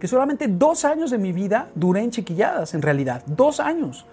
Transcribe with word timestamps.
que 0.00 0.08
solamente 0.08 0.48
dos 0.48 0.84
años 0.84 1.10
de 1.10 1.18
mi 1.18 1.32
vida 1.32 1.68
duré 1.74 2.00
en 2.00 2.10
chiquilladas, 2.10 2.74
en 2.74 2.82
realidad, 2.82 3.22
dos 3.26 3.60
años. 3.60 4.06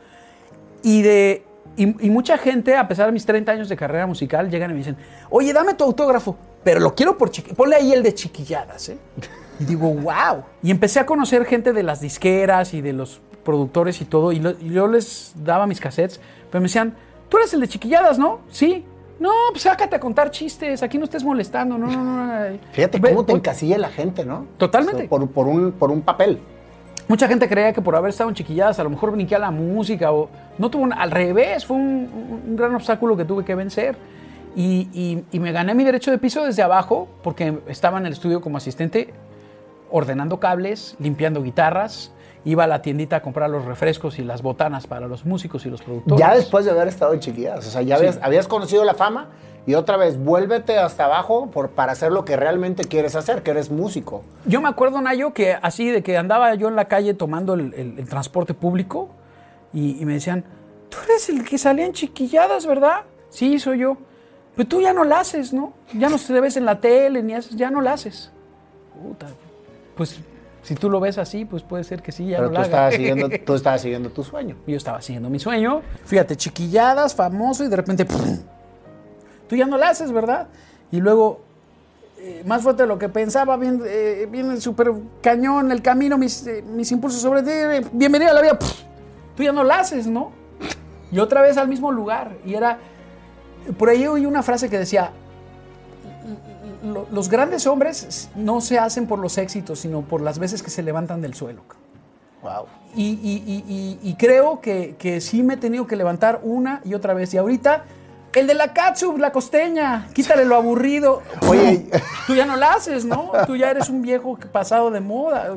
Y, 0.83 1.01
de, 1.01 1.43
y, 1.77 1.85
mucha 2.09 2.37
gente, 2.37 2.75
a 2.75 2.87
pesar 2.87 3.07
de 3.07 3.13
mis 3.13 3.25
30 3.25 3.51
años 3.53 3.69
de 3.69 3.77
carrera 3.77 4.05
musical, 4.05 4.49
llegan 4.51 4.69
y 4.71 4.73
me 4.73 4.79
dicen, 4.79 4.97
oye, 5.29 5.53
dame 5.53 5.73
tu 5.73 5.85
autógrafo, 5.85 6.37
pero 6.63 6.81
lo 6.81 6.93
quiero 6.93 7.17
por 7.17 7.31
chiquilladas, 7.31 7.57
ponle 7.57 7.77
ahí 7.77 7.93
el 7.93 8.03
de 8.03 8.13
chiquilladas, 8.13 8.89
¿eh? 8.89 8.97
Y 9.59 9.65
digo, 9.65 9.87
wow. 9.89 10.43
Y 10.61 10.69
empecé 10.69 10.99
a 10.99 11.05
conocer 11.05 11.45
gente 11.45 11.73
de 11.73 11.83
las 11.83 12.01
disqueras 12.01 12.73
y 12.73 12.81
de 12.81 12.93
los 12.93 13.21
productores 13.43 14.01
y 14.01 14.05
todo, 14.05 14.33
y, 14.33 14.45
y 14.59 14.69
yo 14.69 14.87
les 14.87 15.31
daba 15.35 15.65
mis 15.65 15.79
cassettes, 15.79 16.19
pero 16.51 16.61
me 16.61 16.65
decían, 16.65 16.93
tú 17.29 17.37
eres 17.37 17.53
el 17.53 17.61
de 17.61 17.69
chiquilladas, 17.69 18.19
¿no? 18.19 18.41
Sí. 18.49 18.85
No, 19.19 19.31
pues 19.51 19.63
sácate 19.63 19.95
a 19.95 19.99
contar 19.99 20.29
chistes, 20.31 20.83
aquí 20.83 20.97
no 20.97 21.05
estés 21.05 21.23
molestando, 21.23 21.77
no, 21.77 21.87
no, 21.87 22.03
no. 22.03 22.25
no. 22.49 22.57
Fíjate 22.71 23.01
cómo 23.01 23.25
te 23.25 23.33
encasilla 23.33 23.77
la 23.77 23.89
gente, 23.89 24.23
¿no? 24.25 24.45
Totalmente. 24.57 24.97
O 24.97 24.99
sea, 25.01 25.09
por, 25.09 25.27
por 25.29 25.47
un, 25.47 25.71
por 25.71 25.89
un 25.91 26.01
papel. 26.01 26.39
Mucha 27.07 27.27
gente 27.27 27.47
creía 27.47 27.71
que 27.73 27.81
por 27.81 27.95
haber 27.95 28.09
estado 28.09 28.29
en 28.29 28.35
chiquilladas 28.35 28.79
a 28.79 28.83
lo 28.83 28.89
mejor 28.89 29.11
brinqué 29.11 29.35
a 29.35 29.39
la 29.39 29.49
música 29.49 30.11
o 30.11 30.29
no 30.57 30.69
tuvo 30.69 30.83
un, 30.83 30.93
al 30.93 31.09
revés, 31.11 31.65
fue 31.65 31.77
un, 31.77 31.83
un- 32.13 32.41
un 32.49 32.55
gran 32.55 32.75
obstáculo 32.75 33.15
que 33.15 33.23
tuve 33.25 33.45
que 33.45 33.55
vencer. 33.55 33.95
Y, 34.55 34.89
y- 34.93 35.23
y 35.31 35.39
me 35.39 35.51
gané 35.51 35.73
mi 35.73 35.83
derecho 35.83 36.11
de 36.11 36.17
piso 36.17 36.43
desde 36.43 36.63
abajo 36.63 37.07
porque 37.23 37.59
estaba 37.67 37.97
en 37.99 38.07
el 38.07 38.13
estudio 38.13 38.41
como 38.41 38.57
asistente 38.57 39.13
ordenando 39.89 40.39
cables, 40.39 40.95
limpiando 40.99 41.41
guitarras, 41.41 42.11
iba 42.49 42.63
a 42.63 42.67
la 42.67 42.81
tiendita 42.81 43.17
a 43.17 43.21
comprar 43.21 43.49
los 43.49 43.65
refrescos 43.65 44.19
y 44.19 44.23
las 44.23 44.41
botanas 44.41 44.87
para 44.87 45.07
los 45.07 45.25
músicos 45.25 45.65
y 45.65 45.69
los 45.69 45.81
productores. 45.81 46.19
Ya 46.19 46.33
después 46.33 46.65
de 46.65 46.71
haber 46.71 46.87
estado 46.87 47.13
en 47.13 47.19
chiquilladas. 47.19 47.67
O 47.67 47.69
sea, 47.69 47.81
ya 47.81 47.95
habías, 47.97 48.19
habías 48.21 48.47
conocido 48.47 48.83
la 48.85 48.93
fama 48.93 49.27
y 49.65 49.73
otra 49.75 49.97
vez 49.97 50.17
vuélvete 50.17 50.77
hasta 50.77 51.05
abajo 51.05 51.51
por, 51.51 51.71
para 51.71 51.91
hacer 51.91 52.11
lo 52.11 52.23
que 52.23 52.37
realmente 52.37 52.85
quieres 52.85 53.15
hacer, 53.15 53.43
que 53.43 53.51
eres 53.51 53.69
músico. 53.69 54.23
Yo 54.45 54.61
me 54.61 54.69
acuerdo, 54.69 55.01
Nayo, 55.01 55.33
que 55.33 55.57
así 55.61 55.89
de 55.91 56.01
que 56.03 56.15
andaba 56.17 56.55
yo 56.55 56.69
en 56.69 56.75
la 56.77 56.85
calle 56.85 57.13
tomando 57.13 57.53
el, 57.55 57.73
el- 57.73 57.99
el 57.99 58.07
transporte 58.07 58.53
público 58.53 59.09
y, 59.73 60.01
y 60.01 60.05
me 60.05 60.13
decían, 60.13 60.45
tú 60.89 60.97
eres 61.03 61.27
el 61.27 61.43
que 61.43 61.57
salía 61.57 61.85
en 61.85 61.91
chiquilladas, 61.93 62.65
¿verdad? 62.65 63.01
Sí, 63.29 63.59
soy 63.59 63.79
yo. 63.79 63.97
Pero 64.55 64.69
tú 64.69 64.79
ya 64.81 64.93
no 64.93 65.03
la 65.03 65.19
haces, 65.19 65.51
¿no? 65.53 65.73
Ya 65.93 66.07
no 66.07 66.15
te 66.17 66.39
ves 66.39 66.55
en 66.55 66.63
la 66.65 66.79
tele, 66.79 67.21
ni 67.21 67.33
haces, 67.33 67.55
ya 67.57 67.69
no 67.69 67.81
la 67.81 67.91
haces. 67.93 68.31
Puta, 69.03 69.27
pues 69.97 70.19
si 70.67 70.75
tú 70.75 70.89
lo 70.89 70.99
ves 70.99 71.17
así, 71.17 71.45
pues 71.45 71.63
puede 71.63 71.85
ser 71.85 72.01
que 72.01 72.11
sí, 72.11 72.27
ya 72.27 72.37
Pero 72.39 72.49
no 72.49 72.49
tú 72.49 72.53
la 72.55 72.59
haga. 72.59 72.67
estabas, 72.67 72.95
siguiendo, 72.95 73.29
tú 73.45 73.53
estabas 73.55 73.81
siguiendo 73.81 74.09
tu 74.09 74.23
sueño. 74.23 74.57
Yo 74.67 74.75
estaba 74.75 75.01
siguiendo 75.01 75.29
mi 75.29 75.39
sueño. 75.39 75.81
Fíjate, 76.03 76.35
chiquilladas, 76.35 77.15
famoso 77.15 77.63
y 77.63 77.69
de 77.69 77.75
repente. 77.77 78.03
¡pum! 78.03 78.39
Tú 79.47 79.55
ya 79.55 79.65
no 79.65 79.77
la 79.77 79.89
haces, 79.89 80.11
¿verdad? 80.11 80.47
Y 80.91 80.99
luego, 80.99 81.39
eh, 82.19 82.43
más 82.45 82.63
fuerte 82.63 82.83
de 82.83 82.87
lo 82.87 82.99
que 82.99 83.07
pensaba, 83.07 83.55
bien, 83.55 83.81
eh, 83.85 84.27
viene 84.29 84.59
súper 84.59 84.91
cañón 85.21 85.71
el 85.71 85.81
camino, 85.81 86.17
mis, 86.17 86.45
eh, 86.47 86.61
mis 86.67 86.91
impulsos 86.91 87.21
sobre 87.21 87.43
ti. 87.43 87.51
eh, 87.51 87.85
bienvenida 87.93 88.31
a 88.31 88.33
la 88.33 88.41
vida. 88.41 88.59
¡pum! 88.59 88.67
Tú 89.37 89.43
ya 89.43 89.53
no 89.53 89.63
la 89.63 89.79
haces, 89.79 90.05
¿no? 90.05 90.31
Y 91.13 91.19
otra 91.19 91.41
vez 91.41 91.55
al 91.57 91.69
mismo 91.69 91.93
lugar. 91.93 92.35
Y 92.45 92.55
era. 92.55 92.77
Por 93.77 93.87
ahí 93.87 94.05
oí 94.05 94.25
una 94.25 94.43
frase 94.43 94.69
que 94.69 94.77
decía. 94.79 95.11
"Lo- 96.93 97.07
Los 97.11 97.29
grandes 97.29 97.67
hombres 97.67 98.29
no 98.35 98.61
se 98.61 98.79
hacen 98.79 99.07
por 99.07 99.19
los 99.19 99.37
éxitos, 99.37 99.79
sino 99.79 100.01
por 100.01 100.21
las 100.21 100.39
veces 100.39 100.63
que 100.63 100.69
se 100.69 100.81
levantan 100.83 101.21
del 101.21 101.33
suelo. 101.33 101.61
Wow. 102.41 102.65
Y, 102.95 103.03
y- 103.05 103.43
y- 103.45 103.63
y- 103.67 103.99
y 104.09 104.13
creo 104.15 104.61
que, 104.61 104.95
que 104.97 105.21
sí 105.21 105.43
me 105.43 105.55
he 105.55 105.57
tenido 105.57 105.87
que 105.87 105.95
levantar 105.95 106.39
una 106.43 106.81
y 106.85 106.93
otra 106.93 107.13
vez. 107.13 107.33
Y 107.33 107.37
ahorita, 107.37 107.83
el 108.33 108.45
de 108.47 108.53
la 108.53 108.73
catsup, 108.73 109.17
la 109.17 109.31
costeña, 109.31 110.07
quítale 110.13 110.45
lo 110.45 110.55
aburrido. 110.55 111.21
Oye. 111.47 111.89
tú 112.27 112.35
ya 112.35 112.45
no 112.45 112.55
la 112.55 112.73
haces, 112.73 113.05
¿no? 113.05 113.31
Tú 113.47 113.55
ya 113.55 113.71
eres 113.71 113.89
un 113.89 114.01
viejo 114.01 114.37
pasado 114.51 114.91
de 114.91 114.99
moda. 115.01 115.55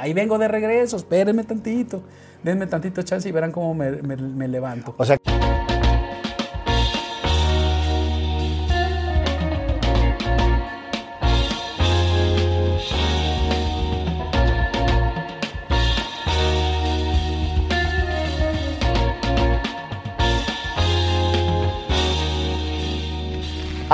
Ahí 0.00 0.12
vengo 0.12 0.36
de 0.38 0.48
regreso, 0.48 0.96
espérenme 0.96 1.44
tantito. 1.44 2.02
Denme 2.42 2.66
tantito 2.66 3.02
chance 3.02 3.28
y 3.28 3.32
verán 3.32 3.52
cómo 3.52 3.72
me, 3.74 3.90
me- 4.02 4.16
me 4.16 4.48
levanto. 4.48 4.94
O 4.98 5.04
sea, 5.04 5.16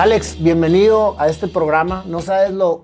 Alex, 0.00 0.42
bienvenido 0.42 1.14
a 1.20 1.28
este 1.28 1.46
programa. 1.46 2.04
No 2.06 2.22
sabes 2.22 2.52
lo 2.52 2.82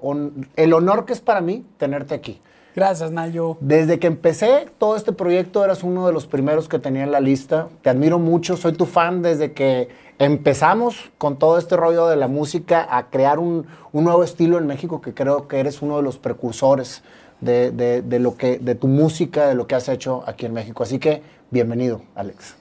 el 0.55 0.75
honor 0.75 1.07
que 1.07 1.15
es 1.15 1.21
para 1.23 1.41
mí 1.41 1.65
tenerte 1.79 2.15
aquí. 2.15 2.43
Gracias, 2.75 3.11
Nayo. 3.11 3.57
Desde 3.61 3.99
que 3.99 4.07
empecé 4.07 4.69
todo 4.77 4.97
este 4.97 5.13
proyecto 5.15 5.65
eras 5.65 5.83
uno 5.83 6.07
de 6.07 6.13
los 6.13 6.27
primeros 6.27 6.69
que 6.69 6.79
tenía 6.79 7.05
en 7.05 7.13
la 7.13 7.21
lista. 7.21 7.69
Te 7.81 7.89
admiro 7.89 8.19
mucho, 8.19 8.59
soy 8.59 8.75
tu 8.75 8.85
fan 8.85 9.23
desde 9.23 9.53
que 9.53 9.89
empezamos 10.19 11.11
con 11.17 11.39
todo 11.39 11.57
este 11.57 11.75
rollo 11.75 12.07
de 12.07 12.17
la 12.17 12.29
música 12.29 12.87
a 12.91 13.09
crear 13.09 13.39
un, 13.39 13.67
un 13.93 14.05
nuevo 14.05 14.23
estilo 14.23 14.59
en 14.59 14.67
México 14.67 15.01
que 15.01 15.15
creo 15.15 15.49
que 15.49 15.59
eres 15.59 15.81
uno 15.81 15.97
de 15.97 16.03
los 16.03 16.19
precursores 16.19 17.03
de, 17.41 17.71
de- 17.71 18.03
de 18.03 18.19
lo 18.19 18.37
que, 18.37 18.59
de 18.59 18.75
tu 18.75 18.89
música, 18.89 19.47
de 19.47 19.55
lo 19.55 19.67
que 19.67 19.75
has 19.75 19.89
hecho 19.89 20.23
aquí 20.27 20.45
en 20.45 20.53
México. 20.53 20.83
Así 20.83 20.99
que 20.99 21.23
bienvenido, 21.51 22.03
Alex. 22.15 22.57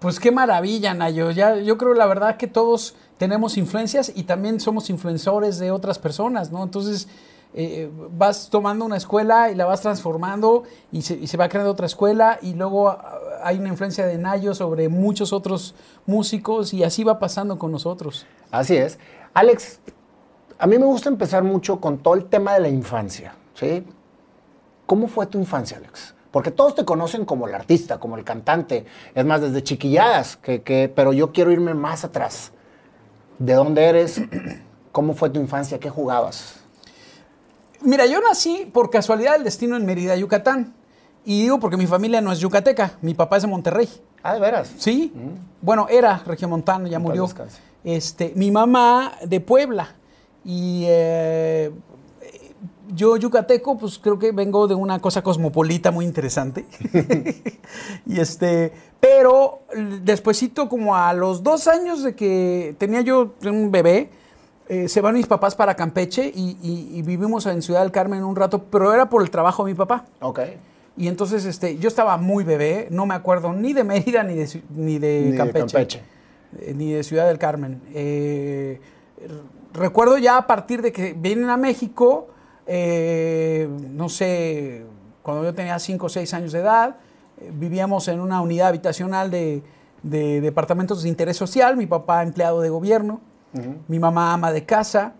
Pues 0.00 0.18
qué 0.18 0.32
maravilla, 0.32 0.92
Nayo. 0.92 1.30
Ya, 1.30 1.54
yo 1.54 1.78
creo 1.78 1.94
la 1.94 2.06
verdad 2.06 2.36
que 2.36 2.48
todos 2.48 2.96
tenemos 3.22 3.56
influencias 3.56 4.10
y 4.16 4.24
también 4.24 4.58
somos 4.58 4.90
influencores 4.90 5.60
de 5.60 5.70
otras 5.70 5.96
personas, 6.00 6.50
¿no? 6.50 6.60
Entonces 6.64 7.06
eh, 7.54 7.88
vas 8.18 8.48
tomando 8.50 8.84
una 8.84 8.96
escuela 8.96 9.48
y 9.48 9.54
la 9.54 9.64
vas 9.64 9.80
transformando 9.80 10.64
y 10.90 11.02
se, 11.02 11.14
y 11.14 11.28
se 11.28 11.36
va 11.36 11.48
creando 11.48 11.70
otra 11.70 11.86
escuela 11.86 12.40
y 12.42 12.54
luego 12.54 12.88
ah, 12.88 13.20
hay 13.44 13.60
una 13.60 13.68
influencia 13.68 14.06
de 14.06 14.18
Nayo 14.18 14.56
sobre 14.56 14.88
muchos 14.88 15.32
otros 15.32 15.76
músicos 16.04 16.74
y 16.74 16.82
así 16.82 17.04
va 17.04 17.20
pasando 17.20 17.58
con 17.58 17.70
nosotros. 17.70 18.26
Así 18.50 18.76
es. 18.76 18.98
Alex, 19.34 19.78
a 20.58 20.66
mí 20.66 20.76
me 20.76 20.86
gusta 20.86 21.08
empezar 21.08 21.44
mucho 21.44 21.80
con 21.80 21.98
todo 21.98 22.14
el 22.14 22.24
tema 22.24 22.54
de 22.54 22.58
la 22.60 22.70
infancia, 22.70 23.36
¿sí? 23.54 23.86
¿Cómo 24.86 25.06
fue 25.06 25.26
tu 25.26 25.38
infancia, 25.38 25.76
Alex? 25.76 26.16
Porque 26.32 26.50
todos 26.50 26.74
te 26.74 26.84
conocen 26.84 27.24
como 27.24 27.46
el 27.46 27.54
artista, 27.54 28.00
como 28.00 28.16
el 28.16 28.24
cantante, 28.24 28.84
es 29.14 29.24
más, 29.24 29.40
desde 29.42 29.62
chiquilladas, 29.62 30.36
que, 30.38 30.62
que- 30.62 30.92
pero 30.92 31.12
yo 31.12 31.30
quiero 31.30 31.52
irme 31.52 31.74
más 31.74 32.02
atrás. 32.04 32.50
¿De 33.42 33.54
dónde 33.54 33.84
eres? 33.84 34.20
¿Cómo 34.92 35.14
fue 35.14 35.28
tu 35.28 35.40
infancia? 35.40 35.80
¿Qué 35.80 35.90
jugabas? 35.90 36.60
Mira, 37.80 38.06
yo 38.06 38.20
nací 38.20 38.70
por 38.72 38.88
casualidad 38.88 39.32
del 39.32 39.42
destino 39.42 39.76
en 39.76 39.84
Mérida, 39.84 40.14
Yucatán. 40.14 40.72
Y 41.24 41.42
digo 41.42 41.58
porque 41.58 41.76
mi 41.76 41.88
familia 41.88 42.20
no 42.20 42.30
es 42.30 42.38
yucateca, 42.38 42.92
mi 43.00 43.14
papá 43.14 43.38
es 43.38 43.42
de 43.42 43.48
Monterrey. 43.48 43.88
Ah, 44.22 44.34
de 44.34 44.40
veras. 44.40 44.70
Sí, 44.78 45.12
bueno, 45.60 45.88
era 45.90 46.22
regiomontano, 46.24 46.86
ya 46.86 47.00
murió. 47.00 47.28
Este, 47.82 48.32
mi 48.36 48.52
mamá 48.52 49.14
de 49.24 49.40
Puebla. 49.40 49.88
Y 50.44 50.84
eh, 50.86 51.72
yo, 52.94 53.16
yucateco, 53.16 53.76
pues 53.78 53.98
creo 53.98 54.18
que 54.18 54.32
vengo 54.32 54.66
de 54.68 54.74
una 54.74 55.00
cosa 55.00 55.22
cosmopolita 55.22 55.90
muy 55.90 56.04
interesante. 56.04 56.64
y 58.06 58.20
este, 58.20 58.72
pero 59.00 59.60
despuesito, 60.02 60.68
como 60.68 60.96
a 60.96 61.12
los 61.12 61.42
dos 61.42 61.68
años 61.68 62.02
de 62.02 62.14
que 62.14 62.74
tenía 62.78 63.00
yo 63.00 63.34
un 63.44 63.70
bebé, 63.70 64.10
eh, 64.68 64.88
se 64.88 65.00
van 65.00 65.14
mis 65.14 65.26
papás 65.26 65.54
para 65.54 65.74
Campeche 65.74 66.32
y, 66.34 66.56
y- 66.62 66.98
y 66.98 67.02
vivimos 67.02 67.46
en 67.46 67.62
Ciudad 67.62 67.80
del 67.82 67.90
Carmen 67.92 68.22
un 68.24 68.36
rato, 68.36 68.62
pero 68.70 68.92
era 68.94 69.08
por 69.08 69.22
el 69.22 69.30
trabajo 69.30 69.64
de 69.64 69.72
mi 69.72 69.76
papá. 69.76 70.04
Ok. 70.20 70.40
Y 70.96 71.08
entonces 71.08 71.44
este, 71.46 71.78
yo 71.78 71.88
estaba 71.88 72.16
muy 72.18 72.44
bebé, 72.44 72.86
no 72.90 73.06
me 73.06 73.14
acuerdo 73.14 73.52
ni 73.52 73.72
de 73.72 73.82
Mérida 73.84 74.22
ni 74.22 74.34
de, 74.34 74.62
ni 74.76 74.98
de 74.98 75.22
Ni 75.24 75.30
de 75.32 75.36
Campeche. 75.36 75.66
Campeche. 75.66 76.02
eh, 76.60 76.74
ni 76.76 76.92
de 76.92 77.02
Ciudad 77.02 77.26
del 77.26 77.38
Carmen. 77.38 77.80
Eh, 77.94 78.80
recuerdo 79.72 80.18
ya 80.18 80.36
a 80.36 80.46
partir 80.46 80.82
de 80.82 80.92
que 80.92 81.14
vienen 81.14 81.48
a 81.50 81.56
México, 81.56 82.28
eh, 82.66 83.68
no 83.90 84.08
sé, 84.08 84.84
cuando 85.22 85.44
yo 85.44 85.54
tenía 85.54 85.78
5 85.78 86.06
o 86.06 86.08
6 86.08 86.34
años 86.34 86.52
de 86.52 86.60
edad, 86.60 86.96
eh, 87.38 87.50
vivíamos 87.54 88.08
en 88.08 88.20
una 88.20 88.40
unidad 88.40 88.68
habitacional 88.68 89.30
de, 89.30 89.62
de 90.02 90.40
departamentos 90.40 91.02
de 91.02 91.08
interés 91.08 91.36
social, 91.36 91.76
mi 91.76 91.86
papá 91.86 92.22
empleado 92.22 92.60
de 92.60 92.68
gobierno, 92.70 93.20
mi 93.86 93.98
mamá 93.98 94.32
ama 94.32 94.50
de 94.50 94.64
casa, 94.64 95.12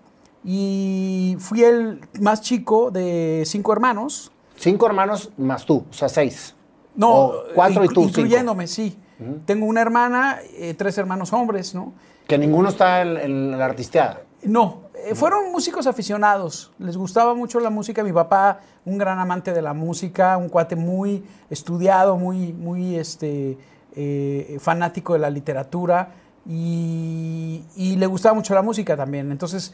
y 0.44 1.36
fui 1.38 1.62
el 1.62 2.00
más 2.20 2.40
chico 2.40 2.90
de 2.90 3.42
cinco 3.46 3.72
hermanos. 3.72 4.32
Cinco 4.56 4.86
hermanos 4.86 5.30
más 5.36 5.64
tú, 5.66 5.84
o 5.88 5.92
sea, 5.92 6.08
seis. 6.08 6.54
No, 6.94 7.10
O 7.26 7.34
cuatro 7.54 7.84
y 7.84 7.88
tú, 7.88 8.04
cinco. 8.04 8.20
incluyéndome, 8.20 8.66
sí. 8.66 8.98
Tengo 9.46 9.66
una 9.66 9.80
hermana, 9.82 10.38
eh, 10.56 10.74
tres 10.74 10.98
hermanos 10.98 11.32
hombres, 11.32 11.74
¿no? 11.76 11.92
Que 12.26 12.36
ninguno 12.38 12.70
está 12.70 13.02
en, 13.02 13.16
en 13.18 13.50
la 13.58 13.64
artisteada. 13.66 14.22
No, 14.42 14.80
eh, 15.04 15.14
fueron 15.14 15.52
músicos 15.52 15.86
aficionados, 15.86 16.72
les 16.78 16.96
gustaba 16.96 17.34
mucho 17.34 17.60
la 17.60 17.70
música, 17.70 18.02
mi 18.02 18.12
papá, 18.12 18.60
un 18.84 18.98
gran 18.98 19.18
amante 19.18 19.52
de 19.52 19.62
la 19.62 19.74
música, 19.74 20.36
un 20.36 20.48
cuate 20.48 20.76
muy 20.76 21.24
estudiado, 21.50 22.16
muy, 22.16 22.52
muy 22.52 22.96
este, 22.96 23.58
eh, 23.94 24.58
fanático 24.60 25.12
de 25.12 25.18
la 25.18 25.30
literatura 25.30 26.10
y, 26.46 27.64
y 27.76 27.96
le 27.96 28.06
gustaba 28.06 28.34
mucho 28.34 28.54
la 28.54 28.62
música 28.62 28.96
también. 28.96 29.30
Entonces, 29.32 29.72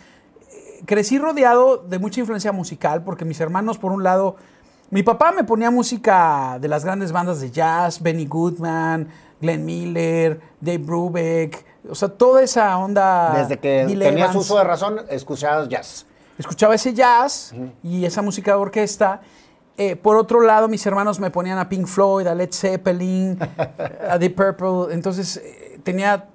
crecí 0.87 1.19
rodeado 1.19 1.79
de 1.79 1.99
mucha 1.99 2.21
influencia 2.21 2.53
musical 2.53 3.03
porque 3.03 3.25
mis 3.25 3.41
hermanos, 3.41 3.79
por 3.79 3.93
un 3.93 4.03
lado, 4.03 4.37
mi 4.91 5.03
papá 5.03 5.33
me 5.33 5.45
ponía 5.45 5.71
música 5.71 6.59
de 6.61 6.69
las 6.69 6.85
grandes 6.85 7.13
bandas 7.13 7.41
de 7.41 7.51
jazz, 7.51 8.01
Benny 8.01 8.27
Goodman, 8.27 9.09
Glenn 9.41 9.65
Miller, 9.65 10.41
Dave 10.61 10.79
Brubeck, 10.79 11.65
o 11.91 11.95
sea, 11.95 12.09
toda 12.09 12.43
esa 12.43 12.77
onda. 12.79 13.33
Desde 13.37 13.59
que 13.59 13.85
tenías 14.11 14.35
uso 14.35 14.59
de 14.59 14.65
razón, 14.65 15.01
escuchabas 15.09 15.69
jazz. 15.69 16.07
Escuchaba 16.39 16.75
ese 16.75 16.95
jazz 16.95 17.53
y 17.83 18.05
esa 18.05 18.23
música 18.23 18.53
de 18.53 18.59
orquesta. 18.59 19.21
Eh, 19.77 19.97
por 19.97 20.17
otro 20.17 20.41
lado, 20.41 20.69
mis 20.69 20.85
hermanos 20.87 21.21
me 21.21 21.31
ponían 21.31 21.59
a 21.59 21.69
Pink 21.69 21.87
Floyd, 21.87 22.27
a 22.27 22.35
Led 22.35 22.51
Zeppelin, 22.53 23.39
a 24.11 24.19
Deep 24.19 24.35
Purple. 24.37 24.93
Entonces, 24.95 25.37
eh, 25.39 25.81
tenía 25.83 26.27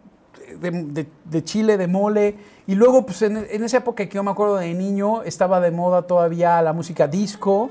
de, 0.59 0.71
de- 0.71 1.09
de 1.25 1.44
chile, 1.44 1.77
de 1.77 1.88
mole. 1.88 2.35
Y 2.67 2.75
luego, 2.75 3.05
pues 3.05 3.21
en, 3.21 3.45
en 3.50 3.63
esa 3.63 3.77
época 3.77 4.05
que 4.07 4.15
yo 4.15 4.23
me 4.23 4.31
acuerdo 4.31 4.55
de 4.57 4.73
niño, 4.73 5.23
estaba 5.23 5.59
de 5.59 5.71
moda 5.71 6.03
todavía 6.03 6.61
la 6.61 6.71
música 6.73 7.07
disco. 7.07 7.69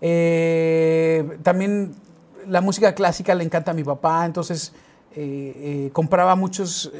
Eh, 0.00 1.38
también 1.42 1.94
la 2.46 2.60
música 2.60 2.94
clásica 2.94 3.34
le 3.34 3.44
encanta 3.44 3.72
a 3.72 3.74
mi 3.74 3.84
papá, 3.84 4.24
entonces 4.24 4.72
eh, 5.14 5.86
eh, 5.86 5.90
compraba 5.92 6.34
muchas 6.36 6.90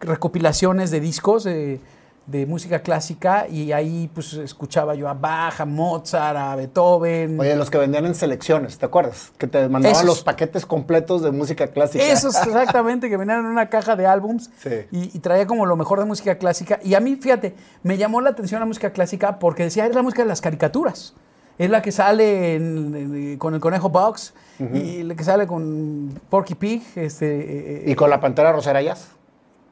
recopilaciones 0.00 0.90
de 0.90 1.00
discos 1.00 1.44
de, 1.44 1.80
de 2.26 2.46
música 2.46 2.82
clásica 2.82 3.46
y 3.48 3.72
ahí 3.72 4.08
pues 4.14 4.34
escuchaba 4.34 4.94
yo 4.94 5.08
a 5.08 5.14
Bach, 5.14 5.60
a 5.60 5.64
Mozart, 5.64 6.36
a 6.36 6.56
Beethoven. 6.56 7.38
Oye, 7.40 7.56
los 7.56 7.70
que 7.70 7.78
vendían 7.78 8.06
en 8.06 8.14
selecciones, 8.14 8.78
¿te 8.78 8.86
acuerdas? 8.86 9.32
Que 9.38 9.46
te 9.46 9.68
mandaban 9.68 9.96
Esos. 9.96 10.06
los 10.06 10.22
paquetes 10.22 10.64
completos 10.66 11.22
de 11.22 11.32
música 11.32 11.66
clásica. 11.68 12.04
Esos 12.04 12.34
exactamente, 12.46 13.08
que 13.08 13.16
venían 13.16 13.40
en 13.40 13.46
una 13.46 13.68
caja 13.68 13.96
de 13.96 14.06
álbums 14.06 14.50
Sí. 14.58 14.70
y, 14.90 15.16
y 15.16 15.18
traía 15.20 15.46
como 15.46 15.66
lo 15.66 15.76
mejor 15.76 15.98
de 15.98 16.04
música 16.04 16.36
clásica. 16.38 16.78
Y 16.82 16.94
a 16.94 17.00
mí, 17.00 17.16
fíjate, 17.16 17.54
me 17.82 17.96
llamó 17.98 18.20
la 18.20 18.30
atención 18.30 18.60
la 18.60 18.66
música 18.66 18.90
clásica 18.92 19.38
porque 19.38 19.64
decía, 19.64 19.86
es 19.86 19.94
la 19.94 20.02
música 20.02 20.22
de 20.22 20.28
las 20.28 20.40
caricaturas. 20.40 21.14
Es 21.62 21.70
la 21.70 21.80
que 21.82 21.92
sale 21.92 22.54
en- 22.56 22.94
en- 22.94 23.38
con 23.38 23.54
el 23.54 23.60
conejo 23.60 23.88
Box 23.88 24.34
y 24.74 25.02
la 25.02 25.14
que 25.14 25.24
sale 25.24 25.46
con 25.46 26.18
Porky 26.28 26.54
Pig, 26.54 26.82
este, 26.96 27.84
eh, 27.88 27.90
Y 27.90 27.94
con 27.94 28.10
la 28.10 28.20
pantera 28.20 28.52
rosera 28.52 28.80
jazz. 28.82 29.08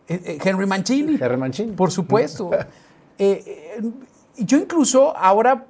eh, 0.08 0.20
eh, 0.24 0.38
Henry 0.42 0.66
Mancini. 0.66 1.14
Henry 1.20 1.36
Mancini. 1.36 1.72
Por 1.72 1.90
supuesto. 1.90 2.50
Eh, 3.22 3.76
eh, 3.78 3.82
yo 4.38 4.56
incluso 4.56 5.14
ahora, 5.14 5.66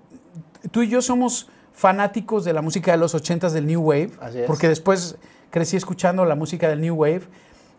tú 0.71 0.83
y 0.83 0.89
yo 0.89 1.03
somos 1.03 1.49
fanáticos 1.73 2.45
de 2.45 2.53
la 2.53 2.63
música 2.63 2.93
de 2.93 2.97
los 2.99 3.13
ochentas 3.17 3.53
del 3.53 3.67
New 3.67 3.81
Wave, 3.83 4.13
Así 4.21 4.39
es. 4.39 4.47
porque 4.47 4.69
después 4.69 5.17
crecí 5.51 5.77
escuchando 5.77 6.25
la 6.25 6.37
música 6.37 6.69
del 6.69 6.81
New 6.81 6.95
Wave, 6.95 7.23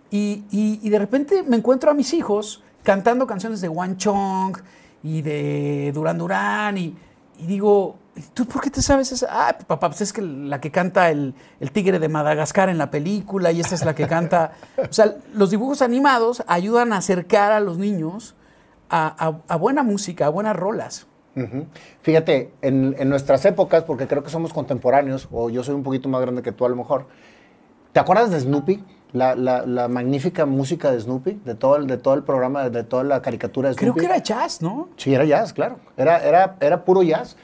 y, 0.09 0.43
y- 0.51 0.79
y 0.83 0.89
de 0.89 0.99
repente 0.99 1.43
me 1.43 1.55
encuentro 1.55 1.89
a 1.89 1.93
mis 1.93 2.13
hijos 2.13 2.61
cantando 2.83 3.25
canciones 3.27 3.61
de 3.61 3.69
One 3.69 3.95
Chong 3.95 4.57
y 5.03 5.21
de 5.21 5.91
Duran 5.93 6.17
Duran, 6.17 6.77
y, 6.77 6.93
y 7.39 7.45
digo, 7.47 7.95
¿tú 8.33 8.45
por 8.45 8.61
qué 8.61 8.69
te 8.69 8.81
sabes 8.81 9.11
esa? 9.11 9.27
Ah, 9.29 9.57
papá, 9.67 9.89
pues 9.89 10.01
es 10.01 10.13
que 10.13 10.21
la 10.21 10.59
que 10.61 10.71
canta 10.71 11.09
el, 11.09 11.33
el 11.59 11.71
tigre 11.71 11.99
de 11.99 12.09
Madagascar 12.09 12.69
en 12.69 12.77
la 12.77 12.91
película, 12.91 13.51
y 13.51 13.59
esta 13.61 13.75
es 13.75 13.85
la 13.85 13.95
que 13.95 14.07
canta... 14.07 14.51
O 14.77 14.91
sea, 14.93 15.15
los 15.33 15.49
dibujos 15.51 15.81
animados 15.81 16.43
ayudan 16.47 16.93
a 16.93 16.97
acercar 16.97 17.51
a 17.51 17.59
los 17.59 17.77
niños 17.77 18.35
a, 18.89 19.07
a- 19.27 19.53
a 19.53 19.55
buena 19.55 19.83
música, 19.83 20.25
a 20.25 20.29
buenas 20.29 20.55
rolas. 20.55 21.07
Fíjate, 22.01 22.51
en, 22.61 22.95
en 22.99 23.09
nuestras 23.09 23.45
épocas, 23.45 23.83
porque 23.83 24.07
creo 24.07 24.23
que 24.23 24.29
somos 24.29 24.51
contemporáneos, 24.53 25.27
o 25.31 25.49
yo 25.49 25.63
soy 25.63 25.75
un 25.75 25.83
poquito 25.83 26.09
más 26.09 26.21
grande 26.21 26.41
que 26.41 26.51
tú 26.51 26.65
a 26.65 26.69
lo 26.69 26.75
mejor, 26.75 27.07
¿te 27.93 27.99
acuerdas 27.99 28.31
de 28.31 28.39
Snoopy? 28.41 28.83
La, 29.13 29.35
la- 29.35 29.65
la 29.65 29.87
magnífica 29.87 30.45
música 30.45 30.91
de 30.91 30.99
Snoopy, 30.99 31.41
de 31.45 31.55
todo 31.55 31.75
el, 31.77 31.87
de 31.87 31.97
todo 31.97 32.13
el 32.15 32.23
programa, 32.23 32.69
de 32.69 32.83
toda 32.83 33.03
la 33.03 33.21
caricatura 33.21 33.69
de 33.69 33.75
Creo 33.75 33.93
Snoopy. 33.93 33.99
que 34.07 34.13
era 34.13 34.17
jazz, 34.23 34.61
¿no? 34.61 34.89
Sí, 34.97 35.13
era 35.13 35.25
jazz, 35.25 35.53
claro. 35.53 35.77
Era, 35.97 36.17
era, 36.23 36.55
era 36.59 36.83
puro 36.85 37.01
jazz. 37.03 37.37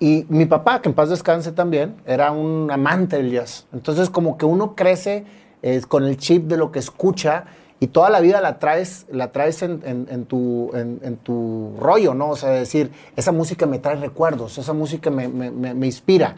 Y 0.00 0.24
mi 0.30 0.46
papá, 0.46 0.80
que 0.80 0.88
en 0.88 0.94
paz 0.94 1.10
descanse 1.10 1.52
también, 1.52 1.94
era 2.06 2.32
un 2.32 2.70
amante 2.72 3.16
del 3.16 3.30
jazz. 3.30 3.66
Entonces, 3.72 4.08
como 4.08 4.38
que 4.38 4.46
uno 4.46 4.74
crece 4.74 5.24
eh, 5.62 5.80
con 5.86 6.04
el 6.04 6.16
chip 6.16 6.46
de 6.46 6.56
lo 6.56 6.72
que 6.72 6.78
escucha 6.78 7.44
y 7.80 7.88
toda 7.88 8.08
la 8.08 8.20
vida 8.20 8.40
la 8.40 8.58
traes, 8.58 9.06
la 9.10 9.30
traes 9.30 9.62
en, 9.62 9.82
en- 9.84 10.06
en 10.10 10.24
tu, 10.24 10.70
en, 10.74 11.00
en 11.02 11.16
tu 11.18 11.74
rollo, 11.78 12.14
¿no? 12.14 12.30
O 12.30 12.36
sea, 12.36 12.48
decir, 12.50 12.90
esa 13.16 13.30
música 13.32 13.66
me 13.66 13.78
trae 13.78 13.96
recuerdos, 13.96 14.56
esa 14.58 14.72
música 14.72 15.10
me, 15.10 15.28
me- 15.28 15.50
me- 15.50 15.74
me 15.74 15.86
inspira. 15.86 16.34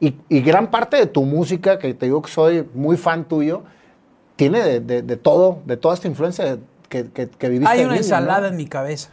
Y, 0.00 0.16
y 0.28 0.40
gran 0.40 0.70
parte 0.70 0.96
de 0.96 1.06
tu 1.06 1.22
música, 1.22 1.78
que 1.78 1.94
te 1.94 2.06
digo 2.06 2.22
que 2.22 2.30
soy 2.30 2.68
muy 2.74 2.96
fan 2.96 3.24
tuyo, 3.24 3.62
tiene 4.34 4.62
de, 4.64 4.80
de- 4.80 5.02
de 5.02 5.16
todo, 5.16 5.60
de 5.64 5.76
toda 5.76 5.94
esta 5.94 6.08
influencia 6.08 6.58
que, 6.88 7.08
que, 7.10 7.28
que 7.28 7.48
viviste. 7.48 7.72
Hay 7.72 7.84
una 7.84 7.96
ensalada 7.96 8.40
¿no? 8.42 8.46
en 8.48 8.56
mi 8.56 8.66
cabeza. 8.66 9.10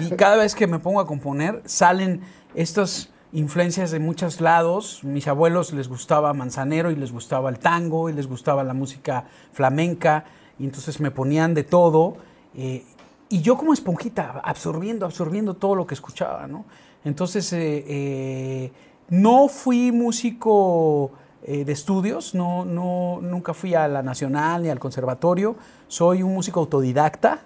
Y 0.00 0.10
cada 0.16 0.36
vez 0.36 0.54
que 0.56 0.66
me 0.66 0.80
pongo 0.80 0.98
a 1.00 1.06
componer, 1.06 1.62
salen 1.66 2.20
estas 2.54 3.10
influencias 3.32 3.90
de 3.90 3.98
muchos 3.98 4.40
lados. 4.40 5.04
Mis 5.04 5.28
abuelos 5.28 5.72
les 5.72 5.88
gustaba 5.88 6.32
Manzanero 6.34 6.90
y 6.90 6.96
les 6.96 7.12
gustaba 7.12 7.50
el 7.50 7.58
tango 7.58 8.08
y 8.08 8.12
les 8.12 8.26
gustaba 8.26 8.64
la 8.64 8.74
música 8.74 9.24
flamenca. 9.52 10.24
Y 10.58 10.64
entonces 10.64 11.00
me 11.00 11.10
ponían 11.10 11.54
de 11.54 11.64
todo. 11.64 12.16
eh, 12.54 12.84
y 13.30 13.42
yo 13.42 13.58
como 13.58 13.74
esponjita, 13.74 14.40
absorbiendo, 14.42 15.04
absorbiendo 15.04 15.52
todo 15.52 15.74
lo 15.74 15.86
que 15.86 15.92
escuchaba, 15.92 16.46
¿no? 16.46 16.64
Entonces, 17.04 17.52
eh, 17.52 17.84
eh, 17.86 18.72
no 19.10 19.48
fui 19.48 19.92
músico 19.92 21.12
de 21.46 21.70
estudios, 21.72 22.34
no, 22.34 22.64
no, 22.64 23.20
nunca 23.22 23.54
fui 23.54 23.74
a 23.74 23.86
la 23.86 24.02
Nacional 24.02 24.62
ni 24.62 24.70
al 24.70 24.78
conservatorio. 24.78 25.56
Soy 25.86 26.22
un 26.22 26.34
músico 26.34 26.60
autodidacta 26.60 27.42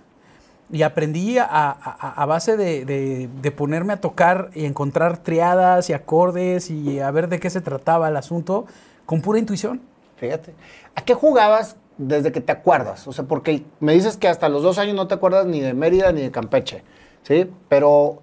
y 0.72 0.82
aprendí 0.82 1.38
a, 1.38 1.44
a- 1.44 2.14
a 2.22 2.26
base 2.26 2.56
de, 2.56 2.84
de- 2.84 3.28
de 3.40 3.50
ponerme 3.52 3.92
a 3.92 4.00
tocar 4.00 4.50
y 4.54 4.64
encontrar 4.64 5.18
triadas 5.18 5.88
y 5.90 5.92
acordes 5.92 6.70
y 6.70 6.98
a 6.98 7.10
ver 7.10 7.28
de 7.28 7.38
qué 7.38 7.50
se 7.50 7.60
trataba 7.60 8.08
el 8.08 8.16
asunto 8.16 8.66
con 9.06 9.20
pura 9.20 9.38
intuición. 9.38 9.80
Fíjate. 10.16 10.54
¿A 10.94 11.02
qué 11.04 11.14
jugabas 11.14 11.76
desde 11.98 12.32
que 12.32 12.40
te 12.40 12.52
acuerdas? 12.52 13.06
O 13.06 13.12
sea, 13.12 13.24
porque 13.24 13.64
me 13.80 13.92
dices 13.92 14.16
que 14.16 14.28
hasta 14.28 14.48
los 14.48 14.62
dos 14.62 14.78
años 14.78 14.94
no 14.96 15.06
te 15.08 15.14
acuerdas 15.14 15.46
ni 15.46 15.60
de 15.60 15.74
Mérida 15.74 16.10
ni 16.12 16.22
de 16.22 16.30
Campeche, 16.30 16.82
¿sí? 17.22 17.50
Pero 17.68 18.22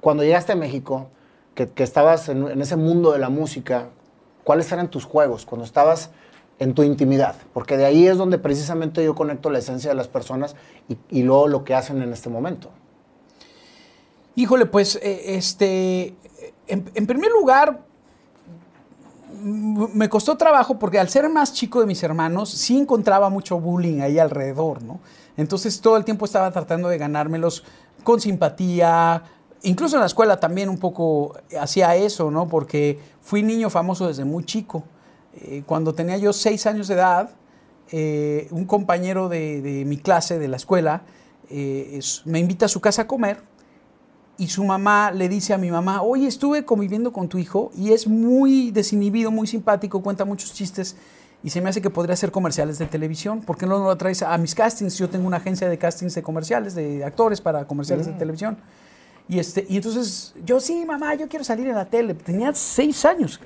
cuando 0.00 0.22
llegaste 0.22 0.52
a 0.52 0.56
México, 0.56 1.08
que, 1.54 1.68
que 1.68 1.82
estabas 1.82 2.28
en, 2.28 2.46
en 2.48 2.60
ese 2.60 2.76
mundo 2.76 3.12
de 3.12 3.18
la 3.18 3.30
música, 3.30 3.86
¿cuáles 4.44 4.70
eran 4.70 4.88
tus 4.90 5.04
juegos 5.06 5.46
cuando 5.46 5.64
estabas 5.64 6.10
en 6.58 6.74
tu 6.74 6.82
intimidad? 6.82 7.36
Porque 7.52 7.76
de 7.76 7.84
ahí 7.84 8.06
es 8.06 8.16
donde 8.16 8.38
precisamente 8.38 9.04
yo 9.04 9.14
conecto 9.14 9.50
la 9.50 9.58
esencia 9.58 9.90
de 9.90 9.96
las 9.96 10.08
personas 10.08 10.56
y, 11.10 11.22
luego 11.22 11.48
lo 11.48 11.64
que 11.64 11.74
hacen 11.74 12.02
en 12.02 12.12
este 12.12 12.28
momento. 12.28 12.70
Híjole, 14.34 14.66
pues, 14.66 14.96
eh, 15.02 15.36
este, 15.36 16.14
en, 16.66 16.90
en 16.94 17.06
primer 17.06 17.30
lugar, 17.30 17.80
me 19.42 20.08
costó 20.08 20.36
trabajo 20.36 20.78
porque 20.78 20.98
al 20.98 21.08
ser 21.08 21.28
más 21.28 21.52
chico 21.52 21.80
de 21.80 21.86
mis 21.86 22.02
hermanos, 22.02 22.50
sí 22.50 22.78
encontraba 22.78 23.28
mucho 23.28 23.58
bullying 23.60 24.00
ahí 24.00 24.18
alrededor, 24.18 24.82
¿no? 24.82 25.00
Entonces 25.36 25.80
todo 25.80 25.96
el 25.96 26.04
tiempo 26.04 26.24
estaba 26.24 26.50
tratando 26.50 26.88
de 26.88 26.98
ganármelos 26.98 27.64
con 28.02 28.20
simpatía. 28.20 29.22
Incluso 29.62 29.96
en 29.96 30.00
la 30.00 30.06
escuela 30.06 30.38
también 30.38 30.68
un 30.68 30.78
poco 30.78 31.36
hacía 31.60 31.94
eso, 31.96 32.30
¿no? 32.30 32.48
Porque 32.48 32.98
fui 33.20 33.42
niño 33.42 33.68
famoso 33.68 34.06
desde 34.06 34.24
muy 34.24 34.44
chico. 34.44 34.84
Eh, 35.42 35.62
cuando 35.66 35.94
tenía 35.94 36.16
yo 36.16 36.32
seis 36.32 36.66
años 36.66 36.88
de 36.88 36.94
edad, 36.94 37.30
eh, 37.92 38.48
un 38.50 38.64
compañero 38.64 39.28
de, 39.28 39.60
de 39.62 39.84
mi 39.84 39.98
clase, 39.98 40.38
de 40.38 40.48
la 40.48 40.56
escuela, 40.56 41.02
eh, 41.50 41.90
es- 41.98 42.22
me 42.24 42.38
invita 42.38 42.66
a 42.66 42.68
su 42.68 42.80
casa 42.80 43.02
a 43.02 43.06
comer 43.06 43.38
y 44.38 44.48
su 44.48 44.64
mamá 44.64 45.12
le 45.12 45.28
dice 45.28 45.54
a 45.54 45.58
mi 45.58 45.70
mamá, 45.70 46.02
oye, 46.02 46.26
estuve 46.26 46.64
conviviendo 46.64 47.12
con 47.12 47.28
tu 47.28 47.38
hijo 47.38 47.70
y 47.76 47.92
es 47.92 48.06
muy 48.06 48.70
desinhibido, 48.70 49.30
muy 49.30 49.46
simpático, 49.46 50.02
cuenta 50.02 50.24
muchos 50.24 50.52
chistes 50.52 50.96
y 51.42 51.50
se 51.50 51.60
me 51.60 51.68
hace 51.68 51.80
que 51.80 51.90
podría 51.90 52.14
hacer 52.14 52.32
comerciales 52.32 52.78
de 52.78 52.86
televisión. 52.86 53.40
¿Por 53.40 53.56
qué 53.56 53.66
no 53.66 53.78
lo 53.78 53.96
traes 53.96 54.22
a 54.22 54.36
mis 54.38 54.54
castings? 54.54 54.98
Yo 54.98 55.08
tengo 55.08 55.26
una 55.26 55.36
agencia 55.36 55.68
de 55.68 55.78
castings 55.78 56.14
de 56.14 56.22
comerciales, 56.22 56.74
de 56.74 57.04
actores 57.04 57.40
para 57.40 57.66
comerciales 57.66 58.06
de 58.06 58.12
televisión. 58.14 58.56
Y, 59.28 59.38
este, 59.38 59.64
y 59.68 59.76
entonces 59.76 60.34
yo, 60.44 60.60
sí, 60.60 60.84
mamá, 60.86 61.14
yo 61.14 61.28
quiero 61.28 61.44
salir 61.44 61.66
en 61.68 61.74
la 61.74 61.84
tele. 61.84 62.14
Tenía 62.14 62.52
seis 62.54 63.04
años. 63.04 63.38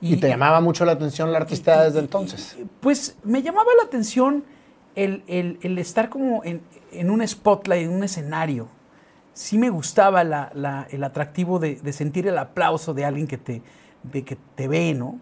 Y, 0.00 0.16
te 0.16 0.28
llamaba 0.28 0.60
mucho 0.60 0.84
la 0.84 0.92
atención 0.92 1.30
la 1.32 1.38
artista 1.38 1.84
desde 1.84 1.98
entonces. 2.00 2.56
Pues 2.80 3.16
me 3.22 3.42
llamaba 3.42 3.68
la 3.78 3.84
atención 3.86 4.44
el, 4.94 5.22
el- 5.26 5.58
el 5.62 5.78
estar 5.78 6.08
como 6.08 6.42
en, 6.44 6.62
en 6.92 7.10
un 7.10 7.26
spotlight, 7.26 7.84
en 7.84 7.92
un 7.92 8.02
escenario. 8.04 8.68
Sí 9.34 9.58
me 9.58 9.70
gustaba 9.70 10.24
la- 10.24 10.50
la- 10.54 10.86
el 10.90 11.04
atractivo 11.04 11.58
de, 11.58 11.76
de 11.76 11.92
sentir 11.92 12.26
el 12.26 12.38
aplauso 12.38 12.94
de 12.94 13.04
alguien 13.04 13.26
que 13.26 13.38
te, 13.38 13.62
de 14.02 14.24
que 14.24 14.36
te 14.54 14.68
ve, 14.68 14.94
¿no? 14.94 15.18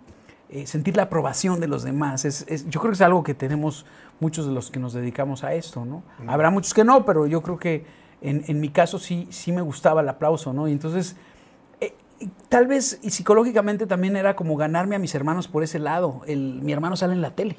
Eh, 0.51 0.67
sentir 0.67 0.97
la 0.97 1.03
aprobación 1.05 1.61
de 1.61 1.69
los 1.69 1.83
demás. 1.83 2.25
Es, 2.25 2.45
es- 2.49 2.69
yo 2.71 2.81
creo 2.81 2.93
que 2.93 2.95
es 2.97 3.01
algo 3.03 3.23
que 3.23 3.35
tenemos 3.35 3.85
muchos 4.21 4.47
de 4.47 4.53
los 4.53 4.71
que 4.71 4.79
nos 4.81 4.93
dedicamos 4.95 5.45
a 5.45 5.55
esto, 5.55 5.85
¿no? 5.85 6.03
Habrá 6.27 6.51
muchos 6.51 6.73
que 6.73 6.85
no, 6.85 7.05
pero 7.05 7.27
yo 7.27 7.43
creo 7.43 7.59
que 7.59 7.85
en, 8.23 8.45
en 8.49 8.59
mi 8.61 8.71
caso 8.71 8.99
sí, 8.99 9.27
sí 9.31 9.53
me 9.53 9.61
gustaba 9.61 10.01
el 10.01 10.09
aplauso, 10.09 10.53
¿no? 10.53 10.67
Y 10.69 10.73
entonces 10.73 11.17
tal 12.49 12.67
vez 12.67 12.99
y 13.03 13.11
psicológicamente 13.11 13.87
también 13.87 14.17
era 14.17 14.37
como 14.37 14.57
ganarme 14.57 14.97
a 14.97 14.99
mis 14.99 15.15
hermanos 15.15 15.49
por 15.49 15.63
ese 15.63 15.79
lado. 15.79 16.23
El, 16.27 16.61
mi 16.63 16.73
hermano 16.73 16.97
sale 16.97 17.13
en 17.13 17.23
la 17.23 17.31
tele. 17.31 17.57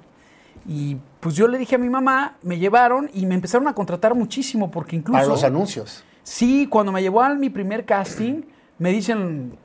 Y 0.67 0.97
pues 1.19 1.35
yo 1.35 1.47
le 1.47 1.57
dije 1.57 1.75
a 1.75 1.77
mi 1.77 1.89
mamá, 1.89 2.37
me 2.43 2.59
llevaron 2.59 3.09
y 3.13 3.25
me 3.25 3.35
empezaron 3.35 3.67
a 3.67 3.73
contratar 3.73 4.15
muchísimo 4.15 4.69
porque 4.71 4.95
incluso... 4.95 5.17
Para 5.17 5.27
los 5.27 5.43
anuncios. 5.43 6.03
Sí, 6.23 6.67
cuando 6.67 6.91
me 6.91 7.01
llevó 7.01 7.21
a 7.21 7.33
mi 7.33 7.49
primer 7.49 7.85
casting, 7.85 8.43
me 8.77 8.91
dicen 8.91 9.57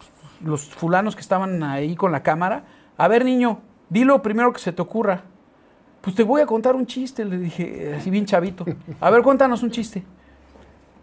los 0.42 0.68
fulanos 0.68 1.14
que 1.14 1.20
estaban 1.20 1.62
ahí 1.62 1.96
con 1.96 2.12
la 2.12 2.22
cámara, 2.22 2.64
a 2.96 3.08
ver 3.08 3.24
niño, 3.24 3.60
di 3.88 4.04
lo 4.04 4.22
primero 4.22 4.52
que 4.52 4.60
se 4.60 4.72
te 4.72 4.82
ocurra. 4.82 5.24
Pues 6.00 6.14
te 6.14 6.22
voy 6.22 6.42
a 6.42 6.46
contar 6.46 6.76
un 6.76 6.86
chiste, 6.86 7.24
le 7.24 7.38
dije, 7.38 7.94
así 7.98 8.10
bien 8.10 8.26
chavito. 8.26 8.64
A 9.00 9.10
ver, 9.10 9.22
cuéntanos 9.22 9.62
un 9.62 9.70
chiste. 9.70 10.04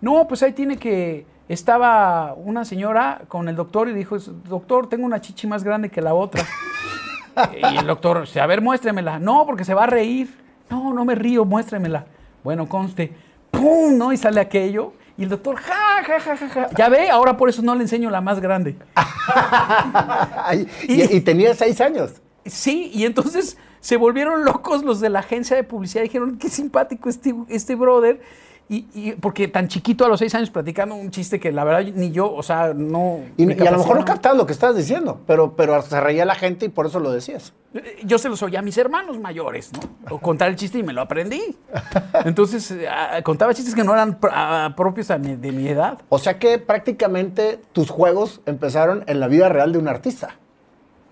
No, 0.01 0.27
pues 0.27 0.43
ahí 0.43 0.51
tiene 0.51 0.77
que... 0.77 1.25
Estaba 1.47 2.33
una 2.33 2.63
señora 2.63 3.21
con 3.27 3.49
el 3.49 3.55
doctor 3.55 3.89
y 3.89 3.93
dijo, 3.93 4.17
doctor, 4.47 4.87
tengo 4.87 5.05
una 5.05 5.19
chichi 5.19 5.47
más 5.47 5.63
grande 5.63 5.89
que 5.89 6.01
la 6.01 6.13
otra. 6.13 6.45
y 7.73 7.77
el 7.77 7.85
doctor, 7.85 8.25
a 8.39 8.47
ver, 8.47 8.61
muéstremela. 8.61 9.19
No, 9.19 9.45
porque 9.45 9.65
se 9.65 9.73
va 9.73 9.83
a 9.83 9.87
reír. 9.87 10.33
No, 10.69 10.93
no 10.93 11.03
me 11.03 11.15
río, 11.15 11.43
muéstremela. 11.43 12.05
Bueno, 12.43 12.69
conste. 12.69 13.13
¡Pum! 13.51 13.97
¿No? 13.97 14.13
Y 14.13 14.17
sale 14.17 14.39
aquello. 14.39 14.93
Y 15.17 15.23
el 15.23 15.29
doctor, 15.29 15.57
ja, 15.57 16.03
ja, 16.05 16.19
ja, 16.19 16.37
ja, 16.37 16.49
ja. 16.49 16.69
Ya 16.77 16.89
ve, 16.89 17.09
ahora 17.09 17.35
por 17.35 17.49
eso 17.49 17.61
no 17.61 17.75
le 17.75 17.81
enseño 17.81 18.09
la 18.09 18.21
más 18.21 18.39
grande. 18.39 18.75
y, 20.87 21.15
y, 21.17 21.21
tenía 21.21 21.53
seis 21.53 21.81
años. 21.81 22.13
Sí, 22.45 22.89
y 22.93 23.05
entonces 23.05 23.57
se 23.81 23.97
volvieron 23.97 24.45
locos 24.45 24.83
los 24.83 24.99
de 24.99 25.09
la 25.09 25.19
agencia 25.19 25.55
de 25.55 25.63
publicidad. 25.63 26.03
Dijeron, 26.03 26.37
qué 26.37 26.49
simpático 26.49 27.09
este, 27.09 27.35
este 27.49 27.75
brother. 27.75 28.21
Y, 28.73 29.11
porque 29.19 29.49
tan 29.49 29.67
chiquito 29.67 30.05
a 30.05 30.07
los 30.07 30.19
seis 30.19 30.33
años 30.33 30.49
platicando 30.49 30.95
un 30.95 31.11
chiste 31.11 31.41
que 31.41 31.51
la 31.51 31.65
verdad 31.65 31.91
ni 31.93 32.11
yo, 32.11 32.33
o 32.33 32.41
sea, 32.41 32.73
no. 32.73 33.19
Y, 33.35 33.43
a 33.43 33.71
lo 33.71 33.79
mejor 33.79 33.99
no 33.99 34.05
captabas 34.05 34.37
lo 34.37 34.45
que 34.45 34.53
estabas 34.53 34.77
diciendo, 34.77 35.19
pero, 35.27 35.57
pero 35.57 35.81
se 35.81 35.99
reía 35.99 36.23
la 36.23 36.35
gente 36.35 36.67
y 36.67 36.69
por 36.69 36.85
eso 36.85 37.01
lo 37.01 37.11
decías. 37.11 37.51
Yo 38.05 38.17
se 38.17 38.29
los 38.29 38.41
oía 38.43 38.59
a 38.59 38.61
mis 38.61 38.77
hermanos 38.77 39.19
mayores, 39.19 39.71
¿no? 39.73 40.15
O 40.15 40.19
contar 40.19 40.47
el 40.47 40.55
chiste 40.55 40.79
y 40.79 40.83
me 40.83 40.93
lo 40.93 41.01
aprendí. 41.01 41.41
Entonces, 42.25 42.71
eh, 42.71 42.87
contaba 43.23 43.53
chistes 43.53 43.75
que 43.75 43.83
no 43.83 43.93
eran 43.93 44.17
propios 44.75 45.09
de 45.09 45.51
mi 45.51 45.67
edad. 45.67 45.99
O 46.07 46.17
sea 46.17 46.39
que 46.39 46.57
prácticamente 46.57 47.59
tus 47.73 47.89
juegos 47.89 48.39
empezaron 48.45 49.03
en 49.07 49.19
la 49.19 49.27
vida 49.27 49.49
real 49.49 49.73
de 49.73 49.79
un 49.79 49.89
artista. 49.89 50.35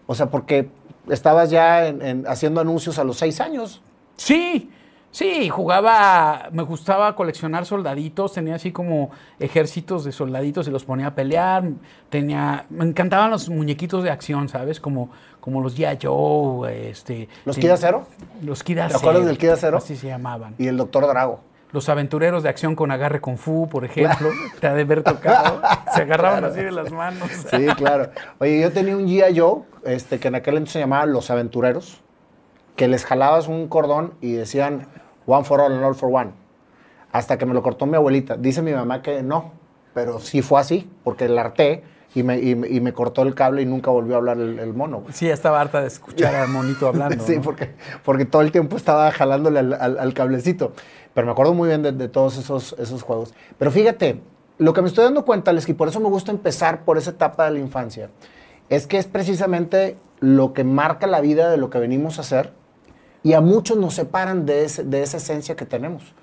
O 0.07 0.15
sea, 0.15 0.27
porque 0.27 0.69
estabas 1.09 1.49
ya 1.49 1.93
haciendo 2.27 2.61
anuncios 2.61 2.99
a 2.99 3.03
los 3.03 3.17
seis 3.17 3.41
años. 3.41 3.81
Sí, 4.15 4.69
Sí, 5.11 5.49
jugaba, 5.49 6.49
me 6.51 6.61
gustaba 6.61 7.15
coleccionar 7.15 7.65
soldaditos, 7.65 8.33
tenía 8.33 8.55
así 8.55 8.71
como 8.71 9.09
ejércitos 9.39 10.05
de 10.05 10.11
soldaditos 10.11 10.67
y 10.67 10.71
los 10.71 10.85
ponía 10.85 11.07
a 11.07 11.15
pelear, 11.15 11.63
tenía, 12.09 12.65
me 12.69 12.85
encantaban 12.85 13.31
los 13.31 13.49
muñequitos 13.49 14.03
de 14.03 14.11
acción, 14.11 14.49
¿sabes? 14.49 14.79
Como, 14.79 15.09
como 15.39 15.61
los 15.61 15.75
G.I. 15.75 15.97
Joe, 16.01 16.89
este... 16.89 17.27
¿Los 17.43 17.57
Kid 17.57 17.71
Cero? 17.77 18.05
Los 18.43 18.63
Kid 18.63 18.75
¿Te 18.75 18.95
acuerdas 18.95 19.25
del 19.25 19.37
Kid? 19.39 19.49
Así 19.49 19.95
se 19.95 20.07
llamaban. 20.07 20.53
Y 20.59 20.67
el 20.67 20.77
Doctor 20.77 21.07
Drago. 21.07 21.41
Los 21.71 21.89
aventureros 21.89 22.43
de 22.43 22.49
acción 22.49 22.75
con 22.75 22.91
agarre 22.91 23.19
con 23.19 23.37
fu, 23.37 23.67
por 23.67 23.85
ejemplo, 23.85 24.29
te 24.59 24.67
ha 24.67 24.73
de 24.73 24.81
haber 24.81 25.03
tocado. 25.03 25.61
Se 25.95 26.03
agarraban 26.03 26.45
así 26.45 26.61
de 26.61 26.71
las 26.71 26.91
manos. 26.91 27.29
Sí, 27.49 27.65
claro. 27.77 28.11
Oye, 28.39 28.61
yo 28.61 28.71
tenía 28.71 28.95
un 28.95 29.07
G.I. 29.07 29.39
Joe, 29.39 29.63
este, 29.85 30.19
que 30.19 30.27
en 30.27 30.35
aquel 30.35 30.55
entonces 30.55 30.73
se 30.73 30.79
llamaba 30.79 31.05
Los 31.07 31.31
Aventureros 31.31 32.01
que 32.79 32.87
les 32.87 33.03
jalabas 33.03 33.49
un 33.49 33.67
cordón 33.67 34.13
y 34.21 34.31
decían 34.31 34.87
one 35.29 35.45
for 35.45 35.61
all 35.61 35.71
and 35.71 35.83
all 35.83 35.95
for 35.95 36.09
one. 36.09 36.31
Hasta 37.11 37.37
que 37.37 37.45
me 37.45 37.53
lo 37.53 37.63
cortó 37.63 37.85
mi 37.85 37.95
abuelita. 37.95 38.37
Dice 38.37 38.61
mi 38.61 38.71
mamá 38.71 39.01
que 39.01 39.23
no, 39.23 39.51
pero 39.93 40.19
sí 40.19 40.41
fue 40.41 40.59
así, 40.59 40.89
porque 41.03 41.25
el 41.25 41.37
harté 41.37 41.83
y 42.15 42.23
me, 42.23 42.39
y, 42.39 42.55
me 42.55 42.91
cortó 42.93 43.21
el 43.21 43.35
cable 43.35 43.61
y 43.61 43.65
nunca 43.65 43.91
volvió 43.91 44.15
a 44.15 44.17
hablar 44.17 44.37
el, 44.39 44.73
mono. 44.73 45.03
Sí, 45.11 45.29
estaba 45.29 45.61
harta 45.61 45.81
de 45.81 45.87
escuchar 45.87 46.33
al 46.35 46.49
monito 46.49 46.87
hablando. 46.87 47.23
sí, 47.25 47.39
porque, 47.43 47.75
porque 48.03 48.25
todo 48.25 48.41
el 48.41 48.51
tiempo 48.51 48.77
estaba 48.77 49.11
jalándole 49.11 49.59
al, 49.59 50.13
cablecito. 50.13 50.73
Pero 51.13 51.25
me 51.25 51.31
acuerdo 51.31 51.53
muy 51.53 51.67
bien 51.67 51.83
de, 51.83 52.07
todos 52.07 52.37
esos, 52.37 52.75
esos 52.79 53.03
juegos. 53.03 53.33
Pero 53.57 53.71
fíjate, 53.71 54.21
lo 54.57 54.73
que 54.73 54.81
me 54.81 54.87
estoy 54.87 55.03
dando 55.03 55.23
cuenta, 55.23 55.51
es 55.51 55.65
que 55.65 55.73
por 55.73 55.87
eso 55.87 55.99
me 55.99 56.09
gusta 56.09 56.31
empezar 56.31 56.83
por 56.83 56.97
esa 56.97 57.11
etapa 57.11 57.45
de 57.45 57.51
la 57.51 57.59
infancia, 57.59 58.09
es 58.69 58.87
que 58.87 58.97
es 58.97 59.07
precisamente 59.07 59.97
lo 60.19 60.53
que 60.53 60.63
marca 60.63 61.07
la 61.07 61.21
vida 61.21 61.49
de 61.49 61.57
lo 61.57 61.69
que 61.69 61.79
venimos 61.79 62.17
a 62.17 62.21
hacer 62.21 62.53
y 63.23 63.33
a 63.33 63.41
muchos 63.41 63.77
nos 63.77 63.95
separan 63.95 64.45
de, 64.45 64.67
de 64.67 65.03
esa 65.03 65.17
esencia 65.17 65.55
que 65.55 65.65
tenemos. 65.65 66.13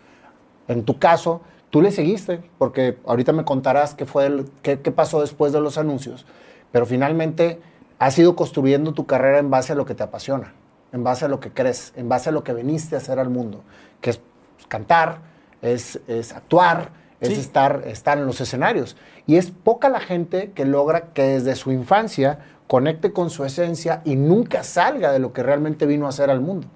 En 0.68 0.84
tu 0.84 0.98
caso, 0.98 1.42
tú 1.70 1.82
le 1.82 1.90
seguiste, 1.90 2.40
porque 2.58 2.98
ahorita 3.06 3.32
me 3.32 3.44
contarás 3.44 3.94
qué, 3.94 4.06
fue 4.06 4.44
qué, 4.62 4.76
pasó 4.76 5.20
después 5.20 5.52
de 5.52 5.60
los 5.60 5.78
anuncios, 5.78 6.26
pero 6.72 6.86
finalmente 6.86 7.60
has 7.98 8.18
ido 8.18 8.36
construyendo 8.36 8.92
tu 8.92 9.06
carrera 9.06 9.38
en 9.38 9.50
base 9.50 9.72
a 9.72 9.76
lo 9.76 9.84
que 9.86 9.94
te 9.94 10.02
apasiona, 10.02 10.54
en 10.92 11.04
base 11.04 11.24
a 11.24 11.28
lo 11.28 11.40
que 11.40 11.50
crees, 11.50 11.92
en 11.96 12.08
base 12.08 12.30
a 12.30 12.32
lo 12.32 12.44
que 12.44 12.52
viniste 12.52 12.94
a 12.94 12.98
hacer 12.98 13.18
al 13.18 13.30
mundo, 13.30 13.62
que 14.00 14.10
es 14.10 14.20
cantar, 14.68 15.20
es, 15.62 16.00
es 16.08 16.32
actuar, 16.32 16.90
es 17.20 17.38
estar, 17.38 17.82
estar 17.86 18.18
en 18.18 18.26
los 18.26 18.40
escenarios. 18.40 18.96
Y 19.26 19.36
es 19.36 19.50
poca 19.50 19.88
la 19.88 20.00
gente 20.00 20.52
que 20.52 20.64
logra 20.64 21.12
que 21.12 21.22
desde 21.22 21.54
su 21.56 21.72
infancia 21.72 22.40
conecte 22.66 23.12
con 23.12 23.30
su 23.30 23.44
esencia 23.44 24.02
y 24.04 24.16
nunca 24.16 24.64
salga 24.64 25.12
de 25.12 25.18
lo 25.18 25.32
que 25.32 25.42
realmente 25.42 25.86
vino 25.86 26.06
a 26.06 26.10
hacer 26.10 26.30
al 26.30 26.40
mundo. 26.40 26.68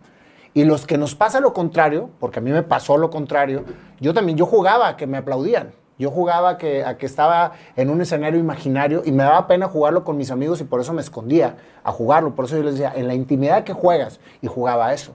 Y 0.53 0.65
los 0.65 0.87
que 0.87 0.99
nos 0.99 1.15
pasa 1.15 1.41
lo 1.41 1.53
contrario, 1.53 2.11
porque 2.19 2.41
a 2.41 2.43
mí 2.43 2.51
me 2.51 2.63
pasó 2.63 2.97
lo 2.97 3.11
contrario, 3.11 3.65
yo 4.01 4.13
también, 4.15 4.37
yo 4.37 4.47
jugaba 4.47 4.89
a 4.89 4.97
que 4.97 5.07
me 5.07 5.19
aplaudían. 5.19 5.73
Yo 5.99 6.11
jugaba 6.11 6.51
a 6.51 6.57
que, 6.57 6.83
a 6.83 6.97
que 6.97 7.05
estaba 7.05 7.53
en 7.77 7.91
un 7.91 8.01
escenario 8.01 8.41
imaginario 8.41 9.03
y 9.05 9.13
me 9.13 9.23
daba 9.23 9.47
pena 9.47 9.69
jugarlo 9.69 10.03
con 10.03 10.17
mis 10.17 10.31
amigos 10.31 10.59
y 10.63 10.65
por 10.65 10.81
eso 10.81 10.95
me 10.95 11.03
escondía 11.03 11.57
a 11.85 11.93
jugarlo. 11.93 12.35
Por 12.35 12.47
eso 12.47 12.57
yo 12.57 12.63
les 12.63 12.77
decía, 12.77 12.93
en 12.97 13.07
la 13.07 13.13
intimidad 13.13 13.65
que 13.65 13.75
juegas, 13.75 14.19
y 14.41 14.47
jugaba 14.47 14.87
a 14.87 14.95
eso. 14.95 15.13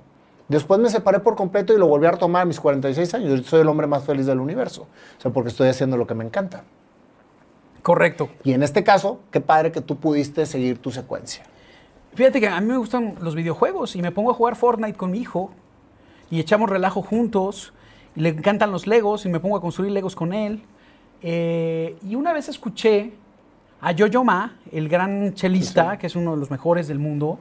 Después 0.47 0.79
me 0.79 0.91
separé 0.91 1.19
por 1.19 1.35
completo 1.35 1.73
y 1.73 1.79
lo 1.79 1.87
volví 1.87 2.05
a 2.05 2.11
retomar 2.11 2.43
a 2.43 2.45
mis 2.45 2.59
46 2.59 3.15
años. 3.15 3.41
Yo 3.41 3.43
soy 3.43 3.61
el 3.61 3.67
hombre 3.67 3.87
más 3.87 4.03
feliz 4.03 4.27
del 4.27 4.39
universo. 4.39 4.83
O 5.17 5.21
sea, 5.21 5.31
porque 5.31 5.49
estoy 5.49 5.69
haciendo 5.69 5.97
lo 5.97 6.05
que 6.05 6.13
me 6.13 6.23
encanta. 6.23 6.63
Correcto. 7.81 8.29
Y 8.43 8.53
en 8.53 8.61
este 8.61 8.83
caso, 8.83 9.19
qué 9.31 9.41
padre 9.41 9.71
que 9.71 9.81
tú 9.81 9.95
pudiste 9.95 10.45
seguir 10.45 10.79
tu 10.79 10.91
secuencia. 10.91 11.45
Fíjate 12.15 12.39
que 12.39 12.47
a 12.47 12.61
mí 12.61 12.67
me 12.67 12.77
gustan 12.77 13.15
los 13.19 13.35
videojuegos 13.35 13.97
y 13.97 14.01
me 14.01 14.09
pongo 14.09 14.31
a 14.31 14.33
jugar 14.33 14.55
Fortnite 14.55 14.97
con 14.97 15.11
mi 15.11 15.19
hijo 15.19 15.51
y 16.31 16.39
echamos 16.39 16.69
relajo 16.69 17.01
juntos. 17.01 17.73
Y 18.15 18.21
le 18.21 18.29
encantan 18.29 18.71
los 18.71 18.87
Legos 18.87 19.25
y 19.25 19.29
me 19.29 19.41
pongo 19.41 19.57
a 19.57 19.61
construir 19.61 19.91
Legos 19.91 20.15
con 20.15 20.31
él. 20.31 20.63
Eh, 21.21 21.97
y 22.07 22.15
una 22.15 22.31
vez 22.31 22.47
escuché 22.47 23.11
a 23.81 23.91
Yo-Yo 23.91 24.23
Ma, 24.23 24.55
el 24.71 24.87
gran 24.87 25.33
chelista, 25.33 25.97
que 25.97 26.07
es 26.07 26.15
uno 26.15 26.31
de 26.31 26.37
los 26.37 26.49
mejores 26.49 26.87
del 26.87 26.99
mundo, 26.99 27.37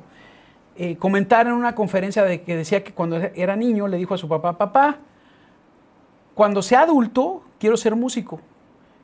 eh, 0.76 0.96
comentar 0.96 1.46
en 1.46 1.52
una 1.52 1.76
conferencia 1.76 2.24
de 2.24 2.42
que 2.42 2.56
decía 2.56 2.82
que 2.82 2.92
cuando 2.92 3.16
era 3.16 3.54
niño 3.54 3.86
le 3.86 3.96
dijo 3.96 4.14
a 4.14 4.18
su 4.18 4.26
papá, 4.26 4.58
papá, 4.58 4.98
cuando 6.34 6.62
sea 6.62 6.80
adulto 6.80 7.44
quiero 7.60 7.76
ser 7.76 7.94
músico. 7.94 8.40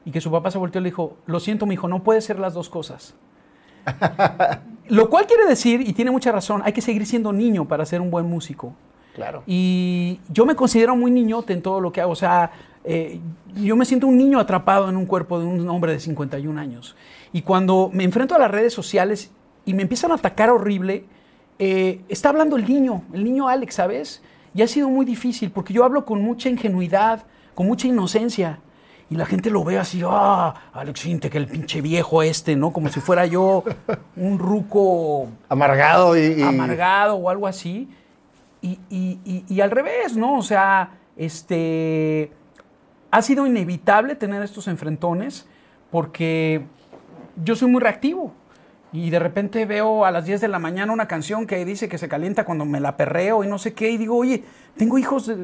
Y 0.05 0.11
que 0.11 0.21
su 0.21 0.33
papá 0.33 0.51
se 0.51 0.59
volteó 0.59 0.81
y 0.81 0.85
le 0.85 0.91
dijo, 0.91 1.17
lo 1.27 1.39
siento, 1.39 1.65
mi 1.65 1.75
hijo, 1.75 1.87
no 1.87 2.03
puede 2.03 2.21
ser 2.23 2.41
las 2.41 2.55
dos 2.55 2.69
cosas. 2.69 3.15
Lo 4.89 5.09
cual 5.09 5.27
quiere 5.27 5.47
decir, 5.47 5.81
y 5.83 5.93
tiene 5.93 6.11
mucha 6.11 6.33
razón, 6.33 6.63
hay 6.65 6.73
que 6.73 6.81
seguir 6.81 7.07
siendo 7.07 7.33
niño 7.33 7.67
para 7.69 7.87
ser 7.87 8.01
un 8.01 8.11
buen 8.11 8.27
músico. 8.27 8.75
Claro. 9.15 9.43
Y 9.47 10.21
yo 10.29 10.47
me 10.47 10.57
considero 10.57 10.97
muy 10.97 11.11
niñote 11.11 11.53
en 11.53 11.63
todo 11.63 11.81
lo 11.81 11.93
que 11.93 12.01
hago. 12.01 12.13
O 12.13 12.17
sea, 12.17 12.51
eh, 12.85 13.21
yo 13.55 13.77
me 13.77 13.85
siento 13.85 14.07
un 14.09 14.17
niño 14.17 14.41
atrapado 14.41 14.89
en 14.89 14.97
un 14.97 15.07
cuerpo 15.07 15.39
de 15.39 15.47
un 15.47 15.69
hombre 15.69 15.93
de 15.93 16.01
51 16.01 16.61
años. 16.61 16.97
Y 17.33 17.43
cuando 17.43 17.91
me 17.93 18.05
enfrento 18.05 18.35
a 18.35 18.39
las 18.39 18.51
redes 18.51 18.73
sociales 18.73 19.31
y 19.65 19.75
me 19.75 19.83
empiezan 19.83 20.11
a 20.11 20.15
atacar 20.15 20.51
horrible, 20.51 21.05
eh, 21.59 22.01
está 22.09 22.31
hablando 22.31 22.57
el 22.57 22.67
niño, 22.67 23.03
el 23.13 23.23
niño 23.23 23.49
Alex, 23.49 23.75
¿sabes? 23.77 24.23
Y 24.55 24.63
ha 24.63 24.67
sido 24.67 24.89
muy 24.89 25.05
difícil 25.05 25.51
porque 25.51 25.73
yo 25.73 25.85
hablo 25.85 26.05
con 26.05 26.23
mucha 26.23 26.49
ingenuidad, 26.49 27.25
con 27.55 27.67
mucha 27.67 27.87
inocencia 27.87 28.59
y 29.11 29.17
la 29.17 29.27
gente 29.27 29.51
lo 29.51 29.65
ve 29.65 29.77
así, 29.77 30.03
ah, 30.07 30.55
Alex 30.73 31.03
que 31.03 31.39
el 31.39 31.49
pinche 31.49 31.81
viejo 31.81 32.23
este, 32.23 32.55
¿no? 32.55 32.73
Como 32.73 32.89
si 32.89 33.01
fuera 33.01 33.27
yo 33.27 33.65
un 34.17 34.39
ruco... 34.39 35.29
Amargado 35.49 36.17
y... 36.17 36.41
Amargado 36.41 37.17
o 37.17 37.29
algo 37.29 37.49
así. 37.49 37.89
Y, 38.63 38.79
y, 39.49 39.61
al 39.61 39.73
revés, 39.73 40.17
¿no? 40.17 40.39
O 40.39 40.43
sea, 40.43 40.91
este... 41.17 42.31
Ha 43.11 43.21
sido 43.23 43.49
inevitable 43.49 44.15
tener 44.15 44.43
estos 44.43 44.69
enfrentones 44.69 45.45
porque 45.91 46.63
yo 47.43 47.57
soy 47.57 47.69
muy 47.69 47.81
reactivo. 47.81 48.33
Y 48.93 49.11
de 49.11 49.21
repente 49.21 49.67
veo 49.67 50.05
a 50.05 50.11
las 50.11 50.25
10 50.25 50.41
de 50.41 50.49
la 50.49 50.59
mañana 50.59 50.93
una 50.93 51.07
canción 51.07 51.47
que 51.47 51.65
dice 51.65 51.89
que 51.89 51.97
se 51.97 52.09
calienta 52.09 52.45
cuando 52.45 52.65
me 52.65 52.81
la 52.81 52.97
perreo 52.97 53.45
y 53.45 53.47
no 53.47 53.59
sé 53.59 53.73
qué. 53.73 53.91
Y 53.91 53.97
digo, 53.97 54.17
oye, 54.17 54.43
tengo 54.77 54.99
hijos, 54.99 55.29
eh, 55.29 55.37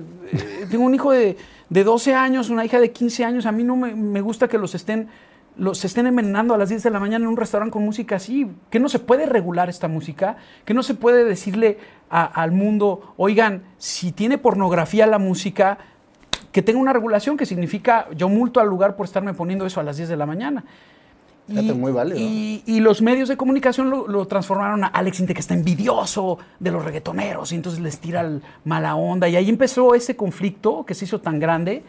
tengo 0.71 0.85
un 0.85 0.95
hijo 0.95 1.13
de, 1.13 1.37
de, 1.69 1.85
12 1.85 2.15
años, 2.15 2.51
una 2.51 2.65
hija 2.65 2.81
de 2.81 2.91
15 2.91 3.25
años. 3.25 3.47
A 3.47 3.53
mí 3.53 3.63
no 3.63 3.77
me, 3.77 4.21
gusta 4.21 4.49
que 4.49 4.59
los 4.59 4.75
estén, 4.75 5.09
los 5.57 5.85
estén 5.85 6.09
envenenando 6.09 6.55
a 6.55 6.59
las 6.59 6.71
10 6.71 6.83
de 6.83 6.91
la 6.91 6.99
mañana 6.99 7.25
en 7.25 7.29
un 7.29 7.37
restaurante 7.37 7.73
con 7.73 7.85
música 7.85 8.17
así. 8.17 8.51
Que 8.69 8.81
no 8.81 8.89
se 8.89 8.99
puede 8.99 9.27
regular 9.27 9.69
esta 9.69 9.87
música. 9.87 10.39
Que 10.65 10.75
no 10.75 10.83
se 10.83 10.95
puede 10.95 11.25
decirle 11.25 11.79
al 12.09 12.51
mundo, 12.51 13.15
oigan, 13.17 13.63
si 13.79 14.11
tiene 14.11 14.39
pornografía 14.39 15.07
la 15.07 15.19
música, 15.19 15.79
que 16.51 16.63
tenga 16.63 16.81
una 16.81 16.93
regulación 16.93 17.37
que 17.37 17.47
significa 17.47 18.09
yo 18.17 18.29
multo 18.29 18.59
al 18.59 18.69
lugar 18.69 18.97
por 18.97 19.07
estarme 19.07 19.35
poniendo 19.35 19.67
eso 19.67 19.79
a 19.79 19.85
las 19.85 19.99
10 19.99 20.09
de 20.09 20.17
la 20.17 20.27
mañana. 20.27 20.65
Y, 21.49 21.73
muy 21.73 21.93
válido. 21.93 22.19
Y, 22.19 22.81
los 22.81 23.03
medios 23.03 23.29
de 23.29 23.37
comunicación 23.37 23.91
lo, 23.91 24.27
transformaron 24.27 24.85
a 24.85 24.89
Alex 24.89 25.21
Inte, 25.21 25.35
que 25.35 25.41
está 25.41 25.55
envidioso 25.55 26.39
de 26.59 26.73
los 26.73 26.85
reggaetoneros, 26.85 27.53
y 27.53 27.55
entonces 27.55 27.81
les 27.81 27.99
tira 27.99 28.29
mala 28.65 28.97
onda. 28.97 29.29
Y 29.29 29.37
ahí 29.37 29.49
empezó 29.49 29.95
ese 29.95 30.17
conflicto 30.17 30.85
que 30.85 30.95
se 30.95 31.05
hizo 31.05 31.21
tan 31.21 31.39
grande. 31.39 31.85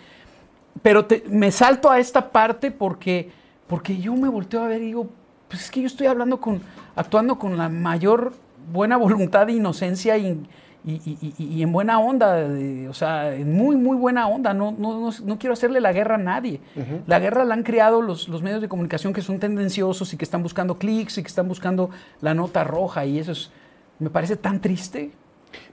pero 0.84 1.06
te- 1.06 1.24
me 1.28 1.52
salto 1.52 1.90
a 1.90 2.00
esta 2.00 2.30
parte 2.32 2.70
porque, 2.70 3.32
porque 3.66 3.98
yo 3.98 4.14
me 4.16 4.30
volteo 4.30 4.62
a 4.64 4.68
ver 4.68 4.82
y 4.84 4.86
digo, 4.88 5.10
pues 5.48 5.64
es 5.64 5.72
que 5.72 5.82
yo 5.82 5.88
estoy 5.88 6.06
hablando 6.06 6.40
con, 6.40 6.62
actuando 6.96 7.40
con 7.40 7.58
la 7.58 7.68
mayor 7.68 8.34
buena 8.72 8.98
voluntad 9.06 9.50
e 9.50 9.54
inocencia 9.54 10.18
y, 10.18 10.46
y- 10.91 11.17
y- 11.38 11.44
y- 11.58 11.62
en 11.63 11.72
buena 11.72 12.00
onda, 12.00 12.48
o 12.89 12.94
sea, 12.94 13.36
en 13.36 13.53
muy, 13.53 13.75
muy 13.75 13.98
buena 13.98 14.27
onda. 14.27 14.53
No, 14.53 14.72
no, 14.72 15.00
no, 15.00 15.10
no 15.25 15.38
quiero 15.39 15.53
hacerle 15.53 15.82
la 15.82 15.91
guerra 15.91 16.15
a 16.15 16.17
nadie. 16.17 16.62
La 17.08 17.20
guerra 17.20 17.44
la 17.46 17.53
han 17.56 17.63
creado 17.63 18.01
los, 18.01 18.29
los 18.29 18.41
medios 18.41 18.62
de 18.62 18.70
comunicación 18.70 19.12
que 19.13 19.22
son 19.22 19.39
tendenciosos 19.39 20.13
y 20.13 20.17
que 20.17 20.24
están 20.24 20.44
buscando 20.44 20.75
clics 20.77 21.17
y 21.17 21.22
que 21.24 21.27
están 21.27 21.48
buscando 21.48 21.89
la 22.22 22.34
nota 22.34 22.63
roja 22.63 23.06
y 23.06 23.20
eso 23.20 23.32
es, 23.34 23.51
me 24.00 24.10
parece 24.10 24.36
tan 24.38 24.62
triste. 24.62 25.12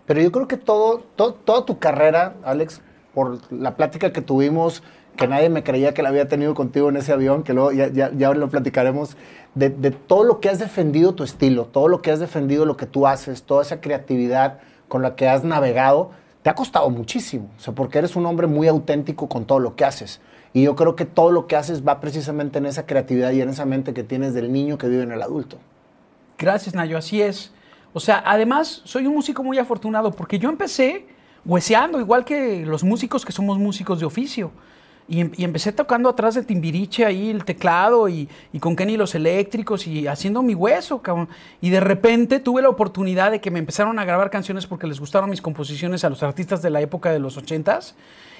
Pero 0.06 0.20
yo 0.20 0.32
creo 0.32 0.48
que 0.48 0.56
todo, 0.56 1.04
to- 1.16 1.34
toda 1.34 1.64
tu 1.64 1.78
carrera, 1.78 2.34
Alex, 2.44 2.80
por 3.14 3.38
la 3.52 3.76
plática 3.76 4.12
que 4.12 4.20
tuvimos, 4.20 4.82
que 5.16 5.28
nadie 5.28 5.48
me 5.48 5.62
creía 5.62 5.94
que 5.94 6.02
la 6.02 6.08
había 6.08 6.26
tenido 6.26 6.54
contigo 6.54 6.88
en 6.88 6.96
ese 6.96 7.12
avión, 7.12 7.44
que 7.44 7.52
luego 7.54 7.70
ya, 7.70 7.86
ya, 7.88 8.10
ya 8.16 8.34
lo 8.34 8.48
platicaremos, 8.48 9.16
de, 9.54 9.70
de 9.70 9.92
todo 9.92 10.24
lo 10.24 10.40
que 10.40 10.48
has 10.48 10.58
defendido 10.58 11.14
tu 11.14 11.22
estilo, 11.22 11.66
todo 11.66 11.86
lo 11.86 12.02
que 12.02 12.10
has 12.10 12.18
defendido 12.18 12.64
lo 12.66 12.76
que 12.76 12.86
tú 12.86 13.06
haces, 13.06 13.44
toda 13.44 13.62
esa 13.62 13.80
creatividad 13.80 14.58
con 14.88 15.02
la 15.02 15.16
que 15.16 15.28
has 15.28 15.44
navegado, 15.44 16.10
te 16.42 16.50
ha 16.50 16.54
costado 16.54 16.90
muchísimo. 16.90 17.50
O 17.56 17.60
sea, 17.60 17.74
porque 17.74 17.98
eres 17.98 18.16
un 18.16 18.26
hombre 18.26 18.46
muy 18.46 18.68
auténtico 18.68 19.28
con 19.28 19.44
todo 19.44 19.60
lo 19.60 19.76
que 19.76 19.84
haces. 19.84 20.20
Y 20.52 20.62
yo 20.62 20.76
creo 20.76 20.94
que 20.94 21.04
todo 21.04 21.32
lo 21.32 21.46
que 21.46 21.56
haces 21.56 21.86
va 21.86 22.00
precisamente 22.00 22.58
en 22.58 22.66
esa 22.66 22.86
creatividad 22.86 23.32
y 23.32 23.40
en 23.40 23.48
esa 23.48 23.64
mente 23.64 23.92
que 23.92 24.04
tienes 24.04 24.34
del 24.34 24.52
niño 24.52 24.78
que 24.78 24.88
vive 24.88 25.02
en 25.02 25.12
el 25.12 25.22
adulto. 25.22 25.58
Gracias, 26.38 26.74
Nayo, 26.74 26.98
así 26.98 27.22
es. 27.22 27.52
O 27.92 28.00
sea, 28.00 28.22
además, 28.26 28.82
soy 28.84 29.06
un 29.06 29.14
músico 29.14 29.42
muy 29.42 29.58
afortunado 29.58 30.12
porque 30.12 30.38
yo 30.38 30.48
empecé 30.50 31.06
hueseando, 31.44 32.00
igual 32.00 32.24
que 32.24 32.64
los 32.66 32.84
músicos 32.84 33.24
que 33.24 33.32
somos 33.32 33.58
músicos 33.58 34.00
de 34.00 34.06
oficio. 34.06 34.50
Y, 35.06 35.20
em- 35.20 35.32
y 35.36 35.44
empecé 35.44 35.70
tocando 35.72 36.08
atrás 36.08 36.34
de 36.34 36.42
Timbiriche 36.42 37.04
ahí 37.04 37.28
el 37.28 37.44
teclado 37.44 38.08
y, 38.08 38.26
y 38.54 38.58
con 38.58 38.74
Kenny 38.74 38.96
los 38.96 39.14
eléctricos 39.14 39.86
y 39.86 40.06
haciendo 40.06 40.42
mi 40.42 40.54
hueso, 40.54 41.02
cabrón. 41.02 41.28
Y 41.60 41.68
de 41.70 41.80
repente 41.80 42.40
tuve 42.40 42.62
la 42.62 42.70
oportunidad 42.70 43.30
de 43.30 43.40
que 43.40 43.50
me 43.50 43.58
empezaron 43.58 43.98
a 43.98 44.04
grabar 44.06 44.30
canciones 44.30 44.66
porque 44.66 44.86
les 44.86 44.98
gustaron 45.00 45.28
mis 45.28 45.42
composiciones 45.42 46.04
a 46.04 46.08
los 46.10 46.22
artistas 46.22 46.62
de 46.62 46.70
la 46.70 46.80
época 46.80 47.12
de 47.12 47.18
los 47.18 47.36
ochentas. 47.36 47.94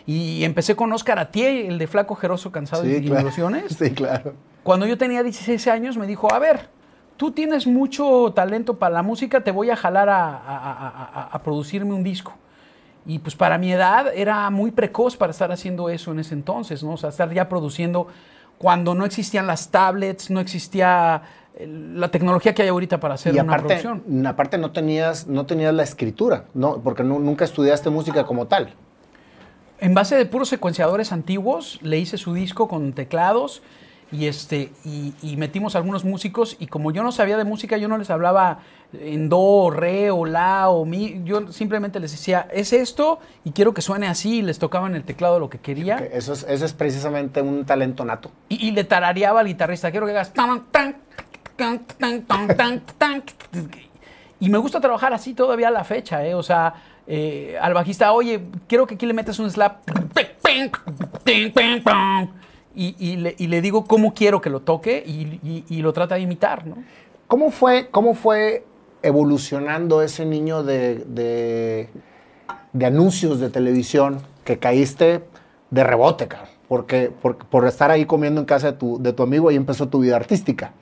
Y 0.07 0.43
empecé 0.45 0.75
con 0.75 0.91
Oscar 0.93 1.19
Atié, 1.19 1.67
el 1.69 1.79
de 1.79 1.87
Flaco 1.87 2.15
Jeroso 2.15 2.51
Cansado 2.51 2.89
y 2.89 3.01
claro. 3.03 3.21
Ilusiones. 3.23 3.75
Sí, 3.79 3.91
claro. 3.91 4.35
Cuando 4.63 4.87
yo 4.87 4.97
tenía 4.97 5.23
16 5.23 5.67
años 5.69 5.97
me 5.99 6.07
dijo, 6.07 6.33
a 6.33 6.39
ver, 6.39 6.69
tú 7.19 7.31
tienes 7.33 7.67
mucho 7.67 8.33
talento 8.35 8.79
para 8.79 8.95
la 8.95 9.03
música, 9.03 9.43
te 9.43 9.51
voy 9.51 9.69
a 9.69 9.77
jalar 9.77 10.09
a, 10.09 10.29
a- 10.29 10.37
a- 10.37 11.11
a- 11.15 11.29
a 11.33 11.43
producirme 11.43 11.93
un 11.93 12.03
disco. 12.03 12.35
Y 13.07 13.19
pues 13.19 13.37
para 13.37 13.59
mi 13.59 13.71
edad 13.73 14.07
era 14.15 14.49
muy 14.51 14.71
precoz 14.71 15.17
para 15.17 15.31
estar 15.31 15.53
haciendo 15.53 15.89
eso 15.91 16.13
en 16.13 16.21
ese 16.21 16.35
entonces, 16.35 16.83
¿no? 16.83 16.93
O 16.93 16.97
sea, 16.97 17.11
estar 17.11 17.31
ya 17.33 17.49
produciendo 17.49 18.07
cuando 18.59 18.95
no 18.95 19.05
existían 19.05 19.47
las 19.47 19.71
tablets, 19.71 20.31
no 20.31 20.41
existía 20.41 21.23
eh, 21.57 21.67
la 21.95 22.11
tecnología 22.11 22.55
que 22.55 22.63
hay 22.63 22.69
ahorita 22.69 23.01
para 23.01 23.15
hacer 23.15 23.35
y 23.35 23.39
una 23.41 23.57
producción. 23.59 24.27
aparte 24.27 24.57
no 24.57 24.71
tenías, 24.71 25.27
no 25.27 25.45
tenías 25.45 25.75
la 25.75 25.83
escritura, 25.83 26.45
no, 26.55 26.79
porque 26.81 27.03
nu- 27.03 27.19
nunca 27.19 27.45
estudiaste 27.45 27.91
música 27.91 28.25
como 28.25 28.47
tal. 28.47 28.73
En 29.81 29.93
base 29.93 30.17
de 30.17 30.25
puros 30.25 30.49
secuenciadores 30.49 31.13
antiguos, 31.13 31.79
le 31.83 31.99
hice 31.99 32.17
su 32.17 32.33
disco 32.33 32.69
con 32.69 32.93
teclados 32.95 33.61
y, 34.13 34.27
este, 34.27 34.73
y, 34.85 35.13
y 35.21 35.37
metimos 35.37 35.75
algunos 35.77 36.05
músicos 36.05 36.57
y 36.59 36.69
como 36.69 36.91
yo 36.93 37.03
no 37.03 37.13
sabía 37.13 37.37
de 37.37 37.45
música, 37.45 37.77
yo 37.77 37.89
no 37.89 37.99
les 37.99 38.09
hablaba 38.09 38.61
en 39.01 39.29
do, 39.29 39.71
re 39.71 40.11
o 40.11 40.25
la 40.25 40.69
o 40.71 40.85
mi, 40.85 41.21
yo 41.25 41.53
simplemente 41.53 42.01
les 42.01 42.13
decía, 42.13 42.49
es 42.53 42.73
esto 42.73 43.19
y 43.45 43.51
quiero 43.53 43.75
que 43.75 43.83
suene 43.83 44.07
así 44.07 44.39
y 44.39 44.43
les 44.43 44.59
tocaba 44.59 44.87
en 44.87 44.95
el 44.95 45.05
teclado 45.05 45.39
lo 45.39 45.49
que 45.51 45.59
quería 45.59 45.97
Que 45.97 46.11
Eso 46.17 46.33
es, 46.33 46.45
eso 46.49 46.65
es 46.65 46.73
precisamente 46.73 47.43
un 47.43 47.65
talento 47.65 48.05
nato. 48.05 48.31
y, 48.49 48.69
y 48.69 48.71
le 48.73 48.85
tarareaba 48.85 49.41
al 49.41 49.47
guitarrista, 49.47 49.91
quiero 49.91 50.07
que 50.07 50.13
hagas 50.13 50.33
tan, 50.33 50.65
tan, 50.71 50.97
tan, 51.57 51.79
tan, 51.99 52.23
tan, 52.23 52.57
tan, 52.57 52.81
tan. 52.99 53.23
Y 54.41 54.51
me 54.51 54.59
gusta 54.59 54.81
trabajar 54.81 55.13
así 55.15 55.35
todavía 55.35 55.69
a 55.69 55.71
la 55.71 55.85
fecha, 55.85 56.25
¿eh? 56.27 56.35
O 56.35 56.43
sea, 56.43 56.75
eh, 57.07 57.57
al 57.61 57.73
bajista, 57.73 58.13
oye, 58.13 58.41
quiero 58.69 58.87
que 58.87 58.95
aquí 58.97 59.07
le 59.07 59.13
metas 59.15 59.39
un 59.39 59.51
slap. 59.51 59.79
Y, 62.77 62.97
y 62.99 63.17
le, 63.17 63.35
y 63.39 63.47
le 63.47 63.61
digo 63.61 63.85
cómo 63.85 64.15
quiero 64.15 64.41
que 64.41 64.51
lo 64.51 64.61
toque 64.61 65.03
y, 65.07 65.39
y- 65.49 65.65
y 65.69 65.77
lo 65.83 65.93
trata 65.93 66.17
de 66.17 66.23
imitar, 66.23 66.67
¿no? 66.67 66.77
¿Cómo 67.29 67.51
fue, 67.51 67.89
cómo 67.91 68.15
fue 68.15 68.65
evolucionando 69.05 70.03
ese 70.03 70.25
niño 70.27 70.63
de, 70.65 70.97
de- 71.07 71.89
de 72.73 72.87
anuncios 72.87 73.39
de 73.41 73.51
televisión 73.51 74.21
que 74.45 74.59
caíste 74.59 75.23
de 75.71 75.85
rebote, 75.85 76.27
cabrón? 76.29 76.49
Porque, 76.69 77.13
por, 77.23 77.37
por 77.37 77.67
estar 77.67 77.91
ahí 77.91 78.07
comiendo 78.07 78.41
en 78.41 78.47
casa 78.47 78.73
de 78.73 78.79
tu, 78.79 79.01
de 79.01 79.13
tu 79.13 79.23
amigo, 79.23 79.49
ahí 79.49 79.57
empezó 79.57 79.89
tu 79.89 80.01
vida 80.01 80.17
artística. 80.17 80.73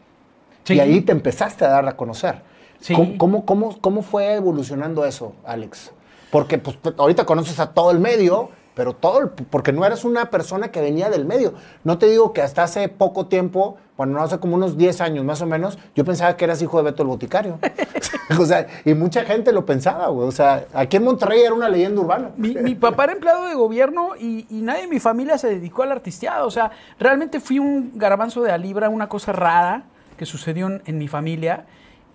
Sí. 0.64 0.74
Y 0.74 0.80
ahí 0.80 1.00
te 1.00 1.12
empezaste 1.12 1.64
a 1.64 1.68
dar 1.68 1.86
a 1.88 1.96
conocer. 1.96 2.42
Sí. 2.80 2.94
¿Cómo, 2.94 3.18
cómo, 3.18 3.44
cómo, 3.44 3.80
cómo 3.80 4.02
fue 4.02 4.34
evolucionando 4.34 5.04
eso, 5.04 5.34
Alex? 5.44 5.90
Porque 6.30 6.56
pues, 6.58 6.78
ahorita 6.96 7.26
conoces 7.26 7.58
a 7.60 7.72
todo 7.74 7.90
el 7.90 7.98
medio, 7.98 8.50
pero 8.74 8.94
todo, 8.94 9.20
el- 9.20 9.28
porque 9.28 9.72
no 9.72 9.84
eres 9.84 10.04
una 10.04 10.30
persona 10.30 10.68
que 10.70 10.80
venía 10.80 11.10
del 11.10 11.24
medio. 11.26 11.54
No 11.84 11.98
te 11.98 12.06
digo 12.06 12.32
que 12.32 12.42
hasta 12.42 12.62
hace 12.62 12.88
poco 12.88 13.26
tiempo, 13.26 13.76
bueno, 13.96 14.14
no 14.14 14.22
hace 14.22 14.38
como 14.38 14.56
unos 14.56 14.76
10 14.78 15.00
años 15.00 15.24
más 15.24 15.42
o 15.42 15.46
menos, 15.46 15.78
yo 15.94 16.04
pensaba 16.04 16.36
que 16.36 16.44
eras 16.44 16.62
hijo 16.62 16.78
de 16.78 16.84
Beto 16.84 17.02
el 17.02 17.08
Boticario. 17.08 17.58
o 18.40 18.46
sea, 18.46 18.66
y 18.84 18.94
mucha 18.94 19.24
gente 19.24 19.52
lo 19.52 19.66
pensaba, 19.66 20.08
güey. 20.08 20.26
O 20.26 20.32
sea, 20.32 20.64
aquí 20.72 20.96
en 20.96 21.04
Monterrey 21.04 21.40
era 21.42 21.54
una 21.54 21.68
leyenda 21.68 22.00
urbana. 22.00 22.30
Mi, 22.36 22.54
mi 22.54 22.74
papá 22.74 23.04
era 23.04 23.12
empleado 23.12 23.46
de 23.46 23.54
gobierno 23.54 24.10
y, 24.18 24.46
y 24.48 24.62
nadie 24.62 24.84
en 24.84 24.90
mi 24.90 25.00
familia 25.00 25.36
se 25.38 25.48
dedicó 25.48 25.82
al 25.82 25.92
artisteado. 25.92 26.46
O 26.46 26.50
sea, 26.50 26.70
realmente 26.98 27.40
fui 27.40 27.58
un 27.58 27.92
garbanzo 27.94 28.42
de 28.42 28.52
a 28.52 28.58
libra, 28.58 28.88
una 28.88 29.08
cosa 29.08 29.32
rara 29.32 29.84
que 30.16 30.24
sucedió 30.26 30.66
en, 30.68 30.82
en 30.86 30.98
mi 30.98 31.08
familia. 31.08 31.66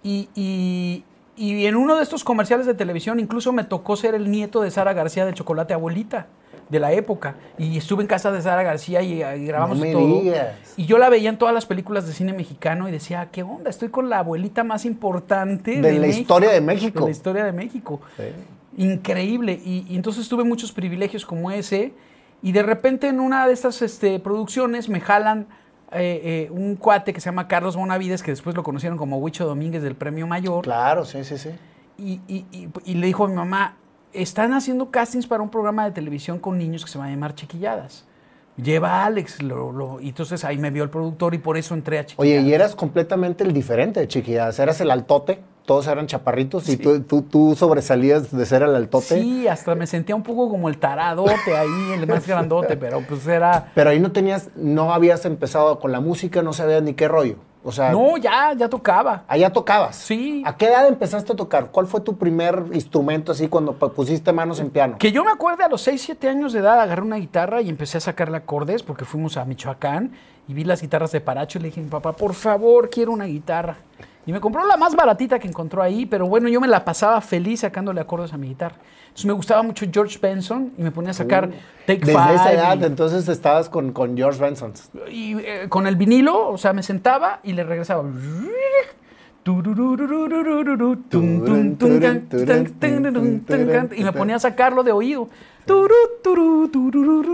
Y, 0.03 0.29
y- 0.35 1.03
y 1.39 1.67
en 1.67 1.75
uno 1.75 1.97
de 1.97 2.01
estos 2.01 2.23
comerciales 2.23 2.65
de 2.65 2.73
televisión 2.73 3.19
incluso 3.19 3.51
me 3.53 3.63
tocó 3.63 3.95
ser 3.95 4.15
el 4.15 4.31
nieto 4.31 4.61
de 4.61 4.71
Sara 4.71 4.93
García 4.93 5.23
de 5.23 5.35
Chocolate 5.35 5.75
Abuelita 5.75 6.25
de 6.69 6.79
la 6.79 6.91
época. 6.91 7.35
Y 7.57 7.77
estuve 7.77 8.01
en 8.03 8.07
casa 8.07 8.31
de 8.31 8.41
Sara 8.41 8.63
García 8.63 9.01
y, 9.01 9.23
y 9.23 9.45
grabamos 9.45 9.77
No 9.77 9.85
me 9.85 9.91
todo. 9.93 10.21
digas. 10.21 10.55
Y 10.77 10.85
yo 10.85 10.97
la 10.97 11.09
veía 11.09 11.29
en 11.29 11.37
todas 11.37 11.53
las 11.53 11.65
películas 11.65 12.05
de 12.07 12.13
cine 12.13 12.33
mexicano 12.33 12.87
y 12.89 12.91
decía, 12.91 13.29
¿qué 13.31 13.43
onda? 13.43 13.69
Estoy 13.69 13.89
con 13.89 14.09
la 14.09 14.19
abuelita 14.19 14.63
más 14.63 14.85
importante 14.85 15.79
De 15.81 15.93
la 15.93 15.99
México, 16.01 16.21
historia 16.21 16.49
de 16.51 16.61
México. 16.61 16.99
De 16.99 17.05
la 17.05 17.11
historia 17.11 17.43
de 17.45 17.51
México 17.53 18.01
increíble. 18.77 19.59
Y, 19.63 19.85
y 19.89 19.95
entonces 19.95 20.27
tuve 20.29 20.43
muchos 20.43 20.71
privilegios 20.71 21.25
como 21.25 21.51
ese. 21.51 21.93
Y 22.41 22.51
de 22.51 22.63
repente 22.63 23.07
en 23.07 23.19
una 23.19 23.47
de 23.47 23.53
estas 23.53 23.81
este, 23.81 24.19
producciones 24.19 24.89
me 24.89 24.99
jalan 24.99 25.47
eh, 25.91 26.21
eh, 26.23 26.49
un 26.51 26.75
cuate 26.75 27.13
que 27.13 27.21
se 27.21 27.25
llama 27.25 27.47
Carlos 27.47 27.75
Bonavides, 27.75 28.21
que 28.21 28.31
después 28.31 28.55
lo 28.55 28.63
conocieron 28.63 28.97
como 28.97 29.17
Huicho 29.17 29.45
Domínguez 29.45 29.81
del 29.81 29.95
Premio 29.95 30.27
Mayor. 30.27 30.63
Claro, 30.63 31.05
sí, 31.05 31.23
sí, 31.23 31.37
sí. 31.37 31.49
Y, 31.97 32.21
y- 32.27 32.45
y- 32.51 32.69
y 32.85 32.93
le 32.95 33.07
dijo 33.07 33.25
a 33.25 33.27
mi 33.27 33.33
mamá, 33.33 33.77
están 34.21 34.53
haciendo 34.53 34.91
castings 34.91 35.27
para 35.27 35.41
un 35.43 35.49
programa 35.49 35.85
de 35.85 35.91
televisión 35.91 36.39
con 36.39 36.57
niños 36.57 36.83
que 36.85 36.91
se 36.91 36.97
va 36.99 37.05
a 37.05 37.09
llamar 37.09 37.35
Chiquilladas. 37.35 38.03
Lleva 38.61 39.03
a 39.03 39.05
Alex. 39.05 39.43
lo- 39.43 39.71
lo- 39.71 40.01
y 40.01 40.09
entonces 40.09 40.43
ahí 40.43 40.57
me 40.57 40.71
vio 40.71 40.83
el 40.83 40.89
productor 40.89 41.33
y 41.35 41.37
por 41.37 41.57
eso 41.57 41.73
entré 41.75 41.99
a 41.99 42.05
Chiquilladas. 42.05 42.39
Oye, 42.41 42.49
y 42.49 42.53
eras 42.53 42.75
completamente 42.75 43.43
el 43.43 43.53
diferente 43.53 43.99
de 43.99 44.07
chiquilladas. 44.07 44.57
Eras 44.57 44.81
el 44.81 44.89
altote, 44.89 45.39
todos 45.65 45.85
eran 45.87 46.07
chaparritos 46.07 46.67
y 46.69 46.77
tú, 46.77 47.01
tú, 47.01 47.21
tú 47.21 47.55
sobresalías 47.55 48.35
de 48.35 48.45
ser 48.47 48.63
el 48.63 48.73
altote. 48.75 49.21
Sí, 49.21 49.47
hasta 49.47 49.75
me 49.75 49.85
sentía 49.85 50.15
un 50.15 50.23
poco 50.23 50.49
como 50.49 50.69
el 50.69 50.77
taradote 50.79 51.55
ahí, 51.55 51.91
el 51.93 52.07
más 52.07 52.25
grandote, 52.27 52.77
pero 52.77 53.01
pues 53.07 53.27
era... 53.27 53.71
Pero 53.75 53.89
ahí 53.91 53.99
no 53.99 54.11
tenías, 54.11 54.49
no 54.55 54.91
habías 54.93 55.23
empezado 55.25 55.79
con 55.79 55.91
la 55.91 55.99
música, 55.99 56.41
no 56.41 56.53
sabías 56.53 56.81
ni 56.81 56.93
qué 56.93 57.07
rollo. 57.07 57.35
O 57.63 57.71
sea, 57.71 57.91
No, 57.91 58.15
ya, 58.17 58.53
ya 58.53 58.69
tocaba. 58.69 59.23
allá 59.27 59.51
tocabas. 59.51 59.95
Sí. 59.97 60.41
¿A 60.45 60.55
qué 60.55 60.67
edad 60.67 60.87
empezaste 60.87 61.33
a 61.33 61.35
tocar? 61.35 61.69
¿Cuál 61.71 61.87
fue 61.87 61.99
tu 62.01 62.15
primer 62.17 62.63
instrumento 62.71 63.31
así 63.33 63.47
cuando 63.49 63.77
pu- 63.77 63.91
pusiste 63.91 64.31
manos 64.31 64.59
en 64.59 64.69
piano? 64.69 64.95
Que 64.99 65.11
yo 65.11 65.23
me 65.25 65.31
acuerdo 65.31 65.65
a 65.65 65.67
los 65.67 65.81
6, 65.81 66.01
7 66.01 66.29
años 66.29 66.53
de 66.53 66.59
edad 66.59 66.79
agarré 66.79 67.01
una 67.01 67.17
guitarra 67.17 67.61
y 67.61 67.69
empecé 67.69 67.97
a 67.97 68.01
sacarle 68.01 68.37
acordes 68.37 68.83
porque 68.83 69.03
fuimos 69.05 69.35
a 69.37 69.43
Michoacán 69.45 70.11
y 70.47 70.53
vi 70.53 70.63
las 70.63 70.81
guitarras 70.81 71.11
de 71.11 71.19
Paracho 71.19 71.57
y 71.59 71.63
le 71.63 71.67
dije 71.69 71.81
a 71.81 71.83
mi 71.83 71.89
papá, 71.89 72.13
por 72.13 72.33
favor, 72.35 72.89
quiero 72.89 73.11
una 73.11 73.25
guitarra. 73.25 73.75
Y 74.27 74.31
me 74.33 74.39
compró 74.41 74.67
la 74.67 74.77
más 74.77 74.95
baratita 74.95 75.39
que 75.39 75.47
encontró 75.47 75.81
ahí, 75.81 76.05
pero 76.05 76.27
bueno, 76.27 76.49
yo 76.49 76.59
me 76.61 76.67
la 76.67 76.83
pasaba 76.85 77.19
feliz 77.21 77.61
sacándole 77.61 78.01
acordes 78.01 78.33
a 78.33 78.37
mi 78.37 78.49
guitarra. 78.49 78.75
Entonces 79.07 79.25
me 79.25 79.33
gustaba 79.33 79.63
mucho 79.63 79.85
George 79.91 80.19
Benson 80.21 80.73
y 80.77 80.83
me 80.83 80.91
ponía 80.91 81.11
a 81.11 81.13
sacar 81.13 81.49
Take 81.87 82.03
Uh, 82.03 82.05
Desde 82.07 82.11
Five. 82.21 82.35
esa 82.35 82.53
edad, 82.53 82.77
y- 82.79 82.83
entonces 82.83 83.27
estabas 83.29 83.69
con, 83.69 83.93
con 83.93 84.15
George 84.15 84.39
Benson. 84.39 84.73
y 85.09 85.33
eh, 85.39 85.65
con 85.69 85.87
el 85.87 85.95
vinilo, 85.95 86.49
o 86.49 86.57
sea, 86.59 86.73
me 86.73 86.83
sentaba 86.83 87.39
y 87.43 87.53
le 87.53 87.63
regresaba. 87.63 88.03
Y 93.95 94.03
me 94.03 94.13
ponía 94.13 94.35
a 94.35 94.39
sacarlo 94.39 94.83
de 94.83 94.91
oído. 94.91 95.29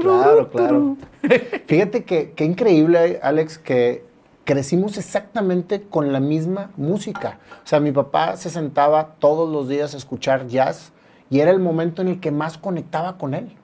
Claro, 0.02 0.50
claro. 0.50 0.98
Fíjate 1.68 2.04
que, 2.04 2.34
increíble, 2.46 3.20
Alex, 3.22 3.58
que 3.58 4.04
crecimos 4.46 4.98
exactamente 4.98 5.84
con 5.84 6.12
la 6.12 6.20
misma 6.20 6.72
música. 6.78 7.40
O 7.64 7.68
sea, 7.68 7.80
mi 7.80 7.92
papá 7.92 8.36
se 8.38 8.50
sentaba 8.50 9.16
todos 9.20 9.50
los 9.52 9.68
días 9.70 9.94
a 9.94 9.98
escuchar 9.98 10.48
jazz 10.48 10.92
y 11.30 11.40
era 11.40 11.52
el 11.52 11.60
momento 11.60 12.02
en 12.02 12.10
el 12.10 12.20
que 12.20 12.32
más 12.32 12.58
conectaba 12.58 13.18
con 13.18 13.34
él. 13.34 13.56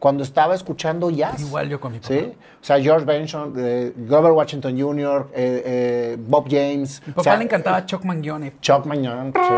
cuando 0.00 0.22
estaba 0.22 0.54
escuchando 0.54 1.10
jazz. 1.10 1.40
Igual 1.40 1.68
yo 1.68 1.80
con 1.80 1.90
mi 1.90 1.98
papá. 1.98 2.14
¿Sí? 2.14 2.32
O 2.62 2.64
sea, 2.64 2.80
George 2.80 3.04
Benson, 3.04 3.52
eh, 3.56 3.92
Grover 3.96 4.30
Washington 4.30 4.78
Jr., 4.80 5.28
eh, 5.34 5.62
eh, 5.66 6.16
Bob 6.20 6.44
James. 6.48 7.02
Mi 7.04 7.12
papá 7.14 7.20
o 7.20 7.24
sea, 7.24 7.36
le 7.36 7.42
encantaba 7.44 7.84
Chuck 7.84 8.04
Mangione. 8.04 8.52
Chuck 8.60 8.86
Mangione. 8.86 9.32
sí. 9.32 9.54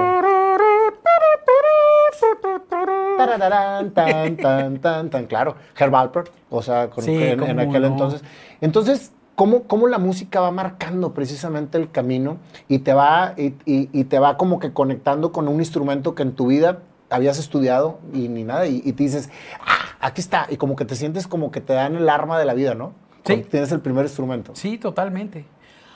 Tarararán, 3.18 3.90
tan, 3.92 4.36
tan, 4.36 4.78
tan, 4.78 5.10
tan, 5.10 5.26
claro. 5.26 5.56
Herb 5.78 5.94
Alpert, 5.94 6.30
o 6.48 6.62
sea, 6.62 6.88
con- 6.88 7.04
Sí, 7.04 7.14
en, 7.22 7.42
en 7.42 7.60
aquel 7.60 7.82
no. 7.82 7.88
entonces. 7.88 8.22
Entonces, 8.60 9.12
¿cómo, 9.40 9.62
cómo 9.62 9.86
la 9.88 9.96
música 9.96 10.38
va 10.42 10.50
marcando 10.50 11.14
precisamente 11.14 11.78
el 11.78 11.90
camino 11.90 12.36
y 12.68 12.80
te 12.80 12.92
va, 12.92 13.32
y, 13.38 13.54
y- 13.64 13.88
y 13.90 14.04
te 14.04 14.18
va 14.18 14.36
como 14.36 14.58
que 14.58 14.74
conectando 14.74 15.32
con 15.32 15.48
un 15.48 15.60
instrumento 15.60 16.14
que 16.14 16.22
en 16.24 16.32
tu 16.32 16.48
vida 16.48 16.80
habías 17.08 17.38
estudiado 17.38 18.00
y 18.12 18.28
ni 18.28 18.44
nada, 18.44 18.66
y, 18.66 18.82
y 18.84 18.92
te 18.92 19.02
dices, 19.04 19.30
ah, 19.66 19.96
aquí 20.00 20.20
está, 20.20 20.46
y 20.50 20.58
como 20.58 20.76
que 20.76 20.84
te 20.84 20.94
sientes 20.94 21.26
como 21.26 21.50
que 21.50 21.62
te 21.62 21.72
dan 21.72 21.96
el 21.96 22.10
arma 22.10 22.38
de 22.38 22.44
la 22.44 22.52
vida, 22.52 22.74
¿no? 22.74 22.88
Sí. 23.24 23.32
Cuando 23.32 23.48
tienes 23.48 23.72
el 23.72 23.80
primer 23.80 24.04
instrumento. 24.04 24.52
Sí, 24.54 24.76
totalmente. 24.76 25.46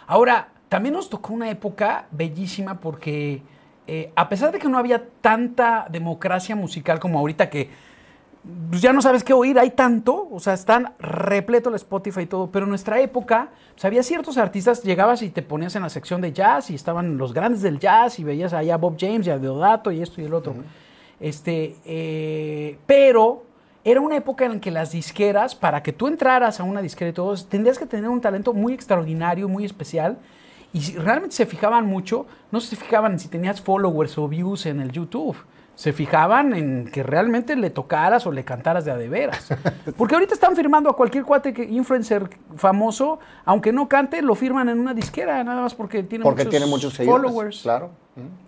Ahora, 0.07 0.49
también 0.71 0.95
nos 0.95 1.11
tocó 1.11 1.35
una 1.35 1.51
época 1.51 2.07
bellísima 2.13 2.81
porque 2.81 3.43
eh, 3.87 4.11
a 4.17 4.31
pesar 4.31 4.53
de 4.53 4.59
que 4.59 4.71
no 4.71 4.79
había 4.79 5.05
tanta 5.21 5.87
democracia 5.91 6.57
musical 6.57 6.99
como 6.99 7.19
ahorita 7.19 7.51
que 7.51 7.69
pues, 8.71 8.83
ya 8.83 8.93
no 8.93 9.01
sabes 9.01 9.25
qué 9.25 9.33
oír, 9.33 9.59
hay 9.59 9.71
tanto, 9.71 10.29
o 10.31 10.39
sea, 10.39 10.53
están 10.53 10.93
repleto 10.99 11.71
el 11.71 11.77
Spotify 11.77 12.23
y 12.23 12.27
todo, 12.27 12.51
pero 12.51 12.67
en 12.67 12.71
nuestra 12.71 13.01
época, 13.01 13.51
pues, 13.73 13.85
había 13.85 14.03
ciertos 14.03 14.37
artistas, 14.37 14.83
llegabas 14.83 15.23
y 15.23 15.31
te 15.31 15.43
ponías 15.43 15.75
en 15.77 15.83
la 15.83 15.89
sección 15.89 16.21
de 16.21 16.33
jazz 16.33 16.71
y 16.71 16.75
estaban 16.75 17.17
los 17.17 17.33
grandes 17.33 17.63
del 17.63 17.79
jazz 17.79 18.19
y 18.19 18.25
veías 18.25 18.53
allá 18.53 18.75
a 18.75 18.77
Bob 18.77 18.97
James 18.99 19.27
y 19.27 19.31
a 19.31 19.39
Deodato 19.39 19.91
y 19.91 20.03
esto 20.03 20.21
y 20.21 20.25
el 20.25 20.35
otro. 20.35 20.55
Este, 21.21 21.77
eh, 21.85 22.79
pero 22.87 23.45
era 23.85 24.01
una 24.01 24.17
época 24.17 24.45
en 24.45 24.55
la 24.55 24.61
que 24.61 24.71
las 24.71 24.93
disqueras, 24.93 25.55
para 25.55 25.83
que 25.83 25.93
tú 25.93 26.07
entraras 26.07 26.61
a 26.61 26.65
una 26.65 26.83
disquera 26.83 27.11
y 27.11 27.15
todo, 27.15 27.37
tendrías 27.37 27.79
que 27.79 27.87
tener 27.87 28.11
un 28.11 28.21
talento 28.21 28.53
muy 28.53 28.73
extraordinario, 28.73 29.49
muy 29.49 29.65
especial. 29.65 30.19
Y 30.73 30.81
si 30.81 30.97
realmente 30.97 31.37
se 31.37 31.47
fijaban 31.47 31.87
mucho, 31.87 32.27
no 32.51 32.61
se 32.61 32.77
fijaban 32.77 33.19
si 33.19 33.29
tenías 33.29 33.61
followers 33.61 34.19
o 34.19 34.27
views 34.27 34.67
en 34.67 34.81
el 34.81 34.91
YouTube. 34.91 35.37
Se 35.75 35.93
fijaban 35.93 36.55
en 36.55 36.89
que 36.91 37.03
realmente 37.03 37.57
le 37.57 37.71
tocaras 37.71 38.27
o 38.27 38.33
le 38.33 38.45
cantaras 38.45 38.85
de 38.85 38.93
a 38.93 38.97
de 38.97 39.09
veras. 39.09 39.49
Porque 39.99 40.15
ahorita 40.15 40.35
están 40.35 40.55
firmando 40.55 40.89
a 40.89 40.97
cualquier 40.97 41.25
cuate 41.25 41.53
que 41.53 41.65
influencer 41.65 42.31
famoso, 42.57 43.19
aunque 43.45 43.73
no 43.73 43.89
cante, 43.89 44.23
lo 44.23 44.35
firman 44.35 44.69
en 44.69 44.79
una 44.79 44.95
disquera, 44.95 45.43
nada 45.43 45.63
más 45.63 45.75
porque 45.75 46.03
tiene 46.05 46.23
Porque 46.23 46.43
muchos, 46.43 46.51
tiene 46.51 46.67
muchos 46.67 46.95
seguidores. 46.95 47.31
followers. 47.31 47.63
Claro. 47.63 47.91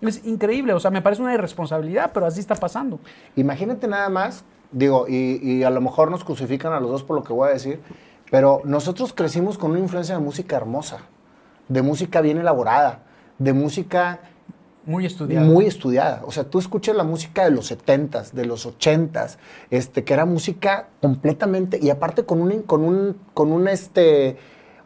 Es 0.01 0.25
increíble, 0.25 0.73
o 0.73 0.79
sea, 0.81 0.93
me 0.93 1.03
parece 1.03 1.23
una 1.23 1.35
irresponsabilidad, 1.35 2.12
pero 2.15 2.27
así 2.27 2.39
está 2.39 2.55
pasando. 2.55 3.01
Imagínate 3.35 3.89
nada 3.89 4.09
más, 4.09 4.45
digo, 4.71 5.07
y, 5.09 5.41
y 5.43 5.65
a 5.65 5.71
lo 5.71 5.81
mejor 5.81 6.11
nos 6.11 6.23
crucifican 6.23 6.73
a 6.73 6.79
los 6.79 6.91
dos 6.91 7.03
por 7.03 7.17
lo 7.17 7.25
que 7.25 7.33
voy 7.33 7.49
a 7.49 7.53
decir, 7.53 7.81
pero 8.31 8.62
nosotros 8.65 9.12
crecimos 9.12 9.59
con 9.59 9.73
una 9.73 9.81
influencia 9.81 10.15
de 10.15 10.21
música 10.21 10.57
hermosa, 10.57 10.99
de 11.69 11.83
música 11.83 12.21
bien 12.21 12.39
elaborada, 12.39 13.01
de 13.39 13.53
música 13.53 14.21
Muy 14.87 15.05
estudiado. 15.05 15.46
muy 15.46 15.66
estudiada. 15.66 16.22
O 16.27 16.31
sea, 16.33 16.44
tú 16.44 16.59
escuchas 16.59 16.94
la 16.96 17.05
música 17.05 17.44
de 17.44 17.51
los 17.51 17.70
70s, 17.70 18.31
de 18.33 18.44
los 18.46 18.66
80s, 18.66 19.37
este, 19.70 20.05
que 20.05 20.14
era 20.14 20.25
música 20.25 20.88
completamente, 21.03 21.79
y 21.83 21.90
aparte 21.90 22.25
con 22.25 22.40
un, 22.40 22.62
con 22.62 22.83
un, 22.85 23.16
con 23.35 23.51
un, 23.53 23.66
este, 23.68 24.37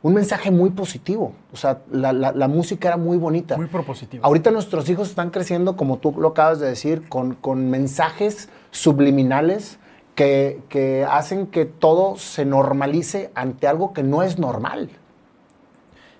un 0.02 0.14
mensaje 0.14 0.50
muy 0.50 0.70
positivo. 0.70 1.34
O 1.52 1.56
sea, 1.56 1.82
la, 1.92 2.12
la- 2.14 2.32
la 2.32 2.48
música 2.48 2.88
era 2.88 2.96
muy 2.96 3.18
bonita. 3.18 3.56
Muy 3.58 3.66
propositivo. 3.66 4.24
Ahorita 4.24 4.50
nuestros 4.50 4.88
hijos 4.88 5.10
están 5.10 5.28
creciendo, 5.30 5.76
como 5.76 5.98
tú 5.98 6.14
lo 6.18 6.28
acabas 6.28 6.58
de 6.60 6.68
decir, 6.68 7.06
con, 7.08 7.34
con 7.34 7.68
mensajes 7.68 8.48
subliminales 8.70 9.78
que, 10.14 10.60
que 10.70 11.06
hacen 11.08 11.46
que 11.46 11.66
todo 11.66 12.16
se 12.16 12.44
normalice 12.46 13.30
ante 13.34 13.66
algo 13.68 13.92
que 13.92 14.02
no 14.02 14.22
es 14.22 14.38
normal. 14.38 14.88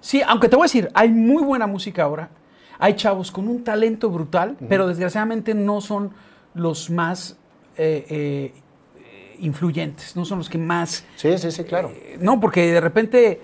Sí, 0.00 0.22
aunque 0.26 0.48
te 0.48 0.56
voy 0.56 0.64
a 0.64 0.66
decir, 0.66 0.90
hay 0.94 1.10
muy 1.10 1.42
buena 1.42 1.66
música 1.66 2.02
ahora. 2.04 2.30
Hay 2.80 2.94
chavos 2.94 3.30
con 3.30 3.46
un 3.48 3.62
talento 3.62 4.10
brutal, 4.10 4.56
pero 4.68 4.86
desgraciadamente 4.86 5.54
no 5.54 5.80
son 5.80 6.10
los 6.54 6.90
más 6.90 7.36
eh, 7.76 8.04
eh, 8.08 8.52
influyentes, 9.38 10.16
no 10.16 10.24
son 10.24 10.38
los 10.38 10.48
que 10.48 10.58
más... 10.58 11.04
Sí, 11.16 11.36
sí, 11.38 11.50
sí, 11.50 11.64
claro. 11.64 11.90
eh, 11.94 12.18
no, 12.20 12.40
porque 12.40 12.72
de 12.72 12.80
repente, 12.80 13.40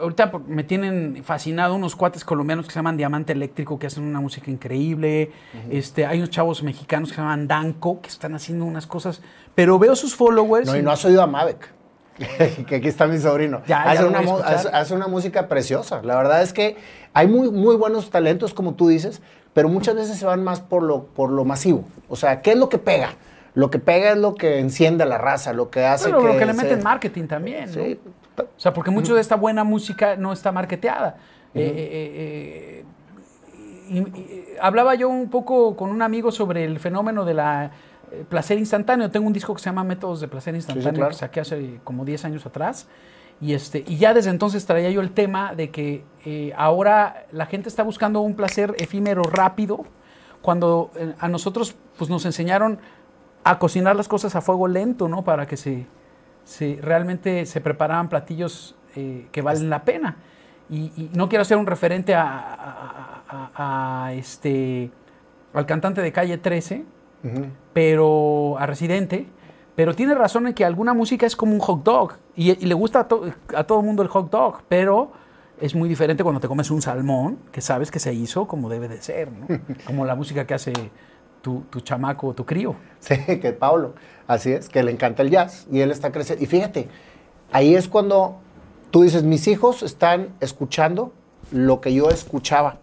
ahorita 0.00 0.32
me 0.46 0.64
tienen 0.64 1.22
fascinado 1.24 1.74
unos 1.74 1.94
cuates 1.96 2.24
colombianos 2.24 2.66
que 2.66 2.72
se 2.72 2.78
llaman 2.78 2.96
Diamante 2.96 3.32
Eléctrico, 3.32 3.78
que 3.78 3.86
hacen 3.86 4.04
una 4.04 4.20
música 4.20 4.50
increíble. 4.50 5.30
este, 5.70 6.06
hay 6.06 6.18
unos 6.18 6.30
chavos 6.30 6.62
mexicanos 6.62 7.10
que 7.10 7.16
se 7.16 7.20
llaman 7.20 7.46
Danco, 7.46 8.00
que 8.00 8.08
están 8.08 8.34
haciendo 8.34 8.64
unas 8.64 8.86
cosas, 8.86 9.20
pero 9.54 9.78
veo 9.78 9.94
sus 9.96 10.14
followers. 10.14 10.66
No, 10.68 10.76
y 10.76 10.80
y- 10.80 10.82
no 10.82 10.90
has 10.90 11.04
oído 11.04 11.22
a 11.22 11.26
Mavek. 11.26 11.72
que 12.66 12.76
aquí 12.76 12.88
está 12.88 13.06
mi 13.06 13.18
sobrino. 13.18 13.62
Ya, 13.66 13.82
hace, 13.82 14.04
una, 14.04 14.18
hace- 14.44 14.68
hace 14.68 14.96
música 14.96 15.48
preciosa. 15.48 16.02
La 16.02 16.16
verdad 16.16 16.42
es 16.42 16.52
que 16.52 16.76
hay 17.14 17.26
muy, 17.26 17.50
muy 17.50 17.76
buenos 17.76 18.10
talentos, 18.10 18.52
como 18.54 18.74
tú 18.74 18.88
dices, 18.88 19.22
pero 19.54 19.68
muchas 19.68 19.94
veces 19.94 20.18
se 20.18 20.26
van 20.26 20.42
más 20.44 20.60
por 20.60 20.82
lo, 20.82 21.04
por 21.04 21.30
lo 21.30 21.44
masivo. 21.44 21.84
O 22.08 22.16
sea, 22.16 22.42
¿qué 22.42 22.52
es 22.52 22.56
lo 22.58 22.68
que 22.68 22.78
pega? 22.78 23.10
Lo 23.54 23.70
que 23.70 23.78
pega 23.78 24.10
es 24.12 24.18
lo 24.18 24.34
que 24.34 24.58
enciende 24.58 25.02
a 25.04 25.06
la 25.06 25.18
raza, 25.18 25.52
lo 25.52 25.70
que 25.70 25.84
hace 25.84 26.06
Pero 26.06 26.20
que... 26.20 26.26
lo 26.28 26.38
que 26.38 26.46
le 26.46 26.54
se- 26.54 26.62
meten 26.62 26.82
marketing 26.82 27.26
también. 27.26 27.66
¿no? 27.66 27.72
Sí. 27.72 27.98
O 28.38 28.44
sea, 28.60 28.72
porque 28.72 28.90
mucho 28.90 29.14
de 29.14 29.20
esta 29.20 29.34
buena 29.34 29.64
música 29.64 30.14
no 30.16 30.32
está 30.32 30.52
marketeada. 30.52 31.16
Eh, 31.54 31.62
eh, 31.64 32.84
eh, 32.84 32.84
y- 33.88 33.98
y- 33.98 34.44
hablaba 34.60 34.94
yo 34.94 35.08
un 35.08 35.28
poco 35.30 35.74
con 35.76 35.90
un 35.90 36.02
amigo 36.02 36.30
sobre 36.30 36.64
el 36.64 36.78
fenómeno 36.78 37.24
de 37.24 37.34
la 37.34 37.70
eh, 38.12 38.24
placer 38.28 38.58
instantáneo. 38.58 39.10
Tengo 39.10 39.26
un 39.26 39.32
disco 39.32 39.54
que 39.54 39.60
se 39.60 39.66
llama 39.66 39.84
Métodos 39.84 40.20
de 40.20 40.28
Placer 40.28 40.54
Instantáneo 40.54 40.92
claro. 40.92 41.10
que 41.10 41.16
saqué 41.16 41.40
hace 41.40 41.80
como 41.84 42.04
10 42.04 42.24
años 42.24 42.46
atrás. 42.46 42.88
Y, 43.40 43.52
este, 43.54 43.84
y 43.86 43.96
ya 43.98 44.14
desde 44.14 44.30
entonces 44.30 44.66
traía 44.66 44.90
yo 44.90 45.00
el 45.00 45.12
tema 45.12 45.54
de 45.54 45.70
que 45.70 46.04
eh, 46.24 46.52
ahora 46.56 47.26
la 47.30 47.46
gente 47.46 47.68
está 47.68 47.82
buscando 47.84 48.20
un 48.20 48.34
placer 48.34 48.74
efímero 48.78 49.22
rápido, 49.22 49.84
cuando 50.42 50.90
eh, 50.96 51.14
a 51.20 51.28
nosotros 51.28 51.76
pues, 51.96 52.10
nos 52.10 52.24
enseñaron 52.26 52.78
a 53.44 53.58
cocinar 53.58 53.94
las 53.96 54.08
cosas 54.08 54.34
a 54.34 54.40
fuego 54.40 54.66
lento, 54.66 55.08
¿no? 55.08 55.22
Para 55.22 55.46
que 55.46 55.56
se, 55.56 55.86
se- 56.44 56.78
realmente 56.82 57.46
se 57.46 57.60
preparaban 57.60 58.08
platillos 58.08 58.74
que 59.30 59.42
valen 59.42 59.70
la 59.70 59.84
pena. 59.84 60.16
Y, 60.68 60.90
y 60.96 61.10
no 61.14 61.28
quiero 61.28 61.44
ser 61.44 61.56
un 61.56 61.66
referente 61.66 62.16
a, 62.16 62.24
a- 62.28 63.22
a- 63.28 64.06
a- 64.06 64.12
este, 64.14 64.90
al 65.54 65.64
cantante 65.66 66.02
de 66.02 66.10
Calle 66.10 66.36
13, 66.38 66.84
Pero 67.72 68.56
a 68.58 68.66
Residente, 68.66 69.26
pero 69.76 69.94
tiene 69.94 70.14
razón 70.14 70.46
en 70.46 70.54
que 70.54 70.64
alguna 70.64 70.94
música 70.94 71.26
es 71.26 71.36
como 71.36 71.52
un 71.52 71.60
hot 71.60 71.82
dog 71.84 72.12
y, 72.36 72.50
y 72.50 72.66
le 72.66 72.74
gusta 72.74 73.00
a, 73.00 73.08
to- 73.08 73.24
a 73.54 73.64
todo 73.64 73.80
el 73.80 73.86
mundo 73.86 74.02
el 74.02 74.08
hot 74.08 74.30
dog, 74.30 74.60
pero 74.68 75.12
es 75.60 75.74
muy 75.74 75.88
diferente 75.88 76.22
cuando 76.22 76.40
te 76.40 76.48
comes 76.48 76.70
un 76.70 76.82
salmón 76.82 77.38
que 77.52 77.60
sabes 77.60 77.90
que 77.90 77.98
se 77.98 78.12
hizo 78.14 78.46
como 78.46 78.68
debe 78.68 78.88
de 78.88 79.00
ser, 79.02 79.30
¿no? 79.32 79.46
como 79.86 80.04
la 80.04 80.14
música 80.14 80.46
que 80.46 80.54
hace 80.54 80.72
tu, 81.42 81.62
tu 81.70 81.80
chamaco 81.80 82.28
o 82.28 82.34
tu 82.34 82.44
crío. 82.46 82.74
Sí, 83.00 83.16
que 83.40 83.52
Pablo, 83.52 83.94
así 84.26 84.52
es, 84.52 84.68
que 84.68 84.82
le 84.82 84.90
encanta 84.92 85.22
el 85.22 85.30
jazz 85.30 85.66
y 85.70 85.80
él 85.80 85.90
está 85.90 86.10
creciendo. 86.12 86.42
Y 86.42 86.46
fíjate, 86.46 86.88
ahí 87.52 87.74
es 87.74 87.88
cuando 87.88 88.36
tú 88.90 89.02
dices, 89.02 89.22
mis 89.22 89.46
hijos 89.48 89.82
están 89.82 90.28
escuchando 90.40 91.12
lo 91.52 91.80
que 91.80 91.92
yo 91.94 92.08
escuchaba. 92.10 92.78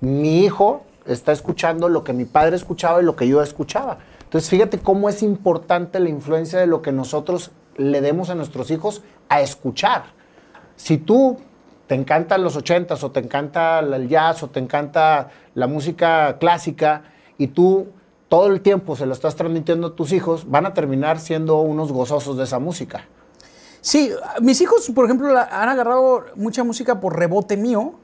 Mi 0.00 0.40
hijo 0.44 0.82
está 1.06 1.32
escuchando 1.32 1.88
lo 1.88 2.04
que 2.04 2.12
mi 2.12 2.24
padre 2.24 2.56
escuchaba 2.56 3.00
y 3.02 3.04
lo 3.04 3.16
que 3.16 3.28
yo 3.28 3.42
escuchaba. 3.42 3.98
Entonces, 4.22 4.50
fíjate 4.50 4.78
cómo 4.78 5.08
es 5.08 5.22
importante 5.22 6.00
la 6.00 6.08
influencia 6.08 6.58
de 6.58 6.66
lo 6.66 6.82
que 6.82 6.92
nosotros 6.92 7.50
le 7.76 8.00
demos 8.00 8.30
a 8.30 8.34
nuestros 8.34 8.70
hijos 8.70 9.02
a 9.28 9.40
escuchar. 9.40 10.04
Si 10.76 10.98
tú 10.98 11.38
te 11.86 11.94
encantan 11.94 12.42
los 12.42 12.56
ochentas 12.56 13.04
o 13.04 13.10
te 13.10 13.20
encanta 13.20 13.80
el 13.80 14.08
jazz 14.08 14.42
o 14.42 14.48
te 14.48 14.60
encanta 14.60 15.30
la 15.54 15.66
música 15.66 16.38
clásica 16.38 17.04
y 17.38 17.48
tú 17.48 17.88
todo 18.28 18.46
el 18.46 18.62
tiempo 18.62 18.96
se 18.96 19.06
lo 19.06 19.12
estás 19.12 19.36
transmitiendo 19.36 19.88
a 19.88 19.94
tus 19.94 20.12
hijos, 20.12 20.50
van 20.50 20.66
a 20.66 20.74
terminar 20.74 21.20
siendo 21.20 21.60
unos 21.60 21.92
gozosos 21.92 22.36
de 22.36 22.44
esa 22.44 22.58
música. 22.58 23.06
Sí, 23.80 24.10
mis 24.40 24.60
hijos, 24.62 24.90
por 24.94 25.04
ejemplo, 25.04 25.28
han 25.28 25.68
agarrado 25.68 26.24
mucha 26.36 26.64
música 26.64 27.00
por 27.00 27.18
rebote 27.18 27.56
mío, 27.56 27.94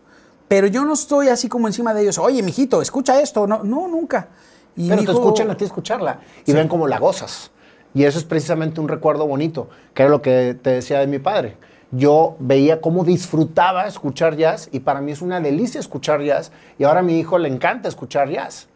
pero 0.50 0.66
yo 0.66 0.84
no 0.84 0.94
estoy 0.94 1.28
así 1.28 1.48
como 1.48 1.68
encima 1.68 1.94
de 1.94 2.02
ellos. 2.02 2.18
Oye, 2.18 2.42
mijito, 2.42 2.82
escucha 2.82 3.20
esto. 3.20 3.46
No, 3.46 3.62
no 3.62 3.86
nunca. 3.86 4.30
Y 4.74 4.88
Pero 4.88 5.04
te 5.04 5.12
escuchan 5.12 5.48
a 5.48 5.56
ti 5.56 5.64
escucharla 5.64 6.18
y 6.44 6.52
ven 6.52 6.66
cómo 6.66 6.88
la 6.88 6.98
gozas. 6.98 7.52
Y 7.94 8.02
eso 8.02 8.18
es 8.18 8.24
precisamente 8.24 8.80
un 8.80 8.88
recuerdo 8.88 9.28
bonito, 9.28 9.70
que 9.94 10.02
era 10.02 10.10
lo 10.10 10.20
que 10.22 10.58
te 10.60 10.70
decía 10.70 10.98
de 10.98 11.06
mi 11.06 11.20
padre. 11.20 11.56
Yo 11.92 12.34
veía 12.40 12.80
cómo 12.80 13.04
disfrutaba 13.04 13.86
escuchar 13.86 14.36
jazz 14.36 14.68
y 14.72 14.80
para 14.80 15.00
mí 15.00 15.12
es 15.12 15.22
una 15.22 15.40
delicia 15.40 15.78
escuchar 15.78 16.20
jazz 16.20 16.50
y 16.80 16.82
ahora 16.82 16.98
a 16.98 17.04
mi 17.04 17.20
hijo 17.20 17.38
le 17.38 17.48
encanta 17.48 17.88
escuchar 17.88 18.28
jazz. 18.28 18.66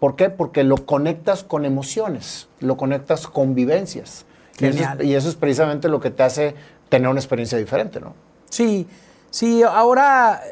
¿Por 0.00 0.16
qué? 0.16 0.28
Porque 0.28 0.64
lo 0.64 0.84
conectas 0.84 1.44
con 1.44 1.64
emociones, 1.64 2.48
lo 2.60 2.76
conectas 2.76 3.26
con 3.26 3.54
vivencias. 3.54 4.26
Y 4.58 4.66
eso, 4.66 4.84
es, 4.98 5.06
y 5.06 5.14
eso 5.14 5.30
es 5.30 5.36
precisamente 5.36 5.88
lo 5.88 5.98
que 5.98 6.10
te 6.10 6.24
hace 6.24 6.54
tener 6.90 7.08
una 7.08 7.20
experiencia 7.20 7.56
diferente, 7.56 8.00
¿no? 8.00 8.12
Sí, 8.50 8.86
sí, 9.30 9.62
ahora 9.62 10.42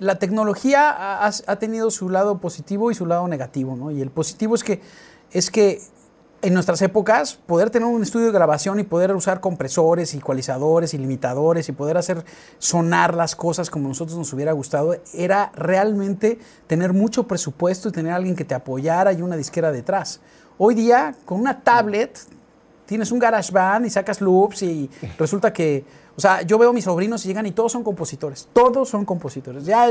la 0.00 0.18
tecnología 0.18 1.24
ha, 1.26 1.56
tenido 1.56 1.90
su 1.90 2.08
lado 2.08 2.38
positivo 2.38 2.90
y 2.90 2.94
su 2.94 3.06
lado 3.06 3.28
negativo, 3.28 3.76
¿no? 3.76 3.90
Y 3.90 4.00
el 4.00 4.10
positivo 4.10 4.54
es 4.54 4.64
que, 4.64 4.80
es 5.32 5.50
que 5.50 5.80
en 6.40 6.54
nuestras 6.54 6.80
épocas, 6.82 7.34
poder 7.34 7.70
tener 7.70 7.88
un 7.88 8.02
estudio 8.02 8.26
de 8.26 8.32
grabación 8.32 8.78
y 8.78 8.84
poder 8.84 9.14
usar 9.14 9.40
compresores, 9.40 10.14
ecualizadores 10.14 10.94
y 10.94 10.98
limitadores 10.98 11.68
y 11.68 11.72
poder 11.72 11.96
hacer 11.96 12.24
sonar 12.58 13.14
las 13.14 13.34
cosas 13.34 13.70
como 13.70 13.88
nosotros 13.88 14.16
nos 14.16 14.32
hubiera 14.32 14.52
gustado, 14.52 14.96
era 15.14 15.50
realmente 15.56 16.38
tener 16.68 16.92
mucho 16.92 17.26
presupuesto 17.26 17.88
y 17.88 17.92
tener 17.92 18.12
alguien 18.12 18.36
que 18.36 18.44
te 18.44 18.54
apoyara 18.54 19.12
y 19.12 19.22
una 19.22 19.36
disquera 19.36 19.72
detrás. 19.72 20.20
Hoy 20.58 20.74
día, 20.74 21.14
con 21.24 21.40
una 21.40 21.60
tablet, 21.62 22.18
tienes 22.88 23.12
un 23.12 23.18
GarageBand 23.18 23.84
y 23.84 23.90
sacas 23.90 24.22
loops 24.22 24.62
y 24.62 24.90
resulta 25.18 25.52
que, 25.52 25.84
o 26.16 26.20
sea, 26.20 26.40
yo 26.40 26.56
veo 26.58 26.70
a 26.70 26.72
mis 26.72 26.84
sobrinos 26.84 27.22
y 27.24 27.28
llegan 27.28 27.44
y 27.44 27.52
todos 27.52 27.70
son 27.70 27.84
compositores, 27.84 28.48
todos 28.54 28.88
son 28.88 29.04
compositores. 29.04 29.66
Ya, 29.66 29.88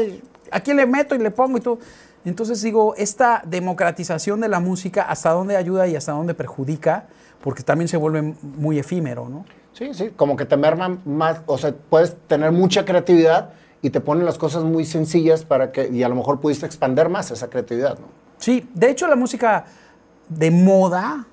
¿a 0.52 0.60
quién 0.60 0.78
le 0.78 0.88
meto 0.88 1.14
y 1.14 1.20
le 1.20 1.30
pongo 1.30 1.60
y 1.60 1.62
todo? 1.62 1.78
Entonces 2.26 2.60
digo, 2.64 2.96
esta 2.96 3.44
democratización 3.46 4.42
de 4.42 4.50
la 4.50 4.60
música, 4.60 5.04
¿hasta 5.04 5.30
dónde 5.30 5.56
ayuda 5.56 5.88
y 5.88 5.96
hasta 5.96 6.14
dónde 6.14 6.34
perjudica? 6.34 7.06
Porque 7.44 7.62
también 7.62 7.88
se 7.88 7.98
vuelve 7.98 8.34
muy 8.42 8.80
efímero, 8.80 9.30
¿no? 9.30 9.46
Sí, 9.74 9.94
sí, 9.94 10.10
como 10.16 10.36
que 10.36 10.46
te 10.46 10.58
merman 10.58 11.00
más, 11.06 11.42
o 11.46 11.60
sea, 11.60 11.76
puedes 11.90 12.18
tener 12.28 12.52
mucha 12.52 12.84
creatividad 12.84 13.52
y 13.84 13.92
te 13.92 14.02
ponen 14.02 14.26
las 14.26 14.40
cosas 14.40 14.64
muy 14.64 14.86
sencillas 14.86 15.46
para 15.46 15.72
que, 15.72 15.88
y 15.88 16.02
a 16.02 16.10
lo 16.10 16.16
mejor 16.16 16.40
pudiste 16.40 16.66
expander 16.66 17.10
más 17.10 17.30
esa 17.30 17.48
creatividad, 17.48 18.00
¿no? 18.00 18.08
Sí, 18.40 18.68
de 18.74 18.90
hecho 18.90 19.08
la 19.08 19.16
música 19.16 19.66
de 20.30 20.50
moda 20.50 21.28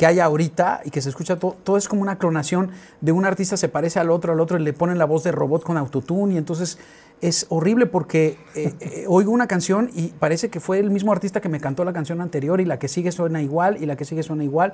que 0.00 0.06
hay 0.06 0.18
ahorita 0.18 0.80
y 0.82 0.90
que 0.90 1.02
se 1.02 1.10
escucha 1.10 1.38
todo, 1.38 1.54
todo 1.62 1.76
es 1.76 1.86
como 1.86 2.00
una 2.00 2.16
clonación 2.16 2.70
de 3.02 3.12
un 3.12 3.26
artista 3.26 3.58
se 3.58 3.68
parece 3.68 4.00
al 4.00 4.10
otro, 4.10 4.32
al 4.32 4.40
otro 4.40 4.58
y 4.58 4.62
le 4.62 4.72
ponen 4.72 4.96
la 4.96 5.04
voz 5.04 5.24
de 5.24 5.30
robot 5.30 5.62
con 5.62 5.76
autotune 5.76 6.32
y 6.32 6.36
entonces 6.38 6.78
es 7.20 7.44
horrible 7.50 7.84
porque 7.84 8.38
eh, 8.54 8.72
eh, 8.80 9.04
oigo 9.08 9.30
una 9.30 9.46
canción 9.46 9.90
y 9.94 10.06
parece 10.06 10.48
que 10.48 10.58
fue 10.58 10.78
el 10.78 10.90
mismo 10.90 11.12
artista 11.12 11.42
que 11.42 11.50
me 11.50 11.60
cantó 11.60 11.84
la 11.84 11.92
canción 11.92 12.22
anterior 12.22 12.62
y 12.62 12.64
la 12.64 12.78
que 12.78 12.88
sigue 12.88 13.12
suena 13.12 13.42
igual 13.42 13.76
y 13.78 13.84
la 13.84 13.94
que 13.94 14.06
sigue 14.06 14.22
suena 14.22 14.42
igual. 14.42 14.72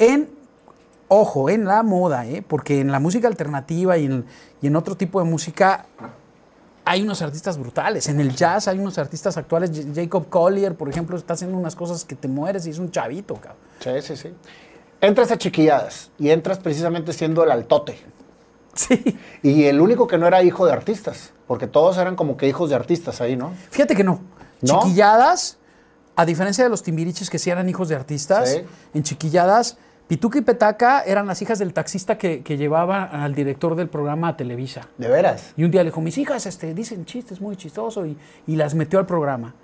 En, 0.00 0.28
ojo, 1.06 1.48
en 1.48 1.64
la 1.64 1.84
moda, 1.84 2.26
¿eh? 2.26 2.42
porque 2.44 2.80
en 2.80 2.90
la 2.90 2.98
música 2.98 3.28
alternativa 3.28 3.96
y 3.98 4.06
en, 4.06 4.24
y 4.62 4.66
en 4.66 4.74
otro 4.74 4.96
tipo 4.96 5.22
de 5.22 5.30
música 5.30 5.86
hay 6.88 7.02
unos 7.02 7.20
artistas 7.20 7.58
brutales. 7.58 8.08
En 8.08 8.20
el 8.20 8.34
jazz 8.34 8.68
hay 8.68 8.78
unos 8.78 8.96
artistas 8.96 9.36
actuales. 9.36 9.70
Jacob 9.92 10.28
Collier, 10.28 10.74
por 10.76 10.88
ejemplo, 10.88 11.16
está 11.16 11.34
haciendo 11.34 11.58
unas 11.58 11.74
cosas 11.74 12.04
que 12.04 12.14
te 12.14 12.28
mueres 12.28 12.64
y 12.66 12.70
es 12.70 12.78
un 12.78 12.90
chavito, 12.92 13.34
cabrón. 13.34 13.58
Sí, 13.80 13.90
sí, 14.02 14.16
sí. 14.16 14.32
Entras 15.00 15.30
a 15.32 15.36
chiquilladas 15.36 16.10
y 16.18 16.30
entras 16.30 16.58
precisamente 16.58 17.12
siendo 17.12 17.42
el 17.44 17.50
altote. 17.50 17.98
Sí. 18.74 19.18
Y 19.42 19.64
el 19.64 19.80
único 19.80 20.06
que 20.06 20.16
no 20.16 20.26
era 20.26 20.42
hijo 20.42 20.64
de 20.66 20.72
artistas, 20.72 21.32
porque 21.46 21.66
todos 21.66 21.96
eran 21.98 22.14
como 22.14 22.36
que 22.36 22.46
hijos 22.46 22.70
de 22.70 22.76
artistas 22.76 23.20
ahí, 23.20 23.34
¿no? 23.34 23.52
Fíjate 23.70 23.96
que 23.96 24.04
no. 24.04 24.20
¿No? 24.62 24.80
Chiquilladas, 24.82 25.56
a 26.14 26.24
diferencia 26.24 26.62
de 26.62 26.70
los 26.70 26.82
timbiriches 26.82 27.30
que 27.30 27.38
sí 27.38 27.50
eran 27.50 27.68
hijos 27.68 27.88
de 27.88 27.96
artistas, 27.96 28.50
Sí. 28.50 28.62
en 28.94 29.02
Chiquilladas, 29.02 29.76
Pituca 30.08 30.38
y 30.38 30.42
Petaca 30.42 31.02
eran 31.02 31.26
las 31.26 31.42
hijas 31.42 31.58
del 31.58 31.72
taxista 31.72 32.16
que, 32.16 32.42
que 32.42 32.56
llevaba 32.56 33.04
al 33.04 33.34
director 33.34 33.74
del 33.74 33.88
programa 33.88 34.28
a 34.28 34.36
Televisa. 34.36 34.88
De 34.98 35.08
veras. 35.08 35.52
Y 35.56 35.64
un 35.64 35.72
día 35.72 35.82
le 35.82 35.90
dijo, 35.90 36.00
mis 36.00 36.16
hijas 36.16 36.46
este, 36.46 36.74
dicen 36.74 37.04
chistes 37.04 37.40
muy 37.40 37.56
chistoso 37.56 38.06
y, 38.06 38.16
y 38.46 38.54
las 38.54 38.74
metió 38.74 39.00
al 39.00 39.06
programa. 39.06 39.54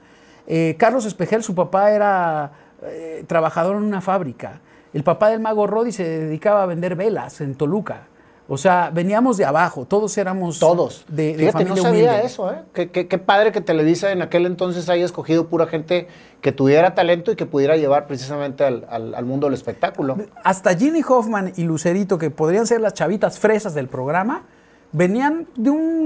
Eh, 0.49 0.75
Carlos 0.79 1.05
Espejel, 1.05 1.45
su 1.45 1.55
papá 1.55 1.93
era 1.93 2.51
eh, 2.83 3.25
trabajador 3.29 3.77
en 3.77 3.85
una 3.85 4.01
fábrica. 4.01 4.61
El 4.93 5.05
papá 5.05 5.31
del 5.31 5.39
mago 5.39 5.67
Rodi 5.67 5.93
se 5.93 6.03
dedicaba 6.03 6.65
a 6.65 6.67
vender 6.67 6.97
velas 6.97 7.41
en 7.41 7.55
Toluca. 7.55 8.09
O 8.49 8.59
sea, 8.59 8.91
veníamos 8.93 9.37
de 9.37 9.45
abajo, 9.45 9.85
todos 9.87 10.19
éramos 10.19 10.59
Todos. 10.59 11.05
de, 11.09 11.29
de 11.37 11.39
Fíjate, 11.47 11.65
no 11.65 11.71
familia 11.77 11.83
sabía 11.83 12.11
humilde. 12.11 12.27
eso, 12.27 12.53
¿eh? 12.53 12.63
Qué, 12.75 12.91
qué- 12.91 13.07
qué 13.09 13.19
padre 13.19 13.53
que 13.53 13.61
Televisa 13.61 14.11
en 14.13 14.21
aquel 14.21 14.47
entonces 14.47 14.89
haya 14.89 15.05
escogido 15.05 15.47
pura 15.47 15.67
gente 15.67 16.09
que 16.41 16.51
tuviera 16.53 16.95
talento 16.95 17.31
y 17.33 17.37
que 17.37 17.47
pudiera 17.47 17.77
llevar 17.77 18.07
precisamente 18.09 18.65
al, 18.65 18.85
al- 18.91 19.15
al 19.15 19.25
mundo 19.25 19.47
del 19.47 19.55
espectáculo. 19.55 20.17
Hasta 20.43 20.75
Ginny 20.77 21.03
Hoffman 21.09 21.53
y 21.57 21.63
Lucerito, 21.63 22.19
que 22.19 22.31
podrían 22.31 22.67
ser 22.67 22.81
las 22.81 22.95
chavitas 22.95 23.39
fresas 23.39 23.75
del 23.75 23.87
programa, 23.89 24.43
venían 24.91 25.47
de 25.57 25.71
un 25.71 26.05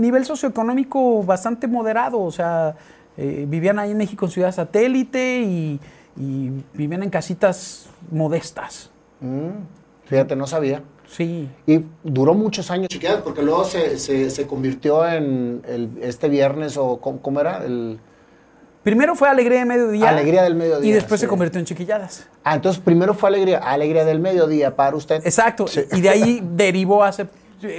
nivel 0.00 0.24
socioeconómico 0.24 1.24
bastante 1.24 1.66
moderado. 1.66 2.20
O 2.20 2.30
sea, 2.30 2.76
eh, 3.16 3.44
vivían 3.48 3.78
ahí 3.80 3.90
en 3.90 3.98
México 3.98 4.24
en 4.26 4.30
Ciudad 4.30 4.52
Satélite 4.52 5.40
y, 5.42 5.80
y 6.16 6.50
vivían 6.74 7.02
en 7.02 7.10
casitas 7.10 7.88
modestas. 8.10 8.90
Mm, 9.20 9.48
fíjate, 10.06 10.36
no 10.36 10.46
sabía. 10.46 10.82
Sí. 11.08 11.48
Y 11.66 11.80
duró 12.02 12.34
muchos 12.34 12.70
años. 12.70 12.88
Chiquilladas, 12.88 13.22
porque 13.22 13.42
luego 13.42 13.64
se, 13.64 13.98
se- 13.98 14.28
se 14.30 14.46
convirtió 14.46 15.06
en 15.08 15.62
el- 15.68 15.90
este 16.02 16.28
viernes, 16.28 16.76
o 16.76 16.98
¿cómo, 17.00 17.20
cómo 17.22 17.40
era? 17.40 17.64
El, 17.64 17.98
Primero 18.82 19.16
fue 19.16 19.28
Alegría 19.28 19.58
de 19.60 19.64
Mediodía. 19.64 20.08
Alegría 20.08 20.42
del 20.44 20.54
Mediodía, 20.54 20.88
Y 20.88 20.92
después 20.92 21.20
sí. 21.20 21.24
se 21.24 21.28
convirtió 21.28 21.58
en 21.58 21.66
Chiquilladas. 21.66 22.28
ah, 22.44 22.54
entonces 22.54 22.80
primero 22.80 23.14
fue 23.14 23.28
Alegría, 23.28 23.58
Alegría 23.58 24.04
del 24.04 24.20
Mediodía 24.20 24.76
para 24.76 24.94
usted. 24.96 25.16
Exacto. 25.24 25.66
Sí. 25.66 25.80
Y 25.92 26.00
de 26.00 26.08
ahí 26.08 26.40
derivó 26.54 27.02
hace 27.02 27.26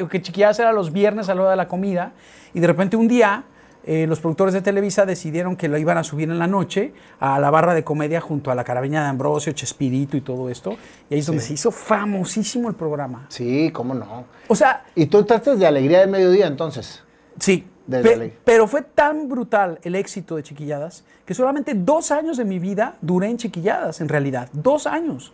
que 0.10 0.22
Chiquilladas 0.22 0.60
era 0.60 0.74
los 0.74 0.92
viernes 0.92 1.30
a 1.30 1.36
la 1.36 1.42
hora 1.44 1.52
de 1.52 1.58
la 1.58 1.68
comida. 1.70 2.12
Y 2.54 2.60
de 2.60 2.68
repente 2.68 2.98
un 2.98 3.08
día 3.08 3.44
eh, 3.88 4.06
los 4.06 4.20
productores 4.20 4.54
de 4.54 4.62
Televisa 4.62 5.06
decidieron 5.06 5.56
que 5.56 5.68
lo 5.70 5.78
iban 5.78 5.98
a 5.98 6.04
subir 6.04 6.30
en 6.30 6.38
la 6.38 6.46
noche 6.48 6.94
a 7.20 7.40
la 7.40 7.50
barra 7.50 7.74
de 7.74 7.84
comedia 7.84 8.22
junto 8.22 8.52
a 8.52 8.56
la 8.56 8.64
Carabeña 8.64 9.02
de 9.04 9.08
Ambrosio, 9.10 9.54
Chespirito 9.54 10.18
y 10.18 10.22
todo 10.22 10.50
esto. 10.50 10.76
Y 11.10 11.14
ahí 11.16 11.20
es 11.22 11.26
donde 11.26 11.42
se 11.42 11.54
hizo 11.54 11.72
famosísimo 11.72 12.70
el 12.70 12.76
programa. 12.76 13.26
Sí, 13.30 13.72
cómo 13.74 13.94
no. 13.94 14.26
O 14.48 14.56
sea, 14.56 14.84
¿Y 14.94 15.06
tú 15.08 15.20
entraste 15.20 15.56
de 15.56 15.66
Alegría 15.66 16.02
del 16.02 16.10
Mediodía 16.10 16.48
entonces? 16.48 17.04
sí. 17.40 17.66
Pe- 17.90 18.34
pero 18.44 18.68
fue 18.68 18.82
tan 18.82 19.30
brutal 19.30 19.80
el 19.82 19.96
éxito 19.96 20.36
de 20.36 20.44
Chiquilladas 20.44 21.06
que 21.26 21.34
solamente 21.34 21.74
dos 21.74 22.12
años 22.12 22.36
de 22.36 22.44
mi 22.44 22.60
vida 22.60 22.96
duré 23.00 23.30
en 23.30 23.38
Chiquilladas, 23.38 24.02
en 24.02 24.10
realidad. 24.10 24.50
Dos 24.52 24.86
años. 24.88 25.32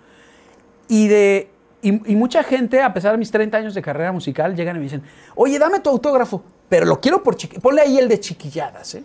Y, 0.88 1.08
de, 1.08 1.50
y, 1.82 2.12
y 2.12 2.16
mucha 2.16 2.44
gente, 2.44 2.80
a 2.80 2.94
pesar 2.94 3.14
de 3.14 3.18
mis 3.18 3.32
30 3.32 3.58
años 3.58 3.74
de 3.74 3.82
carrera 3.82 4.12
musical, 4.12 4.56
llegan 4.56 4.76
y 4.76 4.80
me 4.80 4.84
dicen, 4.84 5.02
oye, 5.34 5.58
dame 5.58 5.80
tu 5.80 5.90
autógrafo, 5.90 6.44
pero 6.74 6.88
lo 6.88 7.00
quiero 7.00 7.22
por 7.22 7.36
chiquilladas. 7.36 7.62
Ponle 7.62 7.82
ahí 7.84 8.00
el 8.00 8.08
de 8.08 8.20
chiquilladas, 8.20 8.96
¿eh? 8.96 9.04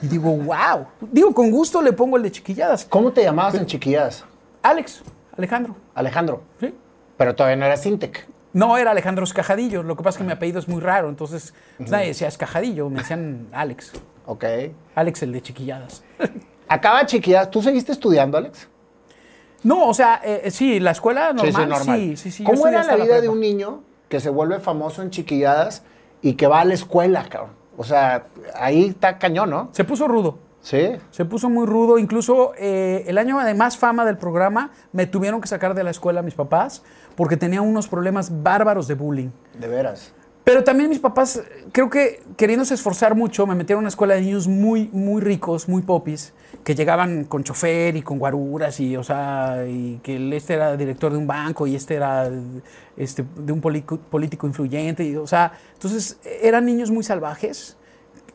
Y 0.00 0.06
digo, 0.06 0.30
wow. 0.30 0.86
Digo, 1.00 1.34
con 1.34 1.50
gusto 1.50 1.82
le 1.82 1.92
pongo 1.92 2.16
el 2.16 2.22
de 2.22 2.30
chiquilladas. 2.30 2.84
¿Cómo 2.84 3.10
te 3.10 3.24
llamabas 3.24 3.56
en 3.56 3.66
Chiquilladas? 3.66 4.24
Alex, 4.62 5.02
Alejandro. 5.36 5.74
Alejandro. 5.92 6.44
¿sí? 6.60 6.72
Pero 7.16 7.34
todavía 7.34 7.56
no 7.56 7.66
era 7.66 7.76
Sintec. 7.76 8.28
No, 8.52 8.78
era 8.78 8.92
Alejandro 8.92 9.24
Escajadillo. 9.24 9.82
Lo 9.82 9.96
que 9.96 10.04
pasa 10.04 10.18
es 10.18 10.18
que 10.18 10.24
mi 10.24 10.30
apellido 10.30 10.60
es 10.60 10.68
muy 10.68 10.80
raro, 10.80 11.08
entonces 11.08 11.52
pues, 11.78 11.90
nadie 11.90 12.06
decía 12.06 12.28
Escajadillo, 12.28 12.88
me 12.88 13.00
decían 13.00 13.48
Alex. 13.50 13.90
Ok. 14.26 14.44
Alex, 14.94 15.24
el 15.24 15.32
de 15.32 15.42
chiquilladas. 15.42 16.04
Acaba 16.68 17.04
Chiquilladas. 17.06 17.50
¿Tú 17.50 17.60
seguiste 17.60 17.90
estudiando, 17.90 18.38
Alex? 18.38 18.68
No, 19.64 19.88
o 19.88 19.94
sea, 19.94 20.20
eh, 20.22 20.48
sí, 20.52 20.78
la 20.78 20.92
escuela 20.92 21.32
normal. 21.32 21.52
Sí, 21.52 21.60
sí, 21.60 21.66
normal. 21.66 21.98
Sí, 21.98 22.16
sí, 22.16 22.30
sí. 22.30 22.44
yo 22.44 22.50
¿Cómo 22.50 22.68
era 22.68 22.84
la 22.84 22.94
vida 22.94 23.20
de 23.20 23.28
un 23.28 23.40
niño 23.40 23.82
que 24.08 24.20
se 24.20 24.30
vuelve 24.30 24.60
famoso 24.60 25.02
en 25.02 25.10
Chiquilladas 25.10 25.82
y 26.22 26.34
que 26.34 26.46
va 26.46 26.60
a 26.60 26.64
la 26.64 26.74
escuela, 26.74 27.26
cabrón? 27.28 27.52
O 27.76 27.84
sea, 27.84 28.26
ahí 28.54 28.86
está 28.86 29.18
cañón, 29.18 29.50
¿no? 29.50 29.70
Se 29.72 29.84
puso 29.84 30.06
rudo. 30.06 30.38
Sí. 30.60 30.92
Se 31.10 31.24
puso 31.24 31.48
muy 31.48 31.66
rudo. 31.66 31.98
Incluso 31.98 32.52
eh, 32.58 33.04
el 33.06 33.18
año 33.18 33.38
de 33.38 33.54
más 33.54 33.78
fama 33.78 34.04
del 34.04 34.18
programa 34.18 34.70
me 34.92 35.06
tuvieron 35.06 35.40
que 35.40 35.48
sacar 35.48 35.74
de 35.74 35.84
la 35.84 35.90
escuela 35.90 36.22
mis 36.22 36.34
papás 36.34 36.82
porque 37.16 37.36
tenía 37.36 37.62
unos 37.62 37.88
problemas 37.88 38.42
bárbaros 38.42 38.86
de 38.86 38.94
bullying. 38.94 39.30
De 39.58 39.68
veras. 39.68 40.12
Pero 40.44 40.64
también 40.64 40.88
mis 40.88 40.98
papás, 40.98 41.42
creo 41.72 41.90
que 41.90 42.22
queriéndose 42.36 42.74
esforzar 42.74 43.14
mucho, 43.14 43.46
me 43.46 43.54
metieron 43.54 43.80
a 43.80 43.82
una 43.82 43.88
escuela 43.88 44.14
de 44.14 44.22
niños 44.22 44.48
muy, 44.48 44.88
muy 44.92 45.20
ricos, 45.20 45.68
muy 45.68 45.82
popis, 45.82 46.32
que 46.64 46.74
llegaban 46.74 47.24
con 47.24 47.42
chofer 47.44 47.96
y 47.96 48.02
con 48.02 48.18
guaruras 48.18 48.78
y, 48.80 48.96
o 48.96 49.02
sea, 49.02 49.64
y 49.68 50.00
que 50.02 50.36
este 50.36 50.54
era 50.54 50.76
director 50.76 51.12
de 51.12 51.18
un 51.18 51.26
banco 51.26 51.66
y 51.66 51.74
este 51.74 51.94
era 51.94 52.30
este, 52.96 53.24
de 53.36 53.52
un 53.52 53.60
polico- 53.60 53.98
político 53.98 54.46
influyente. 54.46 55.04
y, 55.04 55.16
o 55.16 55.26
sea, 55.26 55.52
entonces 55.74 56.18
eran 56.42 56.66
niños 56.66 56.90
muy 56.90 57.04
salvajes, 57.04 57.76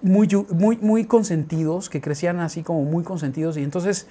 muy, 0.01 0.27
muy, 0.49 0.77
muy 0.77 1.05
consentidos, 1.05 1.89
que 1.89 2.01
crecían 2.01 2.39
así 2.39 2.63
como 2.63 2.83
muy 2.83 3.03
consentidos 3.03 3.57
y 3.57 3.63
entonces 3.63 4.07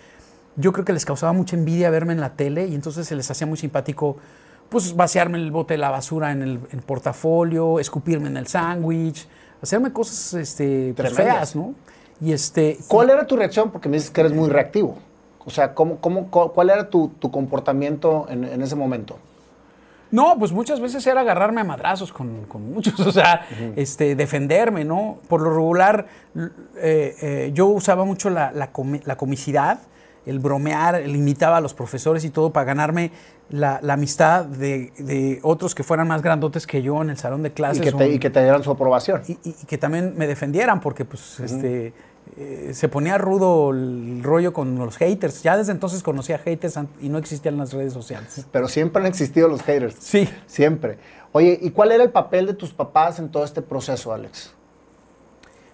yo 0.57 0.73
creo 0.73 0.85
que 0.85 0.93
les 0.93 1.05
causaba 1.05 1.33
mucha 1.33 1.57
envidia 1.57 1.91
verme 1.91 2.13
en 2.13 2.21
la 2.21 2.37
tele 2.37 2.67
y 2.67 2.75
entonces 2.75 3.07
se 3.07 3.17
les 3.17 3.31
hacía 3.31 3.47
muy 3.47 3.57
simpático 3.59 4.17
pues 4.69 4.97
vaciarme 4.97 5.39
el 5.39 5.51
bote 5.51 5.75
de 5.75 5.79
la 5.79 5.91
basura 5.91 6.33
en 6.33 6.43
el, 6.43 6.61
en 6.73 6.81
portafolio, 6.81 7.79
escupirme 7.81 8.29
en 8.29 8.37
el 8.37 8.47
sándwich, 8.47 9.29
hacerme 9.63 9.93
cosas 9.93 10.35
este, 10.35 10.95
feas, 11.15 11.55
¿no? 11.55 11.75
Y 12.25 12.33
este... 12.33 12.79
¿Cuál 12.89 13.11
era 13.11 13.27
tu 13.27 13.37
reacción? 13.37 13.71
Porque 13.71 13.89
me 13.89 13.97
dices 13.97 14.11
que 14.11 14.21
eres 14.23 14.33
muy 14.33 14.49
reactivo. 14.49 14.97
O 15.45 15.51
sea, 15.51 15.75
¿cómo, 15.75 15.99
cómo, 16.01 16.31
cu- 16.31 16.53
¿cuál 16.53 16.71
era 16.71 16.89
tu, 16.89 17.09
tu 17.19 17.31
comportamiento 17.31 18.27
en, 18.31 18.45
en 18.45 18.63
ese 18.63 18.75
momento? 18.77 19.19
No, 20.11 20.37
pues 20.39 20.53
muchas 20.53 20.81
veces 20.81 21.07
era 21.07 21.21
agarrarme 21.23 21.61
a 21.61 21.65
madrazos 21.65 22.13
con, 22.13 22.45
con 22.47 22.73
muchos, 22.73 22.99
o 23.07 23.13
sea, 23.13 23.47
este, 23.77 24.15
defenderme, 24.15 24.85
¿no? 24.85 25.19
Por 25.29 25.43
lo 25.43 25.51
regular, 25.51 26.07
eh, 26.77 27.15
eh, 27.21 27.51
yo 27.53 27.67
usaba 27.67 28.05
mucho 28.05 28.31
la, 28.31 28.53
la 28.53 28.73
comi- 28.73 29.03
la 29.05 29.17
comicidad, 29.17 29.81
el 30.25 30.39
bromear, 30.39 30.95
el 30.95 31.15
imitaba 31.17 31.59
a 31.59 31.61
los 31.61 31.75
profesores 31.75 32.25
y 32.25 32.31
todo 32.31 32.51
para 32.51 32.65
ganarme 32.65 33.11
la, 33.51 33.81
la 33.83 33.95
amistad 33.95 34.45
de, 34.47 34.93
de 34.99 35.41
otros 35.43 35.75
que 35.75 35.83
fueran 35.83 36.09
más 36.09 36.23
grandotes 36.23 36.67
que 36.67 36.81
yo 36.81 37.03
en 37.03 37.11
el 37.11 37.19
salón 37.19 37.43
de 37.43 37.49
Y 37.51 37.53
clases. 37.53 37.83
que, 37.83 37.93
te, 37.93 38.05
o- 38.05 38.07
y 38.07 38.19
que 38.19 38.31
te 38.31 38.41
dieran 38.41 38.63
su 38.63 38.71
aprobación. 38.71 39.23
y, 39.29 39.33
y- 39.33 39.57
y 39.63 39.67
que 39.67 39.77
también 39.77 40.15
me 40.17 40.27
defendieran 40.27 40.81
porque 40.81 41.05
pues 41.05 41.41
este 41.41 41.93
eh, 42.37 42.73
se 42.75 42.89
ponía 42.89 43.17
rudo 43.17 43.71
el 43.71 44.23
rollo 44.25 44.53
con 44.53 44.77
los 44.77 44.97
haters. 44.97 45.43
Ya 45.43 45.57
desde 45.57 45.73
entonces 45.73 46.03
conocía 46.03 46.39
haters 46.39 46.79
y 47.01 47.09
no 47.09 47.19
existían 47.19 47.57
las 47.57 47.73
redes 47.73 47.93
sociales. 47.93 48.47
Pero 48.53 48.69
siempre 48.69 49.01
han 49.01 49.07
existido 49.07 49.49
los 49.49 49.63
haters. 49.63 49.97
Sí. 50.01 50.29
Siempre. 50.47 50.99
Oye, 51.33 51.59
¿y 51.61 51.71
cuál 51.71 51.93
era 51.93 52.03
el 52.03 52.11
papel 52.11 52.47
de 52.47 52.55
tus 52.55 52.73
papás 52.73 53.19
en 53.19 53.31
todo 53.31 53.45
este 53.45 53.63
proceso, 53.63 54.13
Alex? 54.13 54.53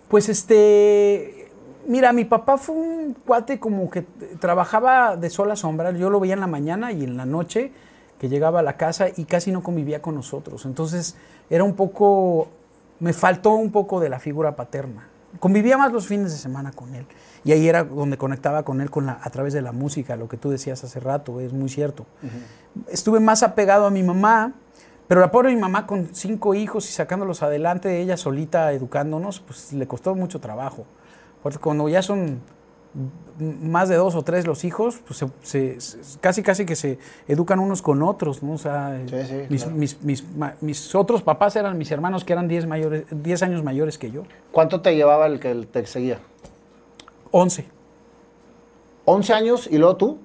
Pues 0.08 0.28
este, 0.28 1.50
mira, 1.86 2.12
mi 2.12 2.24
papá 2.24 2.58
fue 2.58 2.74
un 2.74 3.14
cuate 3.14 3.58
como 3.60 3.90
que 3.90 4.02
trabajaba 4.38 5.16
de 5.16 5.30
sol 5.30 5.50
a 5.50 5.56
sombra. 5.56 5.92
Yo 5.92 6.10
lo 6.10 6.20
veía 6.20 6.34
en 6.34 6.40
la 6.40 6.46
mañana 6.46 6.92
y 6.92 7.04
en 7.04 7.16
la 7.16 7.26
noche 7.26 7.72
que 8.18 8.28
llegaba 8.28 8.60
a 8.60 8.62
la 8.62 8.76
casa 8.76 9.08
y 9.14 9.24
casi 9.24 9.52
no 9.52 9.62
convivía 9.62 10.02
con 10.02 10.14
nosotros. 10.14 10.66
Entonces 10.66 11.16
era 11.48 11.64
un 11.64 11.74
poco, 11.74 12.48
me 12.98 13.12
faltó 13.12 13.52
un 13.52 13.70
poco 13.70 14.00
de 14.00 14.10
la 14.10 14.18
figura 14.18 14.56
paterna. 14.56 15.09
Convivía 15.38 15.78
más 15.78 15.92
los 15.92 16.06
fines 16.06 16.32
de 16.32 16.38
semana 16.38 16.72
con 16.72 16.94
él. 16.94 17.06
Y 17.44 17.52
ahí 17.52 17.68
era 17.68 17.84
donde 17.84 18.18
conectaba 18.18 18.64
con 18.64 18.80
él 18.80 18.90
con 18.90 19.06
la, 19.06 19.18
a 19.22 19.30
través 19.30 19.52
de 19.52 19.62
la 19.62 19.72
música, 19.72 20.16
lo 20.16 20.28
que 20.28 20.36
tú 20.36 20.50
decías 20.50 20.82
hace 20.84 21.00
rato, 21.00 21.40
es 21.40 21.52
muy 21.52 21.68
cierto. 21.68 22.06
Estuve 22.88 23.20
más 23.20 23.42
apegado 23.42 23.86
a 23.86 23.90
mi 23.90 24.02
mamá, 24.02 24.52
pero 25.08 25.20
la 25.20 25.30
pobre 25.30 25.54
mi 25.54 25.60
mamá 25.60 25.86
con 25.86 26.14
cinco 26.14 26.54
hijos 26.54 26.88
y 26.88 26.92
sacándolos 26.92 27.42
adelante, 27.42 28.00
ella 28.00 28.16
solita 28.16 28.72
educándonos, 28.72 29.40
pues 29.40 29.72
le 29.72 29.86
costó 29.86 30.14
mucho 30.14 30.40
trabajo. 30.40 30.84
Porque 31.42 31.58
cuando 31.58 31.88
ya 31.88 32.02
son 32.02 32.40
más 33.38 33.88
de 33.88 33.94
dos 33.96 34.14
o 34.16 34.22
tres 34.22 34.46
los 34.46 34.64
hijos, 34.64 35.00
pues 35.06 35.24
se- 35.42 35.78
casi 36.20 36.42
casi 36.42 36.66
que 36.66 36.74
se 36.76 36.98
educan 37.28 37.58
unos 37.60 37.82
con 37.82 38.02
otros, 38.02 38.42
¿no? 38.42 38.54
O 38.54 38.58
sea, 38.58 39.00
Sí, 39.08 39.16
sí, 39.26 39.34
mis, 39.48 39.62
claro. 39.62 39.76
mis- 39.78 40.02
mis 40.02 40.24
mis 40.60 40.94
otros 40.94 41.22
papás 41.22 41.54
eran 41.56 41.78
mis 41.78 41.90
hermanos 41.92 42.24
que 42.24 42.32
eran 42.32 42.48
10 42.48 42.66
mayores, 42.66 43.04
10 43.10 43.42
años 43.42 43.62
mayores 43.62 43.96
que 43.98 44.10
yo. 44.10 44.24
¿Cuánto 44.52 44.80
te 44.80 44.94
llevaba 44.96 45.26
el 45.26 45.38
que 45.40 45.54
te 45.70 45.86
seguía? 45.86 46.18
11. 47.30 47.64
11 49.04 49.32
años 49.32 49.68
y 49.70 49.78
luego 49.78 49.96
tú. 49.96 50.18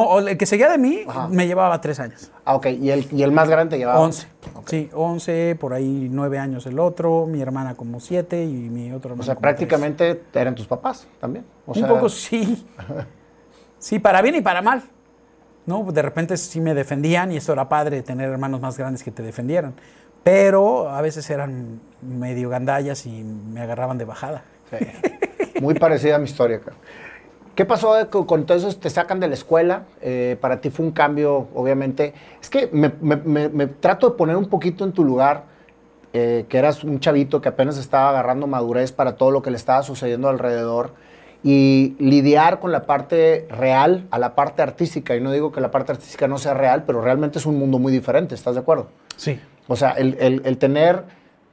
No, 0.00 0.18
el 0.18 0.36
que 0.36 0.46
seguía 0.46 0.68
de 0.68 0.78
mí 0.78 1.04
Ajá. 1.06 1.28
me 1.28 1.46
llevaba 1.46 1.80
3 1.80 2.00
años. 2.00 2.30
Ah, 2.44 2.54
ok. 2.54 2.66
¿Y 2.66 2.90
el, 2.90 3.06
y 3.12 3.22
el 3.22 3.32
más 3.32 3.48
grande 3.48 3.76
te 3.76 3.78
llevaba? 3.78 4.00
11. 4.00 4.26
Sí, 4.66 4.90
11, 4.92 5.56
por 5.58 5.72
ahí 5.72 6.08
9 6.10 6.38
años 6.38 6.66
el 6.66 6.78
otro, 6.78 7.26
mi 7.26 7.40
hermana 7.40 7.74
como 7.74 8.00
7 8.00 8.44
y 8.44 8.52
mi 8.68 8.92
otro 8.92 9.10
hermano 9.10 9.22
O 9.22 9.24
sea, 9.24 9.34
como 9.34 9.42
prácticamente 9.42 10.22
eran 10.34 10.54
tus 10.54 10.66
papás 10.66 11.06
también. 11.20 11.44
O 11.66 11.72
tres. 11.72 11.84
sea, 11.84 11.92
Un 11.92 11.98
poco 11.98 12.08
sí. 12.08 12.66
Sí, 13.78 13.98
para 13.98 14.22
bien 14.22 14.34
y 14.36 14.40
para 14.40 14.62
mal. 14.62 14.82
¿No? 15.66 15.82
De 15.90 16.00
repente 16.02 16.36
sí 16.36 16.60
me 16.60 16.74
defendían 16.74 17.32
y 17.32 17.36
esto 17.36 17.52
era 17.52 17.68
padre 17.68 18.02
tener 18.02 18.30
hermanos 18.30 18.60
más 18.60 18.78
grandes 18.78 19.02
que 19.02 19.10
te 19.10 19.22
defendieran. 19.22 19.74
Pero 20.22 20.88
a 20.90 21.00
veces 21.02 21.28
eran 21.30 21.80
medio 22.02 22.48
gandallas 22.48 23.06
y 23.06 23.22
me 23.22 23.60
agarraban 23.60 23.98
de 23.98 24.04
bajada. 24.04 24.42
Sí. 24.70 25.60
Muy 25.60 25.74
parecida 25.74 26.16
a 26.16 26.18
mi 26.18 26.24
historia. 26.24 26.60
cara. 26.60 26.76
¿Qué 27.56 27.64
pasó 27.64 27.94
que 28.10 28.26
con 28.26 28.44
todo 28.46 28.56
eso 28.56 28.72
te 28.78 28.90
sacan 28.90 29.18
de 29.18 29.26
la 29.28 29.34
escuela? 29.34 29.84
Eh, 30.02 30.36
para 30.40 30.60
ti 30.60 30.70
fue 30.70 30.84
un 30.86 30.92
cambio, 30.92 31.48
obviamente. 31.54 32.12
Es 32.40 32.48
que 32.50 32.68
me, 32.72 32.92
me- 33.00 33.16
me- 33.16 33.48
me 33.48 33.66
trato 33.66 34.10
de 34.10 34.16
poner 34.16 34.36
un 34.36 34.48
poquito 34.48 34.84
en 34.84 34.92
tu 34.92 35.02
lugar, 35.02 35.44
eh, 36.12 36.44
que 36.48 36.58
eras 36.58 36.84
un 36.84 37.00
chavito 37.00 37.40
que 37.40 37.48
apenas 37.48 37.78
estaba 37.78 38.10
agarrando 38.10 38.46
madurez 38.46 38.92
para 38.92 39.16
todo 39.16 39.30
lo 39.30 39.42
que 39.42 39.50
le 39.50 39.56
estaba 39.56 39.82
sucediendo 39.82 40.28
alrededor 40.28 40.92
y 41.42 41.96
lidiar 41.98 42.60
con 42.60 42.72
la 42.72 42.84
parte 42.86 43.46
real 43.50 44.06
a 44.10 44.18
la 44.18 44.34
parte 44.34 44.60
artística. 44.62 45.16
Y 45.16 45.20
no 45.20 45.32
digo 45.32 45.50
que 45.50 45.60
la 45.62 45.70
parte 45.70 45.92
artística 45.92 46.28
no 46.28 46.36
sea 46.38 46.52
real, 46.54 46.84
pero 46.86 47.00
realmente 47.00 47.38
es 47.38 47.46
un 47.46 47.58
mundo 47.58 47.78
muy 47.78 47.92
diferente, 47.92 48.34
¿estás 48.34 48.54
de 48.54 48.60
acuerdo? 48.60 48.88
Sí. 49.16 49.40
O 49.66 49.76
sea, 49.76 49.90
el, 49.92 50.16
el- 50.20 50.42
el 50.44 50.58
tener 50.58 51.04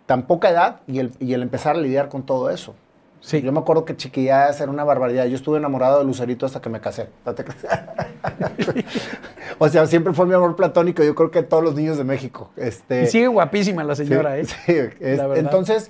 tan 0.06 0.24
poca 0.24 0.50
edad 0.50 0.82
y 0.86 1.00
el, 1.00 1.12
y 1.22 1.34
el 1.34 1.42
empezar 1.44 1.76
a 1.78 1.80
lidiar 1.80 2.10
con 2.10 2.24
todo 2.24 2.50
eso. 2.50 2.76
Sí. 3.26 3.42
Yo 3.42 3.54
me 3.54 3.60
acuerdo 3.60 3.86
que 3.86 3.96
chiquilladas 3.96 4.60
era 4.60 4.70
una 4.70 4.84
barbaridad. 4.84 5.26
Yo 5.28 5.36
estuve 5.38 5.58
enamorado 5.58 5.98
de 6.00 6.04
Lucerito 6.04 6.46
hasta 6.46 6.60
que 6.62 6.70
me 6.70 6.82
casé. 6.82 7.08
O 9.60 9.70
sea, 9.70 9.86
siempre 9.86 10.14
fue 10.14 10.26
mi 10.26 10.34
amor 10.34 10.56
platónico. 10.56 11.04
Yo 11.04 11.16
creo 11.16 11.32
que 11.32 11.44
todos 11.44 11.64
los 11.64 11.76
niños 11.76 11.98
de 11.98 12.04
México. 12.04 12.52
Este, 12.58 13.04
Y 13.04 13.08
sigue 13.08 13.28
guapísima 13.28 13.84
la 13.84 13.96
sí, 13.96 14.06
señora, 14.06 14.38
¿eh? 14.38 14.46
sí, 14.46 14.74
es- 15.00 15.18
La 15.18 15.28
verdad. 15.28 15.38
entonces, 15.46 15.90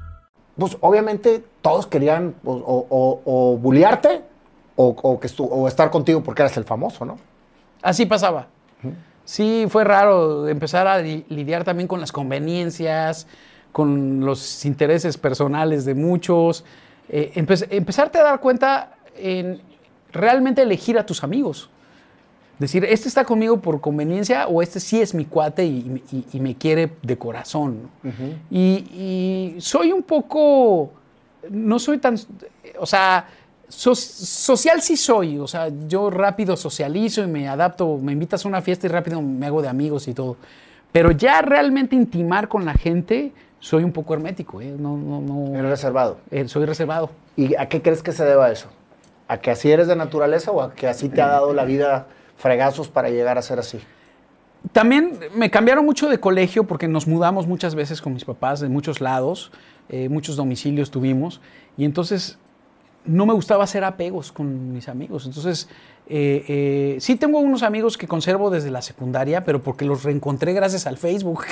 Pues 0.61 0.77
obviamente 0.81 1.43
todos 1.63 1.87
querían 1.87 2.35
o, 2.45 2.53
o, 2.53 2.87
o- 2.89 3.21
o 3.25 3.57
bullearte 3.57 4.21
o, 4.75 4.89
o 5.01 5.19
que 5.19 5.27
estu- 5.27 5.47
o 5.49 5.67
estar 5.67 5.89
contigo 5.89 6.21
porque 6.21 6.43
eras 6.43 6.55
el 6.55 6.65
famoso, 6.65 7.03
¿no? 7.03 7.17
Así 7.81 8.05
pasaba. 8.05 8.45
Sí, 9.25 9.65
fue 9.69 9.83
raro 9.83 10.47
empezar 10.47 10.85
a 10.85 10.99
li- 10.99 11.25
lidiar 11.29 11.63
también 11.63 11.87
con 11.87 11.99
las 11.99 12.11
conveniencias, 12.11 13.25
con 13.71 14.19
los 14.23 14.63
intereses 14.65 15.17
personales 15.17 15.83
de 15.85 15.95
muchos. 15.95 16.63
Eh, 17.09 17.31
empe- 17.35 17.67
empezarte 17.71 18.19
a 18.19 18.23
dar 18.23 18.39
cuenta 18.39 18.91
en 19.17 19.61
realmente 20.11 20.61
elegir 20.61 20.99
a 20.99 21.05
tus 21.07 21.23
amigos. 21.23 21.71
Decir, 22.61 22.85
este 22.85 23.07
está 23.07 23.25
conmigo 23.25 23.59
por 23.59 23.81
conveniencia 23.81 24.47
o 24.47 24.61
este 24.61 24.79
sí 24.79 25.01
es 25.01 25.13
mi 25.13 25.25
cuate 25.25 25.65
y, 25.65 26.03
y- 26.11 26.25
y 26.33 26.39
me 26.39 26.55
quiere 26.55 26.91
de 27.01 27.17
corazón. 27.17 27.89
¿no? 28.03 28.11
y, 28.51 29.55
y 29.55 29.55
soy 29.59 29.91
un 29.91 30.03
poco, 30.03 30.91
no 31.49 31.79
soy 31.79 31.97
tan, 31.97 32.15
o 32.79 32.85
sea, 32.85 33.25
so- 33.67 33.95
social 33.95 34.81
sí 34.81 34.95
soy, 34.95 35.39
o 35.39 35.47
sea, 35.47 35.69
yo 35.87 36.09
rápido 36.11 36.55
socializo 36.55 37.23
y 37.23 37.27
me 37.27 37.47
adapto, 37.47 37.97
me 37.97 38.11
invitas 38.11 38.45
a 38.45 38.47
una 38.47 38.61
fiesta 38.61 38.85
y 38.85 38.89
rápido 38.89 39.21
me 39.21 39.45
hago 39.47 39.61
de 39.61 39.67
amigos 39.67 40.07
y 40.07 40.13
todo. 40.13 40.37
Pero 40.91 41.11
ya 41.11 41.41
realmente 41.41 41.95
intimar 41.95 42.47
con 42.47 42.63
la 42.65 42.73
gente, 42.73 43.31
soy 43.59 43.83
un 43.83 43.91
poco 43.91 44.13
hermético, 44.13 44.61
¿eh? 44.61 44.75
no, 44.77 44.97
no, 44.97 45.19
no, 45.21 45.55
Eres 45.57 45.69
reservado. 45.71 46.17
eh, 46.29 46.47
soy 46.47 46.65
reservado. 46.65 47.09
¿Y 47.35 47.55
a 47.55 47.67
qué 47.69 47.81
crees 47.81 48.03
que 48.03 48.11
se 48.11 48.23
deba 48.25 48.51
eso? 48.51 48.67
¿A 49.27 49.37
que 49.39 49.49
así 49.51 49.71
eres 49.71 49.87
de 49.87 49.95
naturaleza 49.95 50.51
o 50.51 50.61
a 50.61 50.73
que 50.73 50.87
así 50.87 51.09
te 51.09 51.21
ha 51.21 51.27
dado 51.27 51.53
la 51.53 51.63
vida 51.63 52.07
fregazos 52.41 52.89
para 52.89 53.09
llegar 53.09 53.37
a 53.37 53.41
ser 53.41 53.59
así? 53.59 53.79
También 54.73 55.19
me 55.35 55.49
cambiaron 55.49 55.85
mucho 55.85 56.07
de 56.09 56.19
colegio 56.19 56.65
porque 56.65 56.87
nos 56.87 57.07
mudamos 57.07 57.47
muchas 57.47 57.75
veces 57.75 58.01
con 58.01 58.13
mis 58.13 58.25
papás 58.25 58.59
de 58.59 58.69
muchos 58.69 59.01
lados, 59.01 59.51
eh, 59.89 60.07
muchos 60.09 60.35
domicilios 60.35 60.91
tuvimos, 60.91 61.41
y 61.77 61.85
entonces 61.85 62.37
no 63.05 63.25
me 63.25 63.33
gustaba 63.33 63.63
hacer 63.63 63.83
apegos 63.83 64.31
con 64.31 64.73
mis 64.73 64.87
amigos. 64.87 65.25
Entonces, 65.25 65.67
eh, 66.07 66.45
eh, 66.47 66.97
sí 66.99 67.15
tengo 67.15 67.39
unos 67.39 67.63
amigos 67.63 67.97
que 67.97 68.07
conservo 68.07 68.49
desde 68.49 68.69
la 68.69 68.81
secundaria, 68.81 69.43
pero 69.43 69.61
porque 69.61 69.85
los 69.85 70.03
reencontré 70.03 70.53
gracias 70.53 70.85
al 70.85 70.97
Facebook. 70.97 71.45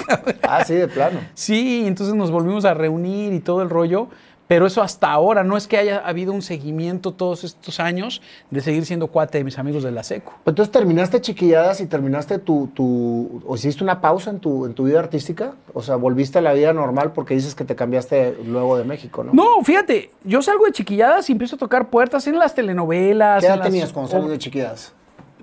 Ah, 0.43 0.63
sí, 0.63 0.75
de 0.75 0.87
plano. 0.87 1.19
sí, 1.33 1.83
entonces 1.85 2.15
nos 2.15 2.29
volvimos 2.29 2.65
a 2.65 2.73
reunir 2.73 3.33
y 3.33 3.39
todo 3.39 3.61
el 3.61 3.69
rollo, 3.69 4.09
pero 4.49 4.65
eso 4.65 4.81
hasta 4.81 5.11
ahora, 5.11 5.43
no 5.43 5.57
es 5.57 5.67
que 5.67 5.77
haya 5.77 5.99
habido 5.99 6.33
un 6.33 6.41
seguimiento 6.41 7.11
todos 7.11 7.43
estos 7.43 7.79
años 7.79 8.19
de 8.49 8.61
seguir 8.61 8.83
siendo 8.83 9.05
cuate 9.05 9.37
de 9.37 9.43
mis 9.43 9.59
amigos 9.59 9.83
de 9.83 9.91
la 9.91 10.01
secu. 10.01 10.31
Entonces 10.43 10.71
terminaste 10.71 11.21
chiquilladas 11.21 11.81
y 11.81 11.85
terminaste 11.85 12.39
tu, 12.39 12.67
tu 12.73 13.43
o 13.45 13.55
hiciste 13.55 13.83
una 13.83 14.01
pausa 14.01 14.31
en 14.31 14.39
tu, 14.39 14.65
en 14.65 14.73
tu 14.73 14.85
vida 14.85 14.97
artística, 14.99 15.53
o 15.75 15.83
sea, 15.83 15.97
volviste 15.97 16.39
a 16.39 16.41
la 16.41 16.53
vida 16.53 16.73
normal 16.73 17.11
porque 17.13 17.35
dices 17.35 17.53
que 17.53 17.63
te 17.63 17.75
cambiaste 17.75 18.39
luego 18.43 18.75
de 18.75 18.85
México, 18.85 19.23
¿no? 19.23 19.33
No, 19.33 19.63
fíjate, 19.63 20.09
yo 20.23 20.41
salgo 20.41 20.65
de 20.65 20.71
chiquilladas 20.71 21.29
y 21.29 21.33
empiezo 21.33 21.55
a 21.55 21.59
tocar 21.59 21.89
puertas 21.91 22.25
en 22.25 22.39
las 22.39 22.55
telenovelas. 22.55 23.41
¿Qué 23.41 23.45
en 23.45 23.51
edad 23.53 23.59
las- 23.59 23.67
tenías 23.69 23.93
cuando 23.93 24.11
saliste 24.11 24.31
de 24.31 24.37
chiquilladas? 24.39 24.93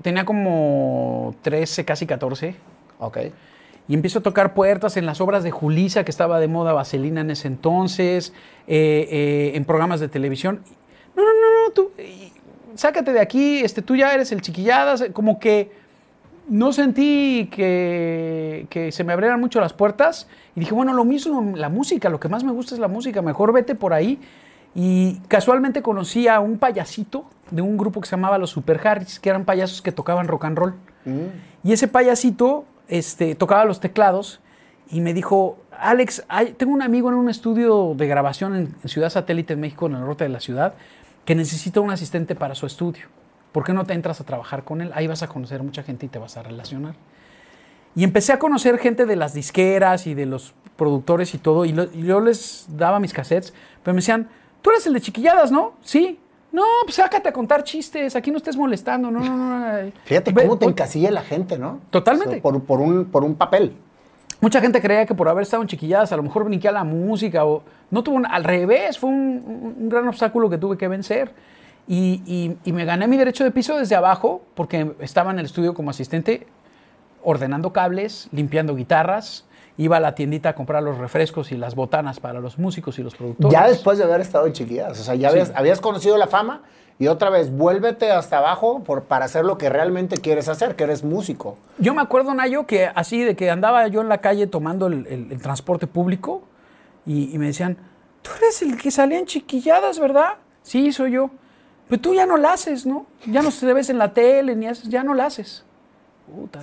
Tenía 0.02 0.24
como 0.24 1.32
13, 1.42 1.84
casi 1.84 2.06
14. 2.06 2.56
Ok. 2.98 3.18
Y 3.88 3.94
empiezo 3.94 4.18
a 4.18 4.22
tocar 4.22 4.54
puertas 4.54 4.96
en 4.96 5.06
las 5.06 5.20
obras 5.20 5.44
de 5.44 5.50
Julisa, 5.50 6.04
que 6.04 6.10
estaba 6.10 6.40
de 6.40 6.48
moda 6.48 6.72
Vaselina 6.72 7.20
en 7.20 7.30
ese 7.30 7.46
entonces, 7.46 8.32
eh, 8.66 9.08
eh, 9.10 9.52
en 9.54 9.64
programas 9.64 10.00
de 10.00 10.08
televisión. 10.08 10.60
No, 11.14 11.22
no, 11.22 11.30
no, 11.30 11.66
no, 11.66 11.72
tú, 11.72 11.90
sácate 12.74 13.12
de 13.12 13.20
aquí, 13.20 13.60
este, 13.60 13.82
tú 13.82 13.94
ya 13.94 14.12
eres 14.12 14.32
el 14.32 14.42
chiquilladas. 14.42 15.04
Como 15.12 15.38
que 15.38 15.70
no 16.48 16.72
sentí 16.72 17.48
que, 17.50 18.66
que 18.70 18.92
se 18.92 19.04
me 19.04 19.12
abrieran 19.12 19.40
mucho 19.40 19.60
las 19.60 19.72
puertas. 19.72 20.28
Y 20.56 20.60
dije, 20.60 20.74
bueno, 20.74 20.92
lo 20.92 21.04
mismo, 21.04 21.56
la 21.56 21.68
música, 21.68 22.08
lo 22.08 22.18
que 22.18 22.28
más 22.28 22.42
me 22.42 22.52
gusta 22.52 22.74
es 22.74 22.80
la 22.80 22.88
música, 22.88 23.22
mejor 23.22 23.52
vete 23.52 23.74
por 23.74 23.92
ahí. 23.92 24.18
Y 24.74 25.20
casualmente 25.28 25.80
conocí 25.80 26.28
a 26.28 26.40
un 26.40 26.58
payasito 26.58 27.24
de 27.50 27.62
un 27.62 27.78
grupo 27.78 28.00
que 28.00 28.08
se 28.08 28.16
llamaba 28.16 28.36
Los 28.36 28.50
Super 28.50 28.86
Harris, 28.86 29.18
que 29.18 29.30
eran 29.30 29.44
payasos 29.44 29.80
que 29.80 29.92
tocaban 29.92 30.28
rock 30.28 30.44
and 30.44 30.58
roll. 30.58 30.74
Y 31.62 31.72
ese 31.72 31.86
payasito 31.86 32.64
este, 32.88 33.34
tocaba 33.34 33.64
los 33.64 33.80
teclados 33.80 34.40
y 34.90 35.00
me 35.00 35.14
dijo, 35.14 35.58
Alex, 35.78 36.24
tengo 36.56 36.72
un 36.72 36.82
amigo 36.82 37.08
en 37.08 37.16
un 37.16 37.28
estudio 37.28 37.94
de 37.96 38.06
grabación 38.06 38.56
en, 38.56 38.88
Ciudad 38.88 39.10
Satélite, 39.10 39.54
en 39.54 39.60
México, 39.60 39.86
en 39.86 39.94
el 39.94 40.00
norte 40.00 40.24
de 40.24 40.30
la 40.30 40.40
ciudad, 40.40 40.74
que 41.24 41.34
necesita 41.34 41.80
un 41.80 41.90
asistente 41.90 42.34
para 42.34 42.54
su 42.54 42.66
estudio. 42.66 43.06
¿Por 43.52 43.64
qué 43.64 43.72
no 43.72 43.84
te 43.84 43.94
entras 43.94 44.20
a 44.20 44.24
trabajar 44.24 44.64
con 44.64 44.80
él? 44.80 44.92
Ahí 44.94 45.06
vas 45.06 45.22
a 45.22 45.28
conocer 45.28 45.62
mucha 45.62 45.82
gente 45.82 46.06
y 46.06 46.08
te 46.08 46.18
vas 46.18 46.36
a 46.36 46.42
relacionar. 46.42 46.94
Y 47.94 48.04
empecé 48.04 48.32
a 48.32 48.38
conocer 48.38 48.78
gente 48.78 49.06
de 49.06 49.16
las 49.16 49.32
disqueras 49.32 50.06
y 50.06 50.14
de 50.14 50.26
los 50.26 50.54
productores 50.76 51.34
y 51.34 51.38
todo, 51.38 51.64
y, 51.64 51.70
y 51.94 52.02
yo 52.02 52.20
les 52.20 52.66
daba 52.68 53.00
mis 53.00 53.14
cassettes, 53.14 53.54
pero 53.82 53.94
me 53.94 53.98
decían, 53.98 54.28
tú 54.60 54.70
eres 54.70 54.86
el 54.86 54.92
de 54.92 55.00
chiquilladas, 55.00 55.50
¿no? 55.50 55.74
Sí. 55.80 56.20
No, 56.52 56.62
pues 56.84 56.94
sácate 56.96 57.28
a 57.28 57.32
contar 57.32 57.64
chistes, 57.64 58.16
aquí 58.16 58.30
no 58.30 58.38
estés 58.38 58.56
molestando, 58.56 59.10
no, 59.10 59.20
no, 59.20 59.36
no. 59.36 59.90
Fíjate 60.04 60.32
Ve- 60.32 60.42
cómo 60.42 60.58
te 60.58 60.64
encasilla 60.66 61.10
la 61.10 61.22
gente, 61.22 61.58
¿no? 61.58 61.80
Totalmente. 61.90 62.28
O 62.30 62.32
sea, 62.34 62.42
por, 62.42 62.62
por 62.62 62.80
un, 62.80 63.04
por 63.06 63.24
un 63.24 63.34
papel. 63.34 63.74
Mucha 64.40 64.60
gente 64.60 64.80
creía 64.80 65.06
que 65.06 65.14
por 65.14 65.28
haber 65.28 65.42
estado 65.42 65.62
en 65.62 65.68
chiquilladas 65.68 66.12
a 66.12 66.16
lo 66.16 66.22
mejor 66.22 66.44
brinqué 66.44 66.68
a 66.68 66.72
la 66.72 66.84
música 66.84 67.44
o 67.44 67.62
no 67.90 68.02
tuvo 68.02 68.16
un- 68.16 68.26
al 68.26 68.44
revés, 68.44 68.98
fue 68.98 69.10
un, 69.10 69.16
un- 69.46 69.76
un 69.84 69.88
gran 69.88 70.06
obstáculo 70.08 70.48
que 70.48 70.58
tuve 70.58 70.76
que 70.78 70.88
vencer. 70.88 71.32
Y, 71.88 72.22
y- 72.26 72.56
y 72.64 72.72
me 72.72 72.84
gané 72.84 73.06
mi 73.06 73.16
derecho 73.16 73.44
de 73.44 73.50
piso 73.50 73.76
desde 73.76 73.94
abajo 73.94 74.42
porque 74.54 74.92
estaba 75.00 75.30
en 75.30 75.38
el 75.38 75.46
estudio 75.46 75.72
como 75.74 75.90
asistente 75.90 76.46
ordenando 77.22 77.72
cables, 77.72 78.28
limpiando 78.32 78.74
guitarras, 78.76 79.44
iba 79.78 79.96
a 79.98 80.00
la 80.00 80.14
tiendita 80.14 80.50
a 80.50 80.54
comprar 80.54 80.82
los 80.82 80.98
refrescos 80.98 81.52
y 81.52 81.56
las 81.56 81.74
botanas 81.74 82.18
para 82.20 82.40
los 82.40 82.58
músicos 82.58 82.98
y 82.98 83.02
los 83.02 83.14
productores. 83.14 83.52
Ya 83.52 83.66
después 83.68 83.98
de 83.98 84.04
haber 84.04 84.20
estado 84.20 84.46
en 84.46 84.52
chiquillas. 84.52 84.98
O 84.98 85.02
sea, 85.04 85.14
ya 85.14 85.28
habías, 85.28 85.52
habías 85.54 85.80
conocido 85.80 86.16
la 86.16 86.26
fama 86.26 86.62
y 86.98 87.08
otra 87.08 87.28
vez 87.28 87.50
vuélvete 87.54 88.10
hasta 88.10 88.38
abajo 88.38 88.82
por, 88.82 89.02
para 89.04 89.26
hacer 89.26 89.44
lo 89.44 89.58
que 89.58 89.68
realmente 89.68 90.16
quieres 90.16 90.48
hacer, 90.48 90.76
que 90.76 90.84
eres 90.84 91.04
músico. 91.04 91.58
Yo 91.78 91.92
me 91.92 92.00
acuerdo, 92.00 92.32
Nayo, 92.32 92.66
que 92.66 92.86
así 92.94 93.22
de 93.22 93.36
que 93.36 93.50
andaba 93.50 93.86
yo 93.88 94.00
en 94.00 94.08
la 94.08 94.18
calle 94.18 94.46
tomando 94.46 94.86
el, 94.86 95.06
el- 95.08 95.30
el 95.32 95.42
transporte 95.42 95.86
público 95.86 96.42
y, 97.04 97.34
y 97.34 97.38
me 97.38 97.46
decían, 97.48 97.76
tú 98.22 98.30
eres 98.38 98.62
el 98.62 98.78
que 98.78 98.90
salía 98.90 99.18
en 99.18 99.26
chiquilladas, 99.26 99.98
¿verdad? 100.00 100.36
Sí, 100.62 100.90
soy 100.92 101.12
yo. 101.12 101.30
Pero 101.88 102.00
tú 102.00 102.14
ya 102.14 102.24
no 102.26 102.36
la 102.38 102.54
haces, 102.54 102.86
¿no? 102.86 103.06
Ya 103.26 103.42
no 103.42 103.50
te 103.52 103.72
ves 103.74 103.90
en 103.90 103.98
la 103.98 104.12
tele, 104.14 104.56
ni 104.56 104.66
haces, 104.66 104.88
ya 104.88 105.04
no 105.04 105.12
la 105.14 105.26
haces. 105.26 105.64
Puta, 106.34 106.60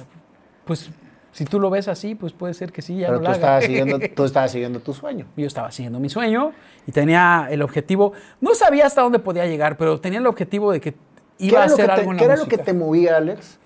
pues 0.66 0.90
si 1.34 1.44
tú 1.46 1.60
lo 1.60 1.70
ves 1.70 1.88
así, 1.90 2.16
pues 2.16 2.32
puede 2.32 2.54
ser 2.54 2.72
que 2.72 2.82
sí, 2.82 2.96
ya 2.98 3.08
Pero 3.08 3.20
no 3.20 3.26
tú 3.26 3.32
estabas, 3.32 3.66
siguiendo, 3.66 4.00
tú 4.16 4.24
estabas 4.24 4.52
siguiendo 4.52 4.80
tu 4.80 4.94
sueño. 4.94 5.26
Yo 5.36 5.46
estaba 5.48 5.72
siguiendo 5.72 6.00
mi 6.00 6.08
sueño 6.10 6.54
y 6.88 6.92
tenía 6.94 7.48
el 7.52 7.62
objetivo, 7.62 8.14
no 8.40 8.56
sabía 8.56 8.86
hasta 8.86 9.02
dónde 9.02 9.20
podía 9.20 9.46
llegar, 9.46 9.76
pero 9.76 10.00
tenía 10.00 10.20
el 10.20 10.28
objetivo 10.28 10.72
de 10.72 10.80
que 10.80 10.94
¿Qué 10.94 10.98
iba 11.40 11.64
a 11.64 11.66
hacer 11.66 11.88
te, 11.88 11.92
algo 11.92 12.16
qué 12.16 12.24
era 12.24 12.36
lo 12.38 12.46
que 12.48 12.58
te 12.58 12.74
movía, 12.74 13.18
Alex, 13.18 13.58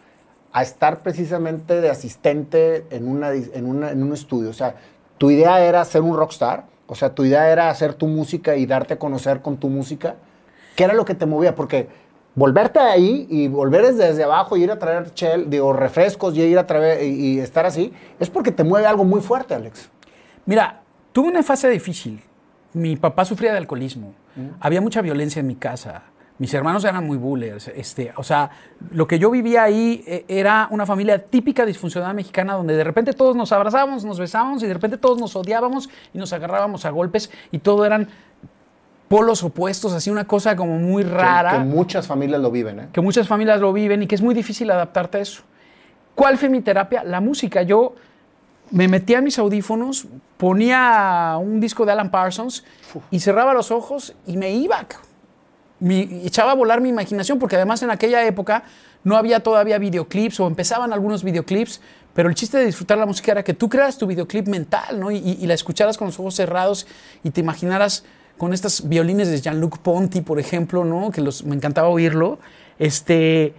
a 0.53 0.63
estar 0.63 1.03
precisamente 1.03 1.79
de 1.81 1.89
asistente 1.91 2.85
en, 2.89 3.07
una, 3.07 3.33
en, 3.33 3.65
una- 3.65 3.91
en 3.91 4.01
un 4.01 4.13
estudio? 4.13 4.49
O 4.49 4.53
sea, 4.53 4.75
¿tu 5.17 5.29
idea 5.29 5.61
era 5.61 5.83
ser 5.85 6.01
un 6.01 6.15
rockstar? 6.17 6.65
O 6.87 6.95
sea, 6.95 7.13
¿tu 7.13 7.25
idea 7.25 7.51
era 7.51 7.69
hacer 7.69 7.93
tu 7.93 8.07
música 8.07 8.55
y 8.55 8.65
darte 8.65 8.93
a 8.93 8.97
conocer 8.99 9.41
con 9.41 9.57
tu 9.57 9.67
música? 9.67 10.15
¿Qué 10.77 10.85
era 10.85 10.93
lo 10.93 11.03
que 11.03 11.15
te 11.15 11.25
movía? 11.25 11.53
Porque 11.53 11.89
volverte 12.37 12.79
ahí 12.79 13.25
y 13.29 13.47
volver 13.47 13.93
desde, 13.93 14.23
abajo 14.23 14.55
y 14.55 14.63
ir 14.63 14.71
a 14.71 14.77
traer 14.77 15.11
chel, 15.15 15.49
digo, 15.49 15.73
refrescos 15.73 16.37
y 16.37 16.41
ir 16.41 16.59
a 16.59 16.67
traer 16.67 17.03
y, 17.03 17.07
y 17.07 17.39
estar 17.39 17.65
así, 17.65 17.91
es 18.19 18.29
porque 18.29 18.51
te 18.51 18.63
mueve 18.63 18.85
algo 18.85 19.03
muy 19.03 19.21
fuerte, 19.21 19.55
Alex. 19.55 19.89
Mira, 20.45 20.81
tuve 21.11 21.29
una 21.29 21.41
fase 21.41 21.67
difícil. 21.67 22.21
Mi 22.73 22.95
papá 22.95 23.25
sufría 23.25 23.51
de 23.51 23.57
alcoholismo. 23.57 24.13
Mm. 24.35 24.49
Había 24.59 24.81
mucha 24.81 25.01
violencia 25.01 25.39
en 25.39 25.47
mi 25.47 25.55
casa. 25.55 26.03
Mis 26.37 26.53
hermanos 26.53 26.85
eran 26.85 27.07
muy 27.07 27.17
bullers. 27.17 27.69
Este, 27.69 28.13
o 28.15 28.23
sea, 28.23 28.51
lo 28.91 29.07
que 29.07 29.17
yo 29.17 29.31
vivía 29.31 29.63
ahí 29.63 30.03
eh, 30.05 30.23
era 30.27 30.67
una 30.69 30.85
familia 30.85 31.17
típica 31.17 31.65
disfuncional 31.65 32.13
mexicana 32.13 32.53
donde 32.53 32.75
de 32.75 32.83
repente 32.83 33.13
todos 33.13 33.35
nos 33.35 33.51
abrazábamos, 33.51 34.05
nos 34.05 34.19
besábamos 34.19 34.61
y 34.61 34.67
de 34.67 34.73
repente 34.75 34.97
todos 34.97 35.17
nos 35.17 35.35
odiábamos 35.35 35.89
y 36.13 36.19
nos 36.19 36.31
agarrábamos 36.33 36.85
a 36.85 36.91
golpes 36.91 37.31
y 37.51 37.57
todo 37.57 37.83
eran 37.83 38.09
polos 39.07 39.41
opuestos, 39.43 39.93
así 39.93 40.09
una 40.09 40.25
cosa 40.25 40.55
como 40.55 40.77
muy 40.77 41.03
rara 41.03 41.51
Que, 41.51 41.59
muchas 41.59 42.05
familias 42.07 42.41
lo 42.41 42.51
viven, 42.51 42.79
¿eh? 42.79 42.87
que 42.91 43.01
muchas 43.01 43.27
familias 43.27 43.59
lo 43.61 43.71
viven 43.73 44.03
y 44.03 44.07
que 44.07 44.15
es 44.15 44.21
muy 44.21 44.35
difícil 44.35 44.69
adaptarte 44.69 45.17
a 45.19 45.21
eso. 45.21 45.43
¿Cuál 46.15 46.37
fue 46.37 46.49
mi 46.49 46.61
terapia? 46.61 47.03
La 47.03 47.21
música. 47.21 47.61
Yo 47.61 47.95
me 48.71 48.87
metía 48.87 49.19
a 49.19 49.21
mis 49.21 49.37
audífonos, 49.39 50.07
ponía 50.37 51.37
un 51.39 51.59
disco 51.59 51.85
de 51.85 51.91
Alan 51.93 52.11
Parsons 52.11 52.63
y 53.11 53.19
cerraba 53.19 53.53
los 53.53 53.71
ojos 53.71 54.13
y 54.25 54.35
me 54.35 54.51
iba. 54.51 54.85
Mi- 55.79 56.21
echaba 56.25 56.51
a 56.51 56.55
volar 56.55 56.81
mi 56.81 56.89
imaginación 56.89 57.37
porque 57.39 57.55
además 57.55 57.83
en 57.83 57.91
aquella 57.91 58.25
época 58.25 58.63
no 59.03 59.15
había 59.15 59.41
todavía 59.41 59.77
videoclips 59.77 60.39
o 60.39 60.47
empezaban 60.47 60.91
algunos 60.91 61.23
videoclips, 61.23 61.81
pero 62.13 62.29
el 62.29 62.35
chiste 62.35 62.57
de 62.57 62.65
disfrutar 62.65 62.97
la 62.97 63.05
música 63.05 63.31
era 63.31 63.43
que 63.43 63.53
tú 63.53 63.69
creas 63.69 63.97
tu 63.97 64.07
videoclip 64.07 64.47
mental, 64.47 64.99
¿no? 64.99 65.11
Y, 65.11 65.17
y- 65.17 65.37
y 65.39 65.45
la 65.47 65.53
escucharas 65.53 65.97
con 65.97 66.07
los 66.07 66.19
ojos 66.19 66.33
cerrados 66.35 66.87
y 67.23 67.29
te 67.29 67.41
imaginaras 67.41 68.03
con 68.37 68.53
estas 68.53 68.87
violines 68.87 69.29
de 69.29 69.39
Jean-Luc 69.41 69.79
Ponty, 69.79 70.21
por 70.21 70.39
ejemplo, 70.39 70.83
¿no? 70.85 71.11
Que 71.11 71.21
me 71.45 71.55
encantaba 71.55 71.87
oírlo. 71.89 72.39
Este, 72.79 73.53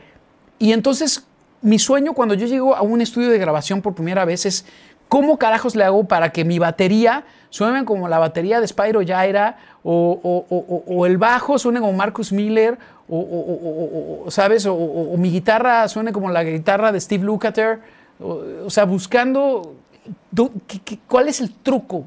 y 0.59 0.73
entonces, 0.73 1.25
mi 1.63 1.79
sueño 1.79 2.13
cuando 2.13 2.35
yo 2.35 2.47
llego 2.47 2.77
a 2.77 2.83
un 2.83 3.01
estudio 3.01 3.31
de 3.31 3.39
grabación 3.39 3.83
por 3.83 3.95
primera 3.95 4.25
vez 4.25 4.47
es 4.47 4.65
cómo 5.09 5.39
carajos 5.39 5.75
le 5.75 5.85
hago 5.85 6.05
para 6.05 6.31
que 6.31 6.45
mi 6.45 6.59
batería 6.59 7.25
suene 7.51 7.85
como 7.85 8.09
la 8.09 8.19
batería 8.19 8.61
de 8.61 8.69
Spyro 8.69 9.01
Gyra 9.01 9.57
o, 9.83 10.21
o- 10.23 10.47
o- 10.55 10.85
o- 10.87 11.07
el 11.07 11.17
bajo 11.19 11.59
suene 11.59 11.81
como 11.81 11.95
Marcus 11.95 12.31
Miller 12.33 12.79
o, 13.09 14.27
¿sabes? 14.29 14.67
O, 14.67 14.77
mi 15.17 15.31
guitarra 15.31 15.89
suene 15.89 16.13
como 16.13 16.31
la 16.31 16.45
guitarra 16.45 16.93
de 16.93 17.01
Steve 17.01 17.25
Lukather. 17.25 17.81
O, 18.21 18.69
sea, 18.71 18.85
buscando 18.85 19.75
cuál 21.07 21.29
es 21.29 21.41
el 21.41 21.53
truco. 21.55 22.05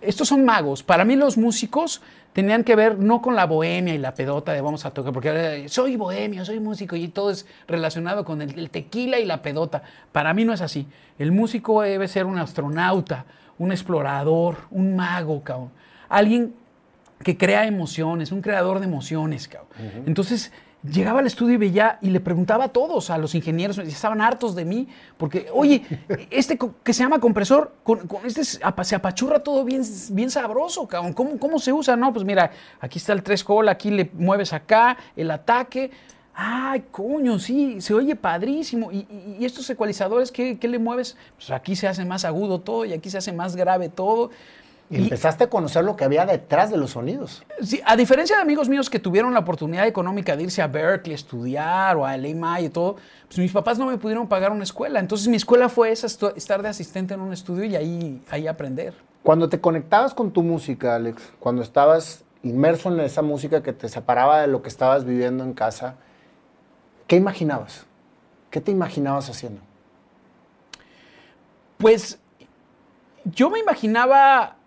Estos 0.00 0.28
son 0.28 0.44
magos. 0.44 0.82
Para 0.82 1.04
mí 1.04 1.16
los 1.16 1.36
músicos 1.36 2.02
tenían 2.32 2.64
que 2.64 2.76
ver 2.76 2.98
no 2.98 3.20
con 3.20 3.34
la 3.34 3.46
bohemia 3.46 3.94
y 3.94 3.98
la 3.98 4.14
pedota 4.14 4.52
de 4.52 4.60
vamos 4.60 4.84
a 4.84 4.90
tocar, 4.90 5.12
porque 5.12 5.68
soy 5.68 5.96
bohemio, 5.96 6.44
soy 6.44 6.60
músico 6.60 6.94
y 6.96 7.08
todo 7.08 7.30
es 7.30 7.46
relacionado 7.66 8.24
con 8.24 8.42
el, 8.42 8.58
el 8.58 8.70
tequila 8.70 9.18
y 9.18 9.24
la 9.24 9.42
pedota. 9.42 9.82
Para 10.12 10.34
mí 10.34 10.44
no 10.44 10.52
es 10.52 10.60
así. 10.60 10.86
El 11.18 11.32
músico 11.32 11.82
debe 11.82 12.06
ser 12.08 12.26
un 12.26 12.38
astronauta, 12.38 13.24
un 13.58 13.72
explorador, 13.72 14.58
un 14.70 14.94
mago, 14.96 15.42
cabrón. 15.42 15.70
Alguien 16.08 16.54
que 17.22 17.36
crea 17.36 17.66
emociones, 17.66 18.30
un 18.30 18.40
creador 18.40 18.78
de 18.78 18.86
emociones, 18.86 19.48
cabrón. 19.48 19.70
Entonces 20.06 20.52
llegaba 20.90 21.20
al 21.20 21.26
estudio 21.26 21.54
y 21.54 21.58
veía 21.58 21.98
y 22.02 22.10
le 22.10 22.20
preguntaba 22.20 22.64
a 22.64 22.68
todos, 22.68 23.10
a 23.10 23.18
los 23.18 23.34
ingenieros, 23.34 23.78
estaban 23.78 24.20
hartos 24.20 24.54
de 24.54 24.64
mí, 24.64 24.88
porque, 25.16 25.46
oye, 25.52 25.82
este 26.30 26.58
que 26.82 26.92
se 26.92 27.02
llama 27.02 27.18
compresor, 27.20 27.72
con, 27.82 28.06
con 28.06 28.24
este 28.26 28.44
se 28.44 28.64
apa- 28.64 28.84
se 28.84 28.94
apachurra 28.94 29.40
todo 29.40 29.64
bien, 29.64 29.82
bien 30.10 30.30
sabroso, 30.30 30.86
cabrón. 30.88 31.12
¿Cómo, 31.12 31.38
¿Cómo 31.38 31.58
se 31.58 31.72
usa? 31.72 31.96
No, 31.96 32.12
pues 32.12 32.24
mira, 32.24 32.50
aquí 32.80 32.98
está 32.98 33.12
el 33.12 33.22
tres 33.22 33.42
call, 33.44 33.68
aquí 33.68 33.90
le 33.90 34.10
mueves 34.14 34.52
acá, 34.52 34.96
el 35.16 35.30
ataque. 35.30 35.90
Ay, 36.40 36.84
coño, 36.92 37.38
sí, 37.40 37.80
se 37.80 37.92
oye 37.94 38.14
padrísimo. 38.14 38.92
¿Y, 38.92 38.98
y- 38.98 39.36
y 39.40 39.44
estos 39.44 39.68
ecualizadores 39.70 40.30
qué, 40.30 40.56
qué 40.58 40.68
le 40.68 40.78
mueves? 40.78 41.16
Pues 41.36 41.50
aquí 41.50 41.74
se 41.74 41.88
hace 41.88 42.04
más 42.04 42.24
agudo 42.24 42.60
todo 42.60 42.84
y 42.84 42.92
aquí 42.92 43.10
se 43.10 43.18
hace 43.18 43.32
más 43.32 43.56
grave 43.56 43.88
todo. 43.88 44.30
Y 44.90 44.96
empezaste 44.96 45.44
a 45.44 45.50
conocer 45.50 45.84
lo 45.84 45.96
que 45.96 46.04
había 46.04 46.24
detrás 46.24 46.70
de 46.70 46.78
los 46.78 46.92
sonidos. 46.92 47.42
Sí, 47.62 47.80
a 47.84 47.94
diferencia 47.94 48.36
de 48.36 48.42
amigos 48.42 48.70
míos 48.70 48.88
que 48.88 48.98
tuvieron 48.98 49.34
la 49.34 49.40
oportunidad 49.40 49.86
económica 49.86 50.34
de 50.34 50.44
irse 50.44 50.62
a 50.62 50.66
Berkeley 50.66 51.12
a 51.12 51.16
estudiar 51.16 51.96
o 51.96 52.06
a 52.06 52.16
LA 52.16 52.62
y 52.62 52.68
todo, 52.70 52.96
pues 53.26 53.38
mis 53.38 53.52
papás 53.52 53.78
no 53.78 53.86
me 53.86 53.98
pudieron 53.98 54.28
pagar 54.28 54.50
una 54.50 54.64
escuela. 54.64 54.98
Entonces 54.98 55.28
mi 55.28 55.36
escuela 55.36 55.68
fue 55.68 55.92
esa, 55.92 56.06
estar 56.34 56.62
de 56.62 56.68
asistente 56.68 57.12
en 57.12 57.20
un 57.20 57.34
estudio 57.34 57.64
y 57.64 57.76
ahí, 57.76 58.22
ahí 58.30 58.46
aprender. 58.46 58.94
Cuando 59.22 59.50
te 59.50 59.60
conectabas 59.60 60.14
con 60.14 60.30
tu 60.30 60.42
música, 60.42 60.94
Alex, 60.94 61.32
cuando 61.38 61.60
estabas 61.60 62.24
inmerso 62.42 62.90
en 62.90 63.00
esa 63.00 63.20
música 63.20 63.62
que 63.62 63.74
te 63.74 63.88
separaba 63.88 64.40
de 64.40 64.46
lo 64.46 64.62
que 64.62 64.68
estabas 64.68 65.04
viviendo 65.04 65.44
en 65.44 65.52
casa, 65.52 65.96
¿qué 67.06 67.16
imaginabas? 67.16 67.84
¿Qué 68.50 68.62
te 68.62 68.70
imaginabas 68.70 69.28
haciendo? 69.28 69.60
Pues 71.76 72.18
yo 73.24 73.50
me 73.50 73.58
imaginaba 73.58 74.57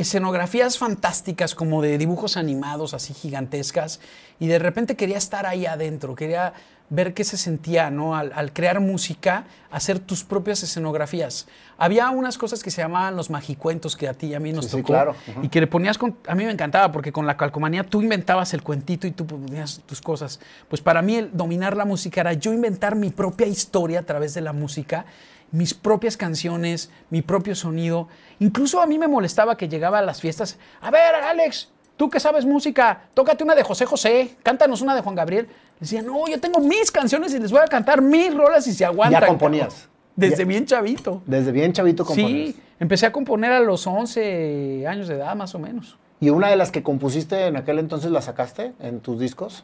escenografías 0.00 0.78
fantásticas 0.78 1.54
como 1.54 1.82
de 1.82 1.98
dibujos 1.98 2.36
animados 2.36 2.94
así 2.94 3.14
gigantescas 3.14 4.00
y 4.38 4.46
de 4.46 4.58
repente 4.58 4.96
quería 4.96 5.18
estar 5.18 5.46
ahí 5.46 5.66
adentro, 5.66 6.14
quería 6.14 6.52
ver 6.90 7.12
qué 7.12 7.22
se 7.22 7.36
sentía, 7.36 7.90
¿no? 7.90 8.16
Al, 8.16 8.32
al 8.34 8.54
crear 8.54 8.80
música, 8.80 9.44
hacer 9.70 9.98
tus 9.98 10.24
propias 10.24 10.62
escenografías. 10.62 11.46
Había 11.76 12.08
unas 12.08 12.38
cosas 12.38 12.62
que 12.62 12.70
se 12.70 12.80
llamaban 12.80 13.14
los 13.14 13.28
magicuentos 13.28 13.94
que 13.94 14.08
a 14.08 14.14
ti 14.14 14.28
y 14.28 14.34
a 14.34 14.40
mí 14.40 14.52
nos 14.54 14.64
Sí, 14.64 14.70
sí, 14.70 14.76
tocó 14.78 14.86
claro. 14.94 15.14
y 15.42 15.48
que 15.50 15.60
le 15.60 15.66
ponías 15.66 15.98
con, 15.98 16.16
a 16.26 16.34
mí 16.34 16.44
me 16.46 16.50
encantaba 16.50 16.90
porque 16.90 17.12
con 17.12 17.26
la 17.26 17.36
calcomanía 17.36 17.84
tú 17.84 18.00
inventabas 18.00 18.54
el 18.54 18.62
cuentito 18.62 19.06
y 19.06 19.10
tú 19.10 19.26
ponías 19.26 19.82
tus 19.84 20.00
cosas. 20.00 20.40
Pues 20.68 20.80
para 20.80 21.02
mí 21.02 21.16
el 21.16 21.30
dominar 21.36 21.76
la 21.76 21.84
música 21.84 22.22
era 22.22 22.32
yo 22.32 22.54
inventar 22.54 22.94
mi 22.96 23.10
propia 23.10 23.46
historia 23.46 23.98
a 24.00 24.02
través 24.04 24.32
de 24.32 24.40
la 24.40 24.54
música, 24.54 25.04
mis 25.52 25.74
propias 25.74 26.16
canciones, 26.16 26.90
mi 27.10 27.22
propio 27.22 27.54
sonido. 27.54 28.08
Incluso 28.38 28.80
a 28.80 28.86
mí 28.86 28.98
me 28.98 29.08
molestaba 29.08 29.56
que 29.56 29.68
llegaba 29.68 29.98
a 29.98 30.02
las 30.02 30.20
fiestas, 30.20 30.58
a 30.80 30.90
ver, 30.90 31.14
Alex, 31.14 31.70
tú 31.96 32.10
que 32.10 32.20
sabes 32.20 32.44
música, 32.44 33.02
tócate 33.14 33.44
una 33.44 33.54
de 33.54 33.62
José 33.62 33.86
José, 33.86 34.36
cántanos 34.42 34.80
una 34.82 34.94
de 34.94 35.00
Juan 35.00 35.14
Gabriel. 35.14 35.48
Decía, 35.80 36.02
no, 36.02 36.26
yo 36.28 36.40
tengo 36.40 36.60
mis 36.60 36.90
canciones 36.90 37.32
y 37.34 37.38
les 37.38 37.50
voy 37.52 37.60
a 37.60 37.66
cantar 37.66 38.02
mis 38.02 38.34
rolas 38.34 38.66
y 38.66 38.72
se 38.74 38.84
aguantan. 38.84 39.20
ya 39.22 39.26
componías. 39.26 39.68
cabrón". 39.74 39.88
Desde 40.16 40.38
Ya- 40.38 40.44
bien 40.46 40.66
chavito. 40.66 41.22
Desde 41.26 41.52
bien 41.52 41.72
chavito 41.72 42.04
compones. 42.04 42.54
Sí, 42.56 42.60
empecé 42.80 43.06
a 43.06 43.12
componer 43.12 43.52
a 43.52 43.60
los 43.60 43.86
11 43.86 44.84
años 44.88 45.06
de 45.06 45.14
edad, 45.14 45.36
más 45.36 45.54
o 45.54 45.60
menos. 45.60 45.96
¿Y 46.20 46.30
una 46.30 46.48
de 46.48 46.56
las 46.56 46.72
que 46.72 46.82
compusiste 46.82 47.46
en 47.46 47.56
aquel 47.56 47.78
entonces 47.78 48.10
la 48.10 48.20
sacaste 48.20 48.72
en 48.80 48.98
tus 48.98 49.20
discos? 49.20 49.62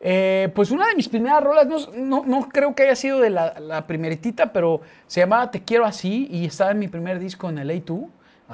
Eh, 0.00 0.50
pues 0.54 0.70
una 0.70 0.86
de 0.86 0.94
mis 0.94 1.08
primeras 1.08 1.42
rolas, 1.42 1.66
no, 1.66 1.78
no- 1.96 2.24
no 2.24 2.48
creo 2.48 2.74
que 2.74 2.84
haya 2.84 2.94
sido 2.94 3.18
de 3.20 3.30
la, 3.30 3.58
la 3.58 3.86
primeritita, 3.86 4.52
pero 4.52 4.80
se 5.08 5.20
llamaba 5.20 5.50
Te 5.50 5.62
quiero 5.64 5.84
así 5.84 6.28
y 6.30 6.44
estaba 6.46 6.70
en 6.70 6.78
mi 6.78 6.86
primer 6.88 7.18
disco 7.18 7.48
en 7.48 7.58
el 7.58 7.70
A2. 7.70 8.06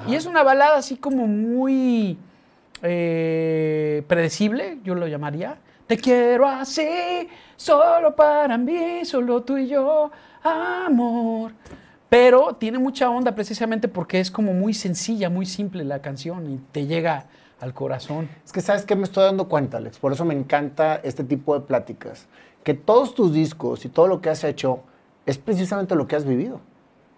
Y 0.07 0.15
es 0.15 0.25
una 0.25 0.43
balada 0.43 0.77
así 0.77 0.97
como 0.97 1.25
muy 1.27 2.17
eh, 2.81 4.03
predecible, 4.07 4.79
yo 4.83 4.95
lo 4.95 5.07
llamaría. 5.07 5.57
Te 5.87 5.97
quiero 5.97 6.47
así, 6.47 7.27
solo 7.55 8.15
para 8.15 8.57
mí, 8.57 9.05
solo 9.05 9.43
tú 9.43 9.57
y 9.57 9.67
yo, 9.67 10.11
amor. 10.43 11.51
Pero 12.09 12.55
tiene 12.55 12.77
mucha 12.79 13.09
onda 13.09 13.33
precisamente 13.33 13.87
porque 13.87 14.19
es 14.19 14.31
como 14.31 14.53
muy 14.53 14.73
sencilla, 14.73 15.29
muy 15.29 15.45
simple 15.45 15.83
la 15.83 16.01
canción 16.01 16.51
y 16.51 16.57
te 16.71 16.85
llega 16.87 17.25
al 17.59 17.73
corazón. 17.73 18.29
Es 18.43 18.51
que 18.51 18.61
sabes 18.61 18.85
que 18.85 18.95
me 18.95 19.03
estoy 19.03 19.23
dando 19.23 19.47
cuenta, 19.47 19.77
Alex. 19.77 19.99
Por 19.99 20.11
eso 20.11 20.25
me 20.25 20.33
encanta 20.33 20.95
este 21.03 21.23
tipo 21.23 21.57
de 21.57 21.65
pláticas. 21.65 22.27
Que 22.63 22.73
todos 22.73 23.15
tus 23.15 23.33
discos 23.33 23.85
y 23.85 23.89
todo 23.89 24.07
lo 24.07 24.21
que 24.21 24.29
has 24.29 24.43
hecho 24.43 24.81
es 25.25 25.37
precisamente 25.37 25.95
lo 25.95 26.07
que 26.07 26.15
has 26.15 26.25
vivido. 26.25 26.61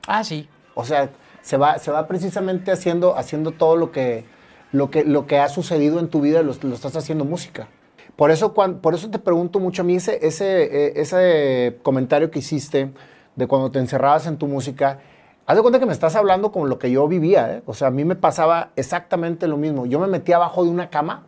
Ah, 0.07 0.23
sí. 0.23 0.47
O 0.75 0.85
sea, 0.85 1.09
se 1.41 1.57
va, 1.57 1.79
se 1.79 1.91
va 1.91 2.07
precisamente 2.07 2.71
haciendo, 2.71 3.17
haciendo 3.17 3.51
todo 3.51 3.75
lo 3.75 3.91
que, 3.91 4.25
lo, 4.71 4.89
que, 4.89 5.03
lo 5.03 5.27
que 5.27 5.39
ha 5.39 5.49
sucedido 5.49 5.99
en 5.99 6.09
tu 6.09 6.21
vida, 6.21 6.41
lo, 6.41 6.53
lo 6.61 6.75
estás 6.75 6.95
haciendo 6.95 7.25
música. 7.25 7.67
Por 8.15 8.31
eso, 8.31 8.53
por 8.53 8.95
eso 8.95 9.09
te 9.11 9.19
pregunto 9.19 9.59
mucho 9.59 9.83
a 9.83 9.85
mí 9.85 9.95
ese, 9.95 10.25
ese, 10.25 10.63
eh, 10.63 10.93
ese 10.95 11.79
comentario 11.83 12.31
que 12.31 12.39
hiciste 12.39 12.91
de 13.35 13.47
cuando 13.47 13.69
te 13.69 13.79
encerrabas 13.79 14.25
en 14.25 14.37
tu 14.37 14.47
música. 14.47 14.99
Haz 15.47 15.55
de 15.55 15.61
cuenta 15.61 15.79
que 15.79 15.85
me 15.85 15.93
estás 15.93 16.17
hablando 16.17 16.51
como 16.51 16.65
lo 16.65 16.77
que 16.77 16.91
yo 16.91 17.07
vivía. 17.07 17.55
¿eh? 17.55 17.63
O 17.65 17.73
sea, 17.73 17.87
a 17.87 17.91
mí 17.91 18.03
me 18.03 18.17
pasaba 18.17 18.71
exactamente 18.75 19.47
lo 19.47 19.55
mismo. 19.55 19.85
Yo 19.85 19.97
me 19.97 20.07
metía 20.07 20.35
abajo 20.35 20.65
de 20.65 20.69
una 20.69 20.89
cama 20.89 21.23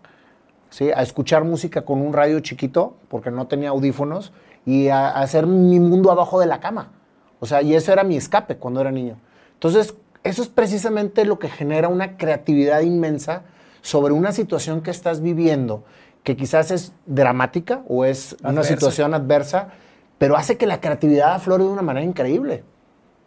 ¿sí? 0.69 0.91
a 0.91 1.01
escuchar 1.01 1.45
música 1.45 1.83
con 1.83 2.01
un 2.01 2.11
radio 2.11 2.41
chiquito, 2.41 2.97
porque 3.07 3.31
no 3.31 3.47
tenía 3.47 3.69
audífonos, 3.69 4.33
y 4.65 4.89
a, 4.89 5.07
a 5.07 5.21
hacer 5.21 5.47
mi 5.47 5.79
mundo 5.79 6.11
abajo 6.11 6.41
de 6.41 6.47
la 6.47 6.59
cama. 6.59 6.91
O 7.39 7.45
sea, 7.45 7.61
y 7.61 7.73
eso 7.73 7.93
era 7.93 8.03
mi 8.03 8.17
escape 8.17 8.57
cuando 8.57 8.81
era 8.81 8.91
niño. 8.91 9.15
Entonces, 9.53 9.95
eso 10.25 10.41
es 10.41 10.49
precisamente 10.49 11.23
lo 11.23 11.39
que 11.39 11.47
genera 11.47 11.87
una 11.87 12.17
creatividad 12.17 12.81
inmensa 12.81 13.43
sobre 13.81 14.13
una 14.13 14.33
situación 14.33 14.81
que 14.81 14.91
estás 14.91 15.21
viviendo, 15.21 15.85
que 16.23 16.35
quizás 16.35 16.71
es 16.71 16.91
dramática 17.05 17.83
o 17.87 18.03
es 18.03 18.35
una 18.43 18.63
situación 18.63 19.13
adversa, 19.13 19.69
pero 20.17 20.35
hace 20.35 20.57
que 20.57 20.67
la 20.67 20.81
creatividad 20.81 21.35
aflore 21.35 21.63
de 21.63 21.69
una 21.69 21.83
manera 21.83 22.05
increíble. 22.05 22.65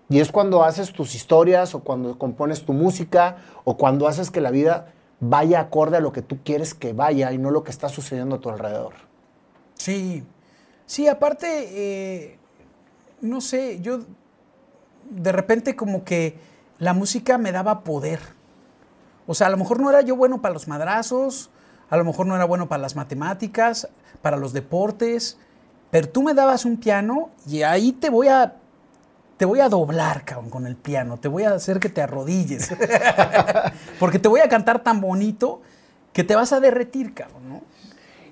Y 0.08 0.20
es 0.20 0.30
cuando 0.30 0.64
haces 0.64 0.92
tus 0.92 1.14
historias 1.14 1.74
o 1.74 1.80
cuando 1.80 2.18
compones 2.18 2.64
tu 2.64 2.72
música 2.72 3.36
o 3.64 3.76
cuando 3.76 4.08
haces 4.08 4.30
que 4.30 4.40
la 4.40 4.50
vida 4.50 4.92
vaya 5.20 5.60
acorde 5.60 5.98
a 5.98 6.00
lo 6.00 6.12
que 6.12 6.20
tú 6.20 6.38
quieres 6.44 6.74
que 6.74 6.92
vaya 6.92 7.32
y 7.32 7.38
no 7.38 7.50
lo 7.50 7.62
que 7.62 7.70
está 7.70 7.88
sucediendo 7.88 8.36
a 8.36 8.40
tu 8.40 8.50
alrededor. 8.50 8.94
Sí, 9.74 10.24
sí, 10.84 11.08
aparte, 11.08 11.46
eh, 11.48 12.38
no 13.20 13.40
sé, 13.40 13.80
yo 13.80 14.00
de 15.10 15.32
repente 15.32 15.76
como 15.76 16.04
que 16.04 16.36
la 16.78 16.92
música 16.92 17.38
me 17.38 17.52
daba 17.52 17.84
poder. 17.84 18.20
O 19.26 19.34
sea, 19.34 19.46
a 19.46 19.50
lo 19.50 19.56
mejor 19.56 19.80
no 19.80 19.88
era 19.88 20.00
yo 20.02 20.16
bueno 20.16 20.42
para 20.42 20.52
los 20.52 20.66
madrazos, 20.68 21.50
a 21.88 21.96
lo 21.96 22.04
mejor 22.04 22.26
no 22.26 22.34
era 22.34 22.44
bueno 22.44 22.68
para 22.68 22.82
las 22.82 22.96
matemáticas, 22.96 23.88
para 24.22 24.36
los 24.36 24.52
deportes, 24.52 25.38
pero 25.90 26.08
tú 26.08 26.22
me 26.22 26.34
dabas 26.34 26.64
un 26.64 26.78
piano 26.78 27.30
y 27.46 27.62
ahí 27.62 27.92
te 27.92 28.10
voy 28.10 28.28
a 28.28 28.56
te 29.42 29.46
voy 29.46 29.58
a 29.58 29.68
doblar, 29.68 30.24
cabrón, 30.24 30.50
con 30.50 30.68
el 30.68 30.76
piano, 30.76 31.16
te 31.16 31.26
voy 31.26 31.42
a 31.42 31.52
hacer 31.52 31.80
que 31.80 31.88
te 31.88 32.00
arrodilles. 32.00 32.70
Porque 33.98 34.20
te 34.20 34.28
voy 34.28 34.38
a 34.38 34.48
cantar 34.48 34.84
tan 34.84 35.00
bonito 35.00 35.62
que 36.12 36.22
te 36.22 36.36
vas 36.36 36.52
a 36.52 36.60
derretir, 36.60 37.12
cabrón, 37.12 37.48
¿no? 37.48 37.60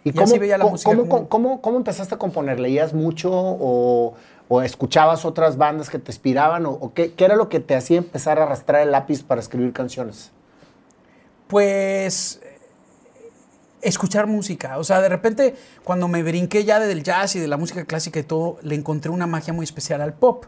¿Y, 0.05 0.11
Y 0.11 0.13
cómo, 0.13 0.27
así 0.27 0.39
veía 0.39 0.57
la 0.57 0.63
cómo- 0.63 0.75
música 0.75 0.89
cómo- 0.93 1.09
como- 1.09 1.29
cómo- 1.29 1.61
cómo 1.61 1.77
empezaste 1.79 2.15
a 2.15 2.19
componer? 2.19 2.61
¿Leías 2.61 2.95
mucho 2.95 3.29
o, 3.33 4.15
o 4.47 4.63
escuchabas 4.63 5.25
otras 5.25 5.57
bandas 5.57 5.91
que 5.91 5.99
te 5.99 6.13
inspiraban? 6.13 6.65
¿O, 6.65 6.71
o 6.75 6.95
qué, 6.95 7.13
qué 7.15 7.25
era 7.25 7.35
lo 7.35 7.49
que 7.49 7.59
te 7.59 7.75
hacía 7.75 7.99
empezar 7.99 8.39
a 8.39 8.45
arrastrar 8.45 8.83
el 8.83 8.93
lápiz 8.93 9.25
para 9.25 9.41
escribir 9.41 9.73
canciones? 9.73 10.31
Pues 11.49 12.41
escuchar 13.83 14.29
música. 14.29 14.79
O 14.79 14.85
sea, 14.85 15.01
de 15.01 15.09
repente, 15.09 15.57
cuando 15.83 16.07
me 16.07 16.23
brinqué 16.23 16.65
ya 16.65 16.79
del 16.79 17.03
jazz 17.03 17.35
y 17.35 17.41
de 17.41 17.49
la 17.49 17.57
música 17.57 17.85
clásica 17.85 18.21
y 18.21 18.23
todo, 18.23 18.59
le 18.63 18.77
encontré 18.77 19.11
una 19.11 19.27
magia 19.27 19.53
muy 19.53 19.65
especial 19.65 20.01
al 20.03 20.15
pop. 20.15 20.45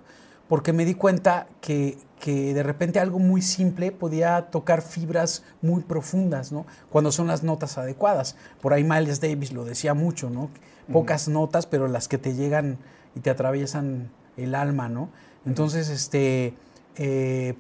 Porque 0.49 0.72
me 0.72 0.84
di 0.84 0.95
cuenta 0.95 1.47
que, 1.61 1.99
que 2.20 2.53
de 2.55 2.62
repente 2.62 3.01
algo 3.01 3.18
muy 3.18 3.43
simple 3.43 3.93
podía 3.93 4.51
tocar 4.51 4.82
fibras 4.82 5.45
muy 5.62 5.82
profundas, 5.82 6.53
¿no? 6.53 6.66
Cuando 6.90 7.11
son 7.12 7.26
las 7.26 7.43
notas 7.43 7.78
adecuadas. 7.78 8.36
Por 8.61 8.72
ahí 8.74 8.84
Miles 8.84 9.20
Davis 9.20 9.53
lo 9.53 9.64
decía 9.64 9.95
mucho, 9.95 10.30
¿no? 10.30 10.51
Pocas 10.93 11.28
notas, 11.28 11.66
pero 11.66 11.88
las 11.88 12.09
que 12.09 12.18
te 12.18 12.34
llegan 12.34 12.78
y 13.14 13.20
te 13.20 13.30
atraviesan 13.30 14.11
el 14.36 14.55
alma, 14.55 14.88
¿no? 14.88 15.09
Entonces, 15.47 15.88
este. 15.88 16.55
eh, 16.97 17.55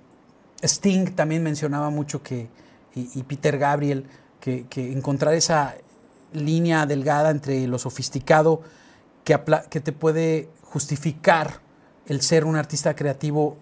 Sting 0.64 1.16
también 1.16 1.42
mencionaba 1.42 1.90
mucho 1.90 2.22
que, 2.22 2.48
y, 2.94 3.10
y 3.18 3.24
Peter 3.24 3.58
Gabriel, 3.58 4.06
que, 4.38 4.64
que 4.68 4.92
encontrar 4.92 5.34
esa 5.34 5.74
línea 6.32 6.86
delgada 6.86 7.30
entre 7.30 7.66
lo 7.66 7.80
sofisticado 7.80 8.62
que, 9.24 9.36
que 9.70 9.80
te 9.80 9.90
puede 9.90 10.50
justificar 10.62 11.61
el 12.06 12.20
ser 12.20 12.44
un 12.44 12.56
artista 12.56 12.94
creativo 12.94 13.56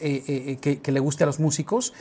eh, 0.00 0.22
eh, 0.28 0.58
eh, 0.62 0.78
que, 0.78 0.92
le 0.92 1.00
guste 1.00 1.24
a 1.24 1.26
los 1.26 1.40
músicos 1.40 1.92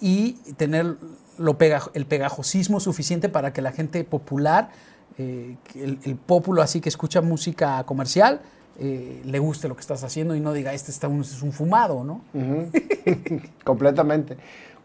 y 0.00 0.32
tener 0.56 0.96
lo 1.38 1.56
el 1.94 2.06
pegajosismo 2.06 2.80
suficiente 2.80 3.28
para 3.28 3.52
que 3.52 3.62
la 3.62 3.72
gente 3.72 4.02
popular, 4.04 4.70
el, 5.16 5.58
el 5.74 6.18
así 6.60 6.80
que 6.80 6.88
escucha 6.88 7.20
música 7.20 7.82
comercial, 7.84 8.40
le 8.78 9.38
guste 9.38 9.68
lo 9.68 9.76
que 9.76 9.80
estás 9.80 10.02
haciendo 10.02 10.34
y 10.34 10.40
no 10.40 10.52
diga, 10.52 10.72
este 10.72 10.90
está 10.90 11.06
un, 11.06 11.20
es 11.20 11.42
un 11.42 11.52
fumado, 11.52 12.02
¿no? 12.02 12.22
Completamente. 13.64 14.36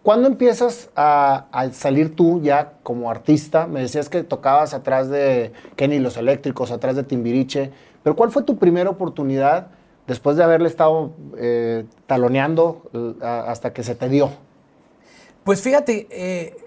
¿Cuándo 0.03 0.27
empiezas 0.27 0.89
a, 0.95 1.47
a 1.51 1.71
salir 1.71 2.15
tú 2.15 2.39
ya 2.41 2.73
como 2.83 3.09
artista? 3.09 3.67
Me 3.67 3.81
decías 3.81 4.09
que 4.09 4.23
tocabas 4.23 4.73
atrás 4.73 5.09
de 5.09 5.53
Kenny 5.75 5.99
los 5.99 6.17
Eléctricos, 6.17 6.71
atrás 6.71 6.95
de 6.95 7.03
Timbiriche, 7.03 7.71
pero 8.03 8.15
¿cuál 8.15 8.31
fue 8.31 8.43
tu 8.43 8.57
primera 8.57 8.89
oportunidad 8.89 9.71
después 10.09 10.35
de 10.35 10.43
haberle 10.43 10.67
estado 10.67 11.13
eh, 11.37 11.85
taloneando 12.07 12.89
eh, 12.93 13.13
hasta 13.23 13.71
que 13.73 13.83
se 13.83 13.93
te 13.93 14.09
dio? 14.09 14.31
Pues 15.43 15.61
fíjate, 15.61 16.07
eh, 16.09 16.57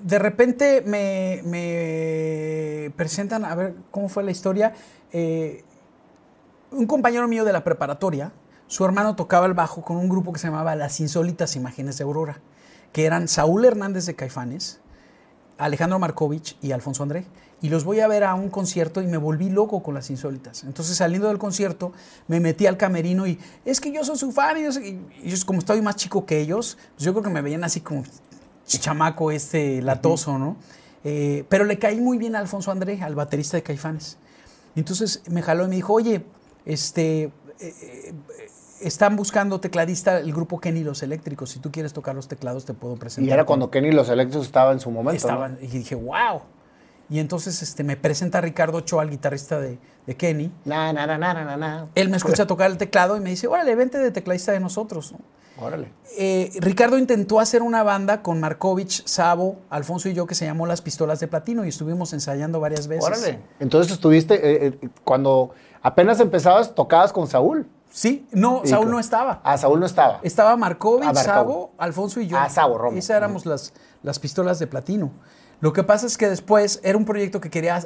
de 0.00 0.18
repente 0.20 0.82
me, 0.86 1.42
presentan, 2.96 3.44
a 3.44 3.54
ver 3.56 3.74
cómo 3.90 4.08
fue 4.08 4.22
la 4.22 4.30
historia. 4.30 4.72
un 6.70 6.86
compañero 6.86 7.26
mío 7.28 7.44
de 7.44 7.52
la 7.52 7.64
preparatoria, 7.64 8.32
su 8.68 8.84
hermano 8.84 9.16
tocaba 9.16 9.46
el 9.46 9.52
bajo 9.52 9.82
con 9.82 9.96
un 9.96 10.08
grupo 10.08 10.32
que 10.32 10.38
se 10.38 10.46
llamaba 10.46 10.76
Las 10.76 11.00
Insólitas 11.00 11.56
Imágenes 11.56 11.98
de 11.98 12.04
Aurora, 12.04 12.40
que 12.92 13.04
eran 13.04 13.26
Saúl 13.26 13.64
Hernández 13.64 14.06
de 14.06 14.14
Caifanes, 14.14 14.80
Alejandro 15.58 15.98
Markovich 15.98 16.56
y 16.62 16.70
Alfonso 16.70 17.02
André. 17.02 17.26
Y 17.62 17.68
los 17.68 17.84
voy 17.84 18.00
a 18.00 18.08
ver 18.08 18.24
a 18.24 18.34
un 18.34 18.50
concierto 18.50 19.00
y 19.00 19.06
me 19.06 19.16
volví 19.16 19.48
loco 19.48 19.82
con 19.82 19.94
las 19.94 20.10
insólitas. 20.10 20.64
Entonces 20.64 20.96
saliendo 20.96 21.28
del 21.28 21.38
concierto 21.38 21.92
me 22.28 22.40
metí 22.40 22.66
al 22.66 22.76
camerino 22.76 23.26
y 23.26 23.38
es 23.64 23.80
que 23.80 23.92
yo 23.92 24.04
soy 24.04 24.18
su 24.18 24.32
fan 24.32 24.58
y 24.58 24.64
yo, 24.64 24.72
soy- 24.72 24.98
y 25.22 25.30
yo 25.30 25.46
como 25.46 25.60
estoy 25.60 25.80
más 25.80 25.96
chico 25.96 26.26
que 26.26 26.40
ellos, 26.40 26.76
pues 26.96 27.04
yo 27.04 27.12
creo 27.12 27.22
que 27.22 27.30
me 27.30 27.40
veían 27.40 27.62
así 27.64 27.80
como 27.80 28.02
chamaco 28.66 29.30
este 29.30 29.80
latoso, 29.82 30.38
¿no? 30.38 30.56
Eh, 31.04 31.44
pero 31.48 31.64
le 31.64 31.78
caí 31.78 32.00
muy 32.00 32.18
bien 32.18 32.36
a 32.36 32.38
Alfonso 32.40 32.70
André, 32.70 33.00
al 33.02 33.14
baterista 33.14 33.56
de 33.56 33.62
Caifanes. 33.62 34.18
Entonces 34.76 35.22
me 35.28 35.42
jaló 35.42 35.64
y 35.64 35.68
me 35.68 35.76
dijo, 35.76 35.92
oye, 35.92 36.24
este, 36.64 37.24
eh, 37.24 37.30
eh, 37.60 38.14
están 38.80 39.14
buscando 39.16 39.60
tecladista 39.60 40.18
el 40.18 40.32
grupo 40.32 40.58
Kenny 40.58 40.82
Los 40.82 41.02
Eléctricos. 41.02 41.50
Si 41.50 41.58
tú 41.60 41.70
quieres 41.70 41.92
tocar 41.92 42.14
los 42.14 42.26
teclados, 42.28 42.64
te 42.64 42.72
puedo 42.74 42.96
presentar. 42.96 43.28
Y 43.28 43.32
era 43.32 43.44
cuando 43.44 43.70
Kenny 43.70 43.92
los 43.92 44.08
Eléctricos 44.08 44.46
estaba 44.46 44.72
en 44.72 44.80
su 44.80 44.90
momento. 44.90 45.28
Y 45.60 45.66
dije, 45.66 45.94
wow. 45.94 46.40
Y 47.10 47.18
entonces 47.18 47.62
este, 47.62 47.84
me 47.84 47.96
presenta 47.96 48.40
Ricardo 48.40 48.78
Ochoa, 48.78 49.02
el 49.02 49.10
guitarrista 49.10 49.60
de, 49.60 49.78
de 50.06 50.16
Kenny. 50.16 50.50
Na, 50.64 50.92
na, 50.92 51.06
na. 51.06 51.88
Él 51.94 52.08
me 52.08 52.16
escucha 52.16 52.46
tocar 52.46 52.70
el 52.70 52.78
teclado 52.78 53.16
y 53.16 53.20
me 53.20 53.30
dice, 53.30 53.46
órale, 53.46 53.74
vente 53.74 53.98
de 53.98 54.10
tecladista 54.10 54.52
de 54.52 54.60
nosotros. 54.60 55.12
¿no? 55.12 55.18
Órale. 55.62 55.92
Eh, 56.18 56.50
Ricardo 56.60 56.98
intentó 56.98 57.38
hacer 57.40 57.62
una 57.62 57.82
banda 57.82 58.22
con 58.22 58.40
Markovich, 58.40 59.04
Sabo, 59.06 59.58
Alfonso 59.70 60.08
y 60.08 60.14
yo 60.14 60.26
que 60.26 60.34
se 60.34 60.44
llamó 60.44 60.66
Las 60.66 60.80
Pistolas 60.80 61.20
de 61.20 61.28
Platino 61.28 61.64
y 61.64 61.68
estuvimos 61.68 62.12
ensayando 62.12 62.60
varias 62.60 62.88
veces. 62.88 63.04
Órale. 63.04 63.40
Entonces 63.60 63.92
estuviste, 63.92 64.34
eh, 64.34 64.78
eh, 64.82 64.88
cuando 65.04 65.50
apenas 65.82 66.20
empezabas, 66.20 66.74
tocabas 66.74 67.12
con 67.12 67.26
Saúl. 67.26 67.68
Sí, 67.90 68.26
no, 68.32 68.62
Saúl 68.64 68.90
no 68.90 68.98
estaba. 68.98 69.42
Ah, 69.44 69.58
Saúl 69.58 69.78
no 69.78 69.84
estaba. 69.84 70.20
Estaba 70.22 70.56
Markovich, 70.56 71.02
Ah, 71.04 71.12
Markovich. 71.12 71.26
Sabo, 71.26 71.72
Alfonso 71.76 72.20
y 72.20 72.26
yo. 72.26 72.38
Ah, 72.38 72.48
Sabo, 72.48 72.78
Romo. 72.78 72.96
Esas 72.96 73.16
éramos 73.18 73.44
las, 73.44 73.74
las 74.02 74.18
pistolas 74.18 74.58
de 74.58 74.66
platino. 74.66 75.10
Lo 75.62 75.72
que 75.72 75.82
pasa 75.82 76.06
es 76.06 76.18
que 76.18 76.28
después 76.28 76.78
era 76.84 76.98
un 76.98 77.06
proyecto 77.06 77.40
que 77.40 77.48
quería 77.48 77.78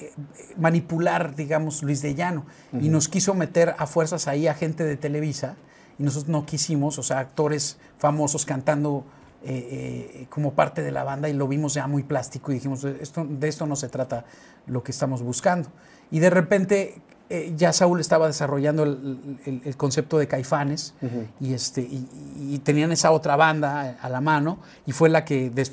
eh, 0.00 0.12
manipular, 0.56 1.34
digamos, 1.34 1.82
Luis 1.82 2.02
de 2.02 2.14
Llano. 2.14 2.46
Y 2.80 2.88
nos 2.88 3.08
quiso 3.08 3.34
meter 3.34 3.74
a 3.78 3.86
fuerzas 3.86 4.28
ahí 4.28 4.46
a 4.46 4.54
gente 4.54 4.84
de 4.84 4.96
Televisa. 4.96 5.56
y 5.98 6.04
nosotros 6.04 6.28
no 6.28 6.46
quisimos, 6.46 6.96
o 6.98 7.02
sea, 7.02 7.18
actores 7.18 7.76
famosos 7.98 8.44
cantando 8.46 9.04
eh, 9.42 10.10
eh, 10.22 10.26
como 10.30 10.52
parte 10.52 10.80
de 10.82 10.92
la 10.92 11.02
banda 11.02 11.28
y 11.28 11.32
lo 11.32 11.48
vimos 11.48 11.74
ya 11.74 11.88
muy 11.88 12.04
plástico 12.04 12.52
y 12.52 12.54
dijimos, 12.54 12.84
esto, 12.84 13.26
de 13.28 13.48
esto 13.48 13.66
no 13.66 13.74
se 13.74 13.88
trata 13.88 14.24
lo 14.68 14.84
que 14.84 14.92
estamos 14.92 15.22
buscando. 15.22 15.68
Y 16.12 16.20
de 16.20 16.30
repente 16.30 17.02
eh, 17.30 17.52
ya 17.56 17.72
Saúl 17.72 17.98
estaba 18.00 18.28
desarrollando 18.28 18.84
el, 18.84 19.38
el- 19.44 19.60
el 19.64 19.76
concepto 19.76 20.18
de 20.18 20.28
Caifanes 20.28 20.94
y, 21.40 21.52
este, 21.52 21.80
y, 21.82 22.08
y 22.38 22.58
tenían 22.60 22.92
esa 22.92 23.10
otra 23.10 23.34
banda 23.36 23.96
a 24.00 24.08
la 24.08 24.20
mano 24.20 24.58
y 24.86 24.92
fue 24.92 25.08
la 25.08 25.24
que 25.24 25.50
des- 25.50 25.72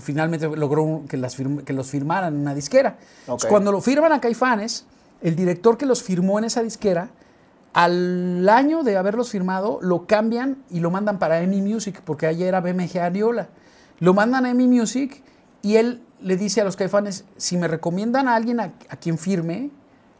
finalmente 0.00 0.48
logró 0.56 1.02
que, 1.08 1.16
las 1.16 1.36
que 1.36 1.72
los 1.72 1.90
firmaran 1.90 2.34
en 2.34 2.40
una 2.40 2.54
disquera. 2.54 2.96
Entonces. 3.20 3.48
Cuando 3.50 3.72
lo 3.72 3.80
firman 3.80 4.12
a 4.12 4.20
Caifanes, 4.20 4.86
el 5.22 5.36
director 5.36 5.76
que 5.78 5.86
los 5.86 6.02
firmó 6.02 6.38
en 6.38 6.44
esa 6.44 6.62
disquera, 6.62 7.08
al 7.72 8.48
año 8.48 8.82
de 8.84 8.96
haberlos 8.96 9.30
firmado, 9.30 9.78
lo 9.82 10.06
cambian 10.06 10.58
y 10.70 10.80
lo 10.80 10.90
mandan 10.90 11.18
para 11.18 11.40
EMI 11.42 11.60
Music, 11.62 12.00
porque 12.04 12.26
ayer 12.26 12.48
era 12.48 12.60
BMG 12.60 12.98
Ariola. 12.98 13.48
Lo 14.00 14.14
mandan 14.14 14.46
a 14.46 14.50
EMI 14.50 14.68
Music 14.68 15.22
y 15.62 15.76
él 15.76 16.00
le 16.20 16.36
dice 16.36 16.60
a 16.60 16.64
los 16.64 16.76
caifanes, 16.76 17.24
si 17.36 17.56
me 17.56 17.66
recomiendan 17.68 18.28
a 18.28 18.36
alguien 18.36 18.60
a, 18.60 18.72
a 18.88 18.96
quien 18.96 19.18
firme, 19.18 19.70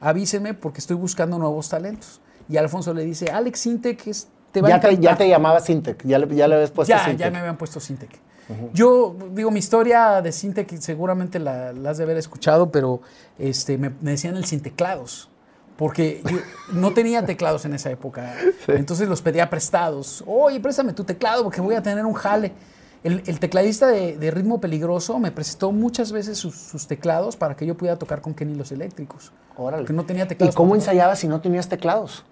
avísenme 0.00 0.54
porque 0.54 0.80
estoy 0.80 0.96
buscando 0.96 1.38
nuevos 1.38 1.68
talentos. 1.68 2.20
Y 2.48 2.56
Alfonso 2.56 2.92
le 2.92 3.04
dice, 3.04 3.30
Alex 3.30 3.60
Sintek 3.60 4.06
es- 4.08 4.28
te 4.52 4.60
va 4.60 4.68
a 4.68 4.70
Ya 4.72 4.80
te, 4.80 4.86
ya 4.88 4.92
encantar". 4.92 5.18
te 5.18 5.28
llamaba 5.28 5.60
Sintec, 5.60 6.04
ya 6.06 6.18
le, 6.18 6.34
ya 6.34 6.46
le 6.46 6.54
habías 6.56 6.70
puesto 6.70 6.90
Ya, 6.90 7.04
Sintec. 7.04 7.18
ya 7.26 7.30
me 7.30 7.38
habían 7.38 7.56
puesto 7.56 7.80
Sintec. 7.80 8.10
Yo 8.72 9.16
digo, 9.32 9.50
mi 9.50 9.58
historia 9.58 10.20
de 10.22 10.32
Sintec 10.32 10.76
seguramente 10.78 11.38
la, 11.38 11.72
la 11.72 11.90
has 11.90 11.98
de 11.98 12.04
haber 12.04 12.16
escuchado, 12.18 12.70
pero 12.70 13.00
este, 13.38 13.78
me, 13.78 13.90
me 14.00 14.12
decían 14.12 14.36
el 14.36 14.44
Sinteclados. 14.44 15.30
Porque 15.76 16.22
yo 16.30 16.38
no 16.72 16.92
tenía 16.94 17.26
teclados 17.26 17.64
en 17.64 17.74
esa 17.74 17.90
época. 17.90 18.34
Entonces 18.68 19.08
los 19.08 19.22
pedía 19.22 19.50
prestados. 19.50 20.22
Oye, 20.24 20.60
préstame 20.60 20.92
tu 20.92 21.02
teclado 21.02 21.42
porque 21.42 21.60
voy 21.60 21.74
a 21.74 21.82
tener 21.82 22.06
un 22.06 22.14
jale. 22.14 22.52
El, 23.02 23.22
el 23.26 23.40
tecladista 23.40 23.88
de, 23.88 24.16
de 24.16 24.30
Ritmo 24.30 24.60
Peligroso 24.60 25.18
me 25.18 25.32
prestó 25.32 25.72
muchas 25.72 26.12
veces 26.12 26.38
sus, 26.38 26.54
sus 26.54 26.86
teclados 26.86 27.36
para 27.36 27.56
que 27.56 27.66
yo 27.66 27.76
pudiera 27.76 27.98
tocar 27.98 28.20
con 28.20 28.34
Kenny 28.34 28.54
los 28.54 28.70
eléctricos. 28.70 29.32
Órale. 29.56 29.82
Porque 29.82 29.92
no 29.94 30.06
tenía 30.06 30.24
¿Y 30.24 30.28
teclados. 30.28 30.54
cómo 30.54 30.70
para 30.70 30.80
tocar. 30.80 30.94
ensayabas 30.94 31.18
si 31.18 31.26
no 31.28 31.40
tenías 31.40 31.68
teclados? 31.68 32.24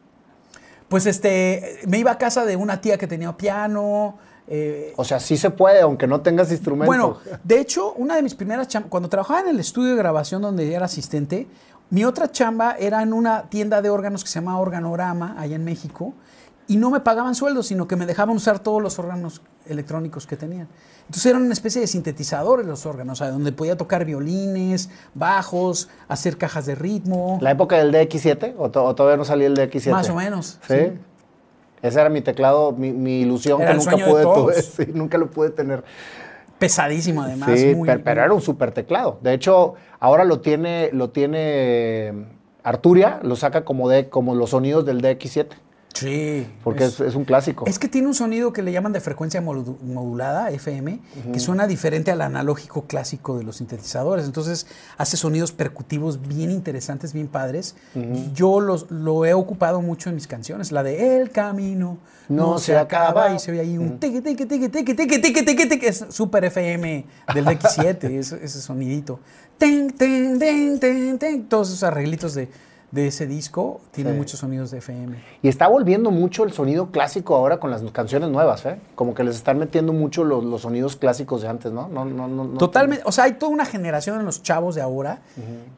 Pues 0.89 1.07
este, 1.07 1.81
me 1.89 1.99
iba 1.99 2.13
a 2.13 2.19
casa 2.19 2.45
de 2.45 2.55
una 2.55 2.81
tía 2.81 2.97
que 2.97 3.09
tenía 3.09 3.37
piano. 3.37 4.19
Eh, 4.49 4.93
O 4.97 5.05
sea, 5.05 5.21
sí 5.21 5.37
se 5.37 5.51
puede, 5.51 5.81
aunque 5.81 6.07
no 6.07 6.21
tengas 6.21 6.51
instrumentos. 6.51 6.87
Bueno, 6.87 7.19
de 7.45 7.61
hecho, 7.61 7.93
una 7.95 8.17
de 8.17 8.23
mis 8.23 8.35
primeras 8.35 8.69
chambas, 8.69 8.91
cuando 8.91 9.09
trabajaba 9.09 9.41
en 9.41 9.49
el 9.49 9.61
estudio 9.61 9.91
de 9.91 9.97
grabación 9.97 10.43
donde 10.43 10.73
era 10.75 10.87
asistente, 10.87 11.47
mi 11.91 12.05
otra 12.05 12.31
chamba 12.31 12.77
era 12.79 13.03
en 13.03 13.13
una 13.13 13.43
tienda 13.51 13.83
de 13.83 13.91
órganos 13.91 14.25
que 14.25 14.31
se 14.31 14.35
llama 14.41 14.59
Organorama, 14.59 15.37
allá 15.39 15.57
en 15.57 15.65
México, 15.65 16.15
y 16.69 16.77
no 16.77 16.91
me 16.91 17.01
pagaban 17.01 17.35
sueldo, 17.35 17.63
sino 17.63 17.87
que 17.87 17.97
me 17.97 18.07
dejaban 18.07 18.35
usar 18.37 18.59
todos 18.61 18.81
los 18.81 18.99
órganos 18.99 19.43
electrónicos 19.67 20.27
que 20.27 20.37
tenían. 20.37 20.69
Entonces 21.01 21.27
eran 21.27 21.43
una 21.43 21.53
especie 21.53 21.81
de 21.81 21.87
sintetizadores 21.87 22.65
los 22.67 22.87
órganos, 22.87 23.21
o 23.21 23.25
sea, 23.25 23.33
donde 23.33 23.53
podía 23.53 23.77
tocar 23.77 24.05
violines, 24.05 24.89
bajos, 25.15 25.89
hacer 26.09 26.39
cajas 26.39 26.65
de 26.67 26.75
ritmo, 26.75 27.39
¿La 27.43 27.51
época 27.51 27.77
del 27.77 27.93
DX7? 27.93 28.55
¿O, 28.57 28.71
to- 28.71 28.85
o 28.85 28.95
todavía 28.95 29.17
no 29.19 29.25
salía 29.25 29.49
el 29.49 29.57
DX7? 29.57 29.91
más 29.91 30.09
o 30.09 30.15
menos. 30.15 30.59
¿Sí? 30.67 30.93
Ese 31.83 32.01
era 32.01 32.09
mi 32.09 32.21
teclado, 32.21 32.73
mi, 32.73 32.93
mi 32.93 33.21
ilusión 33.23 33.61
Era 33.61 33.73
que 33.73 33.77
nunca 33.79 33.97
pude 34.07 34.23
todos. 34.23 34.37
tuve- 34.55 34.63
sí, 34.87 34.93
nunca 34.95 35.19
lo 35.19 35.31
pude 35.31 35.51
tener. 35.51 35.83
Pesadísimo 36.59 37.23
además. 37.23 37.51
sí, 37.59 37.75
muy- 37.75 37.89
pero, 38.05 38.23
era 38.23 38.33
un 38.33 38.41
super 38.41 38.71
teclado. 38.71 39.19
De 39.21 39.35
hecho, 39.35 39.75
ahora 39.99 40.25
lo 40.25 40.41
tiene, 40.41 40.91
lo 40.93 41.11
tiene 41.11 41.39
eh, 41.41 42.13
Arturia, 42.63 43.19
lo 43.23 43.35
saca 43.35 43.65
como, 43.65 43.89
de, 43.89 44.09
como 44.09 44.37
los 44.37 44.51
sonidos 44.51 44.87
del 44.87 45.03
DX7, 45.03 45.49
Sí. 45.95 46.47
Porque 46.65 46.85
es, 46.85 47.01
un 47.01 47.25
clásico. 47.25 47.67
Es 47.67 47.79
que 47.79 47.89
tiene 47.89 48.09
un 48.09 48.15
sonido 48.15 48.53
que 48.53 48.63
le 48.63 48.73
llaman 48.73 48.93
de 48.93 49.01
frecuencia 49.01 49.41
modulada, 49.41 50.51
FM, 50.51 51.01
que 51.33 51.41
suena 51.41 51.67
diferente 51.67 52.11
al 52.11 52.21
analógico 52.23 52.83
clásico 52.87 53.37
de 53.37 53.45
los 53.45 53.57
sintetizadores. 53.57 54.27
Entonces 54.27 54.67
hace 54.97 55.17
sonidos 55.17 55.53
percutivos 55.53 56.27
bien 56.27 56.51
interesantes, 56.51 57.13
bien 57.13 57.29
padres. 57.29 57.77
Yo 58.35 58.61
los, 58.61 58.91
lo 58.91 59.25
he 59.25 59.35
ocupado 59.35 59.83
mucho 59.83 60.09
en 60.09 60.15
mis 60.15 60.27
canciones. 60.27 60.73
La 60.73 60.83
de 60.83 61.17
El 61.17 61.31
Camino 61.31 61.99
no, 62.29 62.59
se, 62.59 62.77
acaba. 62.77 63.35
y 63.35 63.39
se 63.39 63.53
ve 63.53 63.61
ahí 63.61 63.79
un 63.79 63.99
teque, 63.99 64.23
teque, 64.23 64.47
teque, 64.47 64.69
teque, 64.69 64.95
teque, 64.95 65.19
teque, 65.19 65.43
teque, 65.43 65.67
teque. 65.67 65.89
Es 65.89 66.07
súper 66.09 66.45
FM 66.47 67.05
del 67.35 67.45
DX7, 67.45 68.05
ese, 68.19 68.45
ese 68.45 68.61
sonidito. 68.61 69.21
Ten, 69.59 69.91
ten, 69.93 70.39
ten, 70.39 70.81
ten, 70.81 71.19
ten. 71.19 71.49
Todos 71.49 71.69
esos 71.69 71.83
arreglitos 71.83 72.35
de 72.35 72.49
de 72.93 73.07
ese 73.07 73.27
disco 73.27 73.81
tienen 73.91 74.13
Sí. 74.13 74.19
muchos 74.19 74.41
sonidos 74.41 74.71
de 74.71 74.79
FM. 74.79 75.17
Y 75.43 75.49
está 75.49 75.67
volviendo 75.67 76.11
mucho 76.11 76.45
el 76.45 76.53
sonido 76.53 76.91
clásico 76.91 77.35
ahora 77.35 77.59
con 77.59 77.71
las 77.71 77.83
canciones 77.91 78.29
nuevas, 78.29 78.65
¿eh? 78.67 78.79
Como 78.95 79.15
que 79.15 79.25
les 79.25 79.35
están 79.35 79.59
metiendo 79.59 79.93
mucho 79.95 80.25
los, 80.25 80.45
los 80.45 80.63
sonidos 80.63 80.97
clásicos 80.97 81.41
de 81.43 81.49
antes, 81.49 81.73
¿no? 81.73 81.89
no, 81.89 82.05
no, 82.05 82.29
no, 82.29 82.45
no 82.45 82.59
Totalmente, 82.59 83.03
o 83.07 83.11
sea, 83.11 83.25
hay 83.25 83.33
toda 83.33 83.51
una 83.51 83.65
generación 83.65 84.21
en 84.21 84.27
los 84.27 84.43
chavos 84.43 84.75
de 84.75 84.83
ahora 84.83 85.21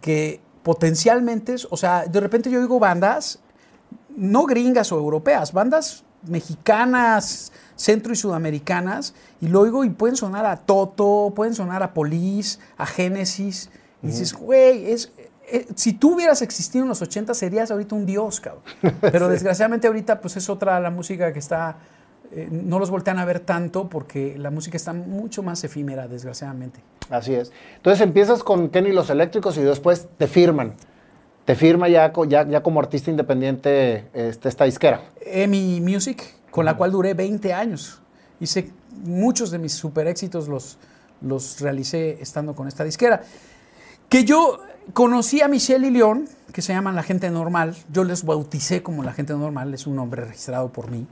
que 0.00 0.40
potencialmente, 0.64 1.54
o 1.70 1.76
sea, 1.76 2.04
de 2.04 2.20
repente 2.20 2.50
yo 2.50 2.60
digo 2.60 2.78
bandas, 2.80 3.38
no 4.16 4.44
gringas 4.44 4.90
o 4.92 4.96
europeas, 4.98 5.52
bandas 5.52 6.02
mexicanas, 6.26 7.52
centro 7.76 8.12
y 8.12 8.16
sudamericanas, 8.16 9.14
y 9.40 9.48
lo 9.48 9.60
oigo 9.60 9.84
y 9.84 9.90
pueden 9.90 10.16
sonar 10.16 10.46
a 10.46 10.56
Toto, 10.56 11.32
pueden 11.34 11.54
sonar 11.54 11.82
a 11.82 11.94
Police, 11.94 12.58
a 12.76 12.86
Génesis, 12.86 13.70
y 14.02 14.08
dices, 14.08 14.32
güey, 14.34 14.90
es... 14.90 15.12
eh, 15.46 15.66
si 15.74 15.94
tú 15.94 16.14
hubieras 16.14 16.42
existido 16.42 16.84
en 16.84 16.88
los 16.88 17.02
80 17.02 17.34
serías 17.34 17.70
ahorita 17.70 17.94
un 17.94 18.06
dios, 18.06 18.40
cabrón. 18.40 18.62
Pero 19.00 19.28
desgraciadamente 19.28 19.86
ahorita 19.86 20.20
pues 20.20 20.36
es 20.36 20.48
otra 20.48 20.80
la 20.80 20.90
música 20.90 21.32
que 21.32 21.38
está 21.38 21.76
eh, 22.32 22.48
no 22.50 22.78
los 22.78 22.90
voltean 22.90 23.18
a 23.18 23.24
ver 23.24 23.40
tanto 23.40 23.88
porque 23.88 24.36
la 24.38 24.50
música 24.50 24.76
está 24.76 24.92
mucho 24.92 25.42
más 25.42 25.62
efímera, 25.62 26.08
desgraciadamente. 26.08 26.80
Así 27.10 27.34
es. 27.34 27.52
Entonces 27.76 28.00
empiezas 28.00 28.42
con 28.42 28.70
Kenny 28.70 28.92
los 28.92 29.10
Eléctricos 29.10 29.56
y 29.56 29.62
después 29.62 30.08
te 30.16 30.26
firman. 30.26 30.74
Te 31.44 31.54
firma 31.54 31.88
ya, 31.88 32.12
ya, 32.26 32.48
ya 32.48 32.62
como 32.62 32.80
artista 32.80 33.10
independiente 33.10 34.06
este, 34.14 34.48
esta 34.48 34.64
disquera. 34.64 35.02
EMI 35.20 35.80
Music, 35.80 36.24
con 36.50 36.64
la 36.64 36.76
cual 36.76 36.90
duré 36.90 37.14
20 37.14 37.52
años. 37.52 38.00
Hice 38.40 38.70
muchos 39.04 39.50
de 39.50 39.58
mis 39.58 39.74
super 39.74 40.06
éxitos 40.06 40.48
los, 40.48 40.78
los 41.20 41.60
realicé 41.60 42.18
estando 42.20 42.54
con 42.54 42.66
esta 42.66 42.82
disquera. 42.82 43.22
Que 44.08 44.24
yo 44.24 44.58
conocí 44.92 45.40
a 45.40 45.48
Michelle 45.48 45.86
y 45.86 45.90
León, 45.90 46.28
que 46.52 46.62
se 46.62 46.72
llaman 46.72 46.94
La 46.94 47.02
Gente 47.02 47.30
Normal. 47.30 47.74
Yo 47.92 48.04
les 48.04 48.24
bauticé 48.24 48.82
como 48.82 49.02
La 49.02 49.12
Gente 49.12 49.32
Normal, 49.34 49.72
es 49.74 49.86
un 49.86 49.96
nombre 49.96 50.24
registrado 50.24 50.72
por 50.72 50.90
mí. 50.90 51.06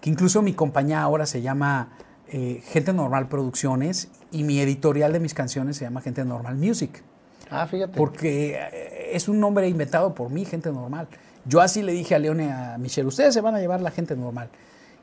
Que 0.00 0.10
incluso 0.10 0.42
mi 0.42 0.52
compañía 0.52 1.02
ahora 1.02 1.26
se 1.26 1.42
llama 1.42 1.90
eh, 2.28 2.62
Gente 2.66 2.92
Normal 2.92 3.28
Producciones 3.28 4.08
y 4.30 4.42
mi 4.42 4.58
editorial 4.60 5.12
de 5.12 5.20
mis 5.20 5.34
canciones 5.34 5.76
se 5.76 5.84
llama 5.84 6.00
Gente 6.00 6.24
Normal 6.24 6.56
Music. 6.56 7.02
Ah, 7.50 7.66
fíjate. 7.66 7.96
Porque 7.96 8.54
eh, 8.54 9.10
es 9.12 9.28
un 9.28 9.38
nombre 9.38 9.68
inventado 9.68 10.14
por 10.14 10.30
mí, 10.30 10.44
gente 10.44 10.72
normal. 10.72 11.06
Yo 11.44 11.60
así 11.60 11.82
le 11.82 11.92
dije 11.92 12.14
a 12.14 12.18
Leone 12.18 12.46
y 12.46 12.48
a 12.48 12.76
Michelle, 12.78 13.06
ustedes 13.06 13.34
se 13.34 13.40
van 13.40 13.54
a 13.54 13.60
llevar 13.60 13.82
la 13.82 13.90
gente 13.90 14.16
normal. 14.16 14.48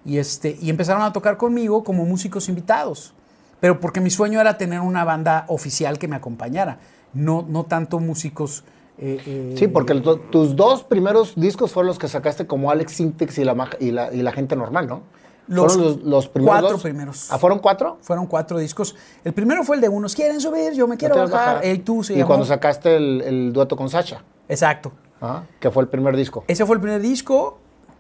Y, 0.04 0.18
este, 0.18 0.58
y 0.60 0.70
empezaron 0.70 1.04
a 1.04 1.14
tocar 1.14 1.38
conmigo 1.38 1.84
como 1.84 2.06
músicos 2.06 2.50
invitados. 2.50 3.14
Pero 3.60 3.80
porque 3.80 4.00
mi 4.00 4.10
sueño 4.10 4.40
era 4.40 4.58
tener 4.58 4.80
una 4.80 5.04
banda 5.04 5.46
oficial 5.48 6.00
que 6.00 6.08
me 6.08 6.16
acompañara, 6.16 6.80
no, 7.14 7.46
no 7.48 7.64
tanto 7.66 8.00
músicos... 8.00 8.64
eh, 8.98 9.20
eh, 9.26 9.56
Sí, 9.58 9.68
porque 9.68 9.94
el- 9.94 10.02
tus 10.04 10.56
dos 10.56 10.84
primeros 10.84 11.34
discos 11.36 11.72
fueron 11.72 11.88
los 11.88 12.00
que 12.00 12.08
sacaste 12.08 12.46
como 12.48 12.70
Alex 12.72 12.94
Sintex 12.94 13.38
y 13.38 13.44
la, 13.44 13.56
ma- 13.56 13.70
y 13.80 13.92
la, 13.92 14.14
y 14.14 14.22
la 14.22 14.32
gente 14.32 14.56
normal, 14.56 14.88
¿no? 14.88 15.02
Los 15.48 15.74
fueron 15.74 15.94
los, 15.96 16.04
los 16.04 16.28
primeros 16.28 16.54
cuatro 16.60 16.72
dos? 16.74 16.84
primeros. 16.84 17.32
¿Ah, 17.32 17.40
fueron 17.40 17.58
cuatro? 17.58 17.98
Fueron 18.02 18.28
cuatro 18.28 18.60
discos. 18.60 18.96
El 19.24 19.34
primero 19.34 19.64
fue 19.64 19.78
el 19.78 19.82
de 19.82 19.90
unos 19.90 20.14
quieren 20.16 20.40
subir, 20.40 20.74
yo 20.74 20.88
me 20.88 20.96
quiero 20.96 21.16
¿No 21.16 21.26
te 21.26 21.32
bajar. 21.32 21.56
bajar? 21.56 21.66
Ey, 21.66 21.80
tú 21.80 22.04
se 22.04 22.14
y 22.14 22.18
llamó. 22.18 22.28
cuando 22.28 22.46
sacaste 22.46 22.96
el, 22.98 23.22
el 23.22 23.54
dueto 23.54 23.76
con 23.76 23.90
Sacha, 23.90 24.24
Exacto. 24.48 24.92
¿ah? 25.22 25.44
que 25.60 25.72
fue 25.72 25.82
el 25.82 25.90
primer 25.90 26.16
disco. 26.16 26.44
Ese 26.48 26.66
fue 26.68 26.76
el 26.76 26.82
primer 26.82 27.02
disco, 27.02 27.58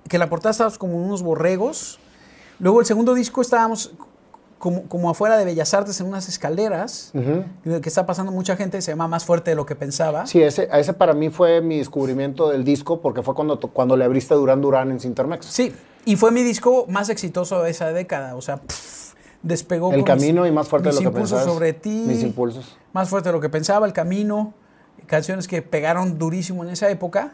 que 0.08 0.20
la 0.20 0.30
portada 0.30 0.52
estábamos 0.52 0.78
como 0.78 0.98
unos 1.04 1.24
borregos. 1.24 2.00
Luego 2.60 2.82
el 2.82 2.86
segundo 2.86 3.16
disco 3.16 3.42
estábamos 3.42 3.94
como, 4.60 4.84
como 4.84 5.10
afuera 5.10 5.38
de 5.38 5.46
Bellas 5.46 5.74
Artes 5.74 6.00
en 6.02 6.08
unas 6.08 6.28
escaleras, 6.30 7.12
que 7.64 7.82
está 7.90 8.06
pasando 8.06 8.32
mucha 8.32 8.56
gente, 8.56 8.82
se 8.82 8.92
llama 8.92 9.08
Más 9.08 9.26
Fuerte 9.26 9.52
de 9.52 9.56
lo 9.56 9.66
que 9.66 9.76
pensaba. 9.76 10.28
Sí, 10.28 10.44
ese, 10.44 10.70
ese 10.72 10.94
para 10.94 11.14
mí 11.14 11.30
fue 11.30 11.62
mi 11.62 11.78
descubrimiento 11.80 12.50
del 12.50 12.64
disco 12.64 13.02
porque 13.02 13.24
fue 13.24 13.34
cuando, 13.34 13.60
cuando 13.60 13.98
le 13.98 14.06
abriste 14.06 14.36
Durán 14.36 14.62
Durán 14.62 14.92
en 14.92 15.00
Sintermex. 15.00 15.46
Sí, 15.48 15.74
y 16.06 16.16
fue 16.18 16.32
mi 16.32 16.44
disco 16.44 16.86
más 16.88 17.10
exitoso 17.10 17.64
de 17.64 17.72
esa 17.72 17.92
década, 17.94 18.36
o 18.36 18.42
sea, 18.42 18.58
pff, 18.58 19.14
despegó 19.42 19.92
El 19.94 20.04
camino 20.04 20.44
mis- 20.44 20.52
y 20.52 20.54
más 20.54 20.68
fuerte 20.68 20.90
de 20.90 20.96
mis 20.96 21.04
lo 21.04 21.12
que 21.12 21.16
impulsos 21.18 21.38
pensabas. 21.40 21.54
sobre 21.56 21.74
ti. 21.74 22.04
Mis 22.08 22.22
impulsos. 22.24 22.78
Más 22.94 23.10
fuerte 23.10 23.30
de 23.30 23.34
lo 23.34 23.40
que 23.42 23.50
pensaba, 23.50 23.88
El 23.88 23.94
Camino, 23.94 24.54
canciones 25.08 25.48
que 25.48 25.62
pegaron 25.62 26.18
durísimo 26.20 26.64
en 26.64 26.70
esa 26.72 26.90
época. 26.90 27.34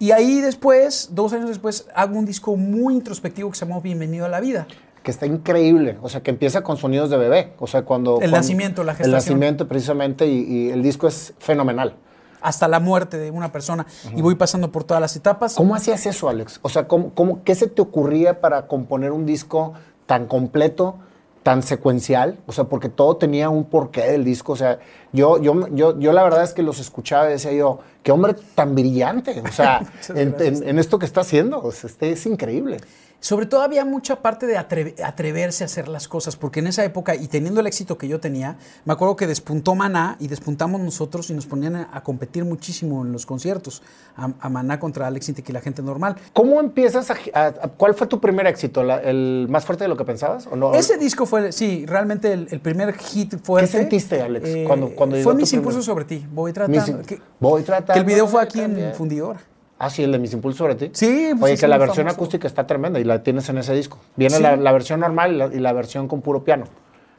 Y 0.00 0.12
ahí 0.12 0.40
después, 0.40 1.10
dos 1.12 1.32
años 1.32 1.48
después, 1.48 1.86
hago 1.94 2.16
un 2.16 2.24
disco 2.24 2.56
muy 2.56 2.94
introspectivo 2.94 3.50
que 3.50 3.56
se 3.58 3.66
llamó 3.66 3.80
Bienvenido 3.80 4.26
a 4.26 4.28
la 4.28 4.38
Vida. 4.40 4.66
Que 5.08 5.12
está 5.12 5.24
increíble, 5.24 5.96
o 6.02 6.10
sea, 6.10 6.22
que 6.22 6.28
empieza 6.30 6.60
con 6.62 6.76
sonidos 6.76 7.08
de 7.08 7.16
bebé, 7.16 7.54
o 7.58 7.66
sea, 7.66 7.80
cuando... 7.82 8.16
El 8.16 8.18
cuando- 8.18 8.36
nacimiento, 8.36 8.84
la 8.84 8.92
El 8.92 8.98
gestación. 8.98 9.14
nacimiento, 9.14 9.66
precisamente, 9.66 10.26
y, 10.26 10.40
y 10.40 10.68
el 10.70 10.82
disco 10.82 11.08
es 11.08 11.32
fenomenal. 11.38 11.94
hasta 12.42 12.68
la 12.68 12.78
muerte 12.78 13.16
de 13.16 13.30
una 13.30 13.50
persona 13.50 13.86
y 14.14 14.20
voy 14.20 14.34
pasando 14.34 14.70
por 14.70 14.84
todas 14.84 15.00
las 15.00 15.16
etapas. 15.16 15.54
¿Cómo 15.54 15.74
hacías 15.74 16.04
eso, 16.04 16.28
Alex? 16.28 16.60
O 16.60 16.68
sea, 16.68 16.86
¿cómo, 16.86 17.12
cómo, 17.14 17.42
¿qué 17.42 17.54
se 17.54 17.68
te 17.68 17.80
ocurría 17.80 18.42
para 18.42 18.66
componer 18.66 19.12
un 19.12 19.24
disco 19.24 19.72
tan 20.04 20.26
completo, 20.26 20.96
tan 21.42 21.62
secuencial? 21.62 22.36
O 22.46 22.52
sea, 22.52 22.64
porque 22.64 22.90
todo 22.90 23.16
tenía 23.16 23.48
un 23.48 23.64
porqué 23.64 24.02
del 24.12 24.24
disco. 24.26 24.52
O 24.52 24.56
sea, 24.56 24.78
yo, 25.14 25.40
yo, 25.40 25.68
yo, 25.74 25.98
yo 25.98 26.12
la 26.12 26.22
verdad 26.22 26.44
es 26.44 26.52
que 26.52 26.62
los 26.62 26.80
escuchaba 26.80 27.28
y 27.28 27.32
decía 27.32 27.52
yo, 27.52 27.78
qué 28.02 28.12
hombre 28.12 28.36
tan 28.54 28.74
brillante. 28.74 29.40
O 29.42 29.50
sea, 29.52 29.80
en, 30.14 30.36
en- 30.38 30.68
en 30.68 30.78
esto 30.78 30.98
que 30.98 31.06
está 31.06 31.22
haciendo. 31.22 31.62
O 31.62 31.72
sea, 31.72 31.88
este 31.88 32.12
es 32.12 32.26
increíble. 32.26 32.76
Sobre 33.20 33.46
todo 33.46 33.62
había 33.62 33.84
mucha 33.84 34.22
parte 34.22 34.46
de 34.46 34.56
atreve- 34.56 34.94
atreverse 35.02 35.64
a 35.64 35.66
hacer 35.66 35.88
las 35.88 36.06
cosas, 36.06 36.36
porque 36.36 36.60
en 36.60 36.68
esa 36.68 36.84
época, 36.84 37.16
y 37.16 37.26
teniendo 37.26 37.60
el 37.60 37.66
éxito 37.66 37.98
que 37.98 38.06
yo 38.06 38.20
tenía, 38.20 38.56
me 38.84 38.92
acuerdo 38.92 39.16
que 39.16 39.26
despuntó 39.26 39.74
Maná 39.74 40.16
y 40.20 40.28
despuntamos 40.28 40.80
nosotros 40.80 41.28
y 41.30 41.34
nos 41.34 41.44
ponían 41.44 41.74
a, 41.76 42.00
competir 42.04 42.44
muchísimo 42.44 43.04
en 43.04 43.10
los 43.10 43.26
conciertos, 43.26 43.82
a, 44.16 44.30
a 44.40 44.48
Maná 44.48 44.78
contra 44.78 45.08
Alex 45.08 45.28
Intec 45.30 45.48
y 45.48 45.52
la 45.52 45.60
gente 45.60 45.82
normal. 45.82 46.14
¿Cómo 46.32 46.60
empiezas 46.60 47.10
a, 47.10 47.52
¿Cuál 47.76 47.94
fue 47.94 48.06
tu 48.06 48.20
primer 48.20 48.46
éxito? 48.46 48.84
¿La- 48.84 48.98
¿El 49.02 49.46
más 49.50 49.64
fuerte 49.64 49.82
de 49.84 49.88
lo 49.88 49.96
que 49.96 50.04
pensabas? 50.04 50.46
¿O 50.46 50.54
no? 50.54 50.72
Ese 50.74 50.96
disco 50.96 51.26
fue, 51.26 51.50
sí, 51.50 51.86
realmente 51.86 52.32
el, 52.32 52.46
el 52.52 52.60
primer 52.60 52.94
hit 52.96 53.34
fuerte. 53.42 53.68
Eh, 53.68 53.80
sentiste, 53.80 54.22
Alex, 54.22 54.48
cuando- 54.64 54.90
cuando 54.90 55.16
llegó 55.16 55.30
Fue 55.30 55.34
Mis 55.34 55.52
impulsos 55.52 55.84
sobre 55.84 56.04
ti. 56.04 56.24
Voy 56.32 56.52
tratando. 56.52 56.98
Mis- 56.98 57.06
que, 57.06 57.20
voy 57.40 57.62
tratando 57.64 57.94
que 57.94 57.98
el 57.98 58.04
video 58.06 58.28
fue 58.28 58.42
aquí 58.42 58.60
en. 58.60 58.94
Fundidora. 58.94 59.40
Ah, 59.78 59.90
sí, 59.90 60.02
el 60.02 60.10
de 60.12 60.18
Mis 60.18 60.32
Impulsos 60.32 60.58
sobre 60.58 60.74
ti. 60.74 60.90
Sí, 60.92 61.28
pues 61.32 61.42
Oye, 61.44 61.52
es 61.54 61.60
que 61.60 61.68
la 61.68 61.78
versión 61.78 62.06
famoso. 62.06 62.16
acústica 62.16 62.48
está 62.48 62.66
tremenda 62.66 62.98
y 62.98 63.04
la 63.04 63.22
tienes 63.22 63.48
en 63.48 63.58
ese 63.58 63.74
disco. 63.74 63.98
Viene 64.16 64.36
Sí. 64.36 64.42
la, 64.42 64.56
la 64.56 64.72
versión 64.72 65.00
normal 65.00 65.32
y 65.32 65.36
la, 65.36 65.46
y 65.46 65.58
la 65.60 65.72
versión 65.72 66.08
con 66.08 66.20
puro 66.20 66.42
piano, 66.42 66.64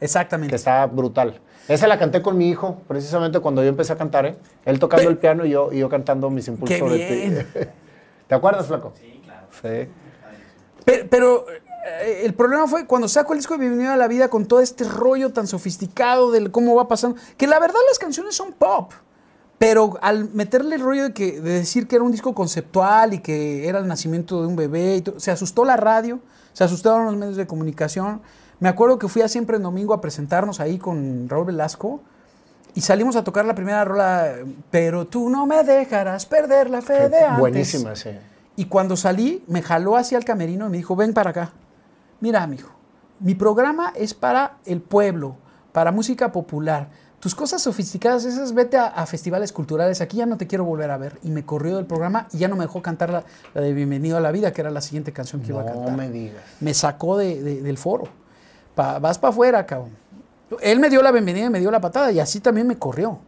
Exactamente. 0.02 0.50
que 0.52 0.56
está 0.58 0.86
brutal. 0.88 1.40
Esa 1.70 1.88
la 1.88 1.98
canté 2.00 2.22
con 2.22 2.38
mi 2.38 2.50
hijo, 2.50 2.82
precisamente 2.88 3.40
cuando 3.40 3.62
yo 3.64 3.70
empecé 3.70 3.94
a 3.94 3.96
cantar, 3.96 4.26
¿eh? 4.26 4.36
Él 4.66 4.80
tocando 4.80 5.10
el 5.10 5.18
piano 5.18 5.46
y 5.46 5.52
yo, 5.52 5.70
y 5.72 5.80
yo 5.80 5.88
cantando 5.90 6.30
Mis 6.30 6.48
Impulsos 6.48 6.74
Qué 6.76 6.80
sobre 6.80 6.96
bien. 6.98 7.48
ti. 7.54 7.60
¿Te 8.28 8.36
acuerdas, 8.36 8.68
Flaco? 8.68 8.92
Sí, 9.00 9.22
claro. 9.24 9.48
Sí. 9.62 9.88
Pero, 10.84 11.08
pero, 11.10 11.46
eh, 11.50 12.22
el 12.26 12.34
problema 12.34 12.68
fue 12.68 12.86
cuando 12.88 13.08
saco 13.08 13.34
el 13.34 13.40
disco 13.40 13.54
de 13.54 13.60
Bienvenido 13.62 13.94
a 13.94 13.98
la 13.98 14.08
Vida 14.08 14.28
con 14.30 14.46
todo 14.48 14.60
este 14.60 14.84
rollo 14.84 15.32
tan 15.32 15.48
sofisticado 15.48 16.32
del 16.32 16.52
cómo 16.52 16.76
va 16.76 16.88
pasando, 16.88 17.18
que 17.38 17.48
la 17.48 17.60
verdad 17.60 17.80
las 17.88 18.00
canciones 18.00 18.36
son 18.36 18.52
pop, 18.54 18.92
pero 19.60 20.00
al 20.02 20.30
meterle 20.34 20.76
el 20.76 20.82
rollo 20.82 21.04
de, 21.04 21.14
que, 21.14 21.40
de 21.42 21.52
decir 21.60 21.88
que 21.88 21.98
era 21.98 22.04
un 22.04 22.12
disco 22.12 22.34
conceptual 22.34 23.14
y 23.14 23.20
que 23.20 23.68
era 23.68 23.80
el 23.80 23.88
nacimiento 23.88 24.42
de 24.42 24.48
un 24.48 24.56
bebé, 24.56 24.96
y 24.96 25.02
todo, 25.02 25.20
se 25.20 25.30
asustó 25.32 25.66
la 25.66 25.76
radio, 25.78 26.20
se 26.54 26.64
asustaron 26.64 27.06
los 27.06 27.16
medios 27.18 27.36
de 27.36 27.46
comunicación. 27.46 28.22
Me 28.60 28.70
acuerdo 28.70 28.98
que 28.98 29.08
fui 29.08 29.22
a 29.22 29.28
Siempre 29.28 29.58
en 29.58 29.64
Domingo 29.64 29.94
a 29.94 30.02
presentarnos 30.02 30.60
ahí 30.60 30.78
con 30.78 31.28
Raúl 31.30 31.46
Velasco. 31.46 32.02
Y 32.76 32.82
salimos 32.82 33.16
a 33.16 33.24
tocar 33.24 33.46
la 33.46 33.56
primera 33.56 33.84
rola, 33.84 34.36
pero 34.70 35.08
tú 35.08 35.30
no 35.30 35.46
me 35.46 35.64
dejarás 35.64 36.26
perder 36.26 36.70
la 36.70 36.82
fe 36.82 37.10
de 37.10 37.20
antes. 37.20 37.40
Buenísima, 37.40 37.96
sí. 37.96 38.12
Y 38.56 38.66
cuando 38.66 38.96
salí, 38.96 39.44
me 39.48 39.62
jaló 39.62 39.98
hacia 39.98 40.18
el 40.18 40.26
camerino 40.26 40.68
y 40.68 40.70
me 40.70 40.78
dijo, 40.78 40.96
ven 40.96 41.14
para 41.14 41.32
acá. 41.32 41.52
Mira, 42.20 42.44
amigo, 42.44 42.70
mi 43.20 43.34
programa 43.34 43.92
es 43.96 44.14
para 44.14 44.58
el 44.66 44.82
pueblo, 44.82 45.36
para 45.72 45.92
música 45.92 46.32
popular. 46.32 46.90
Tus 47.20 47.36
cosas 47.36 47.62
sofisticadas, 47.62 48.24
esas, 48.24 48.54
vete 48.54 48.78
a, 48.78 48.86
a 48.88 49.06
festivales 49.06 49.52
culturales. 49.52 50.00
Aquí 50.00 50.18
ya 50.18 50.26
no 50.26 50.38
te 50.38 50.48
quiero 50.48 50.64
volver 50.64 50.90
a 50.92 50.98
ver. 50.98 51.20
Y 51.22 51.32
me 51.32 51.46
corrió 51.46 51.76
del 51.76 51.86
programa 51.86 52.28
y 52.32 52.38
ya 52.38 52.48
no 52.48 52.56
me 52.56 52.64
dejó 52.64 52.82
cantar 52.82 53.10
la, 53.10 53.24
la 53.54 53.62
de 53.62 53.74
Bienvenido 53.74 54.16
a 54.18 54.22
la 54.22 54.32
Vida, 54.32 54.54
que 54.54 54.62
era 54.62 54.72
la 54.72 54.80
siguiente 54.82 55.12
canción 55.12 55.42
que 55.42 55.50
iba 55.50 55.62
a 55.62 55.66
No 55.66 55.74
cantar. 55.74 55.98
me 55.98 56.10
digas. 56.10 56.42
Me 56.62 56.74
sacó 56.74 57.18
de- 57.18 57.44
de- 57.44 57.62
del 57.62 57.78
foro. 57.78 58.06
Pa- 58.74 59.00
vas 59.00 59.18
para 59.18 59.32
afuera, 59.32 59.66
cabrón. 59.66 59.90
Él 60.62 60.80
me 60.80 60.90
dio 60.90 61.02
la 61.02 61.12
bienvenida 61.12 61.48
y 61.48 61.50
me 61.50 61.60
dio 61.60 61.70
la 61.72 61.82
patada 61.82 62.12
y 62.12 62.20
así 62.22 62.40
también 62.40 62.66
me 62.68 62.78
corrió. 62.78 63.20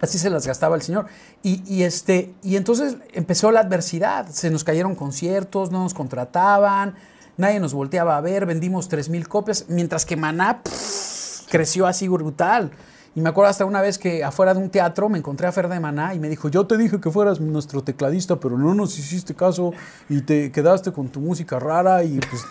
Así 0.00 0.18
se 0.18 0.28
las 0.30 0.46
gastaba 0.46 0.76
el 0.76 0.82
señor. 0.82 1.06
Y, 1.42 1.62
y 1.72 1.84
este, 1.84 2.34
y 2.42 2.56
entonces 2.56 2.96
empezó 3.14 3.50
la 3.52 3.60
adversidad. 3.60 4.28
Se 4.28 4.50
nos 4.50 4.64
cayeron 4.64 4.94
conciertos, 4.96 5.70
no 5.70 5.82
nos 5.82 5.94
contrataban, 5.94 6.94
nadie 7.38 7.58
nos 7.58 7.72
volteaba 7.72 8.16
a 8.18 8.20
ver, 8.20 8.44
vendimos 8.44 8.90
3.000 8.90 9.26
copias, 9.28 9.64
mientras 9.68 10.04
que 10.04 10.16
Maná 10.16 10.62
pff, 10.62 11.21
creció 11.52 11.86
así 11.86 12.08
brutal. 12.08 12.70
Y 13.14 13.20
me 13.20 13.28
acuerdo 13.28 13.50
hasta 13.50 13.66
una 13.66 13.82
vez 13.82 13.98
que 13.98 14.24
afuera 14.24 14.54
de 14.54 14.60
un 14.60 14.70
teatro 14.70 15.10
me 15.10 15.18
encontré 15.18 15.46
a 15.46 15.52
Fer 15.52 15.68
de 15.68 15.78
Maná 15.78 16.14
y 16.14 16.18
me 16.18 16.30
dijo, 16.30 16.48
yo 16.48 16.66
te 16.66 16.78
dije 16.78 16.98
que 16.98 17.10
fueras 17.10 17.40
nuestro 17.40 17.84
tecladista, 17.84 18.36
pero 18.36 18.56
no 18.56 18.74
nos 18.74 18.98
hiciste 18.98 19.34
caso 19.34 19.74
y 20.08 20.22
te 20.22 20.50
quedaste 20.50 20.92
con 20.92 21.08
tu 21.10 21.20
música 21.20 21.58
rara 21.58 22.04
y 22.04 22.18
pues 22.18 22.42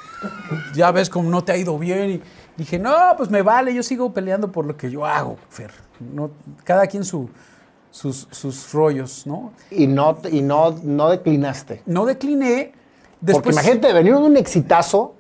ya 0.76 0.91
ves 0.91 1.10
cómo 1.10 1.32
no 1.32 1.43
te 1.43 1.52
ha 1.52 1.58
ido 1.58 1.80
bien. 1.80 2.12
Y 2.12 2.22
dije, 2.58 2.78
no, 2.78 2.93
pues 3.18 3.32
me 3.32 3.41
vale, 3.41 3.74
yo 3.74 3.82
sigo 3.82 4.14
peleando 4.14 4.52
por 4.52 4.68
lo 4.68 4.78
que 4.78 4.91
yo 4.91 5.04
hago, 5.04 5.38
Fer. 5.49 5.72
No, 5.99 6.30
cada 6.64 6.86
quien 6.86 7.04
su, 7.04 7.28
sus, 7.89 8.28
sus 8.30 8.72
rollos, 8.72 9.26
¿no? 9.26 9.54
Y 9.72 9.88
no, 9.88 10.20
y 10.32 10.43
no, 10.43 10.76
no 10.84 11.10
declinaste. 11.10 11.82
No 11.88 12.06
decliné. 12.06 12.74
Después, 13.20 13.43
Porque 13.43 13.49
imagínate, 13.49 13.93
venir 13.93 14.14
de 14.14 14.20
un 14.20 14.38
exitazo, 14.38 15.16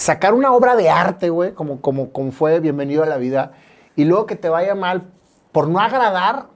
sacar 0.00 0.32
una 0.32 0.52
obra 0.52 0.76
de 0.76 0.88
arte, 0.88 1.28
güey, 1.28 1.52
como, 1.52 1.80
como, 1.82 2.10
como 2.10 2.32
fue 2.32 2.58
Bienvenido 2.60 3.02
a 3.02 3.06
la 3.06 3.18
Vida, 3.18 3.52
y 3.96 4.04
luego 4.06 4.24
que 4.24 4.34
te 4.34 4.48
vaya 4.48 4.74
mal 4.74 5.10
por 5.52 5.68
no 5.68 5.78
agradar 5.78 6.46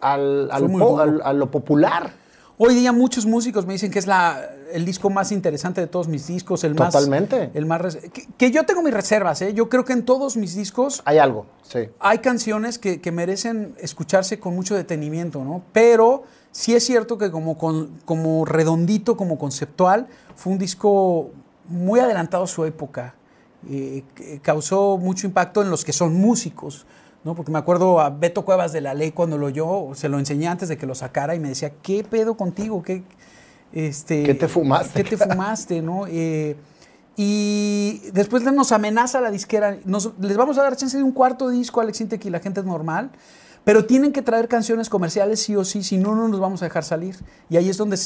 al, 0.00 0.50
al 0.50 0.66
po- 0.70 0.98
a 1.00 1.32
lo 1.32 1.50
popular. 1.50 2.10
Hoy 2.58 2.74
día 2.74 2.90
muchos 2.92 3.24
músicos 3.24 3.66
me 3.66 3.72
dicen 3.74 3.90
que 3.92 4.00
es 4.00 4.06
la, 4.08 4.40
el 4.72 4.84
disco 4.84 5.10
más 5.10 5.30
interesante 5.30 5.80
de 5.80 5.86
todos 5.86 6.08
mis 6.08 6.26
discos, 6.26 6.64
el 6.64 6.74
más... 6.74 6.92
Totalmente. 6.92 7.50
El 7.54 7.66
más 7.66 7.98
que 8.36 8.50
yo 8.50 8.64
tengo 8.64 8.82
mis 8.82 8.92
reservas, 8.92 9.40
¿eh? 9.42 9.54
Yo 9.54 9.68
creo 9.68 9.84
que 9.84 9.92
en 9.92 10.04
todos 10.04 10.36
mis 10.36 10.54
discos 10.56 11.02
Hay 11.04 11.18
algo, 11.18 11.46
sí. 11.62 11.88
hay 12.00 12.18
canciones 12.18 12.78
que, 12.78 13.00
que 13.00 13.12
merecen 13.12 13.74
escucharse 13.78 14.40
con 14.40 14.56
mucho 14.56 14.74
detenimiento, 14.74 15.44
¿no? 15.44 15.62
Pero 15.72 16.24
sí 16.50 16.74
es 16.74 16.84
cierto 16.84 17.16
que 17.16 17.30
como, 17.30 17.56
con- 17.58 17.90
como 18.04 18.44
redondito, 18.44 19.16
como 19.16 19.38
conceptual, 19.38 20.08
fue 20.34 20.52
un 20.52 20.58
disco 20.58 21.30
muy 21.72 22.00
adelantado 22.00 22.44
a 22.44 22.46
su 22.46 22.64
época. 22.64 23.14
Eh, 23.68 24.02
causó 24.42 24.98
mucho 24.98 25.26
impacto 25.26 25.62
en 25.62 25.70
los 25.70 25.84
que 25.84 25.92
son 25.92 26.14
músicos, 26.14 26.86
¿no? 27.24 27.34
Porque 27.34 27.52
me 27.52 27.58
acuerdo 27.58 28.00
a 28.00 28.10
Beto 28.10 28.44
Cuevas 28.44 28.72
de 28.72 28.80
la 28.80 28.94
Ley 28.94 29.12
cuando 29.12 29.38
lo 29.38 29.46
oyó, 29.46 29.94
se 29.94 30.08
lo 30.08 30.18
enseñé 30.18 30.48
antes 30.48 30.68
de 30.68 30.76
que 30.76 30.86
lo 30.86 30.94
sacara 30.94 31.34
y 31.34 31.40
me 31.40 31.48
decía, 31.48 31.72
¿qué 31.82 32.02
pedo 32.04 32.36
contigo? 32.36 32.82
¿Qué, 32.82 33.02
este, 33.72 34.24
¿Qué 34.24 34.34
te 34.34 34.48
fumaste? 34.48 35.02
¿Qué 35.04 35.16
te 35.16 35.16
fumaste, 35.16 35.80
no? 35.82 36.04
Eh, 36.08 36.56
y 37.16 38.00
después 38.14 38.42
nos 38.42 38.72
amenaza 38.72 39.20
la 39.20 39.30
disquera. 39.30 39.76
Nos- 39.84 40.12
les 40.18 40.36
vamos 40.36 40.56
a 40.58 40.62
dar 40.62 40.76
chance 40.76 40.96
de 40.96 41.02
un 41.02 41.12
cuarto 41.12 41.50
disco 41.50 41.80
a 41.80 41.82
Alex 41.82 42.00
Intec 42.00 42.24
y 42.24 42.30
la 42.30 42.40
gente 42.40 42.60
es 42.60 42.66
normal. 42.66 43.10
Pero 43.64 43.84
tienen 43.84 44.12
que 44.12 44.22
traer 44.22 44.48
canciones 44.48 44.88
comerciales 44.88 45.40
sí 45.40 45.54
o 45.54 45.64
sí, 45.64 45.82
si 45.84 45.98
no, 45.98 46.16
no 46.16 46.26
nos 46.26 46.40
vamos 46.40 46.62
a 46.62 46.64
dejar 46.64 46.84
salir. 46.84 47.16
Y 47.48 47.58
ahí 47.58 47.68
es 47.68 47.76
donde 47.76 47.96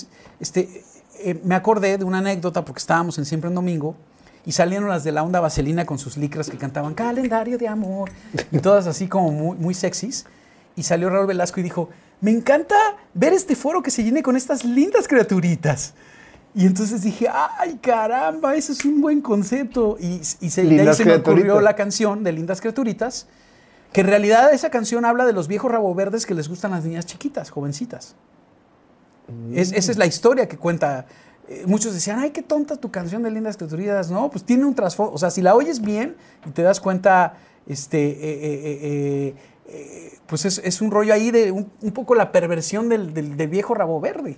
este, 0.40 0.84
eh, 1.20 1.40
me 1.44 1.54
acordé 1.54 1.98
de 1.98 2.04
una 2.04 2.18
anécdota, 2.18 2.64
porque 2.64 2.78
estábamos 2.78 3.18
en 3.18 3.24
Siempre 3.24 3.48
en 3.48 3.54
Domingo, 3.54 3.96
y 4.44 4.52
salieron 4.52 4.88
las 4.88 5.04
de 5.04 5.12
la 5.12 5.22
onda 5.22 5.40
vaselina 5.40 5.84
con 5.84 5.98
sus 5.98 6.16
licras 6.16 6.48
que 6.48 6.56
cantaban 6.56 6.94
Calendario 6.94 7.58
de 7.58 7.68
Amor, 7.68 8.10
y 8.52 8.58
todas 8.58 8.86
así 8.86 9.08
como 9.08 9.30
muy, 9.32 9.56
muy 9.56 9.74
sexys. 9.74 10.26
Y 10.76 10.82
salió 10.82 11.10
Raúl 11.10 11.26
Velasco 11.26 11.58
y 11.60 11.62
dijo, 11.62 11.88
me 12.20 12.30
encanta 12.30 12.76
ver 13.14 13.32
este 13.32 13.56
foro 13.56 13.82
que 13.82 13.90
se 13.90 14.04
llene 14.04 14.22
con 14.22 14.36
estas 14.36 14.64
lindas 14.64 15.08
criaturitas. 15.08 15.94
Y 16.54 16.64
entonces 16.64 17.02
dije, 17.02 17.28
ay 17.28 17.78
caramba, 17.82 18.54
eso 18.54 18.72
es 18.72 18.84
un 18.84 19.02
buen 19.02 19.20
concepto. 19.20 19.98
Y, 20.00 20.22
y 20.40 20.50
se, 20.50 20.64
de 20.64 20.80
ahí 20.80 20.94
se 20.94 21.04
me 21.04 21.14
ocurrió 21.14 21.60
la 21.60 21.76
canción 21.76 22.24
de 22.24 22.32
Lindas 22.32 22.62
Criaturitas, 22.62 23.26
que 23.92 24.00
en 24.00 24.06
realidad 24.06 24.54
esa 24.54 24.70
canción 24.70 25.04
habla 25.04 25.26
de 25.26 25.34
los 25.34 25.48
viejos 25.48 25.70
rabo 25.70 25.94
verdes 25.94 26.24
que 26.24 26.34
les 26.34 26.48
gustan 26.48 26.70
las 26.70 26.84
niñas 26.84 27.04
chiquitas, 27.04 27.50
jovencitas. 27.50 28.14
Es- 29.54 29.72
esa 29.72 29.90
es 29.92 29.98
la 29.98 30.06
historia 30.06 30.48
que 30.48 30.56
cuenta. 30.56 31.06
Eh, 31.48 31.62
muchos 31.66 31.94
decían, 31.94 32.18
ay, 32.18 32.30
qué 32.30 32.42
tonta 32.42 32.76
tu 32.76 32.90
canción 32.90 33.22
de 33.22 33.30
Lindas 33.30 33.56
Criaturitas. 33.56 34.10
No, 34.10 34.30
pues 34.30 34.44
tiene 34.44 34.64
un 34.64 34.74
trasfondo. 34.74 35.12
O 35.12 35.18
sea, 35.18 35.30
si 35.30 35.42
la 35.42 35.54
oyes 35.54 35.80
bien 35.80 36.16
y 36.46 36.50
te 36.50 36.62
das 36.62 36.80
cuenta, 36.80 37.34
este, 37.66 37.98
eh, 38.10 39.34
eh, 39.68 40.18
pues 40.26 40.44
es, 40.44 40.58
es 40.64 40.80
un 40.80 40.90
rollo 40.90 41.12
ahí 41.14 41.30
de 41.30 41.50
un, 41.52 41.70
un 41.82 41.92
poco 41.92 42.14
la 42.14 42.32
perversión 42.32 42.88
del, 42.88 43.14
del- 43.14 43.36
del 43.36 43.48
viejo 43.48 43.74
rabo 43.74 44.00
verde. 44.00 44.36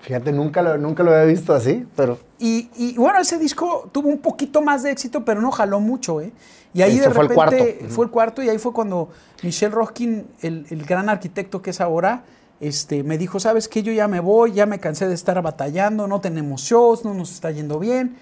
Fíjate, 0.00 0.32
nunca 0.32 0.62
lo, 0.62 0.78
nunca 0.78 1.02
lo 1.02 1.10
había 1.12 1.24
visto 1.24 1.52
así, 1.52 1.84
pero 1.96 2.18
Y, 2.38 2.70
y, 2.76 2.94
bueno, 2.96 3.18
ese 3.20 3.36
disco 3.38 3.88
tuvo 3.92 4.08
un 4.08 4.18
poquito 4.18 4.62
más 4.62 4.84
de 4.84 4.92
éxito, 4.92 5.24
pero 5.24 5.40
no 5.40 5.50
jaló 5.50 5.80
mucho, 5.80 6.20
¿eh? 6.20 6.32
Y 6.72 6.82
ahí 6.82 6.92
Este 6.96 7.08
de 7.08 7.14
fue 7.14 7.24
el 7.24 7.28
repente 7.30 7.74
cuarto. 7.78 7.94
fue 7.94 8.04
el 8.04 8.10
cuarto 8.12 8.42
y 8.42 8.48
ahí 8.48 8.58
fue 8.58 8.72
cuando 8.72 9.10
Michelle 9.42 9.74
Roskin, 9.74 10.26
el, 10.42 10.66
el 10.70 10.84
gran 10.84 11.08
arquitecto 11.08 11.60
que 11.62 11.70
es 11.70 11.80
ahora, 11.80 12.22
este, 12.60 13.02
me 13.02 13.18
dijo, 13.18 13.38
¿sabes 13.40 13.68
qué? 13.68 13.82
Yo 13.82 13.92
ya 13.92 14.08
me 14.08 14.20
voy, 14.20 14.52
ya 14.52 14.66
me 14.66 14.78
cansé 14.80 15.06
de 15.08 15.14
estar 15.14 15.40
batallando, 15.42 16.06
no 16.08 16.20
tenemos 16.20 16.62
shows, 16.62 17.04
no 17.04 17.14
nos 17.14 17.32
está 17.32 17.50
yendo 17.50 17.78
bien. 17.78 18.16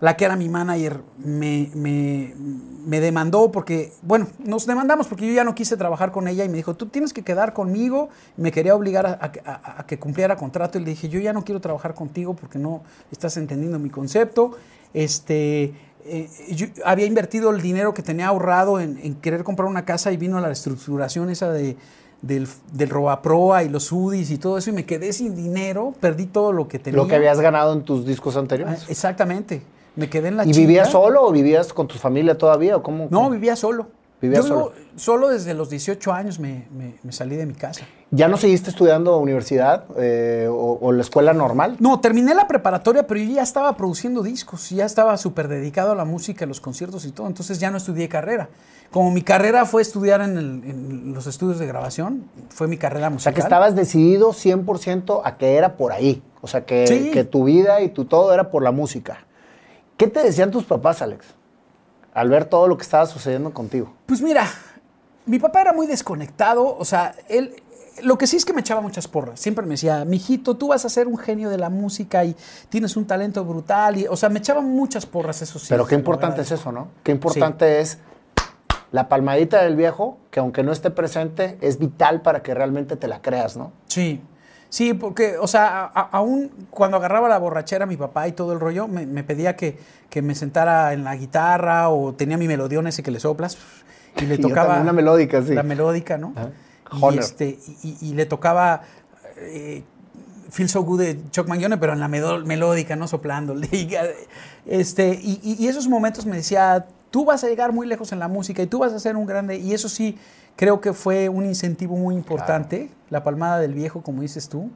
La 0.00 0.16
que 0.16 0.24
era 0.24 0.34
mi 0.34 0.48
manager 0.48 1.00
me, 1.18 1.70
me- 1.74 2.34
me 2.84 2.98
demandó 2.98 3.52
porque, 3.52 3.92
bueno, 4.02 4.26
nos 4.44 4.66
demandamos 4.66 5.06
porque 5.06 5.28
yo 5.28 5.32
ya 5.32 5.44
no 5.44 5.54
quise 5.54 5.76
trabajar 5.76 6.10
con 6.10 6.26
ella 6.26 6.44
y 6.44 6.48
me 6.48 6.56
dijo, 6.56 6.74
tú 6.74 6.86
tienes 6.86 7.12
que 7.12 7.22
quedar 7.22 7.52
conmigo. 7.52 8.08
Me 8.36 8.50
quería 8.50 8.74
obligar 8.74 9.06
a 9.06 9.86
que 9.86 9.98
cumpliera 10.00 10.36
contrato 10.36 10.78
y 10.78 10.80
le 10.84 10.90
dije, 10.90 11.08
yo 11.08 11.20
ya 11.20 11.32
no 11.32 11.44
quiero 11.44 11.60
trabajar 11.60 11.94
contigo 11.94 12.34
porque 12.34 12.58
no 12.58 12.82
estás 13.12 13.36
entendiendo 13.36 13.78
mi 13.78 13.90
concepto. 13.90 14.56
Este, 14.92 15.72
eh, 16.04 16.28
yo 16.50 16.66
había 16.84 17.06
invertido 17.06 17.50
el 17.50 17.62
dinero 17.62 17.94
que 17.94 18.02
tenía 18.02 18.26
ahorrado 18.26 18.80
en, 18.80 18.98
en 19.04 19.14
querer 19.14 19.44
comprar 19.44 19.68
una 19.68 19.84
casa 19.84 20.10
y 20.10 20.16
vino 20.16 20.40
la 20.40 20.48
reestructuración 20.48 21.30
esa 21.30 21.52
de, 21.52 21.76
del, 22.22 22.48
del 22.72 22.88
Robaproa 22.88 23.64
y 23.64 23.68
los 23.68 23.92
UDIs 23.92 24.30
y 24.30 24.38
todo 24.38 24.56
eso 24.58 24.70
y 24.70 24.72
me 24.72 24.86
quedé 24.86 25.12
sin 25.12 25.34
dinero, 25.36 25.92
perdí 26.00 26.26
todo 26.26 26.52
lo 26.52 26.68
que 26.68 26.78
tenía. 26.78 26.96
Lo 26.96 27.06
que 27.08 27.16
habías 27.16 27.40
ganado 27.40 27.72
en 27.72 27.82
tus 27.82 28.06
discos 28.06 28.36
Ah, 28.36 28.40
anteriores. 28.40 28.88
Exactamente. 28.88 29.62
Me 29.96 30.08
quedé 30.08 30.28
en 30.28 30.36
la 30.38 30.46
¿Y 30.46 30.52
vivías 30.52 30.90
solo 30.90 31.22
o 31.26 31.32
vivías 31.32 31.72
con 31.72 31.86
tu 31.86 31.96
familia 31.98 32.38
todavía? 32.38 32.76
¿O 32.76 32.82
cómo? 32.82 33.08
No, 33.10 33.28
vivía 33.28 33.56
solo. 33.56 33.88
Yo 34.22 34.72
solo. 34.96 35.28
desde 35.28 35.54
los 35.54 35.68
18 35.70 36.12
años 36.12 36.38
me, 36.38 36.66
me- 36.76 36.94
me 37.02 37.12
salí 37.12 37.36
de 37.36 37.46
mi 37.46 37.54
casa. 37.54 37.84
¿Ya 38.10 38.28
no 38.28 38.36
seguiste 38.36 38.70
estudiando 38.70 39.16
universidad 39.18 39.84
eh, 39.98 40.46
o, 40.50 40.78
o 40.80 40.92
la 40.92 41.00
escuela 41.02 41.32
normal? 41.32 41.76
No, 41.80 42.00
terminé 42.00 42.34
la 42.34 42.46
preparatoria, 42.46 43.06
pero 43.06 43.20
yo 43.20 43.34
ya 43.34 43.42
estaba 43.42 43.76
produciendo 43.76 44.22
discos, 44.22 44.68
ya 44.70 44.84
estaba 44.84 45.16
súper 45.16 45.48
dedicado 45.48 45.92
a 45.92 45.94
la 45.94 46.04
música, 46.04 46.44
a 46.44 46.48
los 46.48 46.60
conciertos 46.60 47.04
y 47.06 47.10
todo, 47.12 47.26
entonces 47.26 47.58
ya 47.58 47.70
no 47.70 47.78
estudié 47.78 48.08
carrera. 48.08 48.48
Como 48.90 49.10
mi 49.10 49.22
carrera 49.22 49.64
fue 49.64 49.80
estudiar 49.82 50.20
en, 50.20 50.36
el- 50.36 50.62
en 50.64 51.14
los 51.14 51.26
estudios 51.26 51.58
de 51.58 51.66
grabación, 51.66 52.24
fue 52.50 52.68
mi 52.68 52.76
carrera 52.76 53.06
O 53.06 53.10
sea, 53.10 53.14
musical. 53.14 53.34
que 53.34 53.40
estabas 53.40 53.74
decidido 53.74 54.32
100% 54.32 55.22
a 55.24 55.36
que 55.38 55.56
era 55.56 55.76
por 55.76 55.92
ahí. 55.92 56.22
O 56.42 56.46
sea, 56.48 56.64
que, 56.66 56.86
Sí. 56.86 57.10
que 57.12 57.24
tu 57.24 57.44
vida 57.44 57.80
y 57.80 57.88
tu 57.88 58.04
todo 58.04 58.34
era 58.34 58.50
por 58.50 58.62
la 58.62 58.72
música. 58.72 59.24
¿Qué 59.96 60.08
te 60.08 60.22
decían 60.22 60.50
tus 60.50 60.64
papás, 60.64 61.00
Alex? 61.00 61.24
Al 62.14 62.28
ver 62.28 62.44
todo 62.44 62.68
lo 62.68 62.76
que 62.76 62.82
estaba 62.82 63.06
sucediendo 63.06 63.52
contigo. 63.52 63.92
Pues 64.06 64.20
mira, 64.20 64.46
mi 65.26 65.38
papá 65.38 65.62
era 65.62 65.72
muy 65.72 65.86
desconectado, 65.86 66.76
o 66.76 66.84
sea, 66.84 67.14
él, 67.28 67.62
lo 68.02 68.18
que 68.18 68.26
sí 68.26 68.36
es 68.36 68.44
que 68.44 68.52
me 68.52 68.60
echaba 68.60 68.80
muchas 68.80 69.08
porras. 69.08 69.38
Siempre 69.40 69.64
me 69.64 69.72
decía, 69.72 70.04
mijito, 70.04 70.56
tú 70.56 70.68
vas 70.68 70.84
a 70.84 70.88
ser 70.88 71.06
un 71.06 71.18
genio 71.18 71.50
de 71.50 71.58
la 71.58 71.70
música 71.70 72.24
y 72.24 72.36
tienes 72.68 72.96
un 72.96 73.06
talento 73.06 73.44
brutal. 73.44 73.96
Y, 73.98 74.06
o 74.06 74.16
sea, 74.16 74.28
me 74.28 74.38
echaba 74.38 74.60
muchas 74.60 75.06
porras, 75.06 75.42
eso 75.42 75.58
sí. 75.58 75.66
Pero 75.68 75.86
qué 75.86 75.94
importante 75.94 76.42
es 76.42 76.50
eso, 76.50 76.72
¿no? 76.72 76.88
Qué 77.02 77.12
importante 77.12 77.80
es 77.80 77.98
la 78.90 79.08
palmadita 79.08 79.62
del 79.62 79.76
viejo, 79.76 80.18
que 80.30 80.40
aunque 80.40 80.62
no 80.62 80.72
esté 80.72 80.90
presente, 80.90 81.58
es 81.60 81.78
vital 81.78 82.22
para 82.22 82.42
que 82.42 82.54
realmente 82.54 82.96
te 82.96 83.08
la 83.08 83.22
creas, 83.22 83.56
¿no? 83.56 83.72
Sí, 83.86 84.22
sí, 84.72 84.94
porque, 84.94 85.36
o 85.38 85.46
sea, 85.46 85.84
aún 85.84 86.50
cuando 86.70 86.96
agarraba 86.96 87.28
la 87.28 87.36
borrachera 87.36 87.84
mi 87.84 87.98
papá 87.98 88.26
y 88.26 88.32
todo 88.32 88.54
el 88.54 88.58
rollo, 88.60 88.88
me, 88.88 89.04
me 89.04 89.22
pedía 89.22 89.54
que, 89.54 89.78
que 90.08 90.22
me 90.22 90.34
sentara 90.34 90.94
en 90.94 91.04
la 91.04 91.14
guitarra 91.14 91.90
o 91.90 92.14
tenía 92.14 92.38
mi 92.38 92.48
melodión 92.48 92.86
ese 92.86 93.02
que 93.02 93.10
le 93.10 93.20
soplas 93.20 93.58
y 94.16 94.24
le 94.24 94.38
tocaba... 94.48 94.80
una 94.80 94.94
melódica, 94.94 95.42
sí. 95.42 95.54
La 95.54 95.62
melódica, 95.62 96.16
¿no? 96.16 96.32
Ajá. 96.34 96.50
Y, 97.12 97.18
este, 97.18 97.58
y, 97.82 97.98
y- 98.00 98.14
le 98.14 98.24
tocaba 98.24 98.80
eh, 99.36 99.82
Feel 100.50 100.70
So 100.70 100.82
Good 100.82 101.00
de 101.00 101.18
Chuck 101.30 101.48
Mangione, 101.48 101.76
pero 101.76 101.92
en 101.92 102.00
la 102.00 102.08
melódica, 102.08 102.96
no 102.96 103.06
eh, 103.06 104.26
este, 104.66 105.20
y, 105.22 105.38
y- 105.42 105.56
y 105.64 105.68
esos 105.68 105.86
momentos 105.86 106.24
me 106.24 106.36
decía, 106.36 106.86
tú 107.10 107.26
vas 107.26 107.44
a 107.44 107.48
llegar 107.48 107.72
muy 107.72 107.86
lejos 107.86 108.10
en 108.12 108.18
la 108.18 108.28
música 108.28 108.62
y 108.62 108.66
tú 108.66 108.78
vas 108.78 108.92
a 108.94 108.98
ser 108.98 109.16
un 109.16 109.26
grande. 109.26 109.58
Y 109.58 109.74
eso 109.74 109.88
sí, 109.90 110.18
creo 110.56 110.80
que 110.80 110.92
fue 110.92 111.28
un 111.28 111.44
incentivo 111.46 111.96
muy 111.96 112.14
importante, 112.14 112.90
la 113.10 113.22
palmada 113.24 113.58
del 113.58 113.74
viejo, 113.74 114.02
como 114.02 114.22
dices 114.22 114.48
tú. 114.48 114.70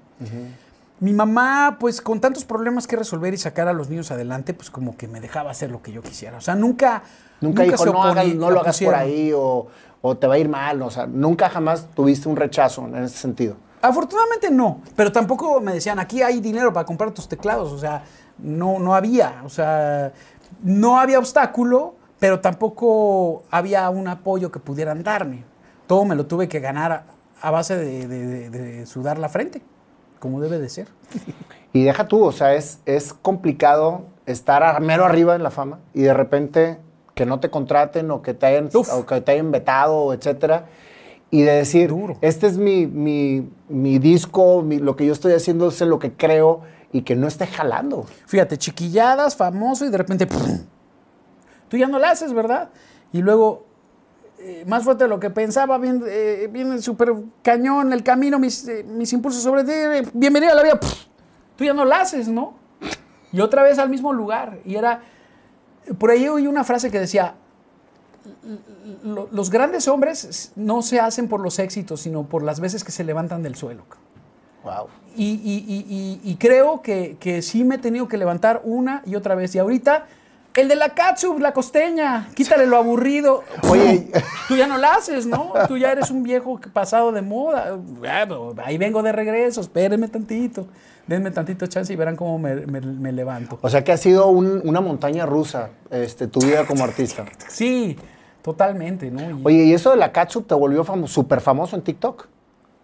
Mi 0.98 1.12
mamá, 1.12 1.76
pues 1.78 2.00
con 2.00 2.20
tantos 2.20 2.44
problemas 2.46 2.86
que 2.86 2.96
resolver 2.96 3.34
y 3.34 3.36
sacar 3.36 3.68
a 3.68 3.72
los 3.74 3.90
niños 3.90 4.10
adelante, 4.10 4.54
pues 4.54 4.70
como 4.70 4.96
que 4.96 5.08
me 5.08 5.20
dejaba 5.20 5.50
hacer 5.50 5.70
lo 5.70 5.82
que 5.82 5.92
yo 5.92 6.02
quisiera. 6.02 6.38
O 6.38 6.40
sea, 6.40 6.54
nunca... 6.54 7.02
Nunca, 7.42 7.64
dijo, 7.64 7.76
se 7.76 7.92
no, 7.92 8.02
hagas- 8.02 8.34
no 8.34 8.50
lo 8.50 8.60
hagas 8.60 8.78
por 8.80 8.94
opusieron". 8.94 9.00
ahí 9.00 9.30
o, 9.34 9.66
o 10.00 10.16
te 10.16 10.26
va 10.26 10.34
a 10.34 10.38
ir 10.38 10.48
mal. 10.48 10.80
O 10.80 10.90
sea, 10.90 11.06
nunca 11.06 11.50
jamás 11.50 11.86
tuviste 11.94 12.30
un 12.30 12.36
rechazo 12.36 12.86
en 12.86 12.96
ese 12.96 13.18
sentido. 13.18 13.56
Afortunadamente 13.82 14.50
no, 14.50 14.80
pero 14.96 15.12
tampoco 15.12 15.60
me 15.60 15.74
decían, 15.74 15.98
aquí 15.98 16.22
hay 16.22 16.40
dinero 16.40 16.72
para 16.72 16.86
comprar 16.86 17.10
tus 17.12 17.28
teclados, 17.28 17.70
o 17.72 17.78
sea, 17.78 18.02
no, 18.38 18.78
no 18.78 18.94
había, 18.94 19.42
o 19.44 19.50
sea, 19.50 20.12
no 20.62 20.98
había 20.98 21.18
obstáculo, 21.18 21.94
pero 22.18 22.40
tampoco 22.40 23.44
había 23.50 23.88
un 23.90 24.08
apoyo 24.08 24.50
que 24.50 24.58
pudieran 24.58 25.02
darme. 25.02 25.44
Todo 25.86 26.04
me 26.04 26.14
lo 26.14 26.26
tuve 26.26 26.48
que 26.48 26.60
ganar 26.60 26.92
a, 26.92 27.04
a 27.40 27.50
base 27.50 27.76
de, 27.76 28.06
de- 28.08 28.26
de- 28.50 28.50
de 28.50 28.86
sudar 28.86 29.18
la 29.18 29.28
frente, 29.28 29.62
como 30.18 30.40
debe 30.40 30.58
de 30.58 30.68
ser. 30.68 30.88
Y 31.72 31.84
deja 31.84 32.08
tú, 32.08 32.24
o 32.24 32.32
sea, 32.32 32.54
es, 32.54 32.80
es 32.86 33.12
complicado 33.12 34.04
estar 34.26 34.62
a- 34.62 34.80
mero 34.80 35.04
arriba 35.04 35.34
en 35.36 35.42
la 35.42 35.50
fama 35.50 35.78
y 35.94 36.02
de 36.02 36.14
repente 36.14 36.78
que 37.14 37.24
no 37.26 37.40
te 37.40 37.50
contraten 37.50 38.10
o 38.10 38.20
que 38.22 38.34
te 38.34 38.46
hayan, 38.46 38.68
o 38.74 39.06
que 39.06 39.20
te 39.20 39.32
hayan 39.32 39.50
vetado, 39.50 40.12
etcétera. 40.12 40.66
Y 41.30 41.42
de 41.42 41.52
decir, 41.52 41.88
Duro. 41.90 42.16
este 42.20 42.46
es 42.46 42.56
mi, 42.56 42.86
mi, 42.86 43.50
mi 43.68 43.98
disco, 43.98 44.62
mi- 44.62 44.78
lo 44.78 44.96
que 44.96 45.06
yo 45.06 45.12
estoy 45.12 45.32
haciendo 45.32 45.68
es 45.68 45.80
lo 45.80 45.98
que 45.98 46.12
creo 46.12 46.60
y 46.92 47.02
que 47.02 47.16
no 47.16 47.26
esté 47.26 47.46
jalando. 47.46 48.06
Fíjate, 48.26 48.58
chiquilladas, 48.58 49.34
famoso 49.36 49.84
y 49.84 49.90
de 49.90 49.98
repente, 49.98 50.26
¡pum! 50.26 50.60
tú 51.68 51.76
ya 51.76 51.88
no 51.88 51.98
la 51.98 52.10
haces, 52.10 52.32
¿verdad? 52.32 52.70
Y 53.12 53.22
luego, 53.22 53.66
eh, 54.48 54.64
más 54.66 54.84
fuerte 54.84 55.04
de 55.04 55.08
lo 55.08 55.18
que 55.18 55.30
pensaba, 55.30 55.76
viene, 55.78 56.04
eh, 56.06 56.48
viene 56.50 56.80
súper 56.80 57.12
cañón 57.42 57.92
el 57.92 58.02
camino, 58.04 58.38
mis, 58.38 58.66
eh, 58.68 58.84
mis 58.84 59.12
impulsos 59.12 59.42
sobre 59.42 59.64
ti, 59.64 59.72
eh, 59.72 60.06
bienvenido 60.12 60.52
a 60.52 60.54
la 60.54 60.62
vida, 60.62 60.78
tú 61.56 61.64
ya 61.64 61.72
no 61.74 61.84
la 61.84 62.00
haces, 62.02 62.28
¿no? 62.28 62.54
Y 63.32 63.40
otra 63.40 63.62
vez 63.64 63.78
al 63.78 63.88
mismo 63.90 64.12
lugar. 64.12 64.58
Y 64.64 64.76
era, 64.76 65.00
por 65.98 66.10
ahí 66.10 66.28
oí 66.28 66.46
una 66.46 66.62
frase 66.64 66.90
que 66.92 67.00
decía, 67.00 67.34
"Lo- 69.02 69.28
los 69.32 69.50
grandes 69.50 69.88
hombres 69.88 70.52
no 70.56 70.82
se 70.82 71.00
hacen 71.00 71.28
por 71.28 71.40
los 71.40 71.58
éxitos, 71.58 72.00
sino 72.00 72.24
por 72.24 72.42
las 72.42 72.60
veces 72.60 72.84
que 72.84 72.92
se 72.92 73.04
levantan 73.04 73.42
del 73.42 73.56
suelo. 73.56 73.84
Wow. 74.64 74.88
Y, 75.16 75.24
y- 75.24 75.64
y- 75.66 75.86
y- 76.24 76.30
y 76.32 76.36
creo 76.36 76.82
que, 76.82 77.16
que 77.20 77.40
sí 77.42 77.64
me 77.64 77.76
he 77.76 77.78
tenido 77.78 78.08
que 78.08 78.16
levantar 78.16 78.60
una 78.64 79.02
y 79.06 79.14
otra 79.16 79.34
vez. 79.34 79.54
Y 79.54 79.58
ahorita, 79.58 80.06
el 80.56 80.68
de 80.68 80.76
la 80.76 80.90
catsup, 80.94 81.38
la 81.38 81.52
costeña, 81.52 82.28
quítale 82.34 82.66
lo 82.66 82.76
aburrido. 82.78 83.44
Oye. 83.68 84.10
tú 84.48 84.56
ya 84.56 84.66
no 84.66 84.78
la 84.78 84.94
haces, 84.94 85.26
¿no? 85.26 85.52
Tú 85.68 85.76
ya 85.76 85.92
eres 85.92 86.10
un 86.10 86.22
viejo 86.22 86.58
pasado 86.72 87.12
de 87.12 87.22
moda. 87.22 87.76
Bueno, 87.76 88.54
ahí 88.64 88.78
vengo 88.78 89.02
de 89.02 89.12
regreso, 89.12 89.60
espérenme 89.60 90.08
tantito. 90.08 90.66
Denme 91.06 91.30
tantito 91.30 91.66
chance 91.68 91.92
y 91.92 91.96
verán 91.96 92.16
cómo 92.16 92.38
me, 92.38 92.54
me- 92.66 92.80
me 92.80 93.12
levanto. 93.12 93.58
O 93.62 93.68
sea 93.70 93.84
que 93.84 93.92
ha 93.92 93.96
sido 93.96 94.26
un- 94.28 94.60
una 94.64 94.80
montaña 94.80 95.24
rusa 95.26 95.70
este, 95.90 96.26
tu 96.26 96.40
vida 96.40 96.66
como 96.66 96.82
artista. 96.84 97.24
Sí, 97.48 97.96
totalmente, 98.42 99.10
¿no? 99.10 99.38
Y- 99.38 99.42
Oye, 99.44 99.64
¿y 99.66 99.72
eso 99.72 99.90
de 99.90 99.96
la 99.96 100.10
catsup 100.10 100.46
te 100.48 100.54
volvió 100.54 100.84
famo- 100.84 101.06
súper 101.06 101.40
famoso 101.40 101.76
en 101.76 101.82
TikTok? 101.82 102.26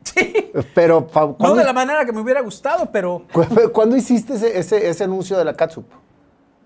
sí. 0.04 0.50
Pero, 0.74 1.08
fa- 1.10 1.22
No 1.26 1.34
¿cuándo, 1.36 1.56
de 1.58 1.64
la 1.64 1.72
manera 1.72 2.04
que 2.04 2.12
me 2.12 2.20
hubiera 2.20 2.40
gustado, 2.42 2.90
pero 2.92 3.24
cu- 3.32 3.44
¿cuándo 3.72 3.96
hiciste 3.96 4.34
ese, 4.34 4.58
ese, 4.58 4.88
ese 4.88 5.04
anuncio 5.04 5.36
de 5.38 5.44
la 5.44 5.54
catsup? 5.54 5.84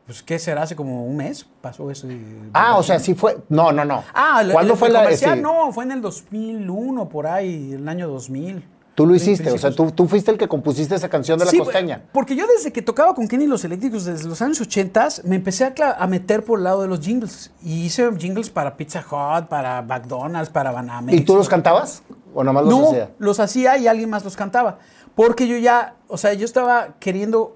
Pues 0.07 0.23
¿qué 0.23 0.39
será? 0.39 0.63
Hace 0.63 0.77
como 0.77 1.05
un 1.05 1.17
mes 1.17 1.47
pasó 1.61 1.91
eso. 1.91 2.11
y- 2.11 2.51
Ah, 2.55 2.77
o 2.79 2.83
sea, 2.83 2.99
sí 2.99 3.15
fue. 3.15 3.39
No, 3.49 3.73
no, 3.73 3.85
no. 3.85 4.03
Ah, 4.15 4.43
¿cuándo 4.53 4.75
el- 4.75 4.79
fue 4.79 4.89
el 4.89 4.95
la 4.95 5.03
comercial? 5.03 5.37
sí. 5.37 5.43
No, 5.43 5.73
fue 5.73 5.85
en 5.85 5.93
el 5.93 6.01
2001, 6.01 7.09
por 7.09 7.27
ahí, 7.27 7.73
el 7.73 7.89
año 7.89 8.09
2000. 8.09 8.65
Tú 8.95 9.05
lo 9.05 9.15
hiciste, 9.15 9.51
o 9.51 9.59
sea, 9.59 9.73
tú, 9.73 9.91
tú 9.91 10.09
fuiste 10.09 10.31
el 10.31 10.39
que 10.39 10.49
compusiste 10.49 10.95
esa 10.95 11.11
canción 11.11 11.39
de 11.39 11.45
la 11.45 11.51
Sí, 11.51 11.59
costeña. 11.59 12.03
Porque 12.13 12.35
yo 12.35 12.47
desde 12.47 12.73
que 12.73 12.81
tocaba 12.81 13.15
con 13.15 13.29
Kenny 13.29 13.47
los 13.47 13.63
Eléctricos 13.63 14.07
desde 14.07 14.27
los 14.27 14.41
años 14.41 14.59
80 14.63 15.09
me 15.25 15.37
empecé 15.37 15.65
a, 15.67 15.75
a 15.99 16.07
meter 16.07 16.43
por 16.43 16.61
el 16.61 16.65
lado 16.65 16.81
de 16.81 16.89
los 16.89 17.01
jingles. 17.01 17.51
Y 17.63 17.83
hice 17.85 18.09
jingles 18.17 18.49
para 18.49 18.75
Pizza 18.79 19.01
Hut, 19.01 19.49
para 19.49 19.83
McDonald's, 19.83 20.49
para 20.49 20.71
Banamex. 20.71 21.19
¿Y 21.19 21.21
tú 21.27 21.37
los 21.37 21.47
cantabas? 21.47 22.03
¿O 22.33 22.43
nada 22.43 22.55
más 22.55 22.65
los 22.65 22.71
no, 22.81 22.89
hacía? 22.89 23.11
los 23.19 23.39
hacía 23.39 23.77
y 23.77 23.87
alguien 23.87 24.09
más 24.09 24.25
los 24.25 24.35
cantaba. 24.35 24.79
Porque 25.15 25.47
yo 25.47 25.59
ya, 25.59 25.97
o 26.09 26.17
sea, 26.17 26.33
yo 26.33 26.47
estaba 26.47 26.95
queriendo 26.99 27.55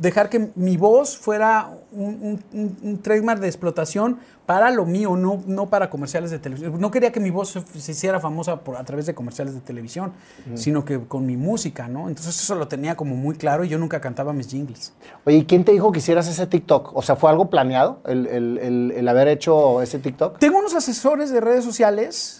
dejar 0.00 0.28
que 0.30 0.50
mi 0.54 0.76
voz 0.76 1.16
fuera 1.18 1.70
un, 1.92 2.40
un- 2.52 2.76
un- 2.82 2.98
trademark 3.02 3.40
de 3.40 3.48
explotación 3.48 4.18
para 4.46 4.70
lo 4.70 4.86
mío, 4.86 5.14
no, 5.16 5.42
no 5.46 5.66
para 5.68 5.90
comerciales 5.90 6.30
de 6.30 6.38
televisión. 6.38 6.80
No 6.80 6.90
quería 6.90 7.12
que 7.12 7.20
mi 7.20 7.30
voz 7.30 7.50
se, 7.50 7.60
se 7.80 7.92
hiciera 7.92 8.18
famosa 8.20 8.60
por, 8.60 8.76
a 8.76 8.84
través 8.84 9.04
de 9.06 9.14
comerciales 9.14 9.54
de 9.54 9.60
televisión, 9.60 10.12
sino 10.54 10.84
que 10.84 11.00
con 11.00 11.26
mi 11.26 11.36
música, 11.36 11.86
¿no? 11.88 12.08
Entonces 12.08 12.40
eso 12.40 12.54
lo 12.54 12.66
tenía 12.68 12.96
como 12.96 13.14
muy 13.16 13.36
claro 13.36 13.64
y 13.64 13.68
yo 13.68 13.76
nunca 13.78 14.00
cantaba 14.00 14.32
mis 14.32 14.48
jingles. 14.48 14.94
Oye, 15.26 15.38
¿y 15.38 15.44
quién 15.44 15.64
te 15.64 15.72
dijo 15.72 15.92
que 15.92 15.98
hicieras 15.98 16.28
ese 16.28 16.46
TikTok? 16.46 16.96
O 16.96 17.02
sea, 17.02 17.16
¿fue 17.16 17.28
algo 17.30 17.50
planeado 17.50 18.00
el, 18.06 18.26
el- 18.26 18.58
el- 18.58 18.92
el 18.96 19.08
haber 19.08 19.28
hecho 19.28 19.82
ese 19.82 19.98
TikTok? 19.98 20.38
Tengo 20.38 20.58
unos 20.58 20.74
asesores 20.74 21.30
de 21.30 21.40
redes 21.40 21.64
sociales 21.64 22.37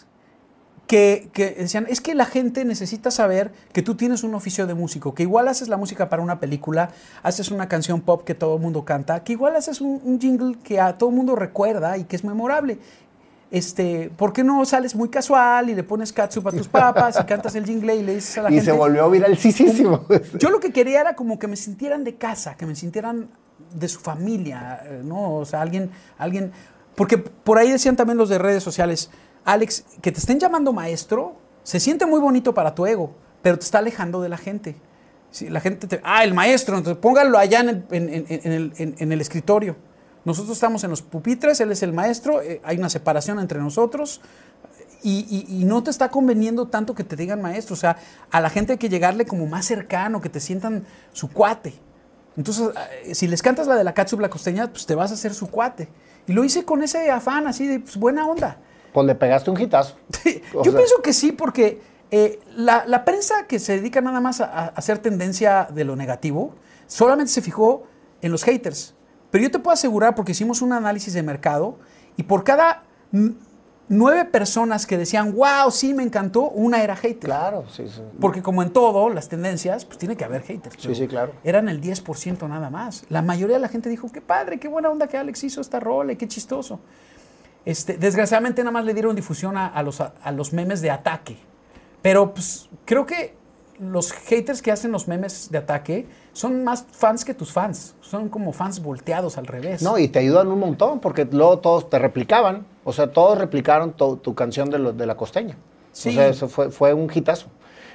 que, 0.89 1.28
que 1.32 1.51
decían, 1.53 1.86
es 1.89 2.01
que 2.01 2.16
la 2.16 2.24
gente 2.24 2.64
necesita 2.64 3.12
saber 3.12 3.53
que 3.72 3.82
tú 3.82 3.95
tienes 3.95 4.24
un 4.24 4.34
oficio 4.34 4.66
de 4.66 4.74
músico, 4.74 5.14
que 5.14 5.22
igual 5.22 5.47
haces 5.47 5.68
la 5.68 5.76
música 5.76 6.09
para 6.09 6.22
una 6.22 6.41
película, 6.41 6.91
haces 7.22 7.53
una 7.53 7.68
canción 7.68 8.01
pop 8.01 8.24
que 8.24 8.34
todo 8.34 8.57
el 8.57 8.61
mundo 8.62 8.84
canta, 8.84 9.22
que 9.22 9.34
igual 9.34 9.55
haces 9.55 9.80
un, 9.80 10.01
un 10.03 10.18
jingle 10.18 10.57
que 10.64 10.80
a 10.80 10.95
todo 10.95 11.11
el 11.11 11.14
mundo 11.16 11.36
recuerda 11.36 11.97
y 11.99 12.05
que 12.05 12.16
es 12.16 12.24
memorable. 12.24 12.78
Este, 13.51 14.11
¿Por 14.16 14.32
qué 14.34 14.45
no 14.45 14.62
sales 14.66 14.95
muy 14.95 15.09
casual 15.09 15.70
y 15.70 15.74
le 15.74 15.82
pones 15.82 16.12
catsup 16.12 16.49
a 16.49 16.51
tus 16.53 16.68
papas 16.68 17.18
y 17.20 17.24
cantas 17.24 17.55
el 17.55 17.64
jingle 17.64 17.95
y 17.97 18.03
le 18.03 18.14
dices 18.16 18.36
a 18.39 18.43
la 18.43 18.51
Y 18.51 18.55
gente? 18.57 18.70
se 18.72 18.76
volvió 18.76 19.09
viralísimo. 19.11 20.05
Yo 20.39 20.51
lo 20.51 20.61
que 20.61 20.70
quería 20.72 21.01
era 21.01 21.14
como 21.16 21.39
que 21.39 21.47
me 21.49 21.57
sintieran 21.57 22.05
de 22.05 22.16
casa, 22.16 22.57
que 22.57 22.66
me 22.66 22.74
sintieran 22.74 23.28
de 23.74 23.89
su 23.89 24.01
familia, 24.01 24.82
eh, 24.84 25.01
¿no? 25.05 25.34
O 25.36 25.45
sea, 25.47 25.62
alguien, 25.62 25.91
alguien, 26.18 26.53
porque 26.95 27.16
por 27.16 27.59
ahí 27.59 27.70
decían 27.70 27.97
también 27.97 28.18
los 28.18 28.28
de 28.28 28.39
redes 28.39 28.62
sociales, 28.62 29.11
Alex, 29.49 29.86
que 30.03 30.12
te 30.12 30.18
estén 30.18 30.38
llamando 30.38 30.74
maestro, 30.74 31.36
se 31.62 31.80
siente 31.80 32.05
muy 32.05 32.20
bonito 32.20 32.53
para 32.53 32.74
tu 32.74 32.84
ego, 32.84 33.14
pero 33.40 33.59
te 33.59 33.64
está 33.64 33.78
alejando 33.78 34.20
de 34.20 34.28
la 34.28 34.36
gente. 34.36 34.76
Si 35.30 35.49
la 35.49 35.61
gente 35.61 35.86
te, 35.86 36.03
ah, 36.05 36.22
el 36.22 36.34
maestro, 36.34 36.76
entonces 36.76 37.01
póngalo 37.01 37.38
allá 37.38 37.61
en 37.61 37.86
el, 37.90 39.20
escritorio. 39.22 39.76
Nosotros 40.26 40.55
estamos 40.55 40.84
en 40.84 40.90
los 40.90 41.01
pupitres, 41.01 41.61
él 41.61 41.72
es 41.72 41.82
el 41.82 41.94
maestro, 41.94 42.42
eh, 42.42 42.61
hay 42.62 42.76
una 42.76 42.90
separación 42.90 43.38
entre 43.38 43.59
nosotros 43.59 44.20
y, 45.03 45.62
no 45.64 45.82
te 45.82 45.90
está 45.90 46.11
conveniendo 46.11 46.68
tanto 46.68 46.94
que 46.94 47.03
te 47.03 47.16
digan 47.16 47.40
maestro. 47.40 47.72
O 47.72 47.78
sea, 47.78 47.96
a 48.30 48.42
la 48.42 48.51
gente 48.51 48.72
hay 48.72 48.78
que 48.78 48.90
llegarle 48.90 49.24
como 49.24 49.46
más 49.46 49.64
cercano, 49.64 50.20
que 50.20 50.28
te 50.28 50.40
sientan 50.40 50.84
su 51.14 51.30
cuate. 51.30 51.72
Entonces, 52.36 52.68
eh, 53.07 53.14
si 53.14 53.26
les 53.26 53.40
cantas 53.40 53.66
la 53.66 53.76
de 53.76 53.84
la 53.84 53.94
catsup 53.94 54.20
la 54.20 54.28
costeña, 54.28 54.70
pues 54.70 54.84
te 54.84 54.94
vas 54.94 55.11
a 55.11 55.14
hacer 55.14 55.32
su 55.32 55.51
cuate. 55.51 55.88
Y 56.26 56.34
lo 56.34 56.44
hice 56.44 56.66
con 56.66 56.82
ese 56.82 57.11
afán 57.11 57.46
así 57.46 57.66
de 57.66 57.80
pues, 57.80 57.96
buena 57.96 58.26
onda. 58.26 58.59
Pues 58.99 59.07
le 59.07 59.14
pegaste 59.14 59.51
un 59.51 59.61
hitazo. 59.61 59.96
Yo 60.53 60.64
sea, 60.64 60.72
pienso 60.72 61.03
que 61.03 61.12
sí, 61.12 61.32
porque 61.32 61.80
eh, 62.11 62.40
la, 62.57 62.84
la 62.86 63.05
prensa 63.05 63.46
que 63.46 63.59
se 63.59 63.76
dedica 63.76 64.01
nada 64.01 64.20
más 64.20 64.40
a, 64.40 64.46
a 64.46 64.66
hacer 64.68 64.99
tendencia 64.99 65.68
de 65.72 65.84
lo 65.84 65.94
negativo, 65.94 66.55
solamente 66.86 67.32
se 67.32 67.42
fijó 67.42 67.84
en 68.22 68.32
los 68.32 68.42
haters. 68.44 68.94
Pero 69.30 69.44
yo 69.44 69.51
te 69.51 69.59
puedo 69.59 69.74
asegurar, 69.74 70.14
porque 70.14 70.32
hicimos 70.32 70.62
un 70.62 70.72
análisis 70.72 71.12
de 71.14 71.22
mercado, 71.22 71.78
y 72.16 72.24
por 72.24 72.44
cada 72.44 72.82
nueve 73.88 74.24
personas 74.24 74.86
que 74.86 74.99
decían, 74.99 75.34
wow, 75.34 75.70
sí, 75.70 75.94
me 75.94 76.03
encantó, 76.03 76.51
una 76.51 76.82
era 76.82 76.96
hater. 76.96 77.28
Claro, 77.30 77.64
sí, 77.70 77.88
sí. 77.88 78.03
Porque 78.20 78.42
como 78.42 78.62
en 78.62 78.72
todo, 78.72 79.09
las 79.11 79.28
tendencias, 79.28 79.84
pues 79.84 79.99
tiene 79.99 80.16
que 80.16 80.24
haber 80.24 80.42
haters. 80.42 80.76
Sí, 80.78 80.94
sí, 80.94 81.07
claro. 81.07 81.32
Eran 81.44 81.68
el 81.68 81.80
10% 81.80 82.49
nada 82.49 82.70
más. 82.70 83.05
La 83.09 83.22
mayoría 83.22 83.57
de 83.57 83.62
la 83.62 83.68
gente 83.68 83.88
dijo, 83.88 84.11
qué 84.12 84.20
padre, 84.20 84.59
qué 84.59 84.68
buena 84.68 84.90
onda 84.90 85.07
que 85.09 85.16
Alex 85.16 85.44
hizo 85.44 85.61
esta 85.61 85.80
rola 85.80 86.12
y 86.12 86.16
qué 86.16 86.28
chistoso. 86.28 86.80
Este, 87.68 87.98
desgraciadamente 87.98 88.62
nada 88.62 88.70
más 88.72 88.84
le 88.86 88.94
dieron 88.94 89.14
difusión 89.14 89.58
a, 89.58 89.66
a 89.66 89.82
los, 89.82 90.00
a, 90.00 90.32
los 90.32 90.54
memes 90.54 90.80
de 90.80 90.90
ataque. 90.90 91.36
Pero 92.00 92.32
pues 92.32 92.70
creo 92.86 93.04
que 93.04 93.34
los 93.78 94.10
haters 94.12 94.62
que 94.62 94.72
hacen 94.72 94.90
los 94.90 95.06
memes 95.06 95.50
de 95.50 95.58
ataque 95.58 96.06
son 96.32 96.64
más 96.64 96.86
fans 96.90 97.26
que 97.26 97.34
tus 97.34 97.52
fans. 97.52 97.94
Son 98.00 98.30
como 98.30 98.54
fans 98.54 98.80
volteados 98.80 99.36
al 99.36 99.46
revés. 99.46 99.82
No, 99.82 99.98
y 99.98 100.08
te 100.08 100.18
ayudan 100.20 100.48
un 100.48 100.58
montón 100.60 100.98
porque 101.00 101.26
luego 101.30 101.58
todos 101.58 101.90
te 101.90 101.98
replicaban. 101.98 102.64
O 102.84 102.92
sea, 102.94 103.12
todos 103.12 103.36
replicaron 103.36 103.92
tu, 103.92 104.16
tu 104.16 104.34
canción 104.34 104.70
de, 104.70 104.78
lo- 104.78 104.92
de 104.94 105.04
la 105.04 105.16
costeña. 105.18 105.56
Sí. 105.92 106.08
O 106.08 106.12
sea, 106.12 106.28
eso 106.28 106.48
fue, 106.48 106.70
fue 106.70 106.94
un 106.94 107.10
hitazo. 107.12 107.48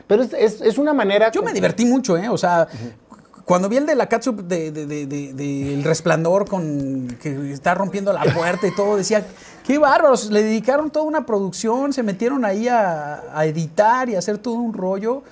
Pero 0.06 0.22
es, 0.22 0.34
es- 0.34 0.62
es 0.62 0.78
una 0.78 0.94
manera. 0.94 1.32
Yo 1.32 1.42
me 1.42 1.52
divertí 1.52 1.86
mucho, 1.86 2.16
¿eh? 2.16 2.30
O 2.30 2.38
sea, 2.38 2.68
cuando 3.46 3.68
vi 3.70 3.78
el 3.78 3.86
de 3.86 3.96
la 3.96 4.06
de- 4.06 4.72
de- 4.72 5.06
de- 5.08 5.34
de 5.34 5.74
El 5.74 5.84
Resplandor 5.84 6.48
con 6.48 7.08
que 7.22 7.52
está 7.52 7.74
rompiendo 7.74 8.14
la 8.14 8.24
puerta 8.24 8.68
y 8.68 8.76
todo, 8.76 8.96
decía, 8.98 9.26
qué 9.64 9.78
bárbaros, 9.78 10.30
le 10.32 10.44
dedicaron 10.44 10.90
toda 10.90 11.06
una 11.06 11.26
producción, 11.26 11.94
se 11.94 12.04
metieron 12.04 12.46
ahí 12.46 12.68
a, 12.68 13.24
a 13.38 13.46
editar 13.46 14.10
y 14.10 14.16
a 14.16 14.20
hacer 14.20 14.38
todo 14.38 14.56
un 14.56 14.74
rollo. 14.74 15.24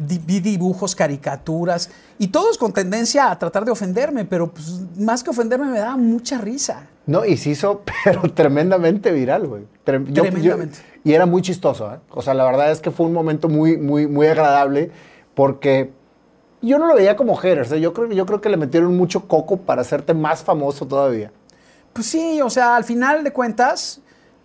Vi 0.00 0.38
dibujos, 0.38 0.94
caricaturas 0.94 1.90
y 2.20 2.28
todos 2.28 2.56
con 2.56 2.72
tendencia 2.72 3.32
a 3.32 3.36
tratar 3.38 3.64
de 3.64 3.72
ofenderme, 3.72 4.24
pero 4.24 4.46
pues, 4.52 4.80
más 4.96 5.24
que 5.24 5.30
ofenderme 5.30 5.66
me 5.66 5.80
daba 5.80 5.96
mucha 5.96 6.38
risa. 6.38 6.86
No, 7.06 7.24
y 7.24 7.36
se 7.36 7.50
hizo, 7.50 7.82
pero 8.04 8.22
tremendamente 8.32 9.10
viral, 9.10 9.48
güey. 9.48 9.62
Trem- 9.84 10.04
yo- 10.06 10.12
yo- 10.14 10.22
Tremendamente. 10.30 10.78
y 11.02 11.14
era 11.14 11.26
muy 11.26 11.42
chistoso, 11.42 11.92
¿eh? 11.92 11.98
O 12.10 12.22
sea, 12.22 12.34
la 12.34 12.44
verdad 12.44 12.70
es 12.70 12.80
que 12.80 12.92
fue 12.92 13.06
un 13.06 13.12
momento 13.12 13.48
muy, 13.48 13.76
muy, 13.76 14.06
muy 14.06 14.28
agradable 14.28 14.92
porque 15.34 15.90
yo 16.62 16.78
no 16.78 16.86
lo 16.86 16.94
veía 16.94 17.16
como 17.16 17.34
haters. 17.34 17.72
¿eh? 17.72 17.80
Yo, 17.80 17.92
creo, 17.92 18.06
yo 18.12 18.24
creo 18.24 18.40
que 18.40 18.50
le 18.50 18.56
metieron 18.56 18.96
mucho 18.96 19.26
coco 19.26 19.56
para 19.56 19.80
hacerte 19.82 20.14
más 20.14 20.44
famoso 20.44 20.86
todavía. 20.86 21.32
Pues 21.92 22.06
sí, 22.06 22.40
o 22.42 22.50
sea, 22.50 22.76
al 22.76 22.84
final 22.84 23.24
de 23.24 23.32
cuentas, 23.32 24.00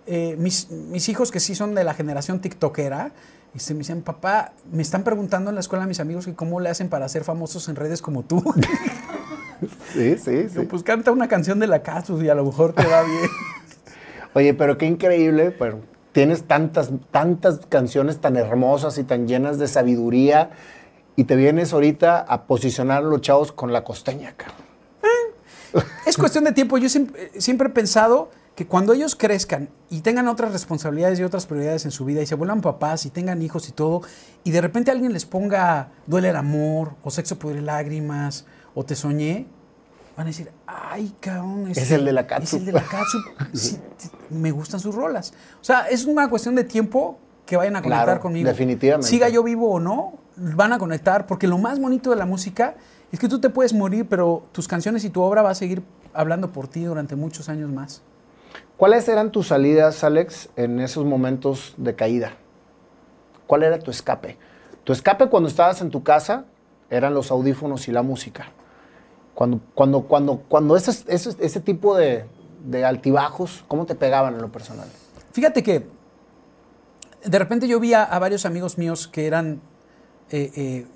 eh, 0.06 0.36
mis, 0.40 0.70
mis 0.70 1.08
hijos 1.10 1.32
que 1.32 1.40
sí 1.40 1.56
son 1.56 1.76
de 1.76 1.84
la 1.84 1.94
generación 1.94 2.40
tiktokera, 2.40 3.12
este, 3.56 3.74
me 3.74 3.80
dicen, 3.80 4.02
papá, 4.02 4.54
me 4.72 4.82
están 4.82 5.04
preguntando 5.04 5.52
en 5.52 5.56
la 5.56 5.62
escuela 5.62 5.86
mis 5.86 6.00
amigos 6.00 6.26
que 6.26 6.34
cómo 6.34 6.60
le 6.60 6.70
hacen 6.70 6.90
para 6.90 7.08
ser 7.08 7.24
famosos 7.24 7.70
en 7.70 7.76
redes 7.76 8.02
como 8.02 8.24
tú. 8.24 8.44
Sí, 9.94 10.18
sí, 10.18 10.48
Yo, 10.54 10.68
pues 10.68 10.84
canta 10.84 11.12
una 11.12 11.30
canción 11.30 11.58
de 11.58 11.68
la 11.68 11.84
Casus 11.84 12.22
y 12.22 12.28
a 12.28 12.36
lo 12.36 12.44
mejor 12.44 12.74
te 12.74 12.86
va 12.86 13.02
bien. 13.04 13.30
Oye, 14.34 14.54
pero 14.54 14.78
qué 14.78 14.86
increíble, 14.86 15.52
pero 15.52 15.80
tienes 16.12 16.44
tantas, 16.44 16.92
tantas 17.12 17.62
canciones 17.70 18.20
tan 18.20 18.36
hermosas 18.36 18.98
y 18.98 19.06
tan 19.06 19.26
llenas 19.26 19.60
de 19.60 19.70
sabiduría 19.70 20.50
y 21.16 21.24
te 21.26 21.38
vienes 21.38 21.72
ahorita 21.72 22.20
a 22.20 22.44
posicionar 22.44 23.04
a 23.04 23.06
los 23.06 23.22
chavos 23.22 23.54
con 23.54 23.72
la 23.72 23.86
costeña, 23.86 24.34
cabrón. 24.36 24.73
Es 26.06 26.18
cuestión 26.18 26.44
de 26.44 26.52
tiempo. 26.52 26.78
Yo 26.78 26.90
siempre, 26.90 27.32
siempre 27.38 27.68
he 27.68 27.72
pensado 27.72 28.30
que 28.56 28.68
cuando 28.68 28.94
ellos 28.94 29.16
crezcan 29.16 29.70
y 29.90 30.02
tengan 30.02 30.28
otras 30.28 30.52
responsabilidades 30.52 31.20
y 31.20 31.24
otras 31.24 31.46
prioridades 31.48 31.86
en 31.86 31.92
su 31.92 32.06
vida 32.06 32.22
y 32.22 32.28
se 32.28 32.36
vuelvan 32.36 32.62
papás 32.62 33.06
y 33.06 33.10
tengan 33.10 33.42
hijos 33.42 33.68
y 33.70 33.72
todo, 33.72 34.02
y 34.44 34.52
de 34.52 34.62
repente 34.62 34.92
alguien 34.92 35.12
les 35.14 35.26
ponga 35.26 35.90
duele 36.06 36.30
el 36.30 36.36
amor, 36.36 36.94
o 37.04 37.10
sexo 37.10 37.40
pudre 37.40 37.62
lágrimas, 37.62 38.46
o 38.76 38.84
te 38.86 38.96
soñé, 38.96 39.48
van 40.16 40.28
a 40.28 40.30
decir, 40.30 40.52
ay, 40.68 41.16
cabrón, 41.20 41.72
Es 41.72 41.90
el 41.90 42.06
de 42.06 42.12
la 42.14 42.22
Es 42.22 42.28
catsup". 42.28 42.60
el 42.60 42.66
de 42.68 42.72
la. 42.74 42.84
Sí, 43.54 43.80
me 44.30 44.52
gustan 44.52 44.80
sus 44.80 44.94
rolas. 44.94 45.34
O 45.60 45.64
sea, 45.64 45.88
es 45.88 46.06
una 46.06 46.30
cuestión 46.30 46.54
de 46.54 46.64
tiempo 46.64 47.18
que 47.48 47.58
vayan 47.58 47.76
a 47.76 47.82
conectar 47.82 48.06
Claro, 48.06 48.22
conmigo. 48.22 48.48
definitivamente. 48.48 49.08
Siga 49.10 49.30
yo 49.30 49.42
vivo 49.42 49.72
o 49.72 49.80
no, 49.80 50.14
van 50.36 50.74
a 50.74 50.78
conectar, 50.78 51.26
porque 51.26 51.48
lo 51.48 51.58
más 51.58 51.80
bonito 51.80 52.12
de 52.12 52.16
la 52.18 52.26
música 52.28 52.76
es 53.14 53.20
que 53.20 53.30
tú 53.30 53.40
te 53.40 53.52
puedes 53.52 53.74
morir, 53.74 54.08
pero 54.10 54.44
tus 54.52 54.68
canciones 54.68 55.06
y 55.06 55.12
tu 55.12 55.22
obra 55.22 55.44
va 55.44 55.52
a 55.52 55.56
seguir 55.56 55.84
hablando 56.16 56.52
por 56.52 56.68
ti 56.68 56.84
durante 56.84 57.16
muchos 57.16 57.48
años 57.48 57.70
más. 57.70 58.02
¿Cuáles 58.76 59.08
eran 59.08 59.32
tus 59.32 59.50
salidas, 59.50 60.04
Alex, 60.04 60.50
en 60.56 60.80
esos 60.80 61.06
momentos 61.06 61.76
de 61.78 61.94
caída? 61.94 62.34
¿Cuál 63.46 63.62
era 63.62 63.78
tu 63.78 63.92
escape? 63.92 64.40
Tu 64.84 64.94
escape 64.94 65.30
cuando 65.30 65.48
estabas 65.48 65.80
en 65.82 65.92
tu 65.92 66.02
casa 66.02 66.46
eran 66.90 67.14
los 67.14 67.30
audífonos 67.30 67.88
y 67.88 67.92
la 67.92 68.02
música. 68.02 68.48
Cuando, 69.36 69.62
cuando, 69.76 70.02
cuando, 70.02 70.38
cuando 70.50 70.76
ese, 70.76 70.92
ese, 71.08 71.36
ese 71.40 71.60
tipo 71.60 71.96
de, 71.96 72.26
de 72.66 72.84
altibajos, 72.84 73.64
¿cómo 73.68 73.86
te 73.86 73.94
pegaban 73.94 74.34
en 74.34 74.42
lo 74.42 74.52
personal? 74.52 74.88
Fíjate 75.34 75.62
que 75.62 75.86
de 77.24 77.40
repente 77.40 77.68
yo 77.68 77.80
vi 77.80 77.94
a, 77.94 78.04
a 78.06 78.18
varios 78.18 78.48
amigos 78.48 78.80
míos 78.80 79.08
que 79.08 79.28
eran 79.28 79.62
eh, 80.32 80.52
eh, 80.56 80.88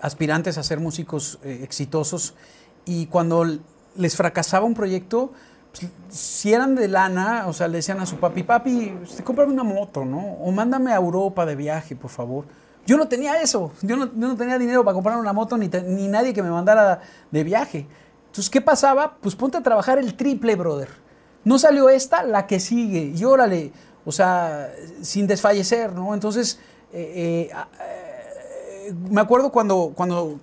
aspirantes 0.00 0.58
a 0.58 0.62
ser 0.62 0.80
músicos 0.80 1.38
eh, 1.44 1.60
exitosos 1.62 2.34
y 2.84 3.06
cuando 3.06 3.44
les 3.96 4.16
fracasaba 4.16 4.66
un 4.66 4.74
proyecto, 4.74 5.32
pues, 5.72 5.90
si 6.08 6.52
eran 6.52 6.74
de 6.74 6.88
lana, 6.88 7.46
o 7.46 7.52
sea, 7.52 7.68
le 7.68 7.78
decían 7.78 8.00
a 8.00 8.06
su 8.06 8.16
papi, 8.16 8.42
papi, 8.42 8.94
este, 9.02 9.22
cómprame 9.24 9.52
una 9.52 9.64
moto, 9.64 10.04
¿no? 10.04 10.18
O 10.18 10.50
mándame 10.52 10.92
a 10.92 10.96
Europa 10.96 11.44
de 11.46 11.56
viaje, 11.56 11.96
por 11.96 12.10
favor. 12.10 12.44
Yo 12.86 12.96
no 12.96 13.08
tenía 13.08 13.40
eso, 13.40 13.72
yo 13.82 13.96
no, 13.96 14.06
yo 14.06 14.28
no 14.28 14.36
tenía 14.36 14.58
dinero 14.58 14.84
para 14.84 14.94
comprar 14.94 15.18
una 15.18 15.32
moto 15.32 15.56
ni, 15.56 15.68
te- 15.68 15.82
ni 15.82 16.06
nadie 16.08 16.32
que 16.32 16.42
me 16.42 16.50
mandara 16.50 17.00
de 17.30 17.42
viaje. 17.44 17.86
Entonces, 18.26 18.48
¿qué 18.48 18.60
pasaba? 18.60 19.16
Pues 19.20 19.34
ponte 19.34 19.58
a 19.58 19.62
trabajar 19.62 19.98
el 19.98 20.14
triple, 20.14 20.54
brother. 20.56 20.88
No 21.42 21.58
salió 21.58 21.88
esta, 21.88 22.22
la 22.22 22.46
que 22.46 22.60
sigue. 22.60 23.12
Y 23.16 23.24
órale, 23.24 23.72
o 24.04 24.12
sea, 24.12 24.70
sin 25.02 25.26
desfallecer, 25.26 25.92
¿no? 25.92 26.14
Entonces, 26.14 26.60
eh, 26.92 27.50
eh, 27.50 28.05
me 29.10 29.20
acuerdo 29.20 29.50
cuando, 29.50 29.92
cuando 29.94 30.38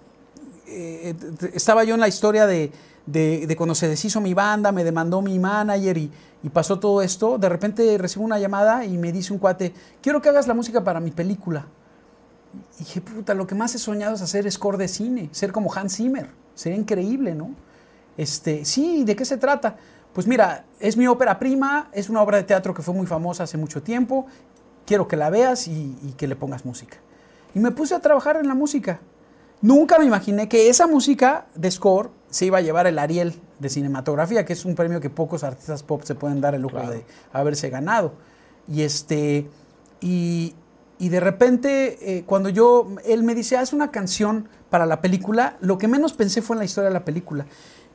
eh, 0.68 1.16
eh, 1.20 1.52
estaba 1.54 1.84
yo 1.84 1.94
en 1.94 2.00
la 2.00 2.08
historia 2.08 2.46
de, 2.46 2.72
de- 3.06 3.56
cuando 3.58 3.76
se 3.76 3.88
deshizo 3.88 4.22
mi 4.22 4.34
banda, 4.34 4.72
me 4.72 4.84
demandó 4.84 5.22
mi 5.22 5.39
manager 5.39 5.98
y, 5.98 6.12
pasó 6.52 6.78
todo 6.80 7.02
esto. 7.02 7.38
De 7.38 7.48
repente 7.48 7.98
recibo 7.98 8.26
una 8.26 8.38
llamada 8.38 8.86
y 8.86 8.98
me 8.98 9.12
dice 9.14 9.32
un 9.32 9.39
cuate, 9.39 9.74
quiero 10.02 10.22
que 10.22 10.30
hagas 10.30 10.48
la 10.48 10.54
música 10.54 10.84
para 10.84 11.00
mi 11.00 11.12
película. 11.12 11.66
Y 12.76 12.80
dije, 12.80 13.02
puta, 13.02 13.34
lo 13.34 13.48
que 13.48 13.56
más 13.56 13.74
he 13.76 13.80
soñado 13.80 14.16
es 14.16 14.22
hacer 14.22 14.50
score 14.52 14.78
de 14.78 14.88
cine, 14.88 15.30
ser 15.32 15.52
como 15.52 15.74
Hans 15.74 15.96
Zimmer. 15.96 16.30
Sería 16.54 16.78
increíble, 16.78 17.34
¿no? 17.34 17.52
Este, 18.18 18.66
sí, 18.66 19.04
¿de 19.06 19.16
qué 19.16 19.26
se 19.26 19.38
trata? 19.38 19.78
Pues 20.14 20.28
mira, 20.28 20.66
es 20.80 20.98
mi 20.98 21.08
ópera 21.08 21.39
prima, 21.39 21.89
es 21.94 22.10
una 22.10 22.22
obra 22.22 22.38
de 22.38 22.44
teatro 22.44 22.74
que 22.74 22.82
fue 22.84 22.94
muy 22.94 23.08
famosa 23.08 23.44
hace 23.44 23.58
mucho 23.58 23.82
tiempo. 23.82 24.28
Quiero 24.86 25.08
que 25.08 25.16
la 25.16 25.30
veas 25.30 25.68
y 25.68 26.14
que 26.18 26.28
le 26.28 26.36
pongas 26.36 26.66
música. 26.66 26.98
Y 27.56 27.60
me 27.60 27.72
puse 27.72 27.95
a 27.95 27.99
trabajar 27.99 28.38
en 28.38 28.47
la 28.47 28.56
música. 28.56 28.99
Nunca 29.62 29.97
me 29.97 30.06
imaginé 30.06 30.49
que 30.49 30.70
esa 30.70 30.88
música 30.88 31.45
de 31.56 31.72
score 31.72 32.10
se 32.30 32.45
iba 32.45 32.58
a 32.58 32.62
llevar 32.62 32.88
el 32.88 32.99
Ariel 32.99 33.34
de 33.60 33.70
cinematografía, 33.70 34.43
que 34.43 34.54
es 34.54 34.66
un 34.66 34.76
premio 34.76 34.99
que 34.99 35.10
pocos 35.10 35.43
artistas 35.43 35.84
pop 35.84 36.01
se 36.04 36.16
pueden 36.16 36.41
dar 36.41 36.56
el 36.56 36.62
lujo 36.62 36.80
de 36.80 37.06
haberse 37.32 37.70
ganado. 37.70 38.14
Y 38.68 38.82
este, 38.82 39.47
y, 40.01 40.54
y 40.99 41.10
de 41.10 41.20
repente, 41.20 42.18
eh, 42.18 42.24
cuando 42.26 42.49
yo, 42.49 42.88
él 43.06 43.24
me 43.24 43.36
dice, 43.36 43.56
haz 43.56 43.72
una 43.72 43.91
canción 43.91 44.49
para 44.70 44.86
la 44.86 45.01
película, 45.01 45.58
lo 45.62 45.78
que 45.78 45.88
menos 45.88 46.14
pensé 46.14 46.41
fue 46.41 46.56
en 46.56 46.60
la 46.60 46.66
historia 46.66 46.89
de 46.89 46.93
la 46.93 47.06
película. 47.06 47.45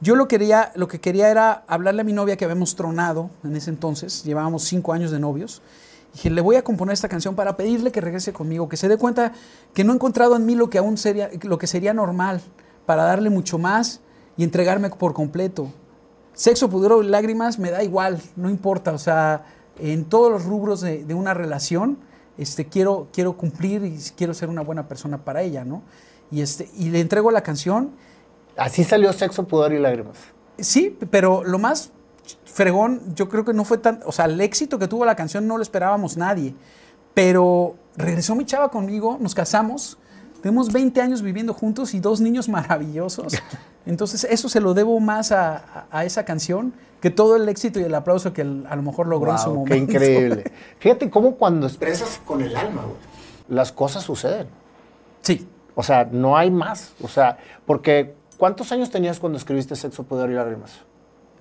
Yo 0.00 0.14
lo, 0.14 0.28
quería, 0.28 0.72
lo 0.76 0.88
que 0.88 1.00
quería 1.00 1.28
era 1.28 1.64
hablarle 1.66 2.02
a 2.02 2.04
mi 2.04 2.12
novia 2.12 2.36
que 2.36 2.44
habíamos 2.44 2.76
tronado 2.76 3.30
en 3.42 3.56
ese 3.56 3.70
entonces, 3.70 4.22
llevábamos 4.24 4.62
cinco 4.62 4.92
años 4.92 5.11
de 5.11 5.18
novios. 5.18 5.61
Dije, 6.18 6.30
le 6.30 6.40
voy 6.40 6.56
a 6.56 6.64
componer 6.64 6.94
esta 6.94 7.08
canción 7.08 7.36
para 7.36 7.56
pedirle 7.56 7.92
que 7.92 8.00
regrese 8.00 8.32
conmigo, 8.32 8.68
que 8.68 8.76
se 8.76 8.88
dé 8.88 8.98
cuenta 8.98 9.34
que 9.72 9.84
no 9.84 9.92
he 9.92 9.94
encontrado 9.94 10.34
en 10.34 10.46
mí 10.46 10.56
lo 10.56 10.68
que 10.68 10.78
aún 10.78 10.98
sería, 10.98 11.30
lo 11.42 11.58
que 11.58 11.68
sería 11.68 11.94
normal, 11.94 12.40
para 12.86 13.04
darle 13.04 13.30
mucho 13.30 13.56
más 13.56 14.00
y 14.36 14.42
entregarme 14.42 14.90
por 14.90 15.14
completo. 15.14 15.68
Sexo, 16.32 16.68
pudor 16.68 17.04
y 17.04 17.08
lágrimas 17.08 17.60
me 17.60 17.70
da 17.70 17.84
igual, 17.84 18.20
no 18.34 18.50
importa. 18.50 18.90
O 18.90 18.98
sea, 18.98 19.44
en 19.78 20.06
todos 20.06 20.32
los 20.32 20.44
rubros 20.44 20.80
de, 20.80 21.04
de 21.04 21.14
una 21.14 21.34
relación, 21.34 21.98
este, 22.36 22.66
quiero, 22.66 23.06
quiero 23.12 23.36
cumplir 23.36 23.84
y 23.84 23.96
quiero 24.16 24.34
ser 24.34 24.48
una 24.48 24.62
buena 24.62 24.88
persona 24.88 25.18
para 25.18 25.42
ella, 25.42 25.64
¿no? 25.64 25.82
Y, 26.32 26.40
este, 26.40 26.68
y 26.76 26.90
le 26.90 26.98
entrego 26.98 27.30
la 27.30 27.42
canción. 27.42 27.92
Así 28.56 28.82
salió 28.82 29.12
Sexo, 29.12 29.46
Pudor 29.46 29.72
y 29.72 29.78
Lágrimas. 29.78 30.16
Sí, 30.58 30.98
pero 31.12 31.44
lo 31.44 31.60
más 31.60 31.92
fregón, 32.45 33.14
yo 33.14 33.29
creo 33.29 33.45
que 33.45 33.53
no 33.53 33.64
fue 33.64 33.79
tan, 33.79 34.01
o 34.05 34.12
sea, 34.12 34.24
el 34.26 34.41
éxito 34.41 34.79
que 34.79 34.89
tuvo 34.89 35.05
la 35.05 35.14
canción 35.16 35.47
no 35.47 35.57
lo 35.57 35.62
esperábamos 35.62 36.16
nadie, 36.16 36.55
pero 37.14 37.76
regresó 37.97 38.35
mi 38.35 38.45
chava 38.45 38.70
conmigo, 38.70 39.16
nos 39.20 39.35
casamos, 39.35 39.99
tenemos 40.43 40.72
20 40.72 41.01
años 41.01 41.22
viviendo 41.22 41.53
juntos 41.55 41.95
y 41.95 42.01
dos 42.01 42.20
niños 42.20 42.49
maravillosos. 42.49 43.35
Entonces 43.87 44.24
eso 44.31 44.49
se 44.49 44.61
lo 44.61 44.74
debo 44.74 45.01
más 45.01 45.33
a, 45.33 45.57
a- 45.57 45.87
a 45.91 46.05
esa 46.05 46.24
canción 46.24 46.72
que 47.01 47.11
todo 47.11 47.37
el 47.37 47.49
éxito 47.49 47.81
y 47.81 47.85
el 47.85 47.95
aplauso 47.95 48.33
que 48.33 48.43
el- 48.43 48.66
a 48.68 48.76
lo 48.76 48.83
mejor 48.83 49.07
logró 49.07 49.33
en 49.33 49.39
su 49.39 49.49
momento. 49.51 49.70
qué 49.72 49.76
increíble. 49.79 50.53
Fíjate 50.79 51.11
cómo 51.11 51.37
cuando 51.37 51.66
expresas 51.66 52.20
con 52.24 52.41
el 52.43 52.55
alma, 52.57 52.83
güey, 52.83 52.97
las 53.49 53.72
cosas 53.72 54.03
suceden. 54.05 54.47
Sí, 55.22 55.47
O 55.74 55.83
sea, 55.83 56.05
no 56.11 56.37
hay 56.37 56.51
más. 56.51 56.93
O 57.03 57.09
sea, 57.09 57.39
porque 57.66 58.14
¿cuántos 58.37 58.70
años 58.72 58.91
tenías 58.91 59.18
cuando 59.20 59.39
escribiste 59.39 59.74
Sexo, 59.76 60.03
Poder 60.05 60.29
y 60.31 60.35
Lágrimas? 60.35 60.72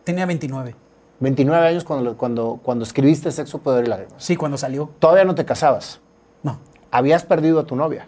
Tenía 0.08 0.26
29. 0.26 0.74
29 1.20 1.68
años 1.68 1.84
cuando, 1.84 2.16
cuando, 2.16 2.60
cuando 2.64 2.86
escribiste 2.86 3.30
Sexo, 3.30 3.60
Poder 3.60 3.86
y 3.86 3.90
Lágrimas. 3.90 4.24
Sí, 4.24 4.38
cuando 4.38 4.58
salió. 4.58 4.90
Todavía 5.00 5.26
no 5.26 5.36
te 5.36 5.44
casabas. 5.44 6.00
No. 6.44 6.60
Habías 6.92 7.26
perdido 7.26 7.60
a 7.60 7.66
tu 7.66 7.76
novia. 7.76 8.08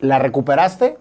La 0.00 0.18
recuperaste 0.18 0.98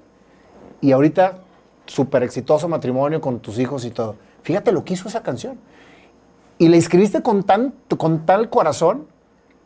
y 0.80 0.94
ahorita 0.94 1.40
súper 1.86 2.24
exitoso 2.24 2.70
matrimonio 2.70 3.20
con 3.20 3.40
tus 3.42 3.60
hijos 3.60 3.84
y 3.84 3.92
todo. 3.92 4.16
Fíjate 4.44 4.72
lo 4.72 4.86
que 4.86 4.94
hizo 4.94 5.10
esa 5.10 5.24
canción. 5.24 5.60
Y 6.58 6.70
la 6.70 6.78
escribiste 6.78 7.22
con, 7.22 7.44
tan, 7.44 7.74
con 7.98 8.26
tal 8.26 8.50
corazón 8.50 9.08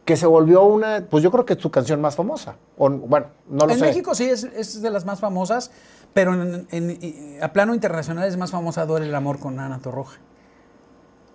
que 0.05 0.17
se 0.17 0.25
volvió 0.25 0.63
una, 0.63 1.05
pues 1.07 1.23
yo 1.23 1.30
creo 1.30 1.45
que 1.45 1.53
es 1.53 1.59
tu 1.59 1.69
canción 1.69 2.01
más 2.01 2.15
famosa. 2.15 2.55
O, 2.78 2.89
bueno, 2.89 3.28
no 3.47 3.67
lo 3.67 3.73
en 3.73 3.80
sé. 3.80 3.86
México 3.86 4.15
sí 4.15 4.23
es, 4.23 4.43
es 4.43 4.82
de 4.82 4.89
las 4.89 5.05
más 5.05 5.19
famosas, 5.19 5.69
pero 6.14 6.34
en- 6.34 7.38
a 7.41 7.53
plano 7.53 7.74
internacional 7.74 8.28
es 8.28 8.38
más 8.38 8.51
famosa 8.51 8.86
Duele 8.86 9.08
el 9.08 9.16
amor 9.16 9.39
con 9.39 9.60
Ana 9.60 9.80
Torroja. 9.80 10.18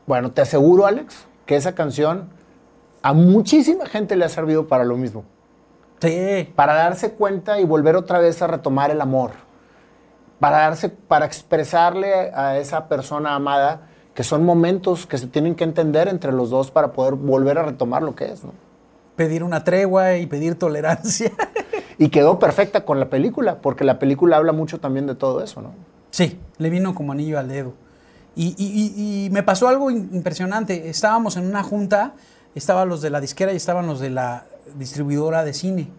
Bueno, 0.07 0.33
te 0.33 0.43
aseguro, 0.43 0.87
Alex, 0.87 1.27
que 1.47 1.57
esa 1.57 1.75
canción 1.75 2.29
a 3.03 3.12
muchísima 3.12 3.87
gente 3.87 4.16
le 4.16 4.25
ha 4.25 4.29
servido 4.29 4.66
para 4.66 4.85
lo 4.85 4.97
mismo. 4.97 5.25
Sí. 6.01 6.53
Para 6.57 6.75
darse 6.75 7.12
cuenta 7.12 7.61
y 7.61 7.64
volver 7.64 7.95
otra 7.97 8.18
vez 8.18 8.43
a 8.43 8.49
retomar 8.49 8.91
el 8.91 9.01
amor. 9.01 9.31
Para 10.41 10.59
darse, 10.59 10.89
para 10.89 11.25
expresarle 11.27 12.33
a 12.35 12.59
esa 12.59 12.89
persona 12.89 13.35
amada 13.37 13.89
que 14.14 14.25
son 14.25 14.45
momentos 14.45 15.07
que 15.07 15.16
se 15.16 15.29
tienen 15.29 15.55
que 15.55 15.64
entender 15.64 16.09
entre 16.09 16.33
los 16.33 16.51
dos 16.51 16.70
para 16.73 16.93
poder 16.93 17.14
volver 17.14 17.59
a 17.59 17.62
retomar 17.62 18.03
lo 18.03 18.14
que 18.16 18.27
es, 18.33 18.43
¿no? 18.45 18.53
Pedir 19.16 19.45
una 19.45 19.62
tregua 19.62 20.16
y 20.16 20.27
pedir 20.27 20.59
tolerancia. 20.59 21.31
Y 22.03 22.09
quedó 22.09 22.40
perfecta 22.40 22.84
con 22.84 22.98
la 22.98 23.09
película, 23.09 23.61
porque 23.61 23.84
la 23.84 24.00
película 24.00 24.36
habla 24.36 24.50
mucho 24.53 24.80
también 24.80 25.07
de 25.07 25.14
todo 25.14 25.40
eso, 25.40 25.62
¿no? 25.62 25.70
Sí, 26.11 26.36
le 26.59 26.68
vino 26.68 26.96
como 26.96 27.12
anillo 27.12 27.38
al 27.38 27.46
dedo. 27.46 27.74
Y, 28.34 28.57
y- 28.59 29.30
me 29.30 29.44
pasó 29.44 29.68
algo 29.68 29.88
impresionante. 29.88 30.88
Estábamos 30.88 31.36
en 31.36 31.46
una 31.46 31.62
junta, 31.62 32.14
estaban 32.57 32.88
los 32.88 33.03
de 33.03 33.11
la 33.11 33.20
disquera 33.20 33.53
y 33.53 33.57
estaban 33.57 33.86
los 33.86 34.00
de 34.00 34.11
la 34.11 34.46
distribuidora 34.76 35.44
de 35.44 35.53
cine. 35.55 35.90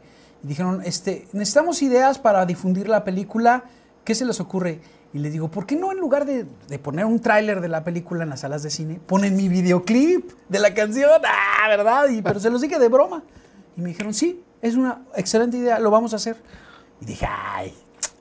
Y 0.43 0.47
dijeron, 0.47 0.81
este, 0.83 1.25
necesitamos 1.31 1.81
ideas 1.81 2.19
para 2.19 2.45
difundir 2.45 2.89
la 2.89 3.05
película. 3.05 3.63
¿Qué 4.03 4.13
se 4.13 4.25
les 4.25 4.41
ocurre? 4.41 4.81
Y 5.13 5.19
les 5.19 5.31
digo, 5.31 5.47
¿por 5.49 5.65
qué 5.65 5.77
no 5.77 5.93
en 5.93 5.99
lugar 5.99 6.25
de, 6.25 6.45
de 6.67 6.79
poner 6.79 7.05
un 7.05 7.19
tráiler 7.21 7.61
de 7.61 7.69
la 7.69 7.85
película 7.85 8.23
en 8.23 8.29
las 8.31 8.41
salas 8.41 8.61
de 8.61 8.71
cine, 8.71 8.99
ponen 9.07 9.37
mi 9.37 9.47
videoclip 9.47 10.31
de 10.49 10.59
la 10.59 10.73
canción? 10.73 11.09
Ah, 11.63 11.69
¿verdad? 11.69 12.09
Y, 12.09 12.21
pero 12.21 12.41
se 12.41 12.49
los 12.49 12.59
dije 12.59 12.77
de 12.77 12.89
broma. 12.89 13.23
Y 13.77 13.81
me 13.81 13.89
dijeron, 13.89 14.13
sí, 14.13 14.43
es 14.63 14.75
una 14.75 15.03
excelente 15.15 15.57
idea, 15.57 15.77
lo 15.77 15.91
vamos 15.91 16.13
a 16.13 16.15
hacer. 16.15 16.37
Y 17.01 17.05
dije, 17.05 17.27
ay, 17.29 17.71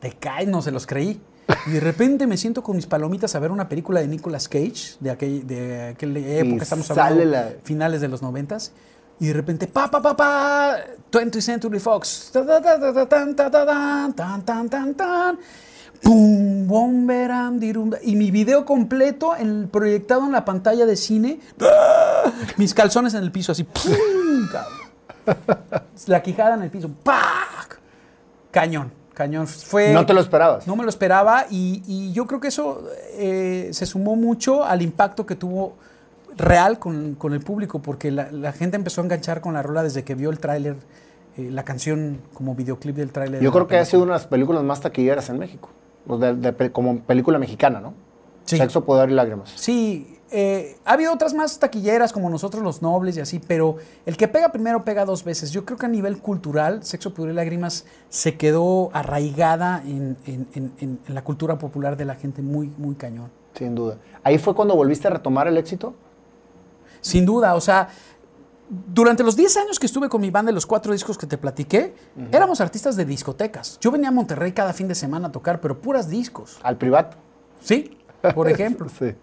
te 0.00 0.12
caes, 0.12 0.48
no 0.48 0.60
se 0.60 0.70
los 0.72 0.86
creí. 0.86 1.18
Y 1.66 1.70
de 1.70 1.80
repente 1.80 2.26
me 2.26 2.36
siento 2.36 2.62
con 2.62 2.76
mis 2.76 2.86
palomitas 2.86 3.34
a 3.34 3.38
ver 3.38 3.50
una 3.50 3.68
película 3.68 4.00
de 4.00 4.08
Nicolas 4.08 4.48
Cage, 4.48 4.96
de, 5.00 5.10
aquel, 5.10 5.46
de 5.46 5.88
aquella 5.88 6.20
época, 6.38 6.62
estamos 6.62 6.86
sale 6.86 7.00
hablando 7.00 7.24
la- 7.30 7.52
finales 7.64 8.00
de 8.00 8.08
los 8.08 8.20
noventas. 8.22 8.72
Y 9.20 9.26
de 9.28 9.34
repente, 9.34 9.66
pa, 9.68 9.88
pa, 9.90 10.02
pa, 10.02 10.16
pa, 10.16 10.76
20th 11.12 11.40
Century 11.40 11.78
Fox. 11.78 12.30
Ta, 12.32 12.44
ta, 12.44 12.60
ta, 12.60 12.80
ta, 12.80 12.92
ta, 12.92 13.08
tan, 13.08 13.36
ta, 13.36 13.50
ta, 13.50 13.64
tan, 14.16 14.44
tan, 14.44 14.68
tan, 14.68 14.94
tan. 14.94 15.38
Pum, 16.02 16.66
bom, 16.66 17.06
beram, 17.06 17.60
dirum. 17.60 17.92
Y 18.02 18.16
mi 18.16 18.32
video 18.32 18.64
completo 18.64 19.36
en- 19.36 19.68
proyectado 19.68 20.24
en 20.24 20.32
la 20.32 20.44
pantalla 20.44 20.86
de 20.86 20.96
cine. 20.96 21.38
¡Ah! 21.60 22.32
Mis 22.56 22.74
calzones 22.74 23.14
en 23.14 23.22
el 23.22 23.30
piso, 23.30 23.52
así. 23.52 23.62
¡pum! 23.62 23.92
cabrón. 24.50 24.81
La 26.06 26.22
quijada 26.22 26.54
en 26.54 26.62
el 26.62 26.70
piso. 26.70 26.90
¡pac! 27.04 27.78
Cañón, 28.50 28.92
cañón. 29.14 29.46
Fue, 29.46 29.92
No 29.92 30.04
te 30.06 30.12
lo 30.14 30.20
esperabas. 30.20 30.66
no 30.66 30.76
me 30.76 30.82
lo 30.82 30.88
esperaba 30.88 31.46
y, 31.50 31.82
y 31.86 32.12
yo 32.12 32.26
creo 32.26 32.40
que 32.40 32.48
eso 32.48 32.84
eh, 33.14 33.70
se 33.72 33.86
sumó 33.86 34.16
mucho 34.16 34.64
al 34.64 34.82
impacto 34.82 35.24
que 35.26 35.36
tuvo 35.36 35.74
real 36.36 36.78
con, 36.78 37.14
con 37.14 37.32
el 37.34 37.40
público, 37.40 37.80
porque 37.80 38.10
la, 38.10 38.30
la 38.32 38.52
gente 38.52 38.76
empezó 38.76 39.00
a 39.00 39.04
enganchar 39.04 39.40
con 39.40 39.54
la 39.54 39.62
rola 39.62 39.82
desde 39.82 40.02
que 40.02 40.14
vio 40.14 40.30
el 40.30 40.38
tráiler, 40.38 40.76
eh, 41.36 41.48
la 41.50 41.62
canción 41.64 42.20
como 42.34 42.54
videoclip 42.54 42.96
del 42.96 43.10
tráiler. 43.12 43.40
Yo 43.42 43.52
creo 43.52 43.66
que 43.66 43.78
ha 43.78 43.84
sido 43.84 44.02
una 44.02 44.14
de 44.14 44.18
las 44.20 44.26
películas 44.26 44.62
más 44.62 44.80
taquilleras 44.80 45.28
en 45.30 45.38
México. 45.38 45.68
De- 46.06 46.34
de 46.34 46.72
como 46.72 46.98
película 47.00 47.38
mexicana, 47.38 47.80
¿no? 47.80 47.94
Sí. 48.44 48.56
Sexo, 48.58 48.84
Poder 48.84 49.08
y 49.10 49.14
Lágrimas. 49.14 49.50
Sí, 49.54 50.11
eh, 50.32 50.76
ha 50.84 50.94
habido 50.94 51.12
otras 51.12 51.34
más 51.34 51.58
taquilleras 51.58 52.12
como 52.12 52.30
nosotros 52.30 52.62
los 52.62 52.80
nobles 52.82 53.16
y 53.16 53.20
así, 53.20 53.38
pero 53.38 53.76
el 54.06 54.16
que 54.16 54.28
pega 54.28 54.50
primero 54.50 54.84
pega 54.84 55.04
dos 55.04 55.22
veces. 55.24 55.50
Yo 55.52 55.64
creo 55.64 55.78
que 55.78 55.86
a 55.86 55.88
nivel 55.88 56.18
cultural, 56.18 56.82
Sexo, 56.82 57.12
Pudor 57.14 57.30
y 57.30 57.34
Lágrimas 57.34 57.84
se 58.08 58.36
quedó 58.36 58.90
arraigada 58.92 59.82
en, 59.84 60.16
en- 60.26 60.48
en- 60.54 60.72
en- 60.78 60.98
en 61.06 61.14
la 61.14 61.22
cultura 61.22 61.58
popular 61.58 61.96
de 61.96 62.04
la 62.06 62.14
gente 62.14 62.42
muy, 62.42 62.72
muy 62.78 62.94
cañón. 62.94 63.30
Sin 63.54 63.74
duda. 63.74 63.98
Ahí 64.24 64.38
fue 64.38 64.54
cuando 64.54 64.74
volviste 64.74 65.06
a 65.08 65.10
retomar 65.10 65.46
el 65.48 65.56
éxito. 65.58 65.94
Sin 67.00 67.26
duda, 67.26 67.54
o 67.54 67.60
sea, 67.60 67.88
durante 68.68 69.22
los 69.22 69.36
10 69.36 69.56
años 69.58 69.78
que 69.78 69.86
estuve 69.86 70.08
con 70.08 70.20
mi 70.20 70.30
banda 70.30 70.50
de 70.50 70.54
los 70.54 70.64
cuatro 70.66 70.92
discos 70.92 71.18
que 71.18 71.26
te 71.26 71.36
platiqué, 71.36 71.94
éramos 72.30 72.60
artistas 72.60 72.96
de 72.96 73.04
discotecas. 73.04 73.78
Yo 73.80 73.90
venía 73.90 74.08
a 74.08 74.12
Monterrey 74.12 74.52
cada 74.52 74.72
fin 74.72 74.88
de 74.88 74.94
semana 74.94 75.28
a 75.28 75.32
tocar, 75.32 75.60
pero 75.60 75.80
puras 75.80 76.08
discos. 76.08 76.58
Al 76.62 76.78
privado. 76.78 77.10
Sí, 77.60 77.98
por 78.34 78.48
ejemplo. 78.50 78.88
Sí. 78.88 79.14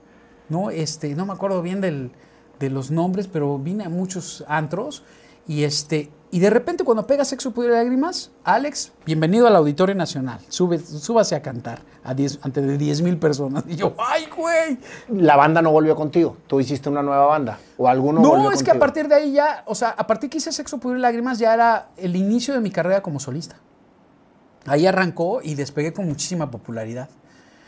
No, 0.49 0.69
este, 0.71 1.15
no 1.15 1.25
me 1.25 1.33
acuerdo 1.33 1.61
bien 1.61 1.81
del- 1.81 2.11
de 2.59 2.69
los 2.69 2.91
nombres, 2.91 3.27
pero 3.27 3.57
vine 3.57 3.85
a 3.85 3.89
muchos 3.89 4.43
antros 4.47 5.03
y 5.47 5.63
este, 5.63 6.11
y 6.31 6.39
de 6.39 6.49
repente 6.49 6.83
cuando 6.83 7.07
pega 7.07 7.23
Sexo, 7.25 7.51
Pudor 7.51 7.71
y 7.71 7.73
Lágrimas, 7.73 8.31
Alex, 8.43 8.91
bienvenido 9.05 9.47
al 9.47 9.55
Auditorio 9.55 9.95
Nacional, 9.95 10.39
Sube, 10.49 10.77
súbase 10.77 11.35
a 11.35 11.41
cantar 11.41 11.79
a 12.03 12.13
10 12.13 12.39
ante 12.41 12.61
de 12.61 12.77
10 12.77 13.01
mil 13.01 13.17
personas. 13.17 13.63
Y 13.67 13.75
yo, 13.75 13.93
¡ay, 13.97 14.27
güey! 14.35 14.77
La 15.09 15.35
banda 15.37 15.61
no 15.61 15.71
volvió 15.71 15.95
contigo. 15.95 16.37
Tú 16.47 16.59
hiciste 16.59 16.89
una 16.89 17.01
nueva 17.01 17.25
banda. 17.27 17.59
O 17.77 17.87
alguno 17.87 18.19
No, 18.21 18.29
volvió 18.29 18.51
es 18.51 18.61
que 18.63 18.71
a 18.71 18.79
partir 18.79 19.07
de 19.07 19.15
ahí 19.15 19.31
ya, 19.33 19.63
o 19.65 19.73
sea, 19.75 19.89
a 19.89 20.05
partir 20.07 20.29
que 20.29 20.37
hice 20.39 20.51
Sexo, 20.51 20.79
Pudor 20.79 20.97
y 20.97 21.01
Lágrimas 21.01 21.39
ya 21.39 21.53
era 21.53 21.89
el 21.97 22.15
inicio 22.15 22.53
de 22.53 22.59
mi 22.61 22.71
carrera 22.71 23.01
como 23.01 23.19
solista. 23.19 23.55
Ahí 24.65 24.85
arrancó 24.85 25.41
y 25.41 25.55
despegué 25.55 25.93
con 25.93 26.07
muchísima 26.07 26.51
popularidad. 26.51 27.09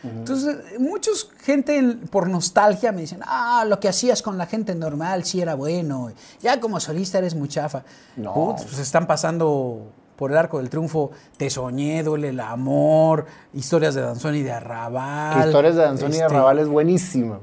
Entonces, 0.03 0.57
muchos 0.79 1.29
gente 1.43 1.77
en- 1.77 1.99
por 2.07 2.27
nostalgia 2.29 2.91
me 2.91 3.01
dicen, 3.01 3.19
ah, 3.23 3.63
lo 3.67 3.79
que 3.79 3.87
hacías 3.87 4.21
con 4.21 4.37
la 4.37 4.45
gente 4.47 4.73
normal 4.73 5.23
sí 5.25 5.41
era 5.41 5.53
bueno, 5.55 6.11
ya 6.41 6.59
como 6.59 6.79
solista 6.79 7.19
eres 7.19 7.35
muy 7.35 7.47
chafa. 7.47 7.83
No. 8.15 8.33
Putz, 8.33 8.63
pues 8.63 8.79
están 8.79 9.05
pasando 9.05 9.91
por 10.15 10.31
el 10.31 10.37
arco 10.37 10.57
del 10.59 10.69
triunfo, 10.69 11.11
Te 11.37 11.49
soñé, 11.49 12.03
duele 12.03 12.29
el 12.29 12.39
amor, 12.39 13.25
historias 13.53 13.93
de 13.95 14.01
Danzón 14.01 14.35
y 14.35 14.41
de 14.43 14.51
Arrabal. 14.51 15.47
Historias 15.47 15.75
de 15.75 15.81
Danzón 15.81 16.09
y 16.09 16.11
de 16.13 16.17
este, 16.21 16.25
Arrabal 16.33 16.59
es 16.59 16.67
buenísima. 16.67 17.39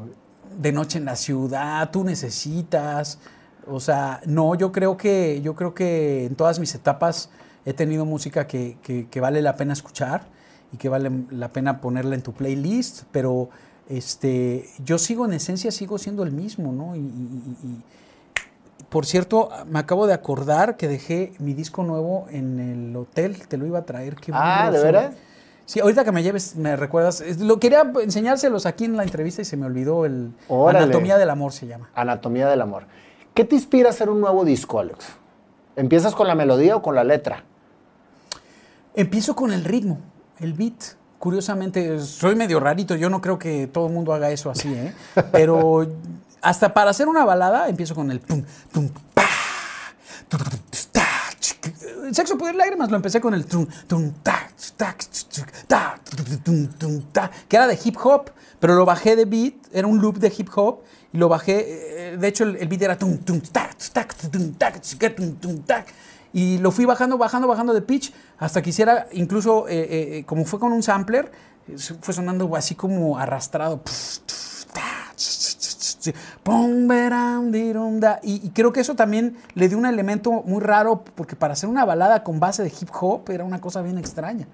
de 0.56 0.72
noche 0.72 0.98
en 0.98 1.04
la 1.04 1.14
ciudad, 1.16 1.90
tú 1.90 2.02
necesitas. 2.04 3.18
O 3.66 3.80
sea, 3.80 4.20
no, 4.26 4.54
yo 4.54 4.72
creo 4.72 4.96
que, 4.96 5.40
yo 5.42 5.54
creo 5.54 5.74
que 5.74 6.26
en 6.26 6.34
todas 6.34 6.58
mis 6.58 6.74
etapas 6.74 7.30
he 7.64 7.72
tenido 7.72 8.04
música 8.04 8.46
que, 8.46 8.78
que- 8.82 9.08
que 9.08 9.20
vale 9.20 9.42
la 9.42 9.56
pena 9.56 9.72
escuchar 9.72 10.22
y 10.72 10.76
que 10.76 10.88
vale 10.88 11.10
la 11.30 11.48
pena 11.48 11.80
ponerla 11.80 12.14
en 12.14 12.22
tu 12.22 12.32
playlist, 12.32 13.04
pero 13.12 13.48
este, 13.88 14.68
yo 14.84 14.98
sigo 14.98 15.24
en 15.24 15.32
esencia, 15.32 15.70
sigo 15.70 15.98
siendo 15.98 16.22
el 16.22 16.32
mismo, 16.32 16.72
¿no? 16.72 16.94
Y, 16.94 16.98
y- 17.00 17.02
y- 17.02 17.66
y- 17.68 17.82
por 18.88 19.04
cierto, 19.06 19.50
me 19.66 19.78
acabo 19.78 20.06
de 20.06 20.14
acordar 20.14 20.76
que 20.76 20.88
dejé 20.88 21.32
mi 21.38 21.52
disco 21.52 21.82
nuevo 21.84 22.26
en 22.30 22.58
el 22.58 22.96
hotel, 22.96 23.46
te 23.46 23.56
lo 23.58 23.66
iba 23.66 23.80
a 23.80 23.84
traer. 23.84 24.16
qué 24.16 24.32
Ah, 24.34 24.70
¿de 24.70 24.82
veras? 24.82 25.14
Sí, 25.66 25.80
ahorita 25.80 26.02
que 26.04 26.12
me 26.12 26.22
lleves, 26.22 26.56
me 26.56 26.74
recuerdas. 26.76 27.22
Lo 27.38 27.60
quería 27.60 27.82
enseñárselos 28.02 28.64
aquí 28.64 28.86
en 28.86 28.96
la 28.96 29.02
entrevista 29.02 29.42
y 29.42 29.44
se 29.44 29.58
me 29.58 29.66
olvidó 29.66 30.06
el 30.06 30.32
Órale. 30.48 30.84
Anatomía 30.84 31.18
del 31.18 31.28
Amor 31.28 31.52
se 31.52 31.66
llama. 31.66 31.90
Anatomía 31.94 32.48
del 32.48 32.62
amor. 32.62 32.84
¿Qué 33.34 33.44
te 33.44 33.54
inspira 33.56 33.88
a 33.88 33.90
hacer 33.90 34.08
un 34.08 34.20
nuevo 34.22 34.46
disco, 34.46 34.80
Alex? 34.80 35.04
¿Empiezas 35.76 36.14
con 36.14 36.26
la 36.26 36.34
melodía 36.34 36.74
o 36.74 36.80
con 36.80 36.94
la 36.94 37.04
letra? 37.04 37.44
Empiezo 38.94 39.36
con 39.36 39.52
el 39.52 39.64
ritmo, 39.64 39.98
el 40.40 40.52
beat. 40.52 40.96
Curiosamente, 41.18 41.98
soy 42.00 42.36
medio 42.36 42.60
rarito, 42.60 42.94
yo 42.94 43.10
no 43.10 43.20
creo 43.20 43.38
que 43.38 43.66
todo 43.66 43.88
el 43.88 43.92
mundo 43.92 44.12
haga 44.14 44.30
eso 44.30 44.50
así, 44.50 44.72
¿eh? 44.72 44.94
Pero 45.32 45.84
hasta 46.40 46.72
para 46.72 46.90
hacer 46.90 47.08
una 47.08 47.24
balada 47.24 47.68
empiezo 47.68 47.94
con 47.94 48.10
el 48.12 48.20
pum, 48.20 48.44
pum, 48.72 48.88
pa, 49.14 49.24
tu, 50.28 50.38
tu, 50.38 50.44
tu, 50.44 50.78
ta, 50.92 51.06
chic. 51.40 51.74
Sexo, 52.12 52.38
Poder 52.38 52.54
y 52.54 52.58
Lágrimas 52.58 52.90
lo 52.90 52.96
empecé 52.96 53.20
con 53.20 53.34
el 53.34 53.46
tum, 53.46 53.66
tum, 53.86 54.12
ta, 54.22 54.48
ta, 54.76 54.96
ta, 55.66 55.98
tum, 56.44 56.66
tum, 56.68 57.02
ta, 57.12 57.30
que 57.48 57.56
era 57.56 57.66
de 57.66 57.78
hip 57.82 57.96
hop, 58.02 58.30
pero 58.60 58.76
lo 58.76 58.84
bajé 58.84 59.16
de 59.16 59.24
beat, 59.24 59.54
era 59.72 59.86
un 59.86 60.00
loop 60.00 60.18
de 60.18 60.32
hip 60.36 60.48
hop, 60.54 60.82
y 61.12 61.18
lo 61.18 61.28
bajé, 61.28 62.12
eh, 62.12 62.16
de 62.16 62.28
hecho 62.28 62.44
el, 62.44 62.68
beat 62.68 62.82
era 62.82 62.96
tum, 62.96 63.18
tum, 63.18 63.40
ta, 63.40 63.70
ta, 63.92 64.06
tum, 64.30 64.52
ta, 64.54 64.72
tum, 64.72 65.34
tum, 65.34 65.62
ta, 65.62 65.84
y 66.32 66.58
lo 66.58 66.70
fui 66.70 66.84
bajando, 66.84 67.18
bajando, 67.18 67.48
bajando 67.48 67.72
de 67.74 67.82
pitch, 67.82 68.12
hasta 68.38 68.62
que 68.62 68.70
hiciera, 68.70 69.06
incluso, 69.12 69.66
eh, 69.68 70.18
eh, 70.18 70.24
como 70.26 70.44
fue 70.44 70.58
con 70.60 70.72
un 70.72 70.82
sampler, 70.82 71.30
eh, 71.68 71.76
fue 72.00 72.12
sonando 72.14 72.54
así 72.56 72.74
como 72.74 73.18
arrastrado. 73.18 73.80
Y, 78.22 78.46
y 78.46 78.50
creo 78.50 78.72
que 78.72 78.80
eso 78.80 78.94
también 78.94 79.36
le 79.54 79.68
dio 79.68 79.78
un 79.78 79.86
elemento 79.86 80.30
muy 80.44 80.60
raro, 80.62 81.02
porque 81.14 81.36
para 81.36 81.52
hacer 81.52 81.68
una 81.68 81.84
balada 81.84 82.22
con 82.24 82.40
base 82.40 82.62
de 82.62 82.68
hip 82.68 82.88
hop 83.00 83.30
era 83.30 83.44
una 83.44 83.60
cosa 83.60 83.82
bien 83.82 83.98
extraña. 83.98 84.46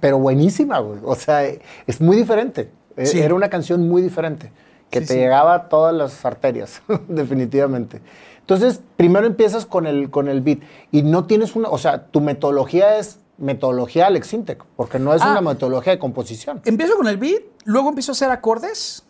Pero 0.00 0.18
buenísima, 0.18 0.78
güey. 0.78 1.00
O 1.04 1.14
sea, 1.14 1.44
es 1.44 2.00
muy 2.00 2.16
diferente. 2.16 2.70
E- 2.96 3.06
Sí. 3.06 3.18
Era 3.20 3.34
una 3.34 3.50
canción 3.50 3.86
muy 3.88 4.00
diferente, 4.00 4.50
que 4.90 5.00
Sí, 5.00 5.06
te 5.08 5.12
sí. 5.14 5.18
llegaba 5.20 5.54
a 5.54 5.68
todas 5.68 5.94
las 5.94 6.24
arterias, 6.24 6.80
definitivamente. 7.08 8.00
Entonces, 8.46 8.80
primero 8.96 9.26
empiezas 9.26 9.66
con 9.66 9.88
el, 9.88 10.08
con 10.08 10.28
el 10.28 10.40
beat 10.40 10.60
y 10.92 11.02
no 11.02 11.24
tienes 11.26 11.56
una, 11.56 11.68
o 11.68 11.78
sea, 11.78 12.06
tu 12.06 12.20
metodología 12.20 12.96
es 12.98 13.18
metodología 13.38 14.06
Alex 14.06 14.32
Intec, 14.34 14.64
porque 14.76 15.00
no 15.00 15.12
es 15.14 15.20
Ah. 15.20 15.32
una 15.32 15.40
metodología 15.40 15.92
de 15.94 15.98
composición. 15.98 16.62
Empiezo 16.64 16.96
con 16.96 17.08
el 17.08 17.16
beat, 17.16 17.42
luego 17.64 17.88
empiezo 17.88 18.12
a 18.12 18.14
hacer 18.14 18.30
acordes. 18.30 19.02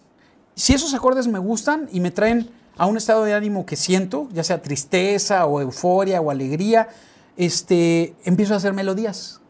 Si 0.55 0.73
esos 0.73 0.95
acordes 0.95 1.29
me 1.29 1.39
gustan 1.39 1.87
y 1.93 2.01
me 2.01 2.11
traen 2.11 2.49
a 2.79 2.87
un 2.87 2.97
estado 2.97 3.25
de 3.25 3.35
ánimo 3.35 3.67
que 3.67 3.77
siento, 3.77 4.27
ya 4.33 4.43
sea 4.43 4.63
tristeza 4.63 5.45
o 5.45 5.61
euforia 5.61 6.23
o 6.23 6.31
alegría, 6.31 6.89
este, 7.37 8.15
empiezo 8.25 8.55
a 8.55 8.57
hacer 8.57 8.73
melodías. 8.73 9.41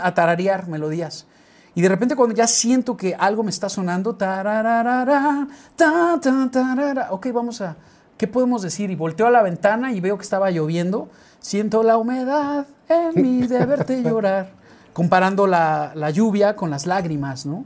A 0.00 0.14
tararear 0.14 0.66
melodías. 0.68 1.26
Y 1.74 1.80
de 1.80 1.88
repente 1.88 2.16
cuando 2.16 2.34
ya 2.34 2.46
siento 2.46 2.96
que 2.96 3.14
algo 3.14 3.42
me 3.42 3.50
está 3.50 3.68
sonando, 3.68 4.14
tarararara, 4.14 5.48
ta, 5.74 6.18
ta, 6.20 6.48
tarara, 6.50 7.08
ok, 7.12 7.28
vamos 7.32 7.60
a, 7.62 7.76
¿qué 8.18 8.26
podemos 8.26 8.62
decir? 8.62 8.90
Y 8.90 8.94
volteo 8.94 9.26
a 9.26 9.30
la 9.30 9.42
ventana 9.42 9.92
y 9.92 10.00
veo 10.00 10.18
que 10.18 10.22
estaba 10.22 10.50
lloviendo, 10.50 11.08
siento 11.40 11.82
la 11.82 11.96
humedad 11.96 12.66
en 12.88 13.22
mí 13.22 13.46
de 13.46 13.64
verte 13.64 14.02
llorar, 14.04 14.50
comparando 14.92 15.46
la, 15.46 15.92
la 15.94 16.10
lluvia 16.10 16.56
con 16.56 16.68
las 16.70 16.86
lágrimas, 16.86 17.46
¿no? 17.46 17.64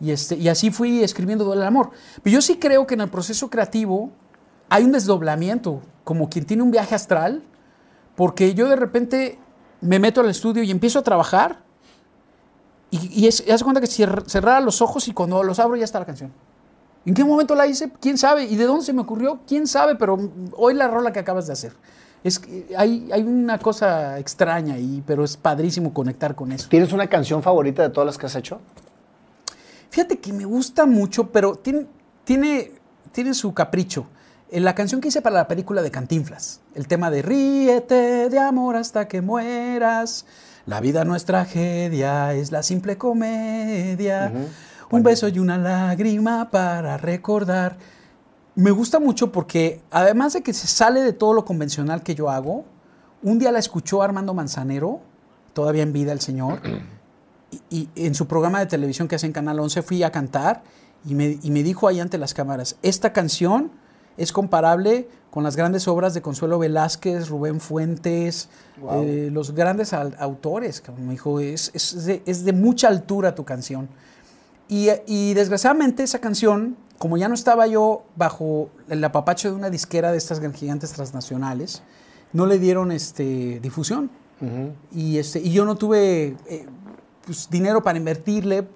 Y, 0.00 0.12
este, 0.12 0.36
y 0.36 0.48
así 0.48 0.70
fui 0.70 1.02
escribiendo 1.02 1.52
el 1.52 1.62
Amor. 1.62 1.90
Pero 2.22 2.34
yo 2.34 2.40
sí 2.40 2.56
creo 2.56 2.86
que 2.86 2.94
en 2.94 3.02
el 3.02 3.10
proceso 3.10 3.50
creativo 3.50 4.10
hay 4.68 4.84
un 4.84 4.92
desdoblamiento, 4.92 5.82
como 6.04 6.30
quien 6.30 6.46
tiene 6.46 6.62
un 6.62 6.70
viaje 6.70 6.94
astral, 6.94 7.42
porque 8.14 8.54
yo 8.54 8.68
de 8.68 8.76
repente 8.76 9.38
me 9.80 9.98
meto 9.98 10.20
al 10.20 10.30
estudio 10.30 10.62
y 10.62 10.70
empiezo 10.70 11.00
a 11.00 11.02
trabajar 11.02 11.58
y, 12.90 13.22
y 13.22 13.26
es, 13.26 13.44
y 13.46 13.50
haz 13.50 13.60
de 13.60 13.64
cuenta 13.64 13.80
que 13.80 13.86
cerrara 13.86 14.60
los 14.60 14.82
ojos 14.82 15.06
y 15.08 15.12
cuando 15.12 15.42
los 15.42 15.58
abro 15.58 15.76
ya 15.76 15.84
está 15.84 15.98
la 15.98 16.06
canción. 16.06 16.32
¿En 17.06 17.14
qué 17.14 17.24
momento 17.24 17.54
la 17.54 17.66
hice? 17.66 17.90
¿Quién 18.00 18.18
sabe? 18.18 18.44
¿Y 18.44 18.56
de 18.56 18.64
dónde 18.64 18.84
se 18.84 18.92
me 18.92 19.00
ocurrió? 19.00 19.40
¿Quién 19.46 19.66
sabe? 19.66 19.96
Pero 19.96 20.18
hoy 20.56 20.74
la 20.74 20.88
rola 20.88 21.12
que 21.12 21.18
acabas 21.18 21.46
de 21.46 21.54
hacer. 21.54 21.72
Es 22.22 22.38
que 22.38 22.66
hay, 22.76 23.08
hay 23.10 23.22
una 23.22 23.58
cosa 23.58 24.18
extraña 24.18 24.74
ahí, 24.74 25.02
pero 25.06 25.24
es 25.24 25.36
padrísimo 25.38 25.94
conectar 25.94 26.34
con 26.34 26.52
eso. 26.52 26.68
¿Tienes 26.68 26.92
una 26.92 27.06
canción 27.06 27.42
favorita 27.42 27.82
de 27.82 27.88
todas 27.88 28.06
las 28.06 28.18
que 28.18 28.26
has 28.26 28.36
hecho? 28.36 28.60
Fíjate 29.88 30.18
que 30.18 30.32
me 30.32 30.44
gusta 30.44 30.84
mucho, 30.84 31.30
pero 31.30 31.54
tiene, 31.54 31.86
tiene, 32.24 32.72
tiene 33.12 33.32
su 33.32 33.54
capricho. 33.54 34.06
En 34.50 34.64
la 34.64 34.74
canción 34.74 35.00
que 35.00 35.08
hice 35.08 35.22
para 35.22 35.36
la 35.36 35.48
película 35.48 35.80
de 35.80 35.90
Cantinflas, 35.90 36.60
el 36.74 36.86
tema 36.86 37.10
de 37.10 37.22
Ríete 37.22 38.28
de 38.28 38.38
amor 38.38 38.76
hasta 38.76 39.08
que 39.08 39.22
mueras. 39.22 40.26
La 40.66 40.80
vida 40.80 41.04
no 41.04 41.16
es 41.16 41.24
tragedia, 41.24 42.34
es 42.34 42.52
la 42.52 42.62
simple 42.62 42.96
comedia. 42.98 44.32
Un 44.90 45.02
beso 45.02 45.28
y 45.28 45.38
una 45.38 45.56
lágrima 45.56 46.50
para 46.50 46.96
recordar. 46.96 47.78
Me 48.54 48.70
gusta 48.70 48.98
mucho 48.98 49.32
porque 49.32 49.80
además 49.90 50.32
de 50.32 50.42
que 50.42 50.52
se 50.52 50.66
sale 50.66 51.00
de 51.00 51.12
todo 51.12 51.32
lo 51.32 51.44
convencional 51.44 52.02
que 52.02 52.14
yo 52.14 52.30
hago, 52.30 52.64
un 53.22 53.38
día 53.38 53.52
la 53.52 53.58
escuchó 53.58 54.02
Armando 54.02 54.34
Manzanero, 54.34 55.00
todavía 55.52 55.82
en 55.82 55.92
vida 55.92 56.12
el 56.12 56.20
señor, 56.20 56.60
y, 57.70 57.88
y 57.94 58.06
en 58.06 58.14
su 58.14 58.26
programa 58.26 58.58
de 58.58 58.66
televisión 58.66 59.08
que 59.08 59.14
hace 59.14 59.26
en 59.26 59.32
Canal 59.32 59.60
11 59.60 59.82
fui 59.82 60.02
a 60.02 60.10
cantar 60.10 60.62
y 61.04 61.14
me, 61.14 61.38
y 61.42 61.50
me 61.50 61.62
dijo 61.62 61.88
ahí 61.88 62.00
ante 62.00 62.18
las 62.18 62.34
cámaras, 62.34 62.76
esta 62.82 63.12
canción 63.12 63.70
es 64.22 64.32
comparable 64.32 65.08
con 65.30 65.44
las 65.44 65.56
grandes 65.56 65.86
obras 65.88 66.12
de 66.14 66.22
Consuelo 66.22 66.58
Velázquez, 66.58 67.28
Rubén 67.28 67.60
Fuentes, 67.60 68.48
Wow. 68.80 69.02
eh, 69.04 69.28
los 69.32 69.52
grandes 69.54 69.92
autores. 69.92 70.80
cabrón". 70.80 71.06
Me 71.06 71.12
dijo, 71.12 71.40
es, 71.40 71.70
es 71.74 72.04
de, 72.04 72.22
es 72.26 72.44
de 72.44 72.52
mucha 72.52 72.88
altura 72.88 73.34
tu 73.34 73.44
canción. 73.44 73.88
Y, 74.68 74.88
y 75.06 75.34
desgraciadamente 75.34 76.02
esa 76.02 76.18
canción, 76.20 76.76
como 76.98 77.16
ya 77.16 77.28
no 77.28 77.34
estaba 77.34 77.66
yo 77.66 78.04
bajo 78.16 78.70
el 78.88 79.02
apapacho 79.04 79.50
de 79.50 79.54
una 79.56 79.70
disquera 79.70 80.12
de 80.12 80.18
estas 80.18 80.40
gigantes 80.54 80.92
transnacionales, 80.92 81.82
no 82.32 82.46
le 82.46 82.58
dieron 82.58 82.92
este, 82.92 83.58
difusión. 83.60 84.10
y, 84.92 85.18
este, 85.18 85.38
y 85.40 85.50
yo 85.52 85.64
no 85.64 85.76
tuve 85.76 86.36
eh, 86.48 86.66
pues, 87.26 87.48
dinero 87.50 87.82
para 87.82 87.98
invertirle 87.98 88.66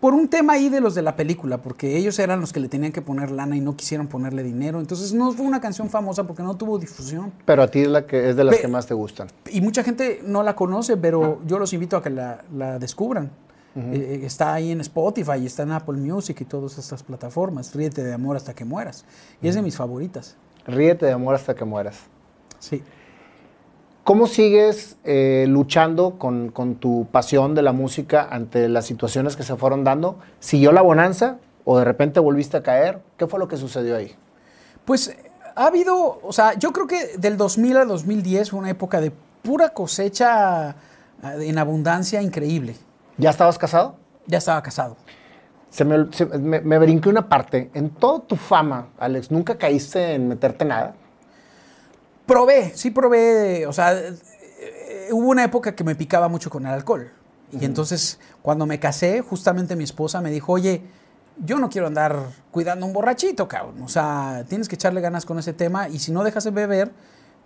por 0.00 0.14
un 0.14 0.28
tema 0.28 0.54
ahí 0.54 0.68
de 0.68 0.80
los 0.80 0.94
de 0.94 1.02
la 1.02 1.16
película, 1.16 1.58
porque 1.58 1.96
ellos 1.96 2.18
eran 2.18 2.40
los 2.40 2.52
que 2.52 2.60
le 2.60 2.68
tenían 2.68 2.92
que 2.92 3.02
poner 3.02 3.30
lana 3.30 3.56
y 3.56 3.60
no 3.60 3.76
quisieron 3.76 4.06
ponerle 4.06 4.42
dinero. 4.42 4.80
Entonces 4.80 5.12
no 5.12 5.32
fue 5.32 5.44
una 5.44 5.60
canción 5.60 5.90
famosa 5.90 6.24
porque 6.24 6.42
no 6.42 6.56
tuvo 6.56 6.78
difusión. 6.78 7.32
Pero 7.44 7.62
a 7.62 7.68
ti 7.68 7.80
es, 7.80 7.88
la 7.88 8.06
que, 8.06 8.30
es 8.30 8.36
de 8.36 8.44
las 8.44 8.58
que 8.58 8.68
más 8.68 8.86
te 8.86 8.94
gustan. 8.94 9.28
Y 9.50 9.60
mucha 9.60 9.82
gente 9.82 10.20
no 10.24 10.42
la 10.42 10.54
conoce, 10.54 10.96
pero 10.96 11.40
yo 11.46 11.58
los 11.58 11.72
invito 11.72 11.96
a 11.96 12.02
que 12.02 12.10
la, 12.10 12.44
la 12.54 12.78
descubran. 12.78 13.30
Eh, 13.76 14.22
está 14.24 14.54
ahí 14.54 14.72
en 14.72 14.80
Spotify, 14.80 15.46
está 15.46 15.62
en 15.62 15.70
Apple 15.70 15.98
Music 15.98 16.40
y 16.40 16.44
todas 16.44 16.78
estas 16.78 17.02
plataformas. 17.02 17.74
Ríete 17.74 18.02
de 18.02 18.12
amor 18.12 18.36
hasta 18.36 18.54
que 18.54 18.64
mueras. 18.64 19.04
Y 19.40 19.48
es 19.48 19.54
de 19.54 19.62
mis 19.62 19.76
favoritas. 19.76 20.36
Ríete 20.66 21.06
de 21.06 21.12
amor 21.12 21.34
hasta 21.36 21.54
que 21.54 21.64
mueras. 21.64 22.00
Sí. 22.58 22.82
¿Cómo 24.08 24.26
sigues 24.26 24.96
eh, 25.04 25.44
luchando 25.50 26.18
con, 26.18 26.48
con 26.50 26.76
tu 26.76 27.06
pasión 27.12 27.54
de 27.54 27.60
la 27.60 27.72
música 27.72 28.26
ante 28.30 28.66
las 28.70 28.86
situaciones 28.86 29.36
que 29.36 29.42
se 29.42 29.54
fueron 29.54 29.84
dando? 29.84 30.18
¿Siguió 30.40 30.72
la 30.72 30.80
bonanza 30.80 31.36
o 31.66 31.78
de 31.78 31.84
repente 31.84 32.18
volviste 32.18 32.56
a 32.56 32.62
caer? 32.62 33.02
¿Qué 33.18 33.26
fue 33.26 33.38
lo 33.38 33.48
que 33.48 33.58
sucedió 33.58 33.96
ahí? 33.96 34.16
Pues 34.86 35.14
ha 35.54 35.66
habido, 35.66 36.20
o 36.22 36.32
sea, 36.32 36.54
yo 36.54 36.72
creo 36.72 36.86
que 36.86 37.18
del 37.18 37.36
2000 37.36 37.76
al 37.76 37.88
2010 37.88 38.48
fue 38.48 38.58
una 38.60 38.70
época 38.70 39.02
de 39.02 39.12
pura 39.42 39.68
cosecha 39.74 40.70
eh, 40.70 41.40
en 41.42 41.58
abundancia 41.58 42.22
increíble. 42.22 42.76
¿Ya 43.18 43.28
estabas 43.28 43.58
casado? 43.58 43.96
Ya 44.26 44.38
estaba 44.38 44.62
casado. 44.62 44.96
Se 45.68 45.84
me, 45.84 46.10
se- 46.14 46.24
me, 46.24 46.62
me 46.62 46.78
brinqué 46.78 47.10
una 47.10 47.28
parte. 47.28 47.70
En 47.74 47.90
toda 47.90 48.20
tu 48.20 48.36
fama, 48.36 48.86
Alex, 48.98 49.30
¿nunca 49.30 49.58
caíste 49.58 50.14
en 50.14 50.28
meterte 50.28 50.64
nada? 50.64 50.94
Probé, 52.28 52.72
sí 52.74 52.90
probé, 52.90 53.66
o 53.66 53.72
sea, 53.72 53.98
eh, 53.98 54.14
eh, 54.60 55.08
hubo 55.12 55.30
una 55.30 55.44
época 55.44 55.74
que 55.74 55.82
me 55.82 55.94
picaba 55.94 56.28
mucho 56.28 56.50
con 56.50 56.66
el 56.66 56.72
alcohol. 56.72 57.10
Y 57.50 57.64
entonces, 57.64 58.20
cuando 58.42 58.66
me 58.66 58.78
casé, 58.78 59.22
justamente 59.22 59.74
mi 59.74 59.84
esposa 59.84 60.20
me 60.20 60.30
dijo, 60.30 60.52
oye, 60.52 60.82
yo 61.42 61.58
no 61.58 61.70
quiero 61.70 61.86
andar 61.86 62.26
cuidando 62.50 62.84
a 62.84 62.88
un 62.88 62.92
borrachito, 62.92 63.48
cabrón. 63.48 63.82
O 63.82 63.88
sea, 63.88 64.44
tienes 64.46 64.68
que 64.68 64.74
echarle 64.74 65.00
ganas 65.00 65.24
con 65.24 65.38
ese 65.38 65.54
tema 65.54 65.88
y 65.88 65.98
si 65.98 66.12
no 66.12 66.22
dejas 66.22 66.44
de 66.44 66.50
beber, 66.50 66.92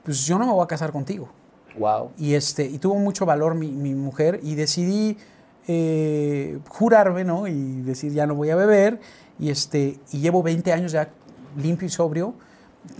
pues 0.02 0.26
yo 0.26 0.36
no 0.40 0.46
me 0.46 0.52
voy 0.52 0.64
a 0.64 0.66
casar 0.66 0.90
contigo. 0.90 1.28
Wow. 1.78 2.10
Y, 2.18 2.34
este, 2.34 2.64
y 2.64 2.78
tuvo 2.78 2.96
mucho 2.96 3.24
valor 3.24 3.54
mi, 3.54 3.70
mi 3.70 3.94
mujer 3.94 4.40
y 4.42 4.56
decidí 4.56 5.16
eh, 5.68 6.58
jurarme, 6.68 7.22
¿no? 7.22 7.46
Y 7.46 7.82
decir, 7.82 8.12
ya 8.12 8.26
no 8.26 8.34
voy 8.34 8.50
a 8.50 8.56
beber. 8.56 8.98
Y, 9.38 9.50
este, 9.50 10.00
y 10.10 10.18
llevo 10.18 10.42
20 10.42 10.72
años 10.72 10.90
ya 10.90 11.08
limpio 11.56 11.86
y 11.86 11.90
sobrio. 11.90 12.34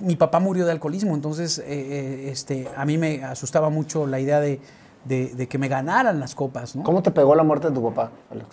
Mi 0.00 0.16
papá 0.16 0.38
murió 0.40 0.64
de 0.64 0.72
alcoholismo, 0.72 1.14
entonces 1.14 1.59
eh, 1.59 1.64
eh, 1.66 2.28
este, 2.30 2.68
a 2.76 2.84
mí 2.84 2.98
me 2.98 3.24
asustaba 3.24 3.68
mucho 3.68 4.06
la 4.06 4.20
idea 4.20 4.40
de, 4.40 4.60
de- 5.04 5.34
de 5.34 5.48
que 5.48 5.59
me 5.59 5.68
ganaran 5.68 6.20
las 6.20 6.34
copas, 6.34 6.76
¿no? 6.76 6.82
¿Cómo 6.84 7.02
te 7.02 7.10
pegó 7.10 7.34
la 7.34 7.42
muerte 7.42 7.68
de 7.68 7.74
tu 7.74 7.82
papá, 7.82 8.10
Alex? 8.30 8.46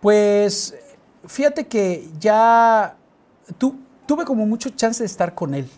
Pues 0.00 0.74
fíjate 1.26 1.66
que 1.66 2.08
ya 2.18 2.96
tu- 3.58 3.76
tuve 4.06 4.24
como 4.24 4.46
mucho 4.46 4.70
chance 4.70 5.02
de 5.02 5.06
estar 5.06 5.34
con 5.34 5.54
él. 5.54 5.68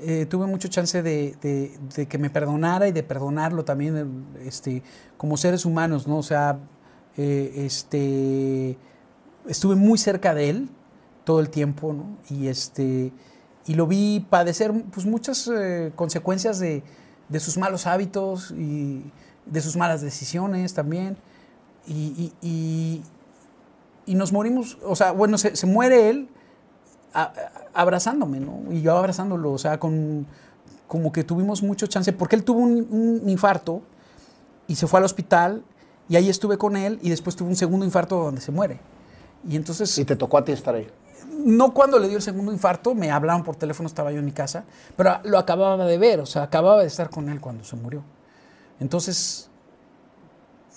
Eh, 0.00 0.26
tuve 0.26 0.46
mucho 0.46 0.68
chance 0.68 1.02
de, 1.02 1.34
de- 1.40 1.76
de 1.96 2.06
que 2.06 2.18
me 2.18 2.30
perdonara 2.30 2.86
y 2.88 2.92
de 2.92 3.02
perdonarlo 3.02 3.64
también 3.64 4.26
este, 4.44 4.82
como 5.16 5.36
seres 5.36 5.64
humanos, 5.64 6.06
¿no? 6.06 6.18
O 6.18 6.22
sea, 6.22 6.58
eh, 7.16 7.52
este, 7.64 8.76
estuve 9.48 9.74
muy 9.74 9.98
cerca 9.98 10.34
de 10.34 10.50
él 10.50 10.68
todo 11.24 11.40
el 11.40 11.48
tiempo, 11.50 11.92
¿no? 11.92 12.04
Y, 12.30 12.46
este, 12.48 13.12
y 13.68 13.74
lo 13.74 13.86
vi 13.86 14.26
padecer 14.28 14.72
pues, 14.92 15.06
muchas 15.06 15.48
eh, 15.54 15.92
consecuencias 15.94 16.58
de, 16.58 16.82
de 17.28 17.38
sus 17.40 17.56
malos 17.56 17.86
hábitos 17.86 18.50
y 18.50 19.04
de 19.46 19.60
sus 19.60 19.76
malas 19.76 20.00
decisiones 20.00 20.74
también. 20.74 21.16
Y, 21.86 22.32
y- 22.42 23.02
y- 24.06 24.14
nos 24.16 24.32
morimos, 24.32 24.78
o 24.84 24.96
sea, 24.96 25.12
bueno, 25.12 25.38
se, 25.38 25.54
se 25.54 25.66
muere 25.66 26.08
él 26.10 26.28
abrazándome, 27.74 28.40
¿no? 28.40 28.62
Y 28.72 28.80
yo 28.82 28.96
abrazándolo, 28.96 29.52
o 29.52 29.58
sea, 29.58 29.78
con, 29.78 30.26
como 30.86 31.12
que 31.12 31.24
tuvimos 31.24 31.62
mucho 31.62 31.86
chance, 31.86 32.12
porque 32.12 32.36
él 32.36 32.44
tuvo 32.44 32.60
un, 32.60 32.86
un 32.90 33.28
infarto 33.28 33.82
y 34.66 34.76
se 34.76 34.86
fue 34.86 34.98
al 35.00 35.04
hospital 35.04 35.62
y 36.08 36.16
ahí 36.16 36.28
estuve 36.28 36.58
con 36.58 36.76
él 36.76 36.98
y 37.02 37.10
después 37.10 37.36
tuvo 37.36 37.48
un 37.48 37.56
segundo 37.56 37.84
infarto 37.84 38.16
donde 38.24 38.40
se 38.40 38.50
muere. 38.52 38.80
Y 39.48 39.56
entonces, 39.56 39.96
Y 39.98 40.04
te 40.04 40.16
tocó 40.16 40.38
a 40.38 40.44
ti 40.44 40.52
estar 40.52 40.74
ahí. 40.74 40.88
No 41.38 41.72
cuando 41.72 41.98
le 41.98 42.08
dio 42.08 42.16
el 42.16 42.22
segundo 42.22 42.52
infarto, 42.52 42.94
me 42.94 43.10
hablaron 43.10 43.44
por 43.44 43.56
teléfono, 43.56 43.86
estaba 43.86 44.12
yo 44.12 44.18
en 44.18 44.24
mi 44.24 44.32
casa, 44.32 44.64
pero 44.96 45.20
lo 45.24 45.38
acababa 45.38 45.84
de 45.84 45.98
ver, 45.98 46.20
o 46.20 46.26
sea, 46.26 46.42
acababa 46.42 46.80
de 46.80 46.88
estar 46.88 47.10
con 47.10 47.28
él 47.28 47.40
cuando 47.40 47.64
se 47.64 47.76
murió. 47.76 48.02
Entonces, 48.80 49.48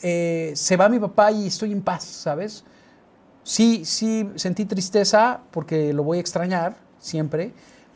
eh, 0.03 0.53
se 0.55 0.77
va 0.77 0.89
mi 0.89 0.99
papá 0.99 1.31
y 1.31 1.47
estoy 1.47 1.71
en 1.71 1.81
paz, 1.81 2.03
¿sabes? 2.03 2.63
Sí, 3.43 3.83
sí, 3.85 4.29
sentí 4.35 4.65
tristeza 4.65 5.41
porque 5.51 5.93
lo 5.93 6.03
voy 6.03 6.19
a 6.19 6.21
extrañar 6.21 6.75
siempre, 6.99 7.53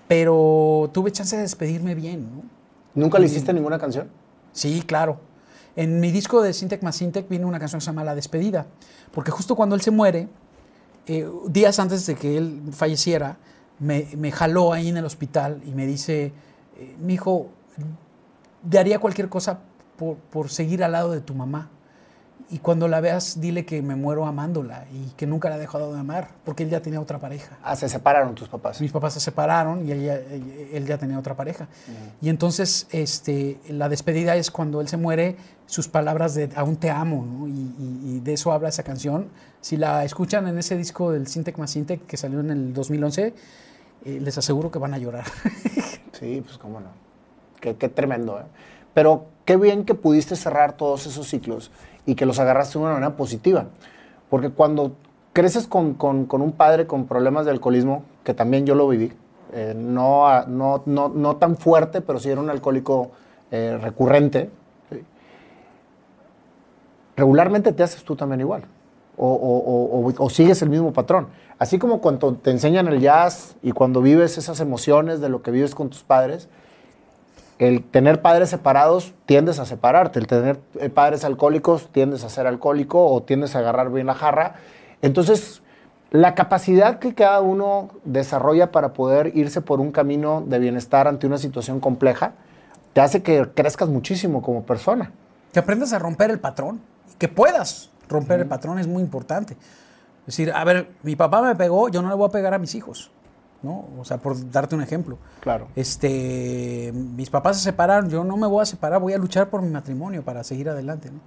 pero 0.07 0.89
tuve 0.93 1.11
chance 1.11 1.35
de 1.35 1.43
despedirme 1.43 1.95
bien, 1.95 2.29
¿no? 2.35 2.43
¿Nunca 2.95 3.19
le 3.19 3.25
hiciste 3.25 3.53
ninguna 3.53 3.77
canción? 3.77 4.09
Sí, 4.53 4.83
claro. 4.85 5.19
En 5.75 5.99
mi 5.99 6.11
disco 6.11 6.41
de 6.41 6.53
Sintec 6.53 6.81
más 6.81 6.95
Sintec 6.95 7.27
viene 7.27 7.45
una 7.45 7.59
canción 7.59 7.79
que 7.79 7.83
se 7.83 7.91
llama 7.91 8.03
La 8.03 8.15
Despedida, 8.15 8.65
porque 9.11 9.31
justo 9.31 9.55
cuando 9.55 9.75
él 9.75 9.81
se 9.81 9.91
muere, 9.91 10.29
eh, 11.07 11.29
días 11.47 11.79
antes 11.79 12.05
de 12.05 12.15
que 12.15 12.37
él 12.37 12.61
falleciera, 12.71 13.37
me, 13.79 14.31
jaló 14.31 14.73
ahí 14.73 14.89
en 14.89 14.97
el 14.97 15.05
hospital 15.05 15.61
y 15.65 15.71
me 15.71 15.85
dice, 15.85 16.33
eh, 16.77 16.95
mi 16.99 17.15
hijo, 17.15 17.49
daría 18.63 18.99
cualquier 18.99 19.29
cosa 19.29 19.59
por, 19.97 20.17
por 20.17 20.49
seguir 20.49 20.83
al 20.83 20.93
lado 20.93 21.11
de 21.11 21.21
tu 21.21 21.35
mamá. 21.35 21.69
Y 22.51 22.59
cuando 22.59 22.87
la 22.87 23.01
veas, 23.01 23.41
dile 23.41 23.65
que 23.65 23.81
me 23.81 23.95
muero 23.95 24.25
amándola 24.27 24.85
y 24.93 25.09
que 25.17 25.25
nunca 25.25 25.49
la 25.49 25.55
he 25.55 25.59
dejado 25.59 25.91
de 25.93 25.99
amar, 25.99 26.29
porque 26.43 26.61
él 26.63 26.69
ya 26.69 26.79
tenía 26.79 27.01
otra 27.01 27.17
pareja. 27.17 27.57
Ah, 27.63 27.75
se 27.75 27.89
separaron 27.89 28.35
tus 28.35 28.47
papás. 28.47 28.79
Mis 28.81 28.91
papás 28.91 29.13
se 29.15 29.19
separaron 29.19 29.87
y 29.87 29.91
él 29.91 30.03
ya, 30.03 30.15
él 30.15 30.85
ya 30.85 30.97
tenía 30.99 31.17
otra 31.17 31.35
pareja. 31.35 31.67
Y 32.21 32.29
entonces 32.29 32.87
este, 32.91 33.59
la 33.69 33.89
despedida 33.89 34.35
es 34.35 34.51
cuando 34.51 34.79
él 34.79 34.87
se 34.87 34.97
muere, 34.97 35.37
sus 35.65 35.87
palabras 35.87 36.35
de 36.35 36.49
aún 36.55 36.75
te 36.75 36.91
amo, 36.91 37.25
¿no? 37.25 37.47
y, 37.47 37.51
y- 37.51 38.01
y 38.17 38.19
de 38.19 38.33
eso 38.33 38.51
habla 38.51 38.69
esa 38.69 38.83
canción. 38.83 39.29
Si 39.61 39.77
la 39.77 40.03
escuchan 40.05 40.47
en 40.47 40.59
ese 40.59 40.77
disco 40.77 41.11
del 41.11 41.25
Sintec 41.25 41.57
más 41.57 41.71
Sintec 41.71 42.05
que 42.05 42.15
salió 42.17 42.39
en 42.41 42.51
el 42.51 42.73
2011, 42.75 43.33
eh, 44.05 44.19
les 44.21 44.37
aseguro 44.37 44.69
que 44.69 44.77
van 44.77 44.93
a 44.93 44.99
llorar. 44.99 45.25
Sí, 46.13 46.41
pues 46.45 46.57
cómo 46.57 46.79
no. 46.79 46.87
Qué, 47.59 47.75
qué 47.75 47.89
tremendo, 47.89 48.39
¿eh? 48.39 48.43
Pero 48.93 49.25
qué 49.43 49.57
bien 49.57 49.83
que 49.83 49.95
pudiste 49.95 50.37
cerrar 50.37 50.77
todos 50.77 51.05
esos 51.07 51.27
ciclos 51.27 51.71
y 52.05 52.15
que 52.15 52.25
los 52.25 52.39
agarraste 52.39 52.77
de 52.77 52.83
una 52.85 52.93
manera 52.93 53.15
positiva. 53.15 53.65
Porque 54.29 54.49
cuando 54.49 54.93
creces 55.33 55.67
con, 55.67 55.93
con- 55.95 56.25
con 56.25 56.41
un 56.41 56.51
padre 56.51 56.87
con 56.87 57.05
problemas 57.07 57.45
de 57.45 57.51
alcoholismo, 57.51 58.03
que 58.23 58.33
también 58.33 58.65
yo 58.65 58.75
lo 58.75 58.87
viví, 58.87 59.11
eh, 59.53 59.73
no, 59.75 60.27
a- 60.27 60.45
no, 60.47 60.83
no, 60.85 61.09
no 61.09 61.35
tan 61.37 61.57
fuerte, 61.57 62.01
pero 62.01 62.19
sí 62.19 62.29
era 62.29 62.41
un 62.41 62.49
alcohólico 62.49 63.11
eh, 63.51 63.77
recurrente, 63.81 64.49
¿sí? 64.91 65.03
regularmente 67.15 67.71
te 67.71 67.83
haces 67.83 68.03
tú 68.03 68.15
también 68.15 68.41
igual. 68.41 68.63
O- 69.17 69.27
o- 69.31 70.07
o- 70.09 70.25
o 70.25 70.29
sigues 70.29 70.61
el 70.61 70.69
mismo 70.69 70.91
patrón. 70.91 71.27
Así 71.57 71.79
como 71.79 72.01
cuando 72.01 72.33
te 72.33 72.51
enseñan 72.51 72.87
el 72.87 72.99
jazz 72.99 73.55
y 73.63 73.71
cuando 73.71 74.01
vives 74.01 74.37
esas 74.37 74.59
emociones 74.59 75.21
de 75.21 75.29
lo 75.29 75.41
que 75.41 75.51
vives 75.51 75.73
con 75.73 75.89
tus 75.89 76.03
padres, 76.03 76.49
el 77.59 77.83
tener 77.83 78.21
padres 78.21 78.49
separados 78.49 79.13
tiendes 79.25 79.59
a 79.59 79.65
separarte. 79.65 80.19
El 80.19 80.27
tener 80.27 80.59
eh, 80.79 80.89
padres 80.89 81.23
alcohólicos 81.23 81.89
tiendes 81.91 82.23
a 82.23 82.29
ser 82.29 82.47
alcohólico 82.47 83.05
o 83.05 83.23
tiendes 83.23 83.55
a 83.55 83.59
agarrar 83.59 83.91
bien 83.91 84.07
la 84.07 84.13
jarra. 84.13 84.55
Entonces, 85.01 85.61
la 86.11 86.35
capacidad 86.35 86.99
que 86.99 87.13
cada 87.13 87.41
uno 87.41 87.89
desarrolla 88.03 88.71
para 88.71 88.93
poder 88.93 89.35
irse 89.35 89.61
por 89.61 89.79
un 89.79 89.91
camino 89.91 90.43
de 90.45 90.59
bienestar 90.59 91.07
ante 91.07 91.27
una 91.27 91.37
situación 91.37 91.79
compleja 91.79 92.33
te 92.93 93.01
hace 93.01 93.21
que 93.21 93.45
crezcas 93.53 93.89
muchísimo 93.89 94.41
como 94.41 94.63
persona. 94.63 95.11
que 95.51 95.59
aprendas 95.59 95.93
a 95.93 95.99
romper 95.99 96.31
el 96.31 96.39
patrón, 96.39 96.81
que 97.17 97.29
puedas 97.29 97.89
romper 98.09 98.41
el 98.41 98.45
patrón 98.45 98.77
es 98.77 98.87
muy 98.87 99.01
importante. 99.01 99.53
Es 99.53 100.25
decir, 100.37 100.51
a 100.53 100.63
ver, 100.65 100.89
mi 101.03 101.15
papá 101.15 101.41
me 101.41 101.55
pegó, 101.55 101.87
yo 101.87 102.01
no 102.01 102.09
le 102.09 102.15
voy 102.15 102.27
a 102.27 102.31
pegar 102.31 102.53
a 102.53 102.57
mis 102.57 102.75
hijos, 102.75 103.11
¿no? 103.65 103.85
O 103.99 104.05
sea, 104.05 104.17
por 104.17 104.49
darte 104.51 104.75
un 104.75 104.81
ejemplo. 104.81 105.17
Claro. 105.41 105.67
Este, 105.75 106.91
mis 106.93 107.29
papás 107.29 107.57
se 107.57 107.63
separaron, 107.63 108.09
yo 108.09 108.23
no 108.23 108.37
me 108.37 108.47
voy 108.47 108.61
a 108.61 108.65
separar, 108.65 109.01
voy 109.01 109.11
a 109.13 109.17
luchar 109.17 109.49
por 109.49 109.61
mi 109.61 109.69
matrimonio 109.69 110.23
para 110.23 110.43
seguir 110.43 110.69
adelante, 110.69 111.09
¿no? 111.11 111.19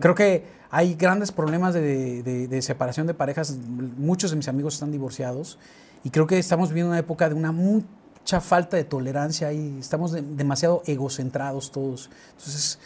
Creo 0.00 0.14
que 0.16 0.44
hay 0.72 0.94
grandes 0.96 1.30
problemas 1.30 1.72
de, 1.72 2.22
de- 2.24 2.48
de 2.48 2.62
separación 2.62 3.06
de 3.06 3.14
parejas, 3.14 3.56
muchos 3.96 4.30
de 4.32 4.36
mis 4.36 4.48
amigos 4.48 4.74
están 4.74 4.90
divorciados 4.90 5.56
y 6.02 6.10
creo 6.10 6.26
que 6.26 6.36
estamos 6.38 6.70
viviendo 6.70 6.90
una 6.90 6.98
época 6.98 7.28
de 7.28 7.36
una 7.36 7.52
mucha 7.52 8.40
falta 8.40 8.76
de 8.76 8.82
tolerancia 8.82 9.52
y 9.52 9.78
estamos 9.78 10.10
de- 10.12 10.22
demasiado 10.22 10.82
egocentrados 10.86 11.70
todos. 11.70 12.10
Entonces, 12.36 12.80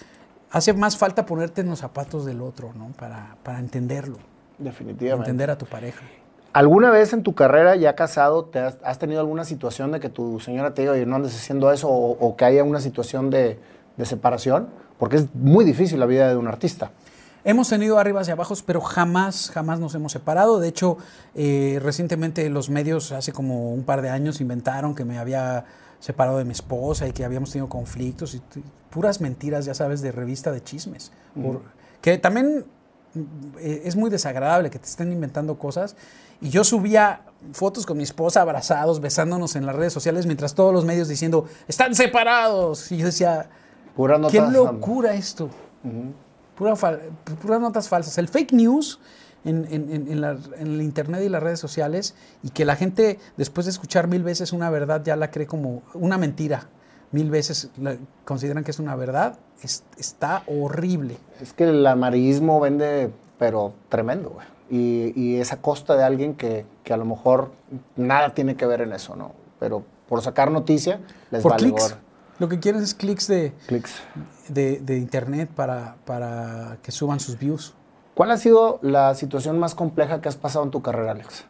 hace 0.51 0.74
más 0.74 0.99
falta 0.99 1.24
ponerte 1.24 1.62
en 1.62 1.70
los 1.70 1.79
zapatos 1.79 2.27
del 2.27 2.43
otro, 2.43 2.74
¿no? 2.74 2.89
Para, 2.89 3.37
para 3.43 3.59
entenderlo, 3.59 4.19
Definitivamente. 4.59 5.31
entender 5.31 5.51
a 5.51 5.57
tu 5.57 5.65
pareja. 5.65 6.03
¿Alguna 6.53 6.91
vez 6.91 7.12
en 7.15 7.23
tu 7.23 7.35
carrera 7.35 7.77
ya 7.77 7.95
casado 7.95 8.45
te 8.45 8.59
has, 8.59 8.77
has 8.85 8.99
tenido 8.99 9.20
alguna 9.20 9.45
situación 9.45 9.91
de 9.93 10.01
que 10.01 10.09
tu 10.11 10.39
señora 10.41 10.74
te 10.74 10.83
diga, 10.83 10.93
oye, 10.93 11.07
no 11.07 11.16
andes 11.16 11.35
haciendo 11.35 11.73
eso 11.73 11.89
o, 11.89 12.11
o 12.19 12.37
que 12.37 12.45
haya 12.45 12.62
una 12.62 12.81
situación 12.81 13.31
de, 13.31 13.59
de 13.97 14.05
separación? 14.07 14.69
Porque 14.99 15.16
es 15.16 15.35
muy 15.35 15.65
difícil 15.65 15.99
la 15.99 16.07
vida 16.07 16.29
de 16.29 16.37
un 16.37 16.47
artista. 16.49 16.91
Hemos 17.45 17.69
tenido 17.70 17.99
arribas 17.99 18.29
y 18.29 18.31
abajos, 18.31 18.62
pero 18.62 18.81
jamás, 18.81 19.51
jamás 19.51 19.81
nos 19.81 19.95
hemos 19.95 20.12
separado. 20.12 20.61
De 20.61 20.69
hecho, 20.69 20.99
eh, 21.35 21.81
recientemente 21.83 22.49
los 22.51 22.70
medios, 22.70 23.11
hace 23.12 23.33
como 23.33 23.73
un 23.73 23.83
par 23.85 24.01
de 24.03 24.11
años, 24.11 24.41
inventaron 24.41 24.95
que 24.95 25.05
me 25.05 25.19
había 25.19 25.65
separado 25.99 26.39
de 26.39 26.45
mi 26.45 26.53
esposa 26.53 27.09
y 27.09 27.12
que 27.12 27.24
habíamos 27.24 27.51
tenido 27.51 27.69
conflictos 27.69 28.35
y 28.35 28.43
puras 28.91 29.20
mentiras, 29.20 29.65
ya 29.65 29.74
sabes, 29.74 30.03
de 30.03 30.12
revista 30.12 30.53
de 30.53 30.62
chismes. 30.62 31.12
Por- 31.35 31.62
que 32.01 32.19
también 32.19 32.66
mm, 33.15 33.20
eh, 33.59 33.83
es 33.87 33.97
muy 33.97 34.11
desagradable 34.11 34.69
que 34.70 34.79
te 34.79 34.87
estén 34.87 35.11
inventando 35.11 35.59
cosas. 35.59 35.97
Y 36.43 36.51
yo 36.51 36.64
subía 36.64 37.23
fotos 37.52 37.86
con 37.86 37.97
mi 37.97 38.02
esposa 38.02 38.43
abrazados, 38.43 39.01
besándonos 39.01 39.56
en 39.56 39.64
las 39.64 39.74
redes 39.74 39.93
sociales, 39.93 40.27
mientras 40.27 40.55
todos 40.55 40.73
los 40.74 40.85
medios 40.85 41.09
diciendo, 41.09 41.47
están 41.69 41.94
separados. 41.94 42.93
Y 42.93 42.98
yo 42.98 43.06
decía, 43.06 43.48
Puras 43.97 44.20
qué 44.31 44.40
locura 44.40 45.14
esto. 45.14 45.48
Pura 46.56 46.74
puras 47.40 47.60
notas 47.60 47.89
falsas. 47.89 48.19
El 48.19 48.28
fake 48.28 48.52
news 48.52 49.01
en, 49.44 49.66
en- 49.70 49.90
en- 49.90 50.09
en 50.12 50.20
la- 50.20 50.36
en 50.59 50.66
el 50.74 50.82
internet 50.82 51.23
y 51.24 51.28
las 51.28 51.43
redes 51.43 51.59
sociales 51.59 52.14
y 52.43 52.51
que 52.51 52.64
la 52.64 52.77
gente 52.77 53.19
después 53.36 53.64
de 53.66 53.70
escuchar 53.73 54.06
mil 54.06 54.23
veces 54.23 54.52
una 54.52 54.70
verdad 54.70 55.02
ya 55.05 55.16
la 55.16 55.31
cree 55.31 55.47
como 55.47 55.82
una 55.94 56.19
mentira. 56.19 56.69
Mil 57.10 57.31
veces 57.31 57.70
la 57.77 57.97
consideran 58.24 58.64
que 58.64 58.70
es 58.70 58.78
una 58.78 58.97
verdad. 58.97 59.39
es- 59.62 59.85
está 59.97 60.43
horrible. 60.48 61.16
Es 61.40 61.52
que 61.52 61.64
el 61.64 61.86
amarillismo 61.86 62.59
vende, 62.59 63.10
pero 63.39 63.73
tremendo, 63.89 64.31
güey. 64.31 64.47
Y, 64.73 65.12
y 65.15 65.36
es 65.36 65.53
a 65.53 65.61
costa 65.61 65.97
de 65.97 66.03
alguien 66.03 66.35
que, 66.35 66.65
que 66.82 66.94
a 66.94 66.97
lo 66.97 67.05
mejor 67.05 67.53
nada 67.94 68.32
tiene 68.32 68.57
que 68.57 68.65
ver 68.65 68.81
en 68.81 68.94
eso, 68.94 69.15
¿no? 69.16 69.32
Pero 69.61 69.85
por 70.09 70.23
sacar 70.23 70.51
noticia, 70.51 70.99
les 71.31 71.43
Por 71.43 71.53
vale 71.53 71.65
clics. 71.65 71.97
Lo 72.39 72.49
que 72.49 72.59
quieren 72.59 72.82
es 72.82 72.94
clics 72.94 73.27
de, 73.28 73.53
Clics. 73.66 73.93
de, 74.49 74.81
de 74.81 74.97
internet 74.97 75.51
para, 75.55 75.97
para 76.07 76.78
que 76.82 76.90
suban 76.90 77.20
sus 77.20 77.39
views. 77.39 77.74
¿Cuál 78.15 78.31
ha 78.31 78.39
sido 78.39 78.78
la 78.81 79.15
situación 79.15 79.59
más 79.59 79.74
compleja 79.74 80.23
que 80.23 80.28
has 80.31 80.36
pasado 80.36 80.65
en 80.65 80.70
tu 80.70 80.81
carrera, 80.81 81.12
Alex? 81.12 81.44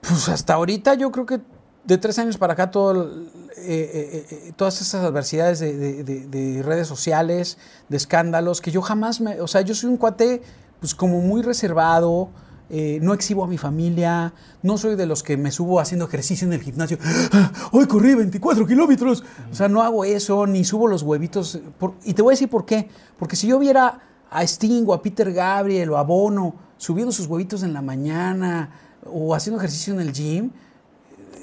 Pues 0.00 0.28
hasta 0.28 0.54
ahorita 0.54 0.94
yo 0.94 1.10
creo 1.10 1.26
que 1.26 1.40
de 1.84 1.98
tres 1.98 2.18
años 2.18 2.38
para 2.38 2.52
acá 2.54 2.70
todo, 2.70 3.04
eh, 3.04 3.20
eh, 3.58 4.26
eh, 4.30 4.52
todas 4.56 4.80
esas 4.80 5.04
adversidades 5.04 5.58
de, 5.58 5.76
de- 5.76 6.04
de- 6.04 6.26
de 6.26 6.62
redes 6.62 6.86
sociales, 6.86 7.58
de 7.88 7.96
escándalos, 7.96 8.60
que 8.60 8.70
yo 8.70 8.80
jamás 8.82 9.20
me... 9.20 9.40
O 9.40 9.48
sea, 9.48 9.60
yo 9.62 9.74
soy 9.74 9.90
un 9.90 9.96
cuate 9.96 10.42
pues 10.80 10.94
como 10.94 11.20
muy 11.20 11.42
reservado, 11.42 12.30
eh, 12.70 12.98
no 13.02 13.14
exhibo 13.14 13.44
a 13.44 13.46
mi 13.48 13.58
familia, 13.58 14.32
no 14.62 14.78
soy 14.78 14.94
de 14.96 15.04
los 15.06 15.22
que 15.22 15.36
me 15.36 15.50
subo 15.50 15.80
haciendo 15.80 16.06
ejercicio 16.06 16.46
en 16.46 16.52
el 16.52 16.62
gimnasio. 16.62 16.98
"Ah, 17.32 17.52
Hoy 17.72 17.86
corrí 17.86 18.14
24 18.14 18.66
kilómetros. 18.66 19.24
O 19.50 19.54
sea, 19.54 19.68
no 19.68 19.82
hago 19.82 20.04
eso, 20.04 20.46
ni 20.46 20.64
subo 20.64 20.86
los 20.88 21.02
huevitos. 21.02 21.60
por- 21.78 21.94
y 22.04 22.14
te 22.14 22.22
voy 22.22 22.32
a 22.32 22.34
decir 22.34 22.48
por 22.48 22.64
qué. 22.64 22.88
Porque 23.18 23.36
si 23.36 23.46
yo 23.48 23.58
viera 23.58 24.00
a 24.30 24.42
Sting 24.44 24.84
o 24.86 24.94
a 24.94 25.02
Peter 25.02 25.32
Gabriel 25.32 25.90
o 25.90 25.96
a 25.98 26.02
Bono 26.04 26.54
subiendo 26.76 27.10
sus 27.12 27.26
huevitos 27.26 27.62
en 27.64 27.72
la 27.72 27.82
mañana 27.82 28.70
o 29.04 29.34
haciendo 29.34 29.58
ejercicio 29.58 29.92
en 29.94 30.00
el 30.00 30.12
gym, 30.12 30.50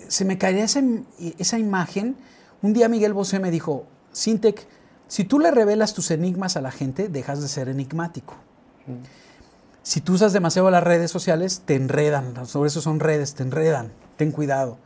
se 0.08 0.24
me 0.24 0.38
caería 0.38 0.64
esa, 0.64 0.82
esa 1.38 1.60
imagen. 1.60 2.16
Un 2.62 2.72
día 2.74 2.88
Miguel 2.88 3.14
Bosé 3.14 3.40
me 3.40 3.52
dijo, 3.52 3.86
Sintec, 4.14 4.66
si 5.10 5.26
tú 5.26 5.40
le 5.40 5.52
revelas 5.52 5.94
tus 5.94 6.10
enigmas 6.12 6.56
a 6.56 6.62
la 6.62 6.72
gente, 6.72 7.10
dejas 7.10 7.42
de 7.42 7.50
ser 7.50 7.68
enigmático. 7.68 8.36
Si 9.88 10.02
tú 10.02 10.16
usas 10.16 10.34
demasiado 10.34 10.70
las 10.70 10.84
redes 10.84 11.10
sociales, 11.10 11.62
te 11.64 11.76
enredan. 11.76 12.46
Sobre 12.46 12.68
eso 12.68 12.82
son 12.82 13.00
redes, 13.00 13.36
te 13.36 13.44
enredan. 13.44 13.94
Ten 14.18 14.34
cuidado. 14.34 14.80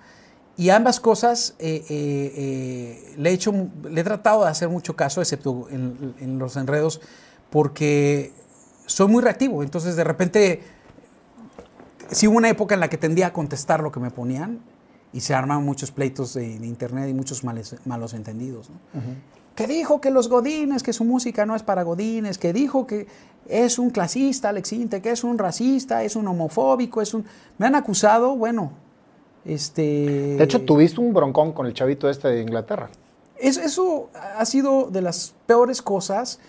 Y 0.57 0.69
ambas 0.69 0.99
cosas 0.99 1.55
eh, 1.57 1.83
eh, 1.89 2.33
eh, 2.35 3.15
le, 3.17 3.31
he 3.31 3.33
hecho, 3.33 3.51
le 3.89 3.99
he 3.99 4.03
tratado 4.03 4.43
de 4.43 4.51
hacer 4.51 4.69
mucho 4.69 4.95
caso, 4.95 5.19
excepto 5.19 5.67
en, 5.71 6.13
en 6.19 6.37
los 6.37 6.55
enredos, 6.55 7.01
porque 7.49 8.31
soy 8.85 9.07
muy 9.07 9.23
reactivo. 9.23 9.63
Entonces, 9.63 9.95
de 9.95 10.03
repente, 10.03 10.61
sí 12.11 12.27
hubo 12.27 12.37
una 12.37 12.49
época 12.49 12.75
en 12.75 12.79
la 12.79 12.87
que 12.87 12.99
tendía 12.99 13.25
a 13.25 13.33
contestar 13.33 13.81
lo 13.81 13.91
que 13.91 13.99
me 13.99 14.11
ponían 14.11 14.59
y 15.13 15.21
se 15.21 15.33
arman 15.33 15.65
muchos 15.65 15.89
pleitos 15.89 16.35
de, 16.35 16.59
de 16.59 16.67
internet 16.67 17.09
y 17.09 17.15
muchos 17.15 17.43
males- 17.43 17.75
malos 17.85 18.13
entendidos. 18.13 18.69
¿no? 18.69 18.75
Que 19.55 19.67
dijo 19.67 19.99
que 20.01 20.11
los 20.11 20.29
godines, 20.29 20.81
que 20.83 20.93
su 20.93 21.03
música 21.03 21.45
no 21.45 21.55
es 21.55 21.63
para 21.63 21.83
godines, 21.83 22.37
que 22.37 22.53
dijo 22.53 22.87
que 22.87 23.07
es 23.47 23.79
un 23.79 23.89
clasista, 23.89 24.49
Alex 24.49 24.71
Inte, 24.73 25.01
que 25.01 25.11
es 25.11 25.23
un 25.23 25.37
racista, 25.37 26.03
es 26.03 26.15
un 26.15 26.27
homofóbico, 26.27 27.01
es 27.01 27.13
un... 27.13 27.25
Me 27.57 27.65
han 27.67 27.75
acusado, 27.75 28.35
bueno, 28.35 28.71
este... 29.45 30.35
De 30.37 30.43
hecho, 30.43 30.61
tuviste 30.61 31.01
un 31.01 31.13
broncón 31.13 31.51
con 31.53 31.65
el 31.65 31.73
chavito 31.73 32.09
este 32.09 32.29
de 32.29 32.41
Inglaterra. 32.41 32.89
Es- 33.37 33.57
eso 33.57 34.09
ha 34.37 34.45
sido 34.45 34.89
de 34.89 35.01
las 35.01 35.33
peores 35.47 35.81
cosas 35.81 36.39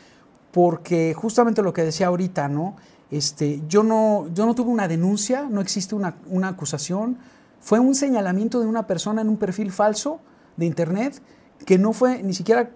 porque 0.53 1.15
justamente 1.15 1.63
lo 1.63 1.73
que 1.73 1.83
decía 1.83 2.09
ahorita, 2.09 2.49
¿no? 2.49 2.77
Este, 3.11 3.63
yo 3.69 3.83
no, 3.83 4.29
yo 4.35 4.47
no 4.47 4.55
tuve 4.55 4.71
una 4.71 4.89
denuncia, 4.89 5.47
no 5.51 5.61
existe 5.61 5.95
una, 5.95 6.17
una 6.29 6.49
acusación, 6.49 7.19
fue 7.61 7.79
un 7.79 7.95
señalamiento 7.95 8.61
de 8.61 8.67
una 8.67 8.87
persona 8.87 9.23
en 9.23 9.29
un 9.29 9.37
perfil 9.39 9.73
falso 9.73 10.21
de 10.57 10.67
internet 10.67 11.21
que 11.65 11.79
no 11.79 11.93
fue 11.93 12.23
ni 12.23 12.35
siquiera 12.35 12.71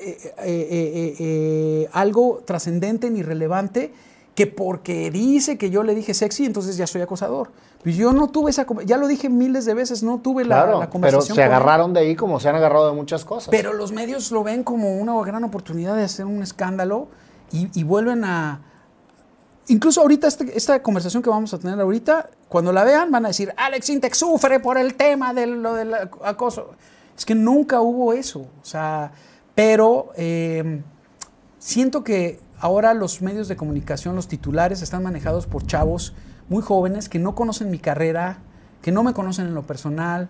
eh, 0.00 0.34
eh, 0.44 1.16
eh, 1.18 1.88
algo 1.92 2.42
trascendente 2.44 3.10
ni 3.10 3.22
relevante 3.22 3.92
que 4.34 4.46
porque 4.46 5.10
dice 5.10 5.58
que 5.58 5.68
yo 5.70 5.82
le 5.82 5.94
dije 5.96 6.14
sexy, 6.14 6.44
entonces 6.44 6.76
ya 6.76 6.86
soy 6.86 7.00
acosador. 7.00 7.50
Pues 7.82 7.96
yo 7.96 8.12
no 8.12 8.28
tuve 8.28 8.50
esa, 8.50 8.66
ya 8.84 8.96
lo 8.96 9.08
dije 9.08 9.28
miles 9.28 9.64
de 9.64 9.74
veces, 9.74 10.02
no 10.04 10.18
tuve 10.20 10.44
la, 10.44 10.56
Claro, 10.56 10.72
la 10.74 10.78
pero 10.80 10.90
conversación. 10.90 11.34
se 11.34 11.42
agarraron 11.42 11.92
de 11.92 12.00
ahí 12.00 12.14
como 12.16 12.38
se 12.38 12.48
han 12.48 12.54
agarrado 12.54 12.88
de 12.88 12.94
muchas 12.94 13.24
cosas. 13.24 13.48
Pero 13.50 13.72
los 13.72 13.90
medios 13.92 14.30
lo 14.30 14.44
ven 14.44 14.62
como 14.62 14.96
una 14.96 15.14
gran 15.24 15.42
oportunidad 15.42 15.96
de 15.96 16.04
hacer 16.04 16.24
un 16.26 16.42
escándalo 16.42 17.08
y, 17.50 17.68
y 17.78 17.82
vuelven 17.82 18.24
a... 18.24 18.62
Incluso 19.68 20.00
ahorita, 20.00 20.26
este- 20.28 20.56
esta 20.56 20.82
conversación 20.82 21.22
que 21.22 21.28
vamos 21.30 21.52
a 21.52 21.58
tener 21.58 21.78
ahorita, 21.80 22.30
cuando 22.48 22.72
la 22.72 22.84
vean 22.84 23.10
van 23.10 23.24
a 23.26 23.28
decir, 23.28 23.52
Alex 23.56 23.90
Intec 23.90 24.14
sufre 24.14 24.60
por 24.60 24.78
el 24.78 24.94
tema 24.94 25.34
de 25.34 25.46
lo 25.46 25.74
del 25.74 25.92
acoso. 26.24 26.70
Es 27.16 27.26
que 27.26 27.34
nunca 27.34 27.80
hubo 27.80 28.12
eso. 28.14 28.40
O 28.40 28.64
sea, 28.64 29.12
pero 29.58 30.12
eh, 30.16 30.82
siento 31.58 32.04
que 32.04 32.38
ahora 32.60 32.94
los 32.94 33.22
medios 33.22 33.48
de 33.48 33.56
comunicación, 33.56 34.14
los 34.14 34.28
titulares, 34.28 34.82
están 34.82 35.02
manejados 35.02 35.48
por 35.48 35.66
chavos 35.66 36.14
muy 36.48 36.62
jóvenes 36.62 37.08
que 37.08 37.18
no 37.18 37.34
conocen 37.34 37.68
mi 37.68 37.80
carrera, 37.80 38.38
que 38.82 38.92
no 38.92 39.02
me 39.02 39.14
conocen 39.14 39.48
en 39.48 39.54
lo 39.54 39.66
personal, 39.66 40.28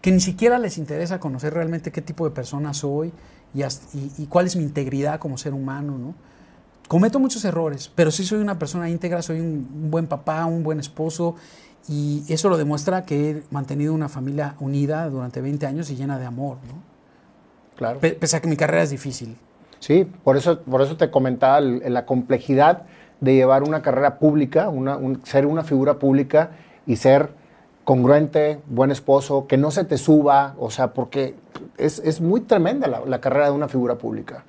que 0.00 0.12
ni 0.12 0.20
siquiera 0.20 0.60
les 0.60 0.78
interesa 0.78 1.18
conocer 1.18 1.54
realmente 1.54 1.90
qué 1.90 2.02
tipo 2.02 2.24
de 2.24 2.30
persona 2.30 2.72
soy 2.72 3.12
y, 3.52 4.26
cuál 4.26 4.46
es 4.46 4.54
mi 4.54 4.62
integridad 4.62 5.18
como 5.18 5.38
ser 5.38 5.54
humano, 5.54 5.98
¿no? 5.98 6.14
Cometo 6.86 7.18
muchos 7.18 7.44
errores, 7.44 7.90
pero 7.92 8.12
sí 8.12 8.24
soy 8.24 8.38
una 8.38 8.60
persona 8.60 8.88
íntegra, 8.88 9.22
soy 9.22 9.40
un, 9.40 9.90
buen 9.90 10.06
papá, 10.06 10.46
un 10.46 10.62
buen 10.62 10.78
esposo, 10.78 11.34
y 11.88 12.22
eso 12.28 12.48
lo 12.48 12.56
demuestra 12.56 13.04
que 13.04 13.30
he 13.30 13.42
mantenido 13.50 13.92
una 13.92 14.08
familia 14.08 14.54
unida 14.60 15.10
durante 15.10 15.40
20 15.40 15.66
años 15.66 15.90
y 15.90 15.96
llena 15.96 16.16
de 16.16 16.26
amor. 16.26 16.58
Claro. 17.78 18.00
Pe- 18.00 18.12
Pese 18.12 18.36
a 18.36 18.40
que 18.40 18.48
mi 18.48 18.56
carrera 18.56 18.82
es 18.82 18.90
difícil. 18.90 19.36
Sí, 19.80 20.06
por 20.24 20.36
eso, 20.36 20.60
por 20.60 20.82
eso 20.82 20.96
te 20.98 21.10
comentaba 21.10 21.60
la 21.62 22.04
complejidad 22.04 22.82
de 23.20 23.34
llevar 23.34 23.62
una 23.62 23.80
carrera 23.80 24.18
pública, 24.18 24.68
una- 24.68 24.96
un- 24.96 25.24
ser 25.24 25.46
una 25.46 25.62
figura 25.64 25.94
pública 25.94 26.50
y 26.86 26.96
ser 26.96 27.30
congruente, 27.84 28.60
buen 28.66 28.90
esposo, 28.90 29.46
que 29.46 29.56
no 29.56 29.70
se 29.70 29.84
te 29.84 29.96
suba, 29.96 30.54
o 30.58 30.70
sea, 30.70 30.92
porque 30.92 31.34
es, 31.78 32.00
es 32.00 32.20
muy 32.20 32.40
tremenda 32.42 32.86
la, 32.86 33.00
la 33.06 33.20
carrera 33.20 33.46
de 33.46 33.52
una 33.52 33.68
figura 33.68 33.94
pública. 33.96 34.44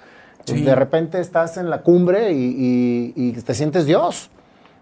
Sí. 0.45 0.64
De 0.64 0.76
repente 0.76 1.19
estás 1.22 1.57
en 1.57 1.69
la 1.69 1.81
cumbre 1.84 2.31
y, 2.34 3.14
y- 3.15 3.30
y 3.30 3.31
te 3.34 3.53
sientes 3.53 3.85
Dios. 3.85 4.30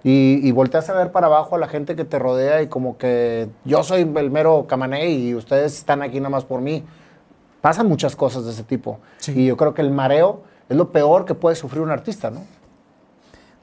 Y, 0.04 0.40
y 0.48 0.52
volteas 0.52 0.90
a 0.90 0.94
ver 0.94 1.12
para 1.12 1.28
abajo 1.28 1.56
a 1.56 1.60
la 1.60 1.68
gente 1.68 1.96
que 1.96 2.06
te 2.06 2.18
rodea 2.18 2.62
y 2.62 2.68
como 2.68 2.98
que 2.98 3.50
yo 3.66 3.84
soy 3.84 4.02
el 4.16 4.32
mero 4.32 4.66
camané 4.68 5.10
y 5.10 5.36
ustedes 5.36 5.76
están 5.78 6.02
aquí 6.02 6.18
nada 6.20 6.30
más 6.30 6.46
por 6.46 6.62
mí. 6.62 6.84
Pasan 7.68 7.90
muchas 7.90 8.16
cosas 8.16 8.46
de 8.46 8.52
ese 8.52 8.64
tipo. 8.64 9.02
Sí. 9.18 9.34
Y 9.36 9.46
yo 9.48 9.58
creo 9.58 9.74
que 9.74 9.82
el 9.82 9.92
mareo 9.92 10.42
es 10.70 10.78
lo 10.78 10.94
peor 10.94 11.26
que 11.26 11.36
puede 11.36 11.58
sufrir 11.58 11.82
un 11.82 11.92
artista, 11.92 12.32
¿no? 12.32 12.46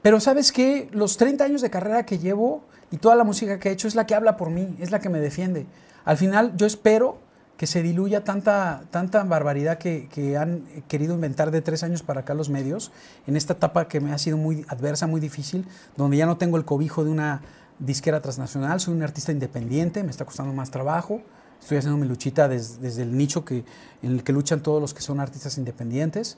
Pero 0.03 0.19
sabes 0.19 0.51
qué, 0.51 0.89
los 0.91 1.17
30 1.17 1.43
años 1.43 1.63
de 1.63 1.71
carrera 1.71 2.05
que 2.05 2.19
llevo 2.19 2.61
y 2.91 2.97
toda 2.97 3.15
la 3.15 3.23
música 3.23 3.57
que 3.57 3.69
he 3.69 3.71
hecho 3.71 3.87
es 3.87 3.95
la 3.95 4.05
que 4.05 4.13
habla 4.13 4.37
por 4.37 4.51
mí, 4.51 4.75
es 4.79 4.91
la 4.91 4.99
que 4.99 5.09
me 5.09 5.19
defiende. 5.19 5.65
Al 6.03 6.17
final 6.17 6.53
yo 6.55 6.67
espero 6.67 7.17
que 7.57 7.65
se 7.65 7.81
diluya 7.81 8.23
tanta, 8.23 8.83
tanta 8.91 9.23
barbaridad 9.23 9.79
que, 9.79 10.07
que 10.07 10.37
han 10.37 10.61
querido 10.87 11.15
inventar 11.15 11.49
de 11.49 11.63
tres 11.63 11.81
años 11.81 12.03
para 12.03 12.19
acá 12.19 12.35
los 12.35 12.49
medios, 12.49 12.91
en 13.25 13.35
esta 13.35 13.53
etapa 13.53 13.87
que 13.87 14.01
me 14.01 14.13
ha 14.13 14.19
sido 14.19 14.37
muy 14.37 14.67
adversa, 14.67 15.07
muy 15.07 15.19
difícil, 15.19 15.65
donde 15.97 16.17
ya 16.17 16.27
no 16.27 16.37
tengo 16.37 16.57
el 16.57 16.65
cobijo 16.65 17.03
de 17.03 17.09
una 17.09 17.41
disquera 17.79 18.21
transnacional, 18.21 18.79
soy 18.79 18.93
un 18.93 19.01
artista 19.01 19.31
independiente, 19.31 20.03
me 20.03 20.11
está 20.11 20.25
costando 20.25 20.53
más 20.53 20.69
trabajo, 20.69 21.23
estoy 21.59 21.77
haciendo 21.77 21.97
mi 21.97 22.07
luchita 22.07 22.47
des- 22.47 22.79
desde 22.81 23.03
el 23.03 23.17
nicho 23.17 23.43
que, 23.45 23.63
en 24.03 24.11
el 24.11 24.23
que 24.23 24.33
luchan 24.33 24.61
todos 24.61 24.81
los 24.81 24.93
que 24.93 25.01
son 25.01 25.19
artistas 25.19 25.57
independientes, 25.57 26.37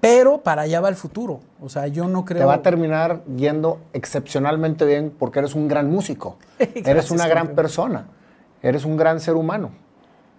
pero 0.00 0.42
para 0.42 0.62
allá 0.62 0.80
va 0.80 0.88
el 0.90 0.96
futuro. 0.96 1.40
O 1.62 1.68
sea, 1.68 1.86
yo 1.86 2.06
no 2.08 2.24
creo... 2.24 2.40
Te 2.40 2.44
va 2.44 2.54
a 2.54 2.62
terminar 2.62 3.24
yendo 3.36 3.80
excepcionalmente 3.94 4.84
bien 4.84 5.14
porque 5.18 5.38
eres 5.38 5.54
un 5.54 5.66
gran 5.68 5.90
músico. 5.90 6.36
eres 6.58 7.10
una 7.10 7.26
gran 7.26 7.54
persona. 7.54 8.06
Eres 8.62 8.84
un 8.84 8.96
gran 8.96 9.20
ser 9.20 9.34
humano. 9.34 9.70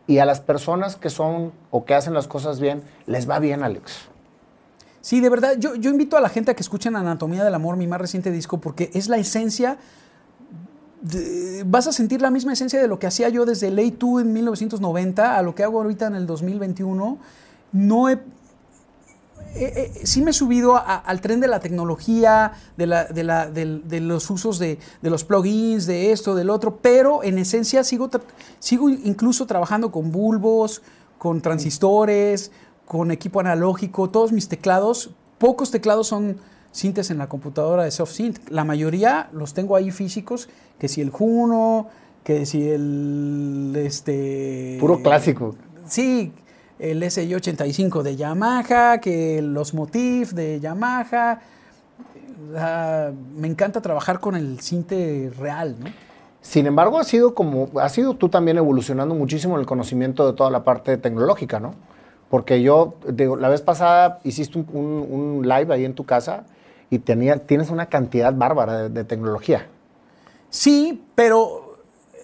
Y 0.08 0.20
a 0.20 0.26
las 0.26 0.40
personas 0.40 0.98
que 0.98 1.10
son 1.10 1.52
o 1.72 1.84
que 1.86 1.96
hacen 1.96 2.14
las 2.14 2.28
cosas 2.28 2.60
bien, 2.60 2.84
les 3.08 3.28
va 3.28 3.40
bien, 3.40 3.64
Alex. 3.64 4.02
Sí, 5.02 5.20
de 5.20 5.30
verdad, 5.30 5.56
yo, 5.58 5.74
yo 5.76 5.90
invito 5.90 6.16
a 6.18 6.22
la 6.22 6.30
gente 6.30 6.52
a 6.52 6.54
que 6.56 6.62
escuchen 6.62 6.96
Anatomía 6.96 7.44
del 7.44 7.54
Amor, 7.56 7.76
mi 7.78 7.88
más 7.88 8.00
reciente 8.02 8.30
disco, 8.32 8.60
porque 8.60 8.92
es 8.94 9.08
la 9.08 9.18
esencia. 9.18 9.78
De- 11.02 11.64
vas 11.66 11.88
a 11.88 11.92
sentir 11.92 12.22
la 12.22 12.32
misma 12.32 12.54
esencia 12.54 12.82
de 12.82 12.88
lo 12.88 13.00
que 13.00 13.08
hacía 13.08 13.30
yo 13.30 13.46
desde 13.46 13.70
Ley 13.72 13.92
2 13.92 14.22
en 14.22 14.34
1990 14.34 15.38
a 15.38 15.42
lo 15.42 15.54
que 15.56 15.64
hago 15.64 15.82
ahorita 15.82 16.08
en 16.08 16.16
el 16.16 16.26
2021. 16.26 17.18
No 17.72 18.10
he. 18.10 18.14
eh, 19.58 19.92
eh, 19.96 20.02
sí 20.06 20.22
me 20.22 20.32
he 20.32 20.34
subido 20.34 20.76
a- 20.76 20.96
al 20.98 21.22
tren 21.22 21.40
de 21.40 21.48
la 21.48 21.62
tecnología, 21.62 22.52
de, 22.76 22.88
la- 22.88 23.06
de 23.06 23.24
la- 23.24 23.50
del- 23.50 23.88
de 23.88 24.02
los 24.02 24.30
usos 24.30 24.60
de, 24.60 24.80
de 25.02 25.10
los 25.10 25.24
plugins, 25.24 25.86
de 25.86 26.12
esto, 26.12 26.36
del 26.36 26.50
otro, 26.50 26.78
pero 26.82 27.24
en 27.24 27.38
esencia 27.38 27.86
sigo, 27.86 28.10
sigo 28.60 28.90
incluso 28.90 29.46
trabajando 29.46 29.92
con 29.94 30.12
bulbos, 30.12 30.82
con 31.18 31.42
transistores, 31.42 32.52
con 32.86 33.12
equipo 33.12 33.40
analógico, 33.40 34.10
todos 34.10 34.34
mis 34.34 34.50
teclados, 34.50 35.12
pocos 35.38 35.72
teclados 35.72 36.08
son 36.08 36.36
sintes 36.76 37.10
en 37.10 37.18
la 37.18 37.28
computadora 37.30 37.84
de 37.84 37.92
SoftSynth, 37.92 38.50
la 38.50 38.64
mayoría 38.66 39.30
los 39.32 39.54
tengo 39.54 39.76
ahí 39.76 39.92
físicos, 39.92 40.50
que 40.78 40.88
si 40.88 41.02
el 41.02 41.10
Juno, 41.10 41.88
que 42.24 42.46
si 42.46 42.68
el... 42.70 43.74
Este, 43.78 44.78
Puro 44.80 45.02
clásico. 45.02 45.56
Sí, 45.88 46.34
el 46.80 47.02
SI85 47.04 48.02
de 48.02 48.16
Yamaha, 48.18 48.98
que 49.00 49.42
los 49.42 49.74
Motif 49.74 50.34
de 50.34 50.60
Yamaha. 50.60 51.40
Ah, 52.58 53.12
me 53.36 53.48
encanta 53.48 53.82
trabajar 53.82 54.20
con 54.20 54.36
el 54.36 54.60
cinte 54.60 55.32
real, 55.40 55.76
¿no? 55.80 55.86
Sin 56.42 56.68
embargo, 56.68 57.00
ha 57.00 57.04
sido 57.04 57.34
como, 57.34 57.70
has 57.80 57.94
sido 57.94 58.14
tú 58.16 58.30
también 58.30 58.58
evolucionando 58.58 59.16
muchísimo 59.16 59.56
en 59.56 59.62
el 59.62 59.66
conocimiento 59.66 60.28
de 60.30 60.34
toda 60.38 60.52
la 60.52 60.64
parte 60.64 60.98
tecnológica, 60.98 61.60
¿no? 61.60 61.74
Porque 62.30 62.62
yo, 62.62 62.96
digo, 63.12 63.36
la 63.36 63.50
vez 63.50 63.62
pasada 63.62 64.20
hiciste 64.24 64.60
un, 64.60 64.68
un- 64.74 65.08
un 65.40 65.48
live 65.48 65.74
ahí 65.74 65.86
en 65.86 65.94
tu 65.96 66.04
casa 66.04 66.44
y 66.90 67.00
tenía, 67.00 67.38
tienes 67.46 67.70
una 67.70 67.88
cantidad 67.88 68.34
bárbara 68.34 68.84
de, 68.84 68.90
de 68.90 69.04
tecnología. 69.04 69.68
Sí, 70.50 71.04
pero 71.16 71.80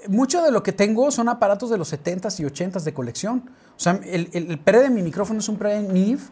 mucho 0.07 0.41
de 0.41 0.51
lo 0.51 0.63
que 0.63 0.71
tengo 0.71 1.11
son 1.11 1.29
aparatos 1.29 1.69
de 1.69 1.77
los 1.77 1.91
70s 1.93 2.39
y 2.39 2.43
80s 2.43 2.83
de 2.83 2.93
colección. 2.93 3.49
O 3.75 3.79
sea, 3.79 3.99
el, 4.05 4.29
el, 4.33 4.51
el 4.51 4.59
pre 4.59 4.79
de 4.79 4.89
mi 4.89 5.01
micrófono 5.01 5.39
es 5.39 5.49
un 5.49 5.57
pre 5.57 5.81
NIF 5.81 6.29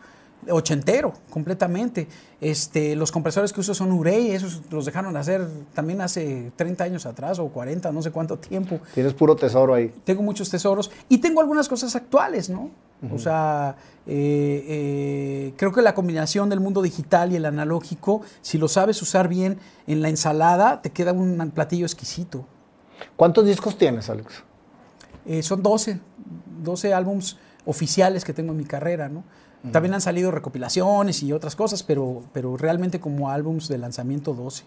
ochentero, 0.50 1.14
completamente. 1.30 2.08
Este, 2.40 2.96
los 2.96 3.12
compresores 3.12 3.52
que 3.52 3.60
uso 3.60 3.74
son 3.74 3.92
Urey, 3.92 4.32
esos 4.32 4.62
los 4.72 4.86
dejaron 4.86 5.14
de 5.14 5.20
hacer 5.20 5.48
también 5.74 6.02
hace 6.02 6.52
30 6.56 6.84
años 6.84 7.06
atrás 7.06 7.40
o 7.40 7.48
40, 7.48 7.92
no 7.92 8.02
sé 8.02 8.12
cuánto 8.12 8.38
tiempo. 8.38 8.80
Tienes 8.94 9.14
puro 9.14 9.36
tesoro 9.36 9.74
ahí. 9.74 9.94
tengo 10.04 10.24
muchos 10.24 10.50
tesoros 10.50 10.92
y 11.10 11.18
tengo 11.18 11.42
algunas 11.42 11.68
cosas 11.68 11.96
actuales, 11.96 12.50
¿no? 12.50 12.70
O 13.14 13.18
sea, 13.18 13.78
eh, 14.08 14.66
eh, 14.68 15.54
creo 15.56 15.72
que 15.72 15.82
la 15.82 15.94
combinación 15.94 16.50
del 16.50 16.60
mundo 16.60 16.82
digital 16.82 17.32
y 17.32 17.38
el 17.38 17.46
analógico, 17.46 18.22
si 18.42 18.58
lo 18.58 18.68
sabes 18.68 19.02
usar 19.02 19.30
bien 19.30 19.58
en 19.88 20.02
la 20.02 20.10
ensalada, 20.10 20.82
te 20.82 20.90
queda 20.90 21.14
un 21.14 21.52
platillo 21.52 21.86
exquisito. 21.86 22.46
¿Cuántos 23.16 23.46
discos 23.46 23.78
tienes, 23.78 24.10
Alex? 24.10 24.44
Eh, 25.26 25.44
son 25.44 25.64
12, 25.64 26.00
12 26.64 26.94
álbums 26.94 27.38
oficiales 27.66 28.26
que 28.26 28.34
tengo 28.34 28.52
en 28.52 28.58
mi 28.58 28.66
carrera, 28.66 29.10
¿no? 29.10 29.24
También 29.74 29.94
han 29.94 30.00
salido 30.00 30.32
recopilaciones 30.32 31.22
y 31.22 31.34
otras 31.34 31.58
cosas, 31.58 31.84
pero, 31.84 32.24
pero 32.32 32.56
realmente 32.56 33.02
como 33.02 33.30
álbums 33.30 33.68
de 33.68 33.78
lanzamiento 33.78 34.34
12. 34.34 34.64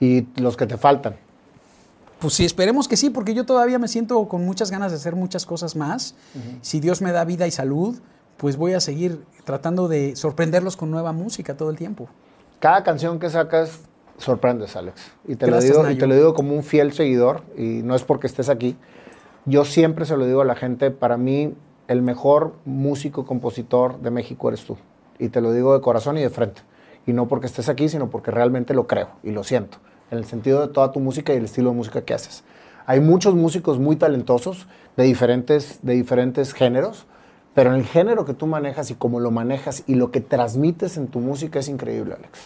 Y 0.00 0.26
los 0.40 0.56
que 0.56 0.66
te 0.66 0.76
faltan. 0.76 1.14
Pues 2.24 2.32
sí, 2.32 2.46
esperemos 2.46 2.88
que 2.88 2.96
sí, 2.96 3.10
porque 3.10 3.34
yo 3.34 3.44
todavía 3.44 3.78
me 3.78 3.86
siento 3.86 4.26
con 4.28 4.46
muchas 4.46 4.70
ganas 4.70 4.90
de 4.90 4.96
hacer 4.96 5.14
muchas 5.14 5.44
cosas 5.44 5.76
más. 5.76 6.14
Si 6.62 6.80
Dios 6.80 7.02
me 7.02 7.12
da 7.12 7.22
vida 7.26 7.46
y 7.46 7.50
salud, 7.50 7.98
pues 8.38 8.56
voy 8.56 8.72
a 8.72 8.80
seguir 8.80 9.22
tratando 9.44 9.88
de 9.88 10.16
sorprenderlos 10.16 10.74
con 10.78 10.90
nueva 10.90 11.12
música 11.12 11.54
todo 11.54 11.68
el 11.68 11.76
tiempo. 11.76 12.08
Cada 12.60 12.82
canción 12.82 13.18
que 13.18 13.28
sacas 13.28 13.80
sorprendes, 14.16 14.74
Alex. 14.74 15.02
Y 15.28 15.36
te, 15.36 15.48
lo 15.48 15.60
digo, 15.60 15.90
y 15.90 15.98
te 15.98 16.06
lo 16.06 16.14
digo 16.14 16.32
como 16.32 16.54
un 16.54 16.62
fiel 16.62 16.94
seguidor, 16.94 17.42
y 17.58 17.82
no 17.82 17.94
es 17.94 18.04
porque 18.04 18.26
estés 18.26 18.48
aquí, 18.48 18.74
yo 19.44 19.66
siempre 19.66 20.06
se 20.06 20.16
lo 20.16 20.24
digo 20.24 20.40
a 20.40 20.46
la 20.46 20.56
gente, 20.56 20.90
para 20.90 21.18
mí 21.18 21.52
el 21.88 22.00
mejor 22.00 22.54
músico 22.64 23.26
compositor 23.26 24.00
de 24.00 24.10
México 24.10 24.48
eres 24.48 24.64
tú. 24.64 24.78
Y 25.18 25.28
te 25.28 25.42
lo 25.42 25.52
digo 25.52 25.74
de 25.74 25.82
corazón 25.82 26.16
y 26.16 26.22
de 26.22 26.30
frente. 26.30 26.62
Y 27.04 27.12
no 27.12 27.28
porque 27.28 27.48
estés 27.48 27.68
aquí, 27.68 27.90
sino 27.90 28.08
porque 28.08 28.30
realmente 28.30 28.72
lo 28.72 28.86
creo 28.86 29.10
y 29.22 29.30
lo 29.30 29.44
siento, 29.44 29.76
en 30.10 30.18
el 30.18 30.24
sentido 30.24 30.66
de 30.66 30.72
toda 30.72 30.92
tu 30.92 31.00
música 31.00 31.32
y 31.32 31.36
el 31.36 31.44
estilo 31.44 31.70
de 31.70 31.76
música 31.76 32.02
que 32.02 32.14
haces. 32.14 32.44
Hay 32.86 33.00
muchos 33.00 33.34
músicos 33.34 33.78
muy 33.78 33.96
talentosos 33.96 34.66
de 34.96 35.04
diferentes, 35.04 35.78
de 35.82 35.94
diferentes 35.94 36.52
géneros, 36.52 37.06
pero 37.54 37.70
en 37.70 37.76
el 37.76 37.86
género 37.86 38.24
que 38.24 38.34
tú 38.34 38.46
manejas 38.46 38.90
y 38.90 38.94
cómo 38.94 39.20
lo 39.20 39.30
manejas 39.30 39.84
y 39.86 39.94
lo 39.94 40.10
que 40.10 40.20
transmites 40.20 40.96
en 40.96 41.06
tu 41.08 41.20
música 41.20 41.60
es 41.60 41.68
increíble, 41.68 42.14
Alex. 42.14 42.38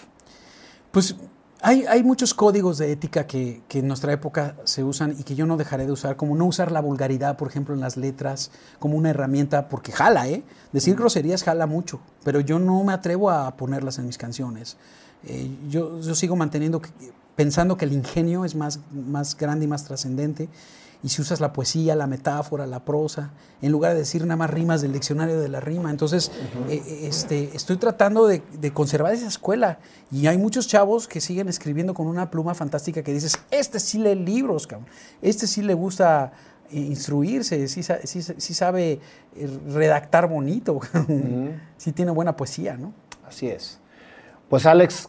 Pues 0.92 1.16
hay, 1.60 1.86
hay 1.86 2.04
muchos 2.04 2.34
códigos 2.34 2.78
de 2.78 2.92
ética 2.92 3.26
que, 3.26 3.62
que 3.68 3.80
en 3.80 3.88
nuestra 3.88 4.12
época 4.12 4.54
se 4.64 4.84
usan 4.84 5.16
y 5.18 5.24
que 5.24 5.34
yo 5.34 5.44
no 5.46 5.56
dejaré 5.56 5.86
de 5.86 5.92
usar, 5.92 6.16
como 6.16 6.36
no 6.36 6.46
usar 6.46 6.70
la 6.70 6.80
vulgaridad, 6.80 7.36
por 7.36 7.48
ejemplo, 7.48 7.74
en 7.74 7.80
las 7.80 7.96
letras, 7.96 8.52
como 8.78 8.96
una 8.96 9.10
herramienta, 9.10 9.68
porque 9.68 9.90
jala, 9.90 10.28
¿eh? 10.28 10.44
Decir 10.72 10.94
groserías 10.94 11.42
jala 11.42 11.66
mucho, 11.66 12.00
pero 12.22 12.40
yo 12.40 12.58
no 12.58 12.84
me 12.84 12.92
atrevo 12.92 13.30
a 13.30 13.56
ponerlas 13.56 13.98
en 13.98 14.06
mis 14.06 14.18
canciones. 14.18 14.76
Eh, 15.24 15.50
yo, 15.68 16.00
yo 16.00 16.14
sigo 16.14 16.36
manteniendo, 16.36 16.80
que- 16.80 16.90
pensando 17.38 17.76
que 17.76 17.84
el 17.84 17.92
ingenio 17.92 18.44
es 18.44 18.56
más, 18.56 18.80
más 18.92 19.36
grande 19.36 19.64
y 19.66 19.68
más 19.68 19.84
trascendente. 19.84 20.48
Y 21.04 21.10
si 21.10 21.22
usas 21.22 21.38
la 21.38 21.52
poesía, 21.52 21.94
la 21.94 22.08
metáfora, 22.08 22.66
la 22.66 22.84
prosa, 22.84 23.30
en 23.62 23.70
lugar 23.70 23.92
de 23.92 24.00
decir 24.00 24.22
nada 24.22 24.34
más 24.34 24.50
rimas 24.50 24.82
del 24.82 24.92
diccionario 24.92 25.38
de 25.38 25.48
la 25.48 25.60
rima. 25.60 25.92
Entonces, 25.92 26.32
eh, 26.68 26.82
eh, 26.84 27.06
este, 27.06 27.54
estoy 27.54 27.76
tratando 27.76 28.26
de, 28.26 28.42
de 28.60 28.72
conservar 28.72 29.14
esa 29.14 29.28
escuela. 29.28 29.78
Y 30.10 30.26
hay 30.26 30.36
muchos 30.36 30.66
chavos 30.66 31.06
que 31.06 31.20
siguen 31.20 31.48
escribiendo 31.48 31.94
con 31.94 32.08
una 32.08 32.28
pluma 32.32 32.54
fantástica 32.56 33.04
que 33.04 33.12
dices, 33.12 33.38
este 33.52 33.78
sí 33.78 33.98
lee 33.98 34.16
libros, 34.16 34.66
cabrón. 34.66 34.88
Este 35.22 35.46
sí 35.46 35.62
le 35.62 35.74
gusta 35.74 36.32
eh, 36.72 36.80
instruirse, 36.80 37.68
sí, 37.68 37.84
sí- 37.84 38.22
sí 38.36 38.54
sabe 38.54 38.98
redactar 39.68 40.28
bonito, 40.28 40.78
cabrón. 40.92 41.60
sí 41.76 41.92
tiene 41.92 42.10
buena 42.10 42.36
poesía, 42.36 42.76
¿no? 42.76 42.92
Así 43.24 43.46
es. 43.46 43.78
Pues 44.48 44.66
Alex, 44.66 45.08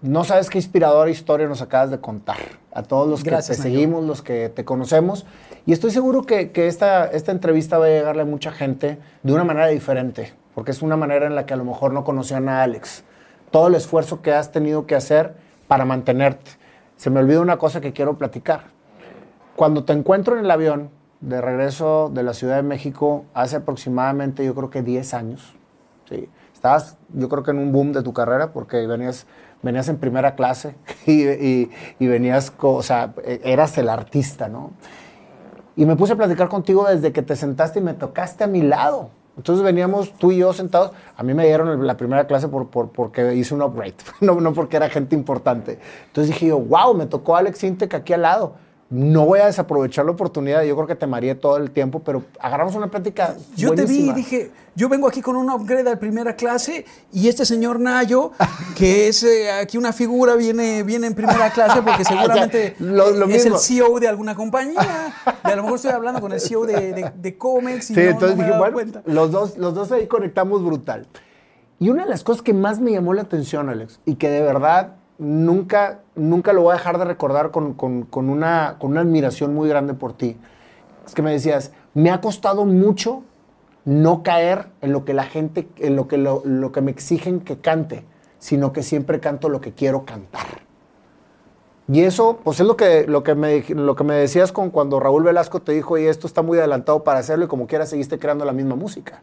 no 0.00 0.22
sabes 0.24 0.48
qué 0.48 0.58
inspiradora 0.58 1.10
historia 1.10 1.48
nos 1.48 1.60
acabas 1.60 1.90
de 1.90 2.00
contar. 2.00 2.36
A 2.72 2.82
todos 2.82 3.08
los 3.08 3.24
que 3.24 3.30
te 3.30 3.42
seguimos, 3.42 4.04
los 4.04 4.22
que 4.22 4.48
te 4.48 4.64
conocemos. 4.64 5.26
Y 5.66 5.72
estoy 5.72 5.90
seguro 5.90 6.22
que, 6.22 6.52
que 6.52 6.68
esta, 6.68 7.06
esta 7.06 7.32
entrevista 7.32 7.78
va 7.78 7.86
a 7.86 7.88
llegarle 7.88 8.22
a 8.22 8.24
mucha 8.24 8.52
gente 8.52 8.98
de 9.22 9.32
una 9.32 9.42
manera 9.42 9.66
diferente, 9.66 10.32
porque 10.54 10.70
es 10.70 10.82
una 10.82 10.96
manera 10.96 11.26
en 11.26 11.34
la 11.34 11.44
que 11.44 11.54
a 11.54 11.56
lo 11.56 11.64
mejor 11.64 11.92
no 11.92 12.04
conocían 12.04 12.48
a 12.48 12.62
Alex. 12.62 13.02
Todo 13.50 13.66
el 13.68 13.74
esfuerzo 13.74 14.22
que 14.22 14.32
has 14.32 14.52
tenido 14.52 14.86
que 14.86 14.94
hacer 14.94 15.34
para 15.66 15.84
mantenerte. 15.84 16.52
Se 16.96 17.10
me 17.10 17.18
olvida 17.20 17.40
una 17.40 17.58
cosa 17.58 17.80
que 17.80 17.92
quiero 17.92 18.16
platicar. 18.16 18.66
Cuando 19.56 19.84
te 19.84 19.92
encuentro 19.92 20.38
en 20.38 20.44
el 20.44 20.50
avión 20.50 20.90
de 21.20 21.40
regreso 21.40 22.10
de 22.14 22.22
la 22.22 22.34
Ciudad 22.34 22.56
de 22.56 22.62
México 22.62 23.24
hace 23.34 23.56
aproximadamente, 23.56 24.44
yo 24.44 24.54
creo 24.54 24.70
que 24.70 24.82
10 24.82 25.14
años, 25.14 25.54
¿sí? 26.08 26.28
estabas, 26.58 26.96
yo 27.14 27.28
creo 27.28 27.42
que 27.42 27.52
en 27.52 27.58
un 27.58 27.72
boom 27.72 27.92
de 27.92 28.02
tu 28.02 28.12
carrera 28.12 28.52
porque 28.52 28.86
venías, 28.86 29.26
venías 29.62 29.88
en 29.88 29.98
primera 29.98 30.34
clase 30.34 30.74
y, 31.06 31.22
y- 31.28 31.70
venías, 32.06 32.52
o 32.60 32.82
sea, 32.82 33.12
e- 33.24 33.40
eras 33.44 33.76
el 33.78 33.88
artista, 33.88 34.48
¿no? 34.48 34.72
Y 35.76 35.86
me 35.86 35.94
puse 35.96 36.14
a 36.14 36.16
platicar 36.16 36.48
contigo 36.48 36.86
desde 36.88 37.12
que 37.12 37.22
te 37.22 37.36
sentaste 37.36 37.78
y 37.78 37.82
me 37.82 37.94
tocaste 37.94 38.44
a 38.44 38.46
mi 38.48 38.62
lado. 38.62 39.10
Entonces 39.36 39.64
veníamos 39.64 40.12
tú 40.14 40.32
y 40.32 40.38
yo 40.38 40.52
sentados. 40.52 40.90
A 41.16 41.22
mí 41.22 41.32
me 41.34 41.46
dieron 41.46 41.86
la 41.86 41.96
primera 41.96 42.26
clase 42.26 42.48
por, 42.48 42.66
por- 42.68 42.90
porque 42.90 43.34
hice 43.36 43.54
un 43.54 43.62
upgrade, 43.62 43.94
no, 44.20 44.40
no 44.40 44.52
porque 44.52 44.76
era 44.76 44.88
gente 44.88 45.14
importante. 45.14 45.78
Entonces 46.06 46.34
dije 46.34 46.48
yo, 46.48 46.58
wow, 46.58 46.94
me 46.94 47.06
tocó 47.06 47.36
Alex 47.36 47.62
Intec 47.64 47.94
aquí 47.94 48.12
al 48.12 48.22
lado. 48.22 48.54
No 48.90 49.26
voy 49.26 49.40
a 49.40 49.46
desaprovechar 49.46 50.06
la 50.06 50.12
oportunidad. 50.12 50.62
Yo 50.62 50.74
creo 50.74 50.86
que 50.86 50.94
te 50.94 51.06
mareé 51.06 51.34
todo 51.34 51.58
el 51.58 51.70
tiempo, 51.70 52.00
pero 52.00 52.22
agarramos 52.40 52.74
una 52.74 52.90
plática. 52.90 53.36
Yo 53.54 53.74
te 53.74 53.84
vi 53.84 54.08
y 54.08 54.12
dije, 54.14 54.50
yo 54.74 54.88
vengo 54.88 55.06
aquí 55.06 55.20
con 55.20 55.36
un 55.36 55.50
upgrade 55.50 55.84
de 55.84 55.96
primera 55.98 56.34
clase 56.36 56.86
y 57.12 57.28
este 57.28 57.44
señor 57.44 57.78
Nayo, 57.80 58.32
que 58.76 59.08
es 59.08 59.22
eh, 59.24 59.50
aquí 59.52 59.76
una 59.76 59.92
figura, 59.92 60.36
viene, 60.36 60.84
viene 60.84 61.06
en 61.06 61.14
primera 61.14 61.50
clase 61.50 61.82
porque 61.82 62.02
seguramente 62.06 62.76
lo- 62.78 63.10
lo 63.10 63.26
es 63.26 63.44
el 63.44 63.52
mismo. 63.52 63.58
CEO 63.58 64.00
de 64.00 64.08
alguna 64.08 64.34
compañía. 64.34 65.12
Y 65.44 65.50
a 65.50 65.56
lo 65.56 65.64
mejor 65.64 65.76
estoy 65.76 65.90
hablando 65.90 66.22
con 66.22 66.32
el 66.32 66.40
CEO 66.40 66.64
de, 66.64 66.92
de, 66.94 67.12
de 67.14 67.36
Comex 67.36 67.90
y 67.90 67.94
Sí, 67.94 68.00
no, 68.00 68.08
entonces 68.08 68.36
no 68.38 68.42
me 68.42 68.42
he 68.42 68.46
dije, 68.46 68.58
bueno, 68.58 68.72
cuenta. 68.72 69.02
los 69.04 69.30
dos, 69.30 69.58
los 69.58 69.74
dos 69.74 69.92
ahí 69.92 70.06
conectamos 70.06 70.64
brutal. 70.64 71.06
Y 71.78 71.90
una 71.90 72.04
de 72.04 72.10
las 72.10 72.24
cosas 72.24 72.40
que 72.42 72.54
más 72.54 72.80
me 72.80 72.90
llamó 72.92 73.12
la 73.12 73.20
atención, 73.22 73.68
Alex, 73.68 74.00
y 74.06 74.14
que 74.14 74.30
de 74.30 74.40
verdad 74.40 74.94
nunca, 75.18 76.00
nunca 76.14 76.52
lo 76.52 76.62
voy 76.62 76.72
a 76.72 76.78
dejar 76.78 76.98
de 76.98 77.04
recordar 77.04 77.50
con, 77.50 77.74
con- 77.74 78.06
una, 78.28 78.76
con 78.78 78.92
una 78.92 79.00
admiración 79.00 79.54
muy 79.54 79.68
grande 79.68 79.94
por 79.94 80.12
ti, 80.12 80.36
es 81.06 81.14
que 81.14 81.22
me 81.22 81.32
decías, 81.32 81.72
me 81.94 82.10
ha 82.10 82.20
costado 82.20 82.64
mucho 82.64 83.22
no 83.84 84.22
caer 84.22 84.66
en 84.82 84.92
lo 84.92 85.04
que 85.04 85.14
la 85.14 85.24
gente, 85.24 85.68
en 85.78 85.96
lo 85.96 86.08
que, 86.08 86.18
lo, 86.18 86.42
lo 86.44 86.72
que 86.72 86.80
me 86.80 86.90
exigen 86.90 87.40
que 87.40 87.58
cante, 87.58 88.04
sino 88.38 88.72
que 88.72 88.82
siempre 88.82 89.18
canto 89.20 89.48
lo 89.48 89.60
que 89.60 89.72
quiero 89.72 90.04
cantar. 90.04 90.66
Y 91.90 92.02
eso, 92.02 92.38
pues 92.44 92.60
es 92.60 92.66
lo 92.66 92.76
que, 92.76 93.06
lo 93.06 93.22
que, 93.22 93.34
me, 93.34 93.64
lo 93.70 93.96
que 93.96 94.04
me 94.04 94.14
decías 94.14 94.52
con 94.52 94.68
cuando 94.70 95.00
Raúl 95.00 95.22
Velasco 95.22 95.62
te 95.62 95.72
dijo, 95.72 95.96
y 95.96 96.04
esto 96.04 96.26
está 96.26 96.42
muy 96.42 96.58
adelantado 96.58 97.02
para 97.02 97.20
hacerlo, 97.20 97.46
y 97.46 97.48
como 97.48 97.66
quiera 97.66 97.86
seguiste 97.86 98.18
creando 98.18 98.44
la 98.44 98.52
misma 98.52 98.76
música. 98.76 99.22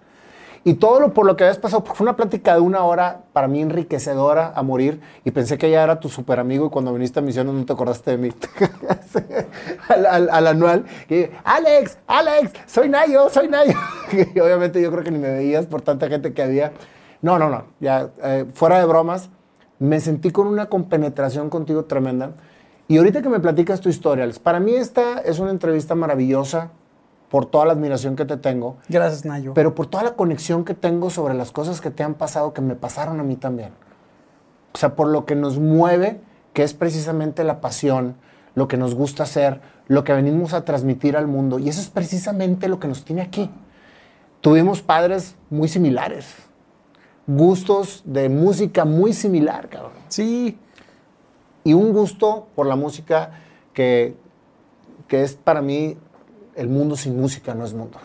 Y 0.68 0.74
todo 0.74 1.00
lo 1.00 1.14
por 1.14 1.28
lo 1.28 1.38
que 1.38 1.44
habías 1.44 1.60
pasado, 1.60 1.84
fue 1.86 2.04
una 2.04 2.16
plática 2.16 2.56
de 2.56 2.60
una 2.60 2.84
hora 2.84 3.22
para 3.34 3.48
mí 3.48 3.62
enriquecedora 3.62 4.52
a 4.56 4.64
morir, 4.64 5.00
y 5.24 5.30
pensé 5.30 5.60
que 5.60 5.70
ya 5.70 5.84
era 5.84 6.00
tu 6.00 6.10
super 6.10 6.40
amigo, 6.40 6.66
y 6.66 6.70
cuando 6.72 6.92
viniste 6.92 7.20
a 7.20 7.22
Misiones 7.22 7.54
no 7.54 7.66
te 7.66 7.74
acordaste 7.74 8.10
de 8.12 8.18
mí. 8.18 8.30
al, 9.90 10.06
al- 10.08 10.30
al 10.32 10.48
anual, 10.48 10.86
y 11.08 11.28
Alex, 11.44 12.00
Alex, 12.08 12.52
soy 12.66 12.90
Nayo, 12.90 13.30
soy 13.30 13.48
Nayo. 13.48 13.78
y 14.36 14.40
obviamente 14.40 14.82
yo 14.82 14.92
creo 14.92 15.04
que 15.04 15.12
ni 15.12 15.20
me 15.20 15.30
veías 15.30 15.68
por 15.68 15.82
tanta 15.82 16.08
gente 16.08 16.34
que 16.34 16.42
había. 16.42 16.72
No, 17.22 17.38
no, 17.40 17.50
no, 17.50 17.66
ya, 17.80 18.10
eh, 18.24 18.46
fuera 18.54 18.80
de 18.80 18.86
bromas, 18.86 19.30
me 19.78 20.00
sentí 20.00 20.32
con 20.32 20.48
una 20.48 20.66
compenetración 20.68 21.50
contigo 21.52 21.86
tremenda. 21.86 22.32
Y 22.88 22.98
ahorita 22.98 23.22
que 23.22 23.30
me 23.30 23.40
platicas 23.40 23.82
tu 23.82 23.90
historia, 23.90 24.24
Alex, 24.24 24.40
para 24.40 24.60
mí 24.60 24.74
esta 24.76 25.20
es 25.20 25.40
una 25.40 25.52
entrevista 25.52 25.96
maravillosa 25.96 26.72
por 27.30 27.46
toda 27.46 27.66
la 27.66 27.74
admiración 27.74 28.16
que 28.16 28.26
te 28.26 28.38
tengo, 28.38 28.78
Gracias, 28.88 29.26
Nayo. 29.26 29.54
pero 29.54 29.76
por 29.76 29.88
toda 29.88 30.04
la 30.04 30.16
conexión 30.16 30.64
que 30.64 30.74
tengo 30.74 31.10
sobre 31.10 31.34
las 31.34 31.52
cosas 31.52 31.82
que 31.82 31.92
te 31.92 32.04
han 32.04 32.14
pasado, 32.14 32.54
que 32.54 32.62
me 32.62 32.76
pasaron 32.76 33.20
a 33.20 33.24
mí 33.24 33.36
también. 33.36 33.72
O 34.74 34.78
sea, 34.78 34.96
por 34.96 35.08
lo 35.08 35.26
que 35.26 35.36
nos 35.36 35.58
mueve, 35.60 36.22
que 36.54 36.64
es 36.64 36.74
precisamente 36.74 37.44
la 37.44 37.62
pasión, 37.62 38.16
lo 38.54 38.68
que 38.68 38.78
nos 38.78 38.96
gusta 38.96 39.24
hacer, 39.24 39.62
lo 39.88 40.04
que 40.04 40.14
venimos 40.14 40.54
a 40.54 40.66
transmitir 40.66 41.18
al 41.18 41.28
mundo. 41.28 41.60
Y 41.60 41.70
eso 41.70 41.82
es 41.82 41.90
precisamente 41.90 42.68
lo 42.68 42.80
que 42.80 42.88
nos 42.88 43.04
tiene 43.04 43.22
aquí. 43.22 43.50
Tuvimos 44.42 44.82
padres 44.82 45.36
muy 45.50 45.68
similares, 45.68 46.28
gustos 47.28 48.04
de 48.06 48.30
música 48.30 48.86
muy 48.86 49.14
similar, 49.14 49.70
cabrón 49.70 49.96
sí, 50.16 50.58
y 51.64 51.74
un 51.74 51.92
gusto 51.94 52.48
por 52.56 52.68
la 52.68 52.76
música 52.76 53.32
que, 53.74 54.16
que 55.08 55.24
es 55.24 55.34
para 55.34 55.62
mí 55.62 55.98
el 56.56 56.68
mundo 56.70 56.96
sin 56.96 57.20
música 57.20 57.54
no 57.54 57.66
es 57.66 57.74
mundo. 57.74 57.98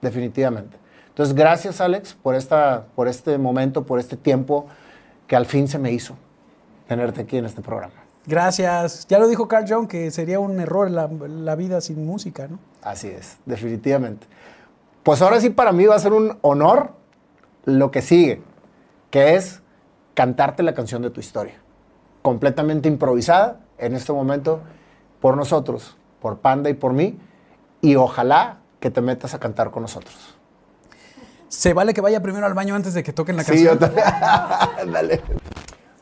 Definitivamente. 0.00 0.76
Entonces, 1.08 1.34
gracias 1.34 1.80
Alex 1.80 2.14
por, 2.14 2.34
esta, 2.34 2.86
por 2.94 3.08
este 3.08 3.38
momento, 3.38 3.84
por 3.84 3.98
este 3.98 4.16
tiempo 4.16 4.66
que 5.26 5.36
al 5.36 5.46
fin 5.46 5.66
se 5.66 5.78
me 5.78 5.90
hizo 5.92 6.14
tenerte 6.86 7.22
aquí 7.22 7.36
en 7.36 7.44
este 7.44 7.60
programa. 7.60 7.94
gracias. 8.26 9.06
Ya 9.08 9.18
lo 9.18 9.26
dijo 9.28 9.48
Carl 9.48 9.66
Jung 9.68 9.88
que 9.88 10.10
sería 10.10 10.38
un 10.38 10.60
error 10.60 10.90
la, 10.90 11.08
la 11.08 11.54
vida 11.56 11.80
sin 11.80 12.06
música, 12.06 12.46
¿no? 12.48 12.58
Así 12.82 13.08
es, 13.08 13.38
definitivamente. 13.46 14.26
Pues 15.02 15.20
ahora 15.22 15.40
sí 15.40 15.50
para 15.50 15.72
mí 15.72 15.86
va 15.86 15.96
a 15.96 15.98
ser 15.98 16.12
un 16.12 16.38
honor 16.42 16.92
lo 17.64 17.90
que 17.90 18.00
sigue, 18.00 18.42
que 19.10 19.34
es 19.34 19.60
cantarte 20.14 20.62
la 20.62 20.74
canción 20.74 21.02
de 21.02 21.10
tu 21.10 21.20
historia. 21.20 21.54
Completamente 22.22 22.88
improvisada 22.88 23.60
en 23.78 23.94
este 23.94 24.12
momento 24.12 24.60
por 25.20 25.36
nosotros, 25.36 25.96
por 26.20 26.38
Panda 26.38 26.70
y 26.70 26.74
por 26.74 26.92
mí, 26.92 27.18
y 27.80 27.96
ojalá 27.96 28.58
que 28.80 28.90
te 28.90 29.00
metas 29.00 29.34
a 29.34 29.38
cantar 29.38 29.70
con 29.70 29.82
nosotros. 29.82 30.34
Se 31.48 31.72
vale 31.72 31.94
que 31.94 32.00
vaya 32.00 32.20
primero 32.22 32.46
al 32.46 32.54
baño 32.54 32.74
antes 32.74 32.92
de 32.94 33.02
que 33.02 33.12
toquen 33.12 33.36
la 33.36 33.42
Sí, 33.44 33.62
yo 33.64 33.78
canción. 33.78 33.78
también. 33.78 34.92
Dale. 34.92 35.22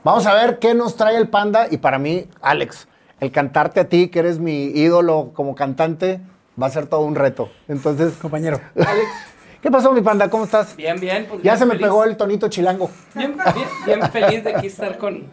Vamos 0.03 0.27
a 0.27 0.35
ver 0.35 0.59
qué 0.59 0.75
nos 0.75 0.97
trae 0.97 1.17
el 1.17 1.29
Panda 1.29 1.69
y 1.71 1.79
para 1.79 1.99
mí, 1.99 2.29
Alex, 2.43 2.89
el 3.21 3.31
cantarte 3.31 3.81
a 3.81 3.89
ti, 3.89 4.09
que 4.09 4.19
eres 4.21 4.39
mi 4.39 4.65
ídolo 4.67 5.33
como 5.35 5.55
cantante, 5.55 6.21
va 6.61 6.67
a 6.67 6.71
ser 6.71 6.87
todo 6.87 7.01
un 7.03 7.15
reto. 7.15 7.49
Entonces, 7.69 8.15
Compañero. 8.15 8.61
Alex, 8.75 9.09
¿qué 9.63 9.71
pasó 9.71 9.93
mi 9.93 10.01
Panda? 10.03 10.29
¿Cómo 10.31 10.45
estás? 10.45 10.75
Bien, 10.77 10.99
bien. 11.01 11.27
Pues 11.29 11.43
Ya 11.43 11.53
bien 11.53 11.59
se 11.59 11.65
me 11.67 11.71
feliz. 11.73 11.87
pegó 11.87 12.05
el 12.05 12.17
tonito 12.17 12.49
chilango. 12.49 12.91
Bien, 13.15 13.37
bien, 13.55 13.69
bien 13.85 14.11
feliz 14.11 14.45
de 14.45 14.55
aquí 14.55 14.67
estar 14.67 14.99
con, 14.99 15.25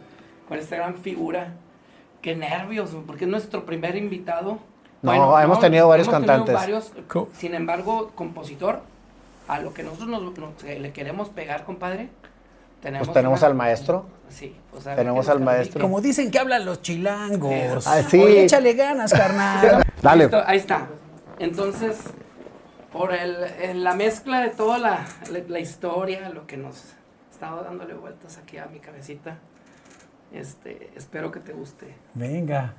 con 0.47 0.57
esta 0.57 0.75
gran 0.75 0.95
figura. 0.97 1.53
Qué 2.21 2.35
nervios, 2.35 2.91
porque 3.05 3.25
es 3.25 3.31
nuestro 3.31 3.65
primer 3.65 3.95
invitado. 3.95 4.59
No, 5.03 5.39
hemos 5.39 5.59
tenido 5.59 5.87
varios 5.87 6.07
hemos 6.07 6.21
tenido 6.21 6.45
cantantes. 6.45 6.55
varios, 6.55 6.91
sin 7.37 7.53
embargo, 7.53 8.11
compositor, 8.15 8.81
a 9.47 9.59
lo 9.59 9.73
que 9.73 9.83
nosotros 9.83 10.09
nos, 10.09 10.21
nos- 10.37 10.63
eh, 10.63 10.79
le 10.79 10.91
queremos 10.93 11.29
pegar, 11.29 11.65
compadre. 11.65 12.09
Tenemos 12.81 13.07
Pues 13.07 13.13
tenemos 13.13 13.39
una- 13.41 13.47
al 13.47 13.55
maestro. 13.55 14.05
Sí, 14.29 14.55
o 14.75 14.81
sea, 14.81 14.95
Tenemos 14.95 15.29
al 15.29 15.39
maestro. 15.41 15.81
Como 15.81 16.01
dicen 16.01 16.31
que 16.31 16.39
hablan 16.39 16.65
los 16.65 16.81
chilangos. 16.81 17.85
Ah, 17.87 18.01
sí. 18.01 18.19
Oye, 18.21 18.43
échale 18.45 18.73
ganas, 18.73 19.11
carnal. 19.13 19.83
Dale. 20.01 20.23
Listo, 20.25 20.41
ahí 20.45 20.57
está. 20.57 20.87
Entonces, 21.39 21.97
por 22.91 23.13
el, 23.13 23.35
el- 23.61 23.83
la 23.83 23.93
mezcla 23.95 24.39
de 24.41 24.49
toda 24.49 24.77
la, 24.79 25.05
la, 25.31 25.39
la 25.47 25.59
historia, 25.59 26.29
lo 26.29 26.45
que 26.47 26.57
nos 26.57 26.83
estaba 27.31 27.61
dándole 27.63 27.93
vueltas 27.93 28.37
aquí 28.37 28.57
a 28.57 28.65
mi 28.67 28.79
cabecita, 28.79 29.37
este, 30.33 30.91
espero 30.95 31.31
que 31.31 31.39
te 31.39 31.53
guste. 31.53 31.93
Venga. 32.15 32.73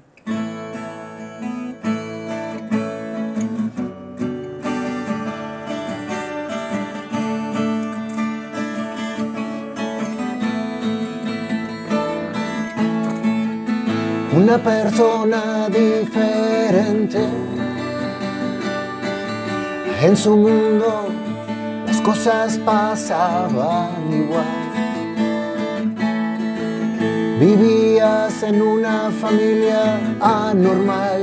Una 14.36 14.58
persona 14.58 15.68
diferente. 15.68 17.20
En 20.02 20.16
su 20.16 20.36
mundo 20.36 21.06
las 21.86 22.00
cosas 22.00 22.58
pasaban 22.58 24.12
igual. 24.12 24.44
Vivías 27.38 28.42
en 28.42 28.60
una 28.60 29.12
familia 29.20 30.00
anormal. 30.20 31.22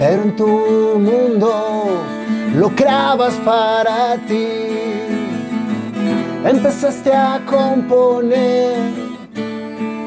Pero 0.00 0.22
en 0.22 0.34
tu 0.34 0.48
mundo 0.98 2.02
lo 2.56 2.70
creabas 2.70 3.34
para 3.44 4.16
ti. 4.26 4.48
Empezaste 6.44 7.14
a 7.14 7.40
componer 7.46 9.09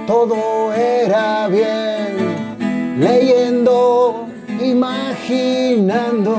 todo 0.06 0.74
era 0.74 1.48
bien, 1.48 2.98
leyendo, 3.00 4.28
imaginando. 4.62 6.36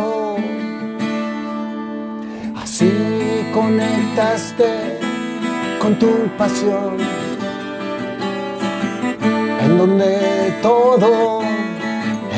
Así 2.56 2.90
conectaste 3.52 4.98
con 5.80 5.98
tu 5.98 6.28
pasión, 6.36 6.98
en 9.62 9.78
donde 9.78 10.54
todo 10.62 11.42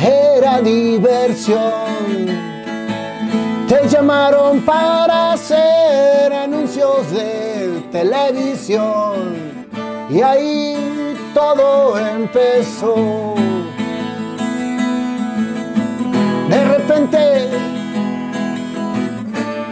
era 0.03 0.61
diversión. 0.61 2.47
Te 3.69 3.89
llamaron 3.89 4.61
para 4.61 5.33
hacer 5.33 6.33
anuncios 6.33 7.11
de 7.11 7.83
televisión 7.91 9.67
y 10.09 10.21
ahí 10.21 11.06
todo 11.37 11.99
empezó. 11.99 13.35
De 16.49 16.65
repente 16.65 17.51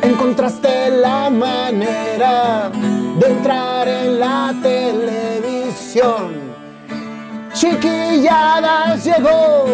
encontraste 0.02 0.90
la 0.90 1.30
manera 1.30 2.70
de 3.18 3.26
entrar 3.26 3.88
en 3.88 4.20
la 4.20 4.54
televisión. 4.62 6.34
Chiquilladas 7.54 9.02
llegó 9.02 9.64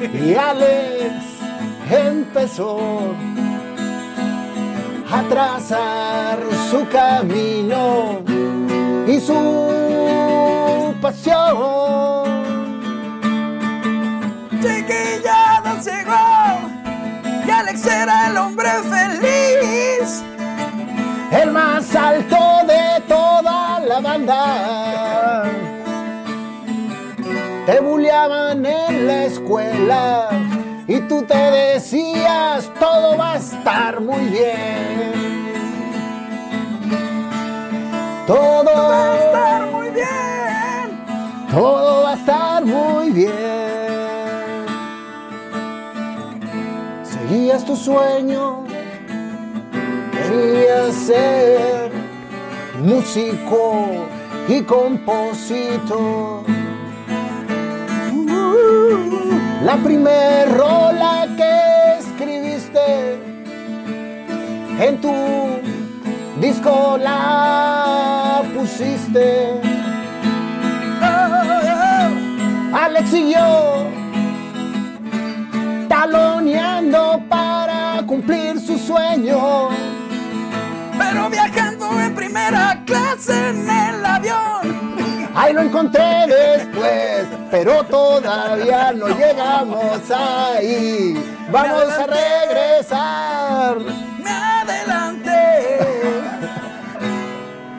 y 0.00 0.34
Alex 0.34 1.14
empezó 1.90 2.78
a 5.10 5.22
trazar 5.22 6.38
su 6.70 6.86
camino 6.88 8.20
y 9.08 9.18
su 9.18 9.67
pasión. 11.08 12.24
Chiquilladas 14.60 15.84
llegó 15.86 17.46
y 17.46 17.50
Alex 17.50 17.86
era 17.86 18.28
el 18.28 18.36
hombre 18.36 18.68
feliz. 18.90 20.22
el 21.30 21.52
más 21.52 21.94
alto 21.94 22.36
de 22.66 23.00
toda 23.06 23.80
la 23.80 24.00
banda. 24.00 25.44
Te 27.66 27.80
bulleaban 27.80 28.64
en 28.64 29.06
la 29.06 29.24
escuela 29.24 30.28
y 30.86 31.00
tú 31.00 31.22
te 31.22 31.36
decías 31.36 32.70
todo 32.80 33.16
va 33.16 33.34
a 33.34 33.36
estar 33.36 34.00
muy 34.00 34.24
bien. 34.26 35.28
Todo 38.26 38.64
va 38.64 39.12
a 39.12 39.18
estar 39.18 39.60
muy 39.60 39.66
bien. 39.66 39.67
Todo 41.50 42.02
va 42.02 42.10
a 42.10 42.14
estar 42.14 42.64
muy 42.64 43.10
bien. 43.10 43.32
Seguías 47.02 47.64
tu 47.64 47.74
sueño, 47.74 48.64
querías 50.12 50.94
ser 50.94 51.90
músico 52.82 54.06
y 54.46 54.60
compositor. 54.62 56.44
La 59.64 59.76
primer 59.82 60.54
rola 60.54 61.26
que 61.36 61.98
escribiste 61.98 63.18
en 64.80 65.00
tu 65.00 65.12
disco 66.40 66.98
la 66.98 68.42
pusiste. 68.54 69.67
Alex 72.72 73.10
siguió 73.10 73.86
taloneando 75.88 77.22
para 77.28 78.02
cumplir 78.06 78.60
su 78.60 78.78
sueño. 78.78 79.70
Pero 80.98 81.30
viajando 81.30 82.00
en 82.00 82.14
primera 82.14 82.82
clase 82.84 83.50
en 83.50 83.68
el 83.68 84.04
avión. 84.04 85.28
Ahí 85.34 85.52
lo 85.52 85.62
encontré 85.62 86.26
después, 86.26 87.26
pero 87.50 87.84
todavía 87.84 88.92
no 88.92 89.08
llegamos 89.08 90.10
ahí. 90.10 91.14
Vamos 91.50 91.92
a 91.92 92.06
regresar. 92.06 93.78
Me 94.22 94.30
adelanté. 94.30 95.78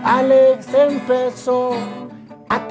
Alex 0.04 0.68
empezó 0.74 2.09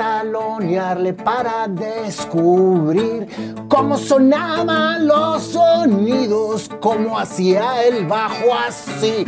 a 0.00 0.22
talonearle 0.22 1.12
para 1.12 1.66
descubrir 1.68 3.26
cómo 3.68 3.96
sonaban 3.98 5.06
los 5.06 5.42
sonidos, 5.42 6.70
cómo 6.80 7.18
hacía 7.18 7.84
el 7.84 8.06
bajo 8.06 8.54
así. 8.66 9.24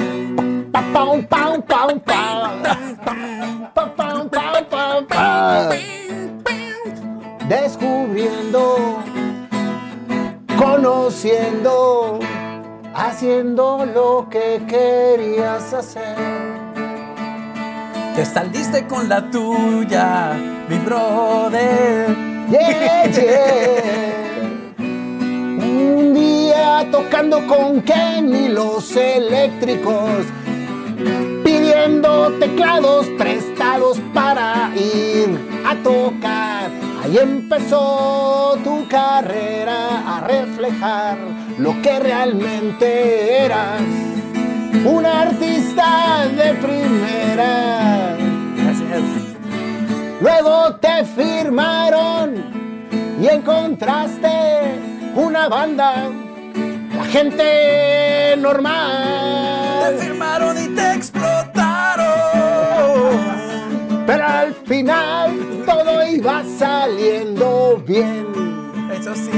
Descubriendo, 7.48 8.98
conociendo, 10.58 12.20
haciendo 12.94 13.86
lo 13.86 14.28
que 14.30 14.62
querías 14.68 15.72
hacer. 15.74 16.69
Te 18.14 18.24
saliste 18.26 18.86
con 18.86 19.08
la 19.08 19.30
tuya, 19.30 20.32
mi 20.68 20.76
brother. 20.78 22.08
Yeah, 22.50 23.06
yeah. 23.06 24.00
Un 24.78 26.12
día 26.14 26.86
tocando 26.90 27.46
con 27.46 27.80
Kenny 27.82 28.48
los 28.48 28.96
eléctricos, 28.96 30.26
pidiendo 31.44 32.32
teclados 32.40 33.06
prestados 33.16 34.00
para 34.12 34.70
ir 34.74 35.38
a 35.64 35.74
tocar. 35.76 36.70
Ahí 37.02 37.16
empezó 37.16 38.58
tu 38.64 38.86
carrera 38.88 40.16
a 40.16 40.20
reflejar 40.26 41.16
lo 41.58 41.80
que 41.80 41.98
realmente 42.00 43.44
eras. 43.44 43.80
Un 44.84 45.04
artista 45.04 46.26
de 46.28 46.54
primera. 46.54 48.16
Gracias. 48.56 49.02
Luego 50.20 50.76
te 50.76 51.04
firmaron 51.04 52.34
y 53.20 53.26
encontraste 53.26 54.28
una 55.14 55.48
banda, 55.48 56.08
la 56.94 57.04
gente 57.04 58.36
normal. 58.38 59.96
Te 59.96 60.04
firmaron 60.04 60.56
y 60.62 60.68
te 60.68 60.94
explotaron. 60.94 62.06
Pero 64.06 64.26
al 64.26 64.54
final 64.54 65.62
todo 65.66 66.06
iba 66.06 66.42
saliendo 66.58 67.82
bien. 67.86 68.26
Eso 68.92 69.14
sí. 69.14 69.30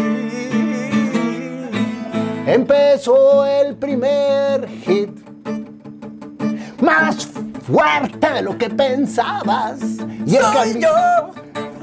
Empezó 2.47 3.47
el 3.47 3.77
primer. 3.77 4.69
Más 6.83 7.29
fuerte 7.65 8.29
de 8.29 8.43
lo 8.43 8.59
que 8.59 8.69
pensabas. 8.69 9.79
Y 10.27 10.33
Soy 10.33 10.81
yo. 10.81 11.31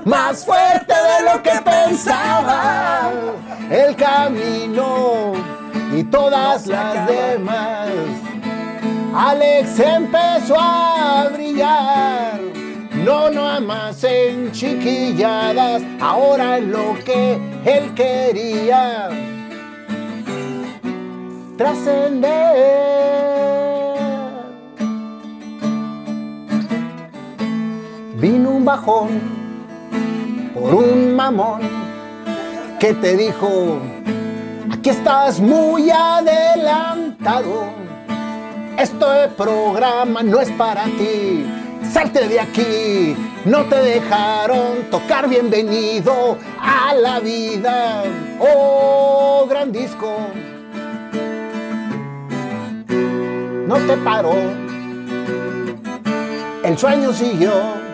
más 0.04 0.46
fuerte 0.46 0.94
de 0.94 1.32
lo 1.32 1.42
que 1.42 1.52
pensaba. 1.64 3.10
El 3.72 3.96
camino 3.96 5.32
y 5.96 6.04
todas 6.04 6.68
las 6.68 7.08
demás. 7.08 7.88
Alex 9.16 9.80
empezó 9.80 10.58
a 10.60 11.30
brillar. 11.34 12.42
No 13.06 13.30
nada 13.30 13.62
más 13.62 14.04
en 14.04 14.52
chiquilladas, 14.52 15.82
ahora 16.02 16.58
en 16.58 16.74
lo 16.74 16.96
que 17.06 17.40
él 17.64 17.94
quería. 17.96 19.08
Trascender. 21.58 23.79
Vino 28.20 28.50
un 28.50 28.66
bajón 28.66 29.22
por 30.54 30.76
un 30.76 31.16
mamón 31.16 31.62
que 32.78 32.94
te 32.94 33.16
dijo, 33.16 33.80
aquí 34.70 34.90
estás 34.90 35.40
muy 35.40 35.90
adelantado, 35.90 37.64
este 38.78 39.30
programa 39.38 40.22
no 40.22 40.42
es 40.42 40.52
para 40.52 40.84
ti, 40.84 41.46
salte 41.94 42.28
de 42.28 42.42
aquí, 42.42 43.16
no 43.46 43.64
te 43.66 43.78
dejaron 43.78 44.90
tocar. 44.92 45.30
Bienvenido 45.30 46.38
a 46.60 46.94
la 46.96 47.22
vida, 47.22 48.04
oh 48.42 49.48
gran 49.50 49.72
disco, 49.72 50.18
no 53.66 53.76
te 53.76 53.96
paró, 54.04 54.34
el 56.66 56.78
sueño 56.78 57.14
siguió. 57.14 57.89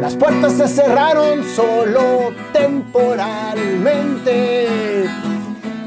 Las 0.00 0.14
puertas 0.14 0.52
se 0.52 0.68
cerraron 0.68 1.42
solo 1.44 2.32
temporalmente. 2.52 5.08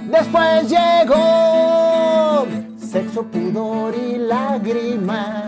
Después 0.06 0.70
llegó 0.70 2.46
sexo, 2.78 3.24
pudor 3.24 3.96
y 3.96 4.18
lágrimas 4.18 5.46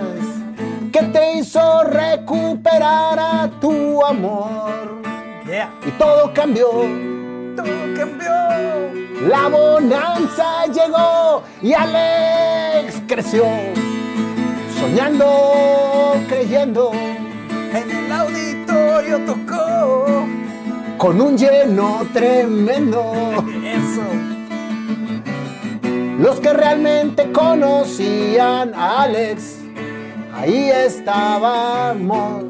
que 0.94 1.04
te 1.04 1.40
hizo 1.40 1.84
recuperar 1.84 3.20
a 3.20 3.52
tu 3.60 4.02
amor. 4.06 5.02
Yeah. 5.46 5.70
Y 5.86 5.92
todo 5.92 6.34
cambió. 6.34 6.70
Todo 7.58 7.66
cambió. 7.98 8.32
La 9.28 9.50
bonanza 9.50 10.68
llegó 10.68 11.44
y 11.62 11.74
Alex 11.74 13.02
creció. 13.08 13.44
Soñando, 14.80 16.14
creyendo. 16.30 16.94
En 16.94 17.90
el 17.90 18.08
tocó. 19.26 20.26
con 20.98 21.20
un 21.20 21.38
lleno 21.38 22.02
tremendo. 22.14 23.14
Eso. 23.64 24.02
Los 26.20 26.40
que 26.40 26.54
realmente 26.54 27.32
conocían 27.32 28.74
a 28.74 29.04
Alex, 29.04 29.60
ahí 30.34 30.70
estábamos, 30.70 32.46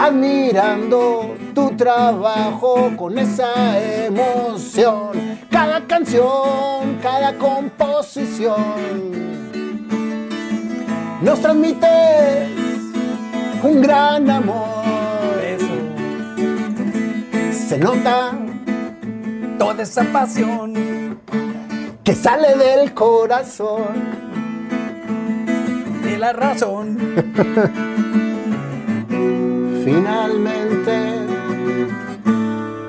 admirando 0.00 1.36
tu 1.54 1.76
trabajo 1.76 2.90
con 2.96 3.18
esa 3.18 3.78
emoción. 4.06 5.38
Cada 5.50 5.86
canción, 5.86 6.98
cada 7.02 7.36
composición, 7.36 8.56
nos 11.22 11.40
transmite 11.40 12.77
un 13.62 13.82
gran 13.82 14.30
amor. 14.30 14.84
Eso. 15.42 15.66
Se 17.68 17.78
nota 17.78 18.32
Toda 19.58 19.82
esa 19.82 20.04
pasión 20.12 21.18
que 22.04 22.14
sale 22.14 22.56
del 22.56 22.94
corazón. 22.94 23.86
de 26.04 26.16
la 26.16 26.32
razón. 26.32 26.96
Finalmente, 29.84 30.96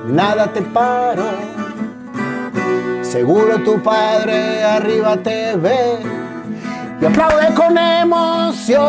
nada 0.08 0.52
te 0.52 0.62
paró. 0.62 1.24
Seguro 3.02 3.58
tu 3.64 3.82
padre 3.82 4.62
arriba 4.62 5.16
te 5.16 5.56
ve 5.56 5.98
y 7.00 7.04
aplaude 7.06 7.54
con 7.54 7.78
emoción. 7.78 8.80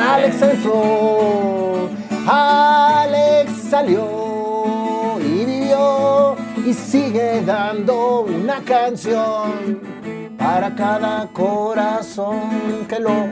Alex 0.00 0.42
entró, 0.42 1.88
Alex 2.26 3.50
salió 3.70 5.18
y 5.20 5.44
vivió 5.44 6.36
y 6.64 6.72
sigue 6.72 7.42
dando 7.42 8.20
una 8.20 8.60
canción 8.64 9.80
para 10.38 10.74
cada 10.74 11.26
corazón 11.32 12.86
que 12.88 13.00
lo 13.00 13.26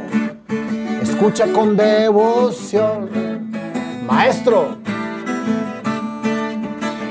escucha 1.02 1.46
con 1.52 1.76
devoción. 1.76 3.09
Maestro. 4.06 4.76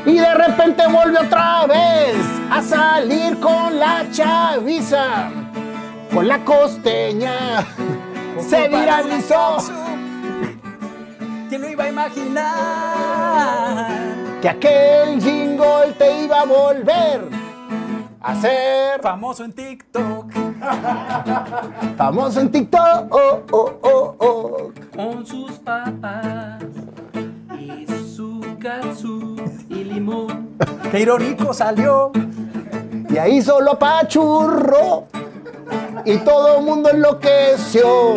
Y 0.06 0.18
de 0.18 0.34
repente 0.34 0.84
vuelve 0.88 1.19
otra 1.19 1.65
vez 1.65 2.18
a 2.52 2.61
salir 2.61 3.40
con 3.40 3.80
la 3.80 4.06
chaviza, 4.11 5.30
con 6.14 6.27
la 6.27 6.44
costeña. 6.45 7.65
Se 8.40 8.68
viralizó 8.68 9.57
¿Quién 11.49 11.61
lo 11.61 11.69
iba 11.69 11.84
a 11.85 11.90
imaginar? 11.90 13.88
que 14.41 14.49
aquel 14.49 15.22
jingle 15.22 15.94
te 15.98 16.23
iba 16.26 16.41
a 16.41 16.45
volver 16.45 17.30
a 18.22 18.35
ser 18.35 19.02
Famoso 19.02 19.45
en 19.45 19.53
TikTok. 19.53 20.31
famoso 21.98 22.40
en 22.41 22.52
TikTok. 22.52 23.07
Oh, 23.11 23.44
oh, 23.52 23.80
oh, 23.81 24.15
oh. 24.19 24.72
Con 24.95 25.26
sus 25.26 25.52
papas 25.60 26.64
y 27.60 27.85
su 28.15 28.41
catsup 28.60 29.40
y 29.69 29.84
limón. 29.84 30.57
Qué 30.91 31.02
irónico 31.02 31.53
salió. 31.53 32.11
Y 33.10 33.18
ahí 33.18 33.41
solo 33.41 33.72
apachurró 33.73 35.07
y 36.06 36.18
todo 36.18 36.58
el 36.60 36.66
mundo 36.66 36.90
enloqueció. 36.90 38.16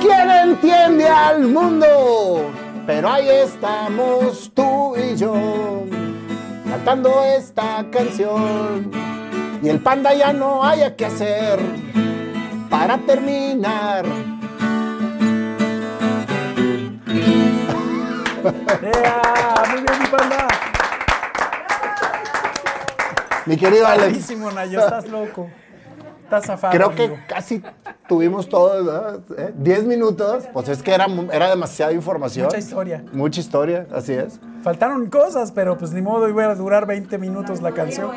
¿Quién 0.00 0.30
entiende 0.30 1.08
al 1.08 1.42
mundo? 1.42 2.50
Pero 2.86 3.10
ahí 3.10 3.28
estamos 3.28 4.50
tú 4.54 4.96
y 4.96 5.16
yo 5.16 5.34
cantando 6.68 7.22
esta 7.24 7.84
canción. 7.90 8.90
Y 9.62 9.68
el 9.68 9.80
panda 9.80 10.14
ya 10.14 10.32
no 10.32 10.64
haya 10.64 10.94
que 10.94 11.06
hacer 11.06 11.58
para 12.70 12.96
terminar. 12.98 14.06
¡Ea! 18.82 19.22
Muy 19.70 19.82
bien, 19.82 20.00
mi 20.00 20.06
panda. 20.06 20.48
Mi 23.46 23.56
querido 23.56 23.86
Alex, 23.86 24.04
Buenísimo, 24.04 24.50
Nayo. 24.50 24.80
Estás 24.80 25.08
loco. 25.08 25.50
Zafado. 26.30 26.72
creo 26.72 26.90
que 26.94 27.04
amigo. 27.04 27.20
casi 27.28 27.62
tuvimos 28.08 28.48
todos, 28.48 28.84
¿verdad? 28.84 29.20
¿Eh? 29.36 29.52
10 29.56 29.84
minutos. 29.84 30.44
Pues 30.52 30.68
es 30.68 30.82
que 30.82 30.92
era, 30.94 31.06
era 31.32 31.48
demasiada 31.48 31.92
información. 31.92 32.46
Mucha 32.46 32.58
historia. 32.58 33.04
Mucha 33.12 33.40
historia, 33.40 33.86
así 33.92 34.12
es. 34.12 34.38
Faltaron 34.62 35.06
cosas, 35.08 35.52
pero 35.52 35.76
pues 35.78 35.92
ni 35.92 36.02
modo, 36.02 36.28
iba 36.28 36.44
a 36.44 36.54
durar 36.54 36.86
20 36.86 37.16
minutos 37.18 37.60
la 37.62 37.72
canción. 37.72 38.10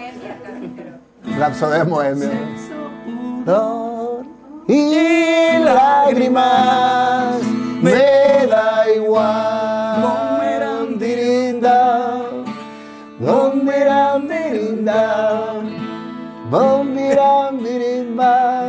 Rapsodia 1.38 1.84
Bohemia. 1.84 2.30
Dolor 3.46 4.26
y 4.68 5.58
lágrimas, 5.64 7.42
me 7.82 8.48
da 8.48 8.84
igual. 8.96 9.62
Dirinda, 10.98 12.22
bomeram, 13.20 14.28
dirinda, 14.28 15.54
dirinda. 15.64 15.71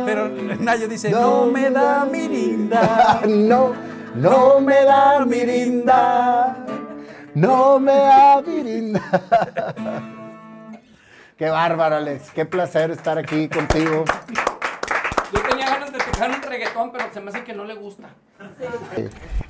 Pero 0.05 0.29
Nayo 0.59 0.87
dice, 0.87 1.09
no 1.09 1.47
me 1.47 1.69
da 1.69 2.05
mirinda. 2.05 3.19
No, 3.27 3.73
no 4.15 4.61
me 4.61 4.85
da 4.85 5.25
mirinda. 5.25 6.55
No 7.35 7.79
me 7.79 7.91
da 7.91 8.41
mirinda. 8.41 9.01
Qué 11.37 11.49
bárbaro, 11.49 11.97
Alex. 11.97 12.31
Qué 12.31 12.45
placer 12.45 12.91
estar 12.91 13.17
aquí 13.17 13.49
contigo. 13.49 14.05
Yo 15.33 15.41
tenía 15.49 15.65
ganas 15.65 15.91
de 15.91 15.99
tocar 15.99 16.29
un 16.29 16.41
reggaetón, 16.41 16.91
pero 16.93 17.05
se 17.13 17.19
me 17.19 17.31
hace 17.31 17.43
que 17.43 17.53
no 17.53 17.65
le 17.65 17.73
gusta. 17.73 18.07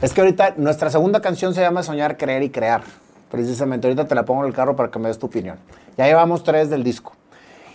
Es 0.02 0.12
que 0.12 0.22
ahorita 0.22 0.56
nuestra 0.58 0.90
segunda 0.90 1.22
canción 1.22 1.54
se 1.54 1.62
llama 1.62 1.84
Soñar, 1.84 2.18
Creer 2.18 2.42
y 2.42 2.50
Crear. 2.50 2.82
Precisamente, 3.30 3.86
ahorita 3.86 4.08
te 4.08 4.16
la 4.16 4.26
pongo 4.26 4.42
en 4.42 4.48
el 4.48 4.56
carro 4.56 4.76
para 4.76 4.90
que 4.90 4.98
me 4.98 5.10
des 5.10 5.20
tu 5.20 5.28
opinión. 5.28 5.60
Ya 5.98 6.08
llevamos 6.08 6.44
tres 6.44 6.72
del 6.72 6.84
disco. 6.84 7.14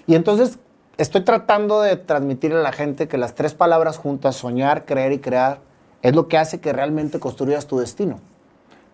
Y 0.09 0.15
entonces 0.15 0.59
estoy 0.97 1.21
tratando 1.21 1.83
de 1.83 1.97
transmitirle 1.97 2.59
a 2.59 2.63
la 2.63 2.73
gente 2.73 3.09
que 3.09 3.19
las 3.19 3.35
tres 3.35 3.53
palabras 3.53 3.99
juntas, 3.99 4.37
soñar, 4.37 4.87
creer 4.87 5.13
y 5.13 5.19
crear, 5.19 5.61
es 6.01 6.17
lo 6.17 6.29
que 6.29 6.39
hace 6.39 6.61
que 6.61 6.73
realmente 6.73 7.21
construyas 7.21 7.67
tu 7.67 7.79
destino. 7.79 8.19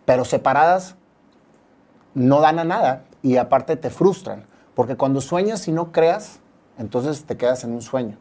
Pero 0.06 0.24
separadas 0.24 0.96
no 2.14 2.40
dan 2.40 2.58
a 2.58 2.64
nada 2.64 3.04
y 3.22 3.36
aparte 3.36 3.76
te 3.76 3.90
frustran. 3.90 4.44
Porque 4.74 4.96
cuando 4.96 5.20
sueñas 5.20 5.68
y 5.68 5.72
no 5.72 5.92
creas, 5.92 6.40
entonces 6.78 7.24
te 7.26 7.36
quedas 7.36 7.62
en 7.62 7.74
un 7.74 7.82
sueño. 7.82 8.18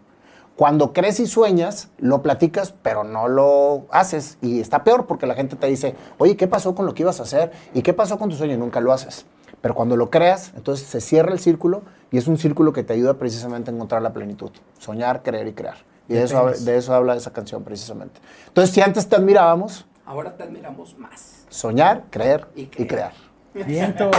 Cuando 0.55 0.93
crees 0.93 1.19
y 1.19 1.25
sueñas, 1.25 1.89
lo 1.97 2.21
platicas, 2.21 2.75
pero 2.83 3.03
no 3.03 3.27
lo 3.27 3.87
haces. 3.89 4.37
Y 4.39 4.59
está 4.59 4.83
peor 4.83 5.07
porque 5.07 5.25
la 5.25 5.33
gente 5.33 5.55
te 5.55 5.65
dice, 5.65 5.95
oye, 6.19 6.37
¿qué 6.37 6.47
pasó 6.47 6.75
con 6.75 6.85
lo 6.85 6.93
que 6.93 7.01
ibas 7.01 7.19
a 7.19 7.23
hacer? 7.23 7.51
¿Y 7.73 7.81
qué 7.81 7.93
pasó 7.93 8.19
con 8.19 8.29
tu 8.29 8.35
sueño? 8.35 8.53
Y 8.53 8.57
nunca 8.57 8.81
lo 8.81 8.93
haces. 8.93 9.25
Pero 9.63 9.75
cuando 9.75 9.95
lo 9.95 10.09
creas, 10.09 10.51
entonces 10.57 10.85
se 10.85 10.99
cierra 10.99 11.31
el 11.31 11.39
círculo 11.39 11.83
y 12.11 12.17
es 12.17 12.27
un 12.27 12.37
círculo 12.37 12.73
que 12.73 12.83
te 12.83 12.91
ayuda 12.91 13.13
precisamente 13.13 13.71
a 13.71 13.73
encontrar 13.73 14.01
la 14.01 14.11
plenitud. 14.11 14.51
Soñar, 14.77 15.23
creer 15.23 15.47
y 15.47 15.53
crear. 15.53 15.77
Y 16.09 16.15
de 16.15 16.23
eso, 16.23 16.37
habla- 16.37 16.57
de 16.57 16.75
eso 16.77 16.93
habla 16.93 17.15
esa 17.15 17.31
canción 17.31 17.63
precisamente. 17.63 18.19
Entonces, 18.49 18.75
si 18.75 18.81
antes 18.81 19.07
te 19.07 19.15
admirábamos, 19.15 19.85
Ahora 20.05 20.35
te 20.35 20.43
admiramos 20.43 20.97
más. 20.99 21.45
soñar, 21.47 22.03
creer 22.09 22.45
Y 22.55 22.65
crear. 22.65 23.13
Vientos. 23.53 24.11